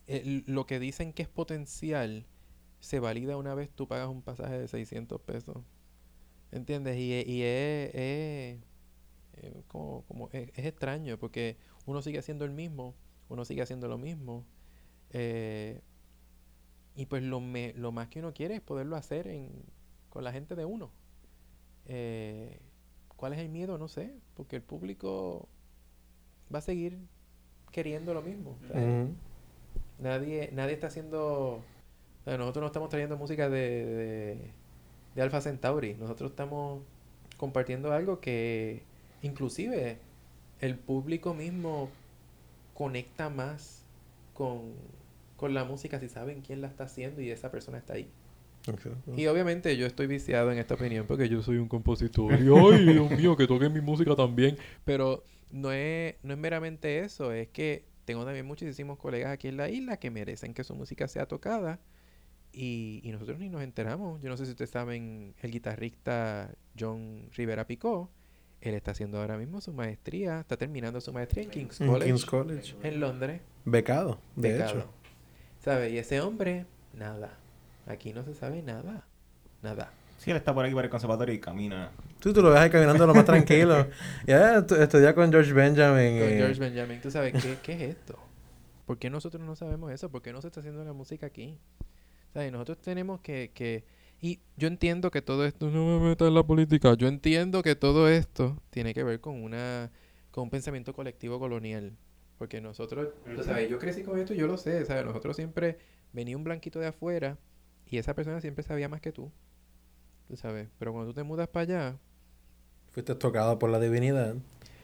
eh, 0.07 0.43
lo 0.47 0.65
que 0.65 0.79
dicen 0.79 1.13
que 1.13 1.23
es 1.23 1.29
potencial 1.29 2.25
se 2.79 2.99
valida 2.99 3.37
una 3.37 3.53
vez 3.55 3.69
tú 3.71 3.87
pagas 3.87 4.09
un 4.09 4.21
pasaje 4.21 4.57
de 4.59 4.67
600 4.67 5.21
pesos. 5.21 5.57
¿Entiendes? 6.51 6.97
Y, 6.97 7.13
y 7.31 7.43
es, 7.43 8.59
como, 9.67 10.03
como 10.07 10.29
es, 10.31 10.49
es 10.55 10.65
extraño 10.65 11.17
porque 11.17 11.57
uno 11.85 12.01
sigue 12.01 12.19
haciendo 12.19 12.45
el 12.45 12.51
mismo, 12.51 12.95
uno 13.29 13.45
sigue 13.45 13.61
haciendo 13.61 13.87
lo 13.87 13.97
mismo. 13.97 14.45
eh, 15.11 15.81
y 16.95 17.05
pues 17.05 17.23
lo, 17.23 17.39
me- 17.39 17.73
lo 17.73 17.91
más 17.91 18.09
que 18.09 18.19
uno 18.19 18.33
quiere 18.33 18.55
es 18.55 18.61
poderlo 18.61 18.95
hacer 18.95 19.27
en, 19.27 19.49
con 20.09 20.23
la 20.23 20.31
gente 20.33 20.55
de 20.55 20.65
uno. 20.65 20.91
Eh, 21.85 22.59
¿Cuál 23.15 23.33
es 23.33 23.39
el 23.39 23.49
miedo? 23.49 23.77
No 23.77 23.87
sé, 23.87 24.13
porque 24.35 24.57
el 24.57 24.61
público 24.63 25.47
va 26.53 26.59
a 26.59 26.61
seguir 26.61 26.99
queriendo 27.71 28.13
lo 28.13 28.21
mismo. 28.21 28.57
Ujú. 29.05 29.15
Nadie, 30.01 30.49
nadie 30.51 30.73
está 30.73 30.87
haciendo. 30.87 31.53
o 31.55 31.63
sea, 32.25 32.37
nosotros 32.37 32.61
no 32.61 32.67
estamos 32.67 32.89
trayendo 32.89 33.17
música 33.17 33.49
de, 33.49 33.85
de, 33.85 34.37
de 35.15 35.21
Alpha 35.21 35.41
Centauri. 35.41 35.93
Nosotros 35.93 36.31
estamos 36.31 36.81
compartiendo 37.37 37.93
algo 37.93 38.19
que 38.19 38.83
inclusive 39.21 39.97
el 40.59 40.75
público 40.75 41.33
mismo 41.33 41.89
conecta 42.73 43.29
más 43.29 43.83
con, 44.33 44.73
con 45.37 45.53
la 45.53 45.63
música 45.63 45.99
si 45.99 46.09
saben 46.09 46.41
quién 46.41 46.61
la 46.61 46.67
está 46.67 46.85
haciendo 46.85 47.21
y 47.21 47.29
esa 47.29 47.51
persona 47.51 47.77
está 47.77 47.93
ahí. 47.93 48.09
Y 49.17 49.25
obviamente 49.27 49.75
yo 49.75 49.87
estoy 49.87 50.07
viciado 50.07 50.51
en 50.51 50.59
esta 50.59 50.75
opinión 50.75 51.07
porque 51.07 51.27
yo 51.27 51.41
soy 51.41 51.57
un 51.57 51.67
compositor. 51.67 52.33
Y 52.41 52.47
ay, 52.47 52.93
Dios 52.93 53.11
mío, 53.11 53.35
que 53.35 53.47
toquen 53.47 53.73
mi 53.73 53.81
música 53.81 54.15
también. 54.15 54.57
Pero 54.85 55.23
no 55.51 55.71
es, 55.71 56.15
no 56.23 56.33
es 56.33 56.39
meramente 56.39 56.99
eso, 56.99 57.31
es 57.31 57.47
que 57.49 57.85
tengo 58.11 58.25
también 58.25 58.45
muchísimos 58.45 58.97
colegas 58.97 59.31
aquí 59.31 59.47
en 59.47 59.57
la 59.57 59.69
isla 59.69 59.97
que 59.97 60.11
merecen 60.11 60.53
que 60.53 60.63
su 60.63 60.75
música 60.75 61.07
sea 61.07 61.25
tocada. 61.27 61.79
Y, 62.53 62.99
y 63.03 63.11
nosotros 63.11 63.39
ni 63.39 63.47
nos 63.47 63.61
enteramos. 63.61 64.21
Yo 64.21 64.29
no 64.29 64.35
sé 64.35 64.45
si 64.45 64.51
ustedes 64.51 64.69
saben, 64.71 65.33
el 65.41 65.51
guitarrista 65.51 66.51
John 66.77 67.29
Rivera 67.35 67.65
Picó, 67.65 68.09
él 68.59 68.73
está 68.75 68.91
haciendo 68.91 69.19
ahora 69.21 69.37
mismo 69.37 69.61
su 69.61 69.71
maestría, 69.73 70.41
está 70.41 70.57
terminando 70.57 70.99
su 70.99 71.13
maestría 71.13 71.45
en 71.45 71.49
King's 71.49 71.79
En 71.79 71.87
College, 71.87 72.05
King's 72.11 72.25
College. 72.25 72.75
en 72.83 72.99
Londres. 72.99 73.41
Becado, 73.63 74.19
de 74.35 74.51
Becado. 74.51 74.69
hecho. 74.79 74.89
¿Sabe? 75.63 75.89
Y 75.91 75.97
ese 75.97 76.19
hombre, 76.19 76.65
nada. 76.93 77.37
Aquí 77.87 78.11
no 78.13 78.23
se 78.25 78.33
sabe 78.33 78.61
nada. 78.61 79.05
Nada. 79.63 79.93
Sí, 80.21 80.29
él 80.29 80.37
está 80.37 80.53
por 80.53 80.63
aquí 80.63 80.75
para 80.75 80.85
el 80.85 80.91
conservatorio 80.91 81.33
y 81.33 81.39
camina. 81.39 81.89
Tú, 82.19 82.31
tú 82.31 82.43
lo 82.43 82.51
ves 82.51 82.59
ahí 82.59 82.69
caminando 82.69 83.07
lo 83.07 83.13
más 83.15 83.25
tranquilo. 83.25 83.87
Ya 84.27 84.59
estu- 84.59 84.77
estudia 84.79 85.15
con 85.15 85.31
George 85.31 85.51
Benjamin. 85.51 86.19
Con 86.19 86.29
George 86.29 86.59
Benjamin, 86.59 87.01
¿tú 87.01 87.09
sabes 87.09 87.33
qué, 87.41 87.57
qué 87.63 87.73
es 87.73 87.81
esto? 87.97 88.19
¿Por 88.85 88.99
qué 88.99 89.09
nosotros 89.09 89.41
no 89.43 89.55
sabemos 89.55 89.91
eso? 89.91 90.11
¿Por 90.11 90.21
qué 90.21 90.31
no 90.31 90.39
se 90.39 90.47
está 90.49 90.59
haciendo 90.59 90.83
la 90.85 90.93
música 90.93 91.25
aquí? 91.25 91.57
¿Sabes? 92.33 92.51
Nosotros 92.51 92.77
tenemos 92.81 93.19
que, 93.21 93.49
que... 93.55 93.83
Y 94.21 94.41
yo 94.57 94.67
entiendo 94.67 95.09
que 95.09 95.23
todo 95.23 95.43
esto... 95.43 95.71
No 95.71 95.99
me 95.99 96.09
metas 96.09 96.27
en 96.27 96.35
la 96.35 96.43
política. 96.43 96.93
Yo 96.93 97.07
entiendo 97.07 97.63
que 97.63 97.75
todo 97.75 98.07
esto 98.07 98.61
tiene 98.69 98.93
que 98.93 99.03
ver 99.03 99.21
con 99.21 99.41
una... 99.41 99.89
Con 100.29 100.43
un 100.43 100.49
pensamiento 100.51 100.93
colectivo 100.93 101.39
colonial. 101.39 101.93
Porque 102.37 102.61
nosotros... 102.61 103.07
Tú 103.35 103.41
sabes, 103.43 103.67
yo 103.71 103.79
crecí 103.79 104.03
con 104.03 104.19
esto 104.19 104.35
y 104.35 104.37
yo 104.37 104.45
lo 104.45 104.57
sé, 104.57 104.85
¿sabes? 104.85 105.03
Nosotros 105.03 105.35
siempre... 105.35 105.79
Venía 106.13 106.37
un 106.37 106.43
blanquito 106.43 106.79
de 106.79 106.85
afuera 106.87 107.39
y 107.87 107.97
esa 107.97 108.13
persona 108.13 108.39
siempre 108.39 108.63
sabía 108.63 108.87
más 108.87 109.01
que 109.01 109.11
tú. 109.11 109.31
Tú 110.31 110.37
sabes. 110.37 110.69
Pero 110.79 110.93
cuando 110.93 111.11
tú 111.11 111.15
te 111.15 111.23
mudas 111.23 111.49
para 111.49 111.63
allá... 111.63 111.97
Fuiste 112.91 113.13
tocado 113.15 113.59
por 113.59 113.69
la 113.69 113.81
divinidad. 113.81 114.35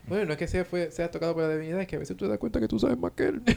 Bueno, 0.06 0.26
no 0.26 0.34
es 0.34 0.38
que 0.38 0.45
sea, 0.45 0.65
fue, 0.65 0.91
seas 0.91 1.10
tocado 1.10 1.34
por 1.36 1.44
la 1.44 1.53
divinidad, 1.53 1.80
es 1.80 1.88
que 1.88 1.95
a 1.95 1.99
veces 1.99 2.18
tú 2.18 2.26
te 2.26 2.32
das 2.32 2.38
cuenta 2.38 2.60
que 2.60 2.68
tú 2.68 2.78
sabes 2.78 2.98
más 2.98 3.14
que 3.14 3.28
él. 3.28 3.41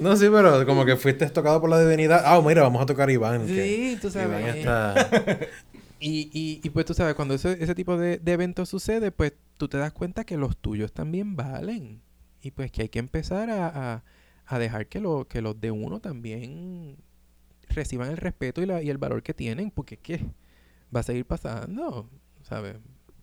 No, 0.00 0.16
sí, 0.16 0.26
pero 0.32 0.64
como 0.64 0.84
que 0.84 0.96
fuiste 0.96 1.28
tocado 1.30 1.60
por 1.60 1.70
la 1.70 1.80
divinidad. 1.80 2.22
Ah, 2.24 2.40
mira, 2.44 2.62
vamos 2.62 2.82
a 2.82 2.86
tocar 2.86 3.08
Iván. 3.10 3.46
que 3.46 3.62
Sí, 3.64 3.98
tú 4.00 4.10
sabes. 4.10 4.40
Iván 4.40 4.56
está... 4.56 4.94
Y, 6.00 6.30
y, 6.32 6.60
y 6.62 6.70
pues 6.70 6.86
tú 6.86 6.94
sabes, 6.94 7.14
cuando 7.14 7.34
ese, 7.34 7.56
ese 7.62 7.74
tipo 7.74 7.96
de, 7.96 8.18
de 8.18 8.32
eventos 8.32 8.68
sucede, 8.68 9.12
pues 9.12 9.32
tú 9.58 9.68
te 9.68 9.78
das 9.78 9.92
cuenta 9.92 10.24
que 10.24 10.36
los 10.36 10.56
tuyos 10.56 10.92
también 10.92 11.36
valen. 11.36 12.02
Y 12.40 12.50
pues 12.52 12.72
que 12.72 12.82
hay 12.82 12.88
que 12.88 13.00
empezar 13.00 13.50
a, 13.50 13.66
a, 13.94 14.04
a 14.46 14.58
dejar 14.58 14.86
que, 14.86 15.00
lo, 15.00 15.26
que 15.28 15.40
los 15.42 15.60
de 15.60 15.70
uno 15.72 16.00
también 16.00 16.96
reciban 17.68 18.10
el 18.10 18.16
respeto 18.16 18.62
y, 18.62 18.66
la, 18.66 18.82
y 18.82 18.90
el 18.90 18.98
valor 18.98 19.22
que 19.22 19.34
tienen, 19.34 19.70
porque 19.70 19.94
es 19.96 20.00
que 20.00 20.20
va 20.94 21.00
a 21.00 21.02
seguir 21.02 21.24
pasando, 21.26 22.08
¿sabes? 22.42 22.76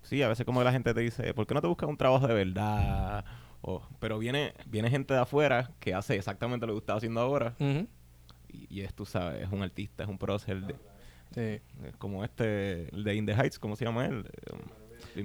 Sí, 0.03 0.21
a 0.21 0.27
veces 0.27 0.45
como 0.45 0.63
la 0.63 0.71
gente 0.71 0.93
te 0.93 1.01
dice, 1.01 1.33
¿por 1.33 1.47
qué 1.47 1.53
no 1.55 1.61
te 1.61 1.67
buscas 1.67 1.89
un 1.89 1.97
trabajo 1.97 2.27
de 2.27 2.33
verdad? 2.33 3.25
O, 3.61 3.81
pero 3.99 4.19
viene, 4.19 4.53
viene 4.67 4.89
gente 4.91 5.13
de 5.15 5.19
afuera 5.21 5.71
que 5.79 5.93
hace 5.95 6.15
exactamente 6.15 6.67
lo 6.67 6.73
que 6.73 6.79
estás 6.79 6.97
haciendo 6.97 7.19
ahora. 7.21 7.55
Y, 7.59 8.67
y 8.69 8.81
es, 8.81 8.93
tú 8.93 9.05
sabes, 9.05 9.41
es 9.43 9.51
un 9.51 9.63
artista, 9.63 10.03
es 10.03 10.09
un 10.09 10.17
prócer. 10.17 10.61
de- 10.61 10.75
Sí. 11.33 11.61
es 11.87 11.95
como 11.97 12.23
este, 12.23 12.87
el 12.95 13.03
de 13.03 13.15
In 13.15 13.25
the 13.25 13.33
Heights, 13.33 13.57
¿cómo 13.59 13.75
se 13.75 13.83
llama 13.83 14.05
él? 14.05 14.25
Eh, 14.31 14.53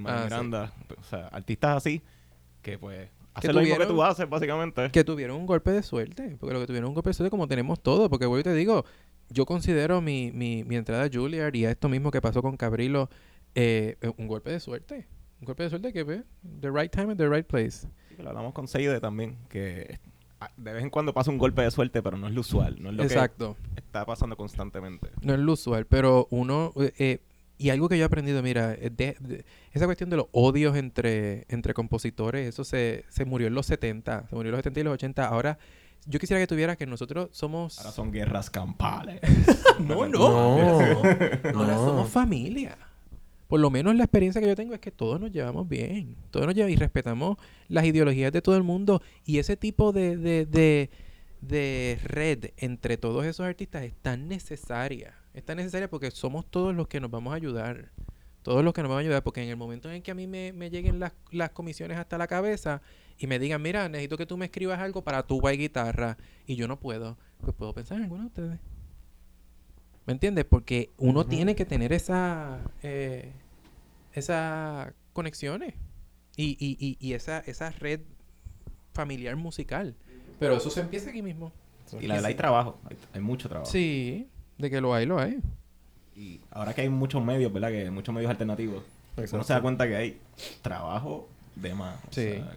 Ah, 0.06 0.18
sí. 0.18 0.24
Miranda. 0.24 0.72
O 0.98 1.04
sea, 1.04 1.28
artistas 1.28 1.76
así 1.76 2.02
que 2.62 2.78
pues 2.78 3.08
Que 3.08 3.12
hacen 3.34 3.54
lo 3.54 3.60
mismo 3.60 3.76
que 3.78 3.86
tú 3.86 4.02
haces, 4.02 4.28
básicamente. 4.28 4.90
Que 4.90 5.04
tuvieron 5.04 5.36
un 5.36 5.46
golpe 5.46 5.70
de 5.70 5.82
suerte, 5.82 6.36
porque 6.40 6.52
lo 6.54 6.60
que 6.60 6.66
tuvieron 6.66 6.88
un 6.88 6.94
golpe 6.94 7.10
de 7.10 7.14
suerte 7.14 7.30
como 7.30 7.46
tenemos 7.46 7.80
todo, 7.80 8.08
porque 8.10 8.26
voy 8.26 8.40
y 8.40 8.42
te 8.42 8.54
digo, 8.54 8.84
yo 9.30 9.46
considero 9.46 10.00
mi, 10.00 10.30
mi, 10.32 10.64
mi 10.64 10.76
entrada 10.76 11.04
a 11.04 11.08
Juilliard 11.12 11.54
y 11.54 11.64
a 11.64 11.70
esto 11.70 11.88
mismo 11.88 12.10
que 12.10 12.20
pasó 12.20 12.42
con 12.42 12.56
Cabrilo 12.56 13.08
eh, 13.54 13.96
un 14.16 14.26
golpe 14.28 14.50
de 14.50 14.60
suerte. 14.60 15.06
Un 15.40 15.46
golpe 15.46 15.62
de 15.62 15.70
suerte 15.70 15.92
que 15.92 16.04
ve, 16.04 16.22
the 16.60 16.70
right 16.70 16.90
time 16.92 17.12
at 17.12 17.16
the 17.16 17.28
right 17.28 17.46
place. 17.46 17.86
Sí, 18.08 18.16
que 18.16 18.22
lo 18.22 18.28
hablamos 18.30 18.52
con 18.52 18.68
Seide 18.68 19.00
también, 19.00 19.36
que 19.48 19.98
de 20.56 20.72
vez 20.72 20.82
en 20.82 20.90
cuando 20.90 21.12
pasa 21.14 21.30
un 21.30 21.38
golpe 21.38 21.62
de 21.62 21.70
suerte, 21.70 22.02
pero 22.02 22.16
no 22.16 22.26
es 22.26 22.34
lo 22.34 22.40
usual, 22.42 22.76
no 22.82 22.90
es 22.90 22.96
lo 22.96 23.02
Exacto. 23.02 23.56
que 23.74 23.80
está 23.80 24.04
pasando 24.06 24.36
constantemente. 24.36 25.10
No 25.22 25.32
es 25.34 25.40
lo 25.40 25.52
usual, 25.52 25.86
pero 25.86 26.26
uno... 26.30 26.72
eh, 26.76 26.92
eh, 26.98 27.18
y 27.58 27.68
algo 27.68 27.90
que 27.90 27.98
yo 27.98 28.04
he 28.04 28.06
aprendido, 28.06 28.42
mira, 28.42 28.72
eh, 28.72 28.88
de- 28.88 29.16
de- 29.20 29.44
esa 29.72 29.84
cuestión 29.84 30.08
de 30.08 30.16
los 30.16 30.26
odios 30.32 30.76
entre, 30.76 31.44
entre 31.50 31.74
compositores, 31.74 32.48
eso 32.48 32.64
se, 32.64 33.04
se 33.10 33.26
murió 33.26 33.48
en 33.48 33.54
los 33.54 33.66
70, 33.66 34.28
se 34.28 34.34
murió 34.34 34.48
en 34.48 34.52
los 34.52 34.58
70 34.60 34.80
y 34.80 34.82
los 34.84 34.94
80. 34.94 35.26
Ahora, 35.26 35.58
yo 36.06 36.18
quisiera 36.18 36.40
que 36.40 36.46
tuviera 36.46 36.76
que 36.76 36.86
nosotros 36.86 37.28
somos... 37.32 37.78
Ahora 37.78 37.92
son 37.92 38.10
guerras 38.12 38.50
campales. 38.50 39.20
No, 39.80 40.06
No. 40.06 40.26
Ahora 40.26 41.52
No. 41.52 41.86
somos 41.86 42.10
familia. 42.10 42.76
Por 43.48 43.60
lo 43.60 43.70
menos 43.70 43.94
la 43.96 44.04
experiencia 44.04 44.40
que 44.40 44.46
yo 44.46 44.54
tengo 44.54 44.74
es 44.74 44.80
que 44.80 44.90
todos 44.92 45.20
nos 45.20 45.32
llevamos 45.32 45.68
bien. 45.68 46.16
Todos 46.30 46.46
nos 46.46 46.54
llevamos 46.54 46.72
y 46.74 46.76
respetamos 46.76 47.36
las 47.68 47.84
ideologías 47.84 48.30
de 48.32 48.42
todo 48.42 48.56
el 48.56 48.62
mundo. 48.62 49.02
Y 49.24 49.38
ese 49.38 49.56
tipo 49.56 49.92
de, 49.92 50.16
de, 50.16 50.46
de, 50.46 50.90
de 51.40 51.98
red 52.04 52.50
entre 52.58 52.96
todos 52.96 53.24
esos 53.26 53.44
artistas 53.46 53.82
es 53.82 53.94
tan 54.02 54.28
necesaria. 54.28 55.14
Es 55.34 55.44
tan 55.44 55.56
necesaria 55.56 55.88
porque 55.90 56.10
somos 56.10 56.46
todos 56.48 56.74
los 56.74 56.86
que 56.88 57.00
nos 57.00 57.10
vamos 57.10 57.32
a 57.32 57.36
ayudar. 57.36 57.90
Todos 58.42 58.64
los 58.64 58.72
que 58.72 58.82
nos 58.82 58.88
van 58.88 58.98
a 58.98 59.00
ayudar, 59.00 59.22
porque 59.22 59.42
en 59.42 59.48
el 59.50 59.56
momento 59.56 59.90
en 59.90 60.00
que 60.02 60.10
a 60.12 60.14
mí 60.14 60.26
me, 60.26 60.52
me 60.52 60.70
lleguen 60.70 60.98
las, 61.00 61.12
las 61.30 61.50
comisiones 61.50 61.98
hasta 61.98 62.18
la 62.18 62.26
cabeza 62.26 62.80
y 63.20 63.26
me 63.26 63.38
digan, 63.38 63.60
mira, 63.62 63.88
necesito 63.88 64.16
que 64.16 64.26
tú 64.26 64.36
me 64.36 64.46
escribas 64.46 64.80
algo 64.80 65.02
para 65.04 65.22
tuba 65.24 65.52
y 65.52 65.58
guitarra, 65.58 66.16
y 66.46 66.56
yo 66.56 66.66
no 66.66 66.80
puedo, 66.80 67.16
pues 67.42 67.54
puedo 67.54 67.72
pensar 67.74 67.98
en 67.98 68.04
alguno 68.04 68.22
de 68.22 68.26
ustedes. 68.28 68.60
¿Me 70.06 70.14
entiendes? 70.14 70.44
Porque 70.46 70.90
uno 70.96 71.24
tiene 71.26 71.54
que 71.54 71.64
tener 71.66 71.92
esa, 71.92 72.58
eh, 72.82 73.30
esas 74.14 74.92
conexiones 75.12 75.74
y, 76.36 76.56
y, 76.58 76.76
y, 76.80 76.96
y 76.98 77.12
esa, 77.12 77.40
esa 77.40 77.70
red 77.70 78.00
familiar 78.94 79.36
musical. 79.36 79.94
Pero 80.38 80.56
eso 80.56 80.70
se 80.70 80.80
empieza 80.80 81.10
aquí 81.10 81.22
mismo. 81.22 81.52
Y 82.00 82.06
la 82.06 82.14
verdad 82.14 82.28
hay 82.30 82.34
trabajo, 82.34 82.80
hay, 82.88 82.96
hay 83.12 83.20
mucho 83.20 83.48
trabajo. 83.48 83.70
Sí, 83.70 84.26
de 84.58 84.70
que 84.70 84.80
lo 84.80 84.94
hay, 84.94 85.06
lo 85.06 85.18
hay. 85.18 85.38
Y 86.16 86.40
ahora 86.50 86.72
que 86.72 86.80
hay 86.80 86.88
muchos 86.88 87.22
medios, 87.22 87.52
¿verdad? 87.52 87.68
Que 87.68 87.82
hay 87.82 87.90
muchos 87.90 88.14
medios 88.14 88.30
alternativos, 88.30 88.82
uno 89.32 89.44
se 89.44 89.52
da 89.52 89.60
cuenta 89.60 89.86
que 89.86 89.96
hay 89.96 90.20
trabajo 90.62 91.28
de 91.56 91.74
más. 91.74 91.96
O 91.96 92.12
Sí. 92.12 92.22
sea, 92.32 92.56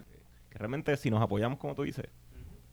que, 0.54 0.58
realmente 0.58 0.96
si 0.96 1.10
nos 1.10 1.20
apoyamos, 1.20 1.58
como 1.58 1.74
tú 1.74 1.82
dices, 1.82 2.06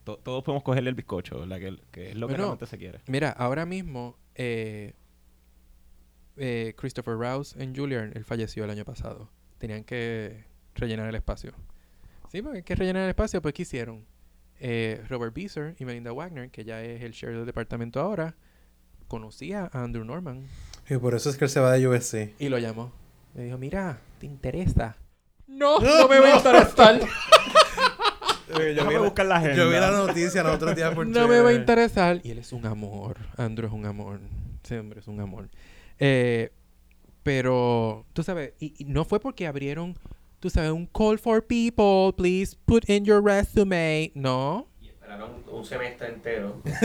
to- 0.05 0.17
todos 0.17 0.43
podemos 0.43 0.63
cogerle 0.63 0.89
el 0.89 0.95
bizcocho, 0.95 1.39
¿verdad? 1.41 1.59
Que, 1.59 1.77
que 1.91 2.09
es 2.11 2.15
lo 2.15 2.27
que 2.27 2.33
Bueno, 2.33 2.43
realmente 2.45 2.65
se 2.67 2.77
quiere. 2.77 2.99
Mira, 3.07 3.29
ahora 3.31 3.65
mismo 3.65 4.17
eh, 4.35 4.93
eh, 6.37 6.73
Christopher 6.77 7.15
Rouse 7.17 7.55
en 7.59 7.75
Juilliard, 7.75 8.15
él 8.15 8.23
falleció 8.23 8.63
el 8.63 8.69
año 8.69 8.85
pasado. 8.85 9.29
Tenían 9.57 9.83
que 9.83 10.45
rellenar 10.75 11.07
el 11.09 11.15
espacio. 11.15 11.51
Sí, 12.31 12.41
porque 12.41 12.57
hay 12.59 12.63
que 12.63 12.75
rellenar 12.75 13.03
el 13.03 13.09
espacio, 13.09 13.41
pues 13.41 13.53
¿qué 13.53 13.63
hicieron? 13.63 14.05
Eh, 14.59 15.03
Robert 15.09 15.33
Beezer 15.33 15.75
y 15.79 15.85
Melinda 15.85 16.11
Wagner, 16.13 16.49
que 16.49 16.63
ya 16.63 16.81
es 16.83 17.01
el 17.01 17.11
sheriff 17.11 17.37
del 17.37 17.45
departamento 17.45 17.99
ahora, 17.99 18.35
conocía 19.07 19.69
a 19.73 19.83
Andrew 19.83 20.05
Norman 20.05 20.47
Y 20.89 20.95
por 20.97 21.13
eso 21.15 21.29
es 21.29 21.37
que 21.37 21.45
él 21.45 21.49
se 21.51 21.59
va 21.59 21.73
de 21.73 21.87
USC. 21.87 22.33
y 22.39 22.47
lo 22.49 22.57
llamó. 22.59 22.91
Le 23.35 23.43
dijo, 23.45 23.57
mira, 23.57 23.99
¿te 24.19 24.25
interesa? 24.27 24.95
No, 25.47 25.79
no 25.81 26.07
me 26.07 26.19
voy 26.19 26.29
a 26.29 26.37
interesar. 26.37 26.99
Yo 28.57 28.65
vi, 28.65 28.73
la, 28.73 28.99
buscar 28.99 29.25
la 29.25 29.37
agenda. 29.37 29.55
yo 29.55 29.69
vi 29.69 29.75
la 29.75 29.91
noticia 29.91 30.43
los 30.43 30.55
otros 30.55 30.75
días 30.75 30.93
por 30.93 31.07
no 31.07 31.27
me 31.27 31.39
va 31.39 31.49
a 31.49 31.53
interesar. 31.53 32.19
Y 32.23 32.31
él 32.31 32.37
es 32.39 32.53
un 32.53 32.65
amor. 32.65 33.17
Andrew 33.37 33.67
es 33.67 33.73
un 33.73 33.85
amor. 33.85 34.19
Ese 34.63 34.79
hombre 34.79 34.99
es 34.99 35.07
un 35.07 35.19
amor. 35.19 35.49
Eh, 35.99 36.51
pero, 37.23 38.05
tú 38.13 38.23
sabes, 38.23 38.53
y, 38.59 38.73
y 38.77 38.85
no 38.85 39.05
fue 39.05 39.19
porque 39.19 39.45
abrieron, 39.47 39.95
tú 40.39 40.49
sabes, 40.49 40.71
un 40.71 40.87
call 40.87 41.19
for 41.19 41.45
people, 41.45 42.11
please 42.15 42.57
put 42.65 42.89
in 42.89 43.05
your 43.05 43.23
resume. 43.23 44.11
No. 44.15 44.67
Y 44.81 44.87
esperaron 44.87 45.43
un 45.51 45.65
semestre 45.65 46.09
entero. 46.09 46.61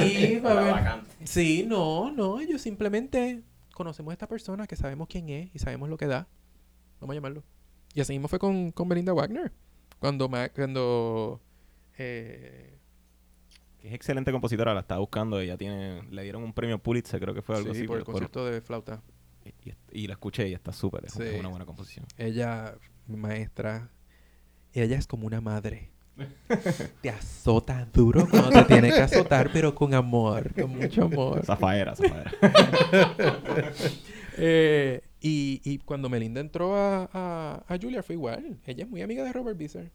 sí, 0.00 0.40
la 0.40 0.50
a 0.50 0.72
vacante. 0.72 1.14
Sí, 1.24 1.64
no, 1.66 2.10
no. 2.10 2.40
Ellos 2.40 2.60
simplemente 2.60 3.42
conocemos 3.72 4.10
a 4.10 4.14
esta 4.14 4.26
persona, 4.26 4.66
que 4.66 4.74
sabemos 4.74 5.06
quién 5.08 5.28
es 5.28 5.50
y 5.54 5.58
sabemos 5.60 5.88
lo 5.88 5.96
que 5.96 6.06
da. 6.06 6.26
Vamos 7.00 7.14
a 7.14 7.16
llamarlo. 7.16 7.44
Y 7.94 8.00
así 8.00 8.12
mismo 8.12 8.28
fue 8.28 8.40
con, 8.40 8.72
con 8.72 8.88
Belinda 8.88 9.12
Wagner. 9.12 9.52
Cuando, 9.98 10.28
Ma- 10.28 10.48
cuando 10.50 11.40
eh, 11.98 12.78
Que 13.80 13.88
es 13.88 13.94
excelente 13.94 14.30
compositora, 14.32 14.74
la 14.74 14.80
estaba 14.80 15.00
buscando. 15.00 15.40
Ella 15.40 15.56
tiene, 15.56 16.02
le 16.10 16.22
dieron 16.22 16.42
un 16.42 16.52
premio 16.52 16.78
Pulitzer, 16.78 17.20
creo 17.20 17.34
que 17.34 17.42
fue 17.42 17.56
algo 17.56 17.72
sí, 17.74 17.80
así. 17.80 17.86
por 17.88 17.98
el 17.98 18.04
por- 18.04 18.12
concierto 18.14 18.44
de 18.46 18.60
flauta. 18.60 19.02
y, 19.64 19.72
y 20.02 20.06
la 20.06 20.14
escuché 20.14 20.48
y 20.48 20.54
está 20.54 20.72
súper. 20.72 21.04
Es, 21.06 21.12
Sí. 21.12 21.22
una 21.38 21.48
buena 21.48 21.64
composición. 21.66 22.06
Ella, 22.16 22.74
mi 23.06 23.16
maestra, 23.16 23.90
ella 24.72 24.96
es 24.96 25.06
como 25.06 25.26
una 25.26 25.40
madre. 25.40 25.90
Te 27.00 27.10
azota 27.10 27.86
duro 27.92 28.26
cuando 28.28 28.50
te 28.50 28.64
tiene 28.64 28.88
que 28.90 29.00
azotar, 29.00 29.50
pero 29.52 29.72
con 29.74 29.94
amor, 29.94 30.52
con 30.52 30.76
mucho 30.76 31.04
amor. 31.04 31.44
Zafaera, 31.44 31.94
zafaera. 31.94 32.32
Eh, 34.40 35.00
y, 35.20 35.60
y 35.64 35.78
cuando 35.78 36.08
Melinda 36.08 36.40
entró 36.40 36.76
a, 36.76 37.08
a, 37.12 37.64
a 37.66 37.78
Julia 37.80 38.02
fue 38.02 38.14
igual. 38.14 38.60
Ella 38.64 38.84
es 38.84 38.90
muy 38.90 39.02
amiga 39.02 39.24
de 39.24 39.32
Robert 39.32 39.58
Beezer. 39.58 39.90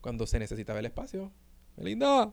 Cuando 0.00 0.26
se 0.26 0.38
necesitaba 0.38 0.80
el 0.80 0.86
espacio. 0.86 1.32
Melinda, 1.76 2.32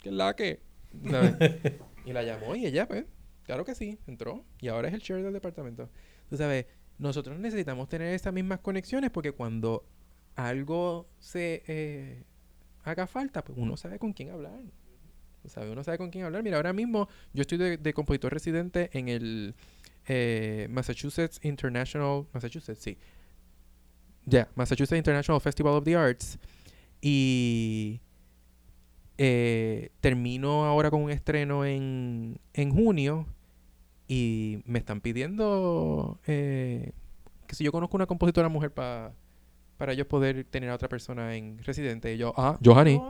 ¿qué 0.00 0.08
es 0.08 0.14
la 0.14 0.34
que? 0.34 0.60
Y 2.04 2.12
la 2.12 2.22
llamó 2.22 2.56
y 2.56 2.66
ella, 2.66 2.88
pues, 2.88 3.04
claro 3.44 3.64
que 3.64 3.74
sí, 3.74 3.98
entró. 4.06 4.44
Y 4.58 4.68
ahora 4.68 4.88
es 4.88 4.94
el 4.94 5.02
chair 5.02 5.22
del 5.22 5.32
departamento. 5.32 5.90
Tú 6.28 6.36
sabes, 6.36 6.66
nosotros 6.98 7.38
necesitamos 7.38 7.88
tener 7.88 8.14
esas 8.14 8.32
mismas 8.32 8.60
conexiones 8.60 9.10
porque 9.10 9.32
cuando 9.32 9.84
algo 10.34 11.08
se 11.18 11.62
eh, 11.66 12.24
haga 12.84 13.06
falta, 13.06 13.44
pues 13.44 13.58
uno 13.58 13.76
sabe 13.76 13.98
con 13.98 14.12
quién 14.12 14.30
hablar. 14.30 14.60
Sabes, 15.46 15.70
uno 15.70 15.82
sabe 15.84 15.98
con 15.98 16.10
quién 16.10 16.24
hablar. 16.24 16.42
Mira, 16.42 16.56
ahora 16.56 16.72
mismo 16.72 17.08
yo 17.32 17.42
estoy 17.42 17.58
de, 17.58 17.76
de 17.76 17.94
compositor 17.94 18.32
residente 18.32 18.90
en 18.92 19.08
el 19.08 19.54
eh, 20.12 20.66
Massachusetts 20.70 21.38
International, 21.42 22.26
Massachusetts, 22.32 22.82
sí. 22.82 22.98
Ya, 24.26 24.48
Massachusetts 24.56 24.98
International 24.98 25.40
Festival 25.40 25.74
of 25.74 25.84
the 25.84 25.94
Arts. 25.94 26.36
Y 27.00 28.00
eh, 29.18 29.90
termino 30.00 30.64
ahora 30.64 30.90
con 30.90 31.02
un 31.02 31.10
estreno 31.10 31.64
en, 31.64 32.40
en 32.54 32.70
junio. 32.70 33.26
Y 34.08 34.62
me 34.66 34.80
están 34.80 35.00
pidiendo 35.00 36.18
eh, 36.26 36.90
que 37.46 37.54
si 37.54 37.62
yo 37.62 37.70
conozco 37.70 37.96
una 37.96 38.06
compositora 38.06 38.48
mujer 38.48 38.72
pa- 38.74 39.12
para 39.80 39.94
ellos 39.94 40.06
poder 40.06 40.44
tener 40.44 40.68
a 40.68 40.74
otra 40.74 40.90
persona 40.90 41.34
en 41.34 41.56
residente. 41.64 42.12
Y 42.12 42.18
yo, 42.18 42.34
ah, 42.36 42.58
Johanny. 42.62 43.00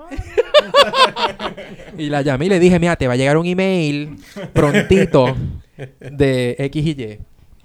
y 1.98 2.08
la 2.08 2.22
llamé 2.22 2.46
y 2.46 2.48
le 2.48 2.60
dije, 2.60 2.78
mira, 2.78 2.94
te 2.94 3.08
va 3.08 3.14
a 3.14 3.16
llegar 3.16 3.36
un 3.36 3.44
email 3.44 4.16
prontito 4.52 5.34
de 5.98 6.54
X 6.56 6.86
y 6.86 6.90
Y. 6.90 7.18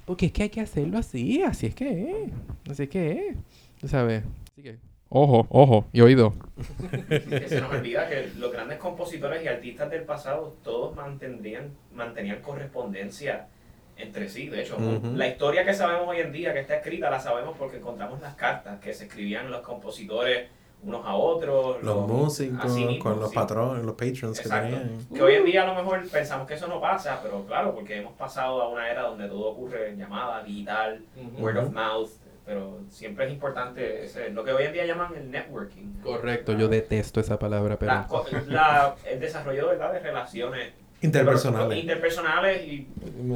Porque 0.08 0.26
es 0.26 0.32
que 0.32 0.42
hay 0.42 0.50
que 0.50 0.60
hacerlo 0.60 0.98
así, 0.98 1.44
así 1.44 1.68
es 1.68 1.76
que 1.76 2.24
es. 2.24 2.72
Así 2.72 2.84
es 2.84 2.90
que 2.90 3.12
es. 3.12 3.36
Tú 3.80 3.88
sabes. 3.88 4.24
Así 4.54 4.64
que, 4.64 4.78
ojo, 5.10 5.46
ojo 5.52 5.86
y 5.94 6.02
oído. 6.02 6.34
Que 7.08 7.46
se 7.48 7.62
nos 7.62 7.72
olvida 7.72 8.10
que 8.10 8.32
los 8.40 8.52
grandes 8.52 8.80
compositores 8.80 9.44
y 9.44 9.48
artistas 9.48 9.92
del 9.92 10.02
pasado 10.02 10.58
todos 10.64 10.96
mantendrían, 10.96 11.70
mantenían 11.94 12.42
correspondencia 12.42 13.50
entre 13.98 14.28
sí. 14.30 14.50
De 14.50 14.62
hecho, 14.62 14.78
la 15.16 15.28
historia 15.28 15.64
que 15.66 15.74
sabemos 15.74 16.08
hoy 16.08 16.20
en 16.20 16.32
día, 16.32 16.54
que 16.54 16.60
está 16.60 16.76
escrita, 16.76 17.10
la 17.10 17.20
sabemos 17.20 17.56
porque 17.58 17.78
encontramos 17.78 18.22
las 18.22 18.36
cartas 18.36 18.80
que 18.80 18.94
se 18.94 19.06
escribían 19.06 19.50
los 19.52 19.62
compositores 19.62 20.50
unos 20.84 21.04
a 21.06 21.16
otros. 21.16 21.82
Los 21.82 22.08
músicos, 22.08 22.66
así 22.66 22.86
mismo, 22.86 23.04
con 23.04 23.20
los 23.20 23.30
sí. 23.30 23.36
patrones, 23.36 23.84
los 23.84 23.96
patrons 23.96 24.40
Exacto. 24.40 24.68
que 24.68 24.74
tenían. 24.76 25.06
Que 25.14 25.22
hoy 25.24 25.34
en 25.36 25.46
día 25.46 25.64
a 25.64 25.68
lo 25.68 25.74
mejor 25.76 26.08
pensamos 26.10 26.48
que 26.48 26.54
eso 26.56 26.68
no 26.68 26.80
pasa, 26.80 27.20
pero 27.24 27.44
claro, 27.46 27.74
porque 27.74 27.98
hemos 27.98 28.14
pasado 28.14 28.62
a 28.62 28.70
una 28.70 28.90
era 28.92 29.02
donde 29.04 29.28
todo 29.28 29.48
ocurre 29.48 29.90
en 29.90 29.98
llamada, 29.98 30.44
digital, 30.44 31.02
word 31.40 31.58
of 31.58 31.72
mouth, 31.72 32.10
pero 32.46 32.82
siempre 32.90 33.26
es 33.26 33.32
importante 33.32 34.04
ese- 34.06 34.30
lo 34.30 34.44
que 34.44 34.52
hoy 34.52 34.66
en 34.66 34.74
día 34.74 34.86
llaman 34.86 35.16
el 35.16 35.32
networking. 35.32 35.94
Correcto, 36.04 36.52
yo 36.54 36.68
detesto 36.68 37.20
esa 37.20 37.40
palabra, 37.40 37.80
pero... 37.80 37.92
La- 37.94 38.06
co- 38.08 38.26
la- 38.48 38.96
el 39.10 39.20
desarrollo 39.20 39.70
¿verdad? 39.70 39.92
de 39.94 40.00
relaciones 40.02 40.74
Interpersonales. 41.02 41.78
interpersonales 41.78 42.68
y 42.68 42.88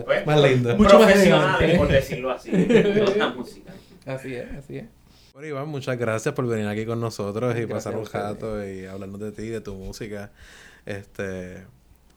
pues, 0.06 0.26
Más 0.26 0.42
lindo. 0.42 0.78
Profesionales, 0.78 1.78
por 1.78 1.88
decirlo 1.88 2.32
así, 2.32 2.52
no 2.52 3.16
la 3.16 3.30
música. 3.36 3.72
Así 4.06 4.34
es, 4.36 4.52
así 4.58 4.78
es. 4.78 4.86
Bueno, 5.34 5.48
Iván, 5.48 5.70
muchas 5.70 5.98
gracias 5.98 6.34
por 6.34 6.48
venir 6.48 6.68
aquí 6.68 6.86
con 6.86 7.00
nosotros 7.00 7.56
y 7.56 7.66
Gracias 7.66 7.86
pasar 7.86 7.96
un 7.98 8.06
rato 8.06 8.68
y 8.68 8.86
hablarnos 8.86 9.20
de 9.20 9.32
ti, 9.32 9.48
de 9.48 9.62
tu 9.62 9.76
música. 9.76 10.32
Este, 10.86 11.66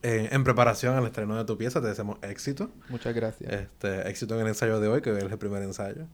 eh, 0.01 0.27
en 0.31 0.43
preparación 0.43 0.95
al 0.95 1.05
estreno 1.05 1.37
de 1.37 1.45
tu 1.45 1.57
pieza, 1.57 1.79
te 1.81 1.87
deseamos 1.87 2.17
éxito. 2.23 2.69
Muchas 2.89 3.13
gracias. 3.13 3.53
Este, 3.53 4.09
éxito 4.09 4.35
en 4.35 4.41
el 4.41 4.47
ensayo 4.47 4.79
de 4.79 4.87
hoy, 4.87 5.01
que 5.01 5.11
hoy 5.11 5.19
es 5.19 5.31
el 5.31 5.37
primer 5.37 5.63
ensayo. 5.63 6.07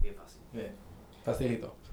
Bien 0.00 0.14
fácil. 0.14 0.40
Facilito. 1.24 1.83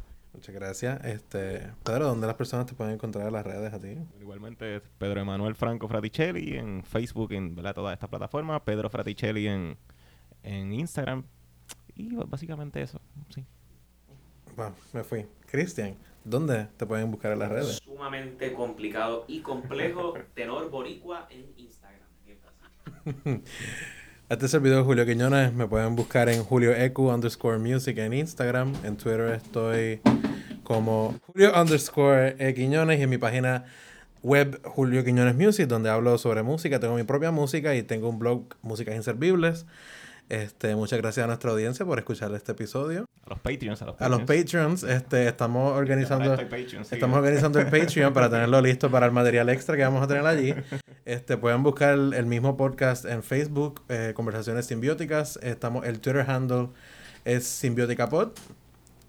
Muchas 0.42 0.56
gracias. 0.56 1.06
Este, 1.06 1.72
Pedro, 1.84 2.08
¿dónde 2.08 2.26
las 2.26 2.36
personas 2.36 2.66
te 2.66 2.74
pueden 2.74 2.96
encontrar 2.96 3.28
en 3.28 3.34
las 3.34 3.46
redes 3.46 3.72
a 3.72 3.80
ti? 3.80 3.96
Igualmente, 4.20 4.78
es 4.78 4.82
Pedro 4.98 5.22
Emanuel 5.22 5.54
Franco 5.54 5.88
Fraticelli 5.88 6.58
en 6.58 6.84
Facebook, 6.84 7.32
en 7.34 7.54
¿verdad? 7.54 7.76
todas 7.76 7.94
estas 7.94 8.10
plataformas. 8.10 8.60
Pedro 8.62 8.90
Fraticelli 8.90 9.48
en, 9.48 9.78
en 10.42 10.74
Instagram. 10.74 11.26
Y 11.96 12.16
básicamente 12.16 12.82
eso. 12.82 13.00
Sí. 13.30 13.46
Bueno, 14.56 14.74
me 14.94 15.04
fui. 15.04 15.28
Cristian, 15.46 15.96
¿dónde 16.24 16.70
te 16.76 16.88
pueden 16.88 17.12
buscar 17.12 17.34
en 17.34 17.38
las 17.38 17.50
redes? 17.50 17.80
Sumamente 17.86 18.52
complicado 18.54 19.26
y 19.28 19.42
complejo, 19.42 20.16
tenor 20.34 20.72
boricua 20.72 21.28
en 21.30 21.54
Instagram. 21.56 22.02
Este 24.32 24.48
servidor 24.48 24.86
Julio 24.86 25.06
Quiñones. 25.06 25.54
Me 25.54 25.68
pueden 25.68 25.98
buscar 25.98 26.30
en 26.30 26.42
Julio 26.46 26.74
Ecu 26.74 27.10
underscore 27.10 27.60
music 27.60 27.98
en 27.98 28.14
Instagram. 28.14 28.72
En 28.86 28.96
Twitter 28.96 29.34
estoy 29.34 30.00
como 30.64 31.20
Julio 31.28 31.52
underscore 31.54 32.38
E 32.40 32.54
Quiñones 32.54 32.98
y 32.98 33.04
en 33.04 33.10
mi 33.10 33.18
página 33.18 33.66
web 34.24 34.62
Julio 34.64 35.04
Quiñones 35.04 35.36
Music, 35.36 35.68
donde 35.68 35.90
hablo 35.90 36.18
sobre 36.18 36.44
música. 36.44 36.80
Tengo 36.80 36.96
mi 36.96 37.04
propia 37.04 37.32
música 37.32 37.76
y 37.76 37.84
tengo 37.84 38.08
un 38.08 38.20
blog 38.20 38.56
Músicas 38.62 38.96
Inservibles. 38.96 39.66
Este, 40.32 40.78
muchas 40.78 40.98
gracias 40.98 41.26
a 41.26 41.28
nuestra 41.28 41.52
audiencia 41.52 41.86
por 41.86 42.00
escuchar 42.00 42.34
este 42.34 42.54
episodio. 42.54 43.04
A 43.26 43.32
los 43.32 43.40
Patreons, 43.40 43.82
a 43.82 43.86
los 43.86 44.02
A 44.02 44.08
los 44.08 44.20
Patreons. 44.22 44.46
Patreons, 44.46 44.84
este, 44.84 45.28
estamos 45.28 45.78
organizando, 45.78 46.38
Patreon, 46.38 46.86
sí. 46.86 46.96
estamos 46.96 47.18
organizando 47.18 47.60
el 47.60 47.66
Patreon 47.66 48.14
para 48.14 48.30
tenerlo 48.30 48.62
listo 48.62 48.90
para 48.90 49.08
el 49.08 49.12
material 49.12 49.50
extra 49.50 49.76
que 49.76 49.84
vamos 49.84 50.02
a 50.02 50.08
tener 50.08 50.26
allí. 50.26 50.56
Este, 51.04 51.36
pueden 51.36 51.64
buscar 51.64 51.96
el, 51.96 52.14
el 52.14 52.26
mismo 52.28 52.56
podcast 52.56 53.04
en 53.04 53.24
Facebook, 53.24 53.82
eh, 53.90 54.14
Conversaciones 54.16 54.66
Simbióticas. 54.68 55.38
Estamos, 55.44 55.86
el 55.86 56.00
Twitter 56.00 56.26
handle 56.30 56.70
es 57.26 57.46
SimbióticaPod. 57.46 58.30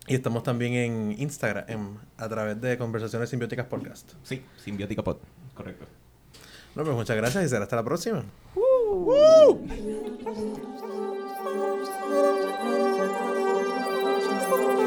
Y 0.09 0.17
estamos 0.17 0.43
también 0.43 0.73
en 0.73 1.15
Instagram, 1.21 1.67
en- 1.69 1.99
a 2.17 2.29
través 2.29 2.61
de 2.61 2.77
Conversaciones 2.79 3.29
Simbióticas 3.31 3.67
Podcast. 3.67 4.15
Sí, 4.25 4.43
Simbiótica 4.57 5.05
Pod. 5.05 5.19
Correcto. 5.55 5.87
No, 6.75 6.83
pues 6.83 6.97
muchas 6.97 7.17
gracias 7.17 7.45
y 7.45 7.49
será 7.49 7.63
hasta 7.63 7.77
la 7.77 7.85
próxima. 7.85 8.25
Thank 9.69 10.81
you. 10.81 10.92
Thank 11.85 12.03
you. 14.77 14.82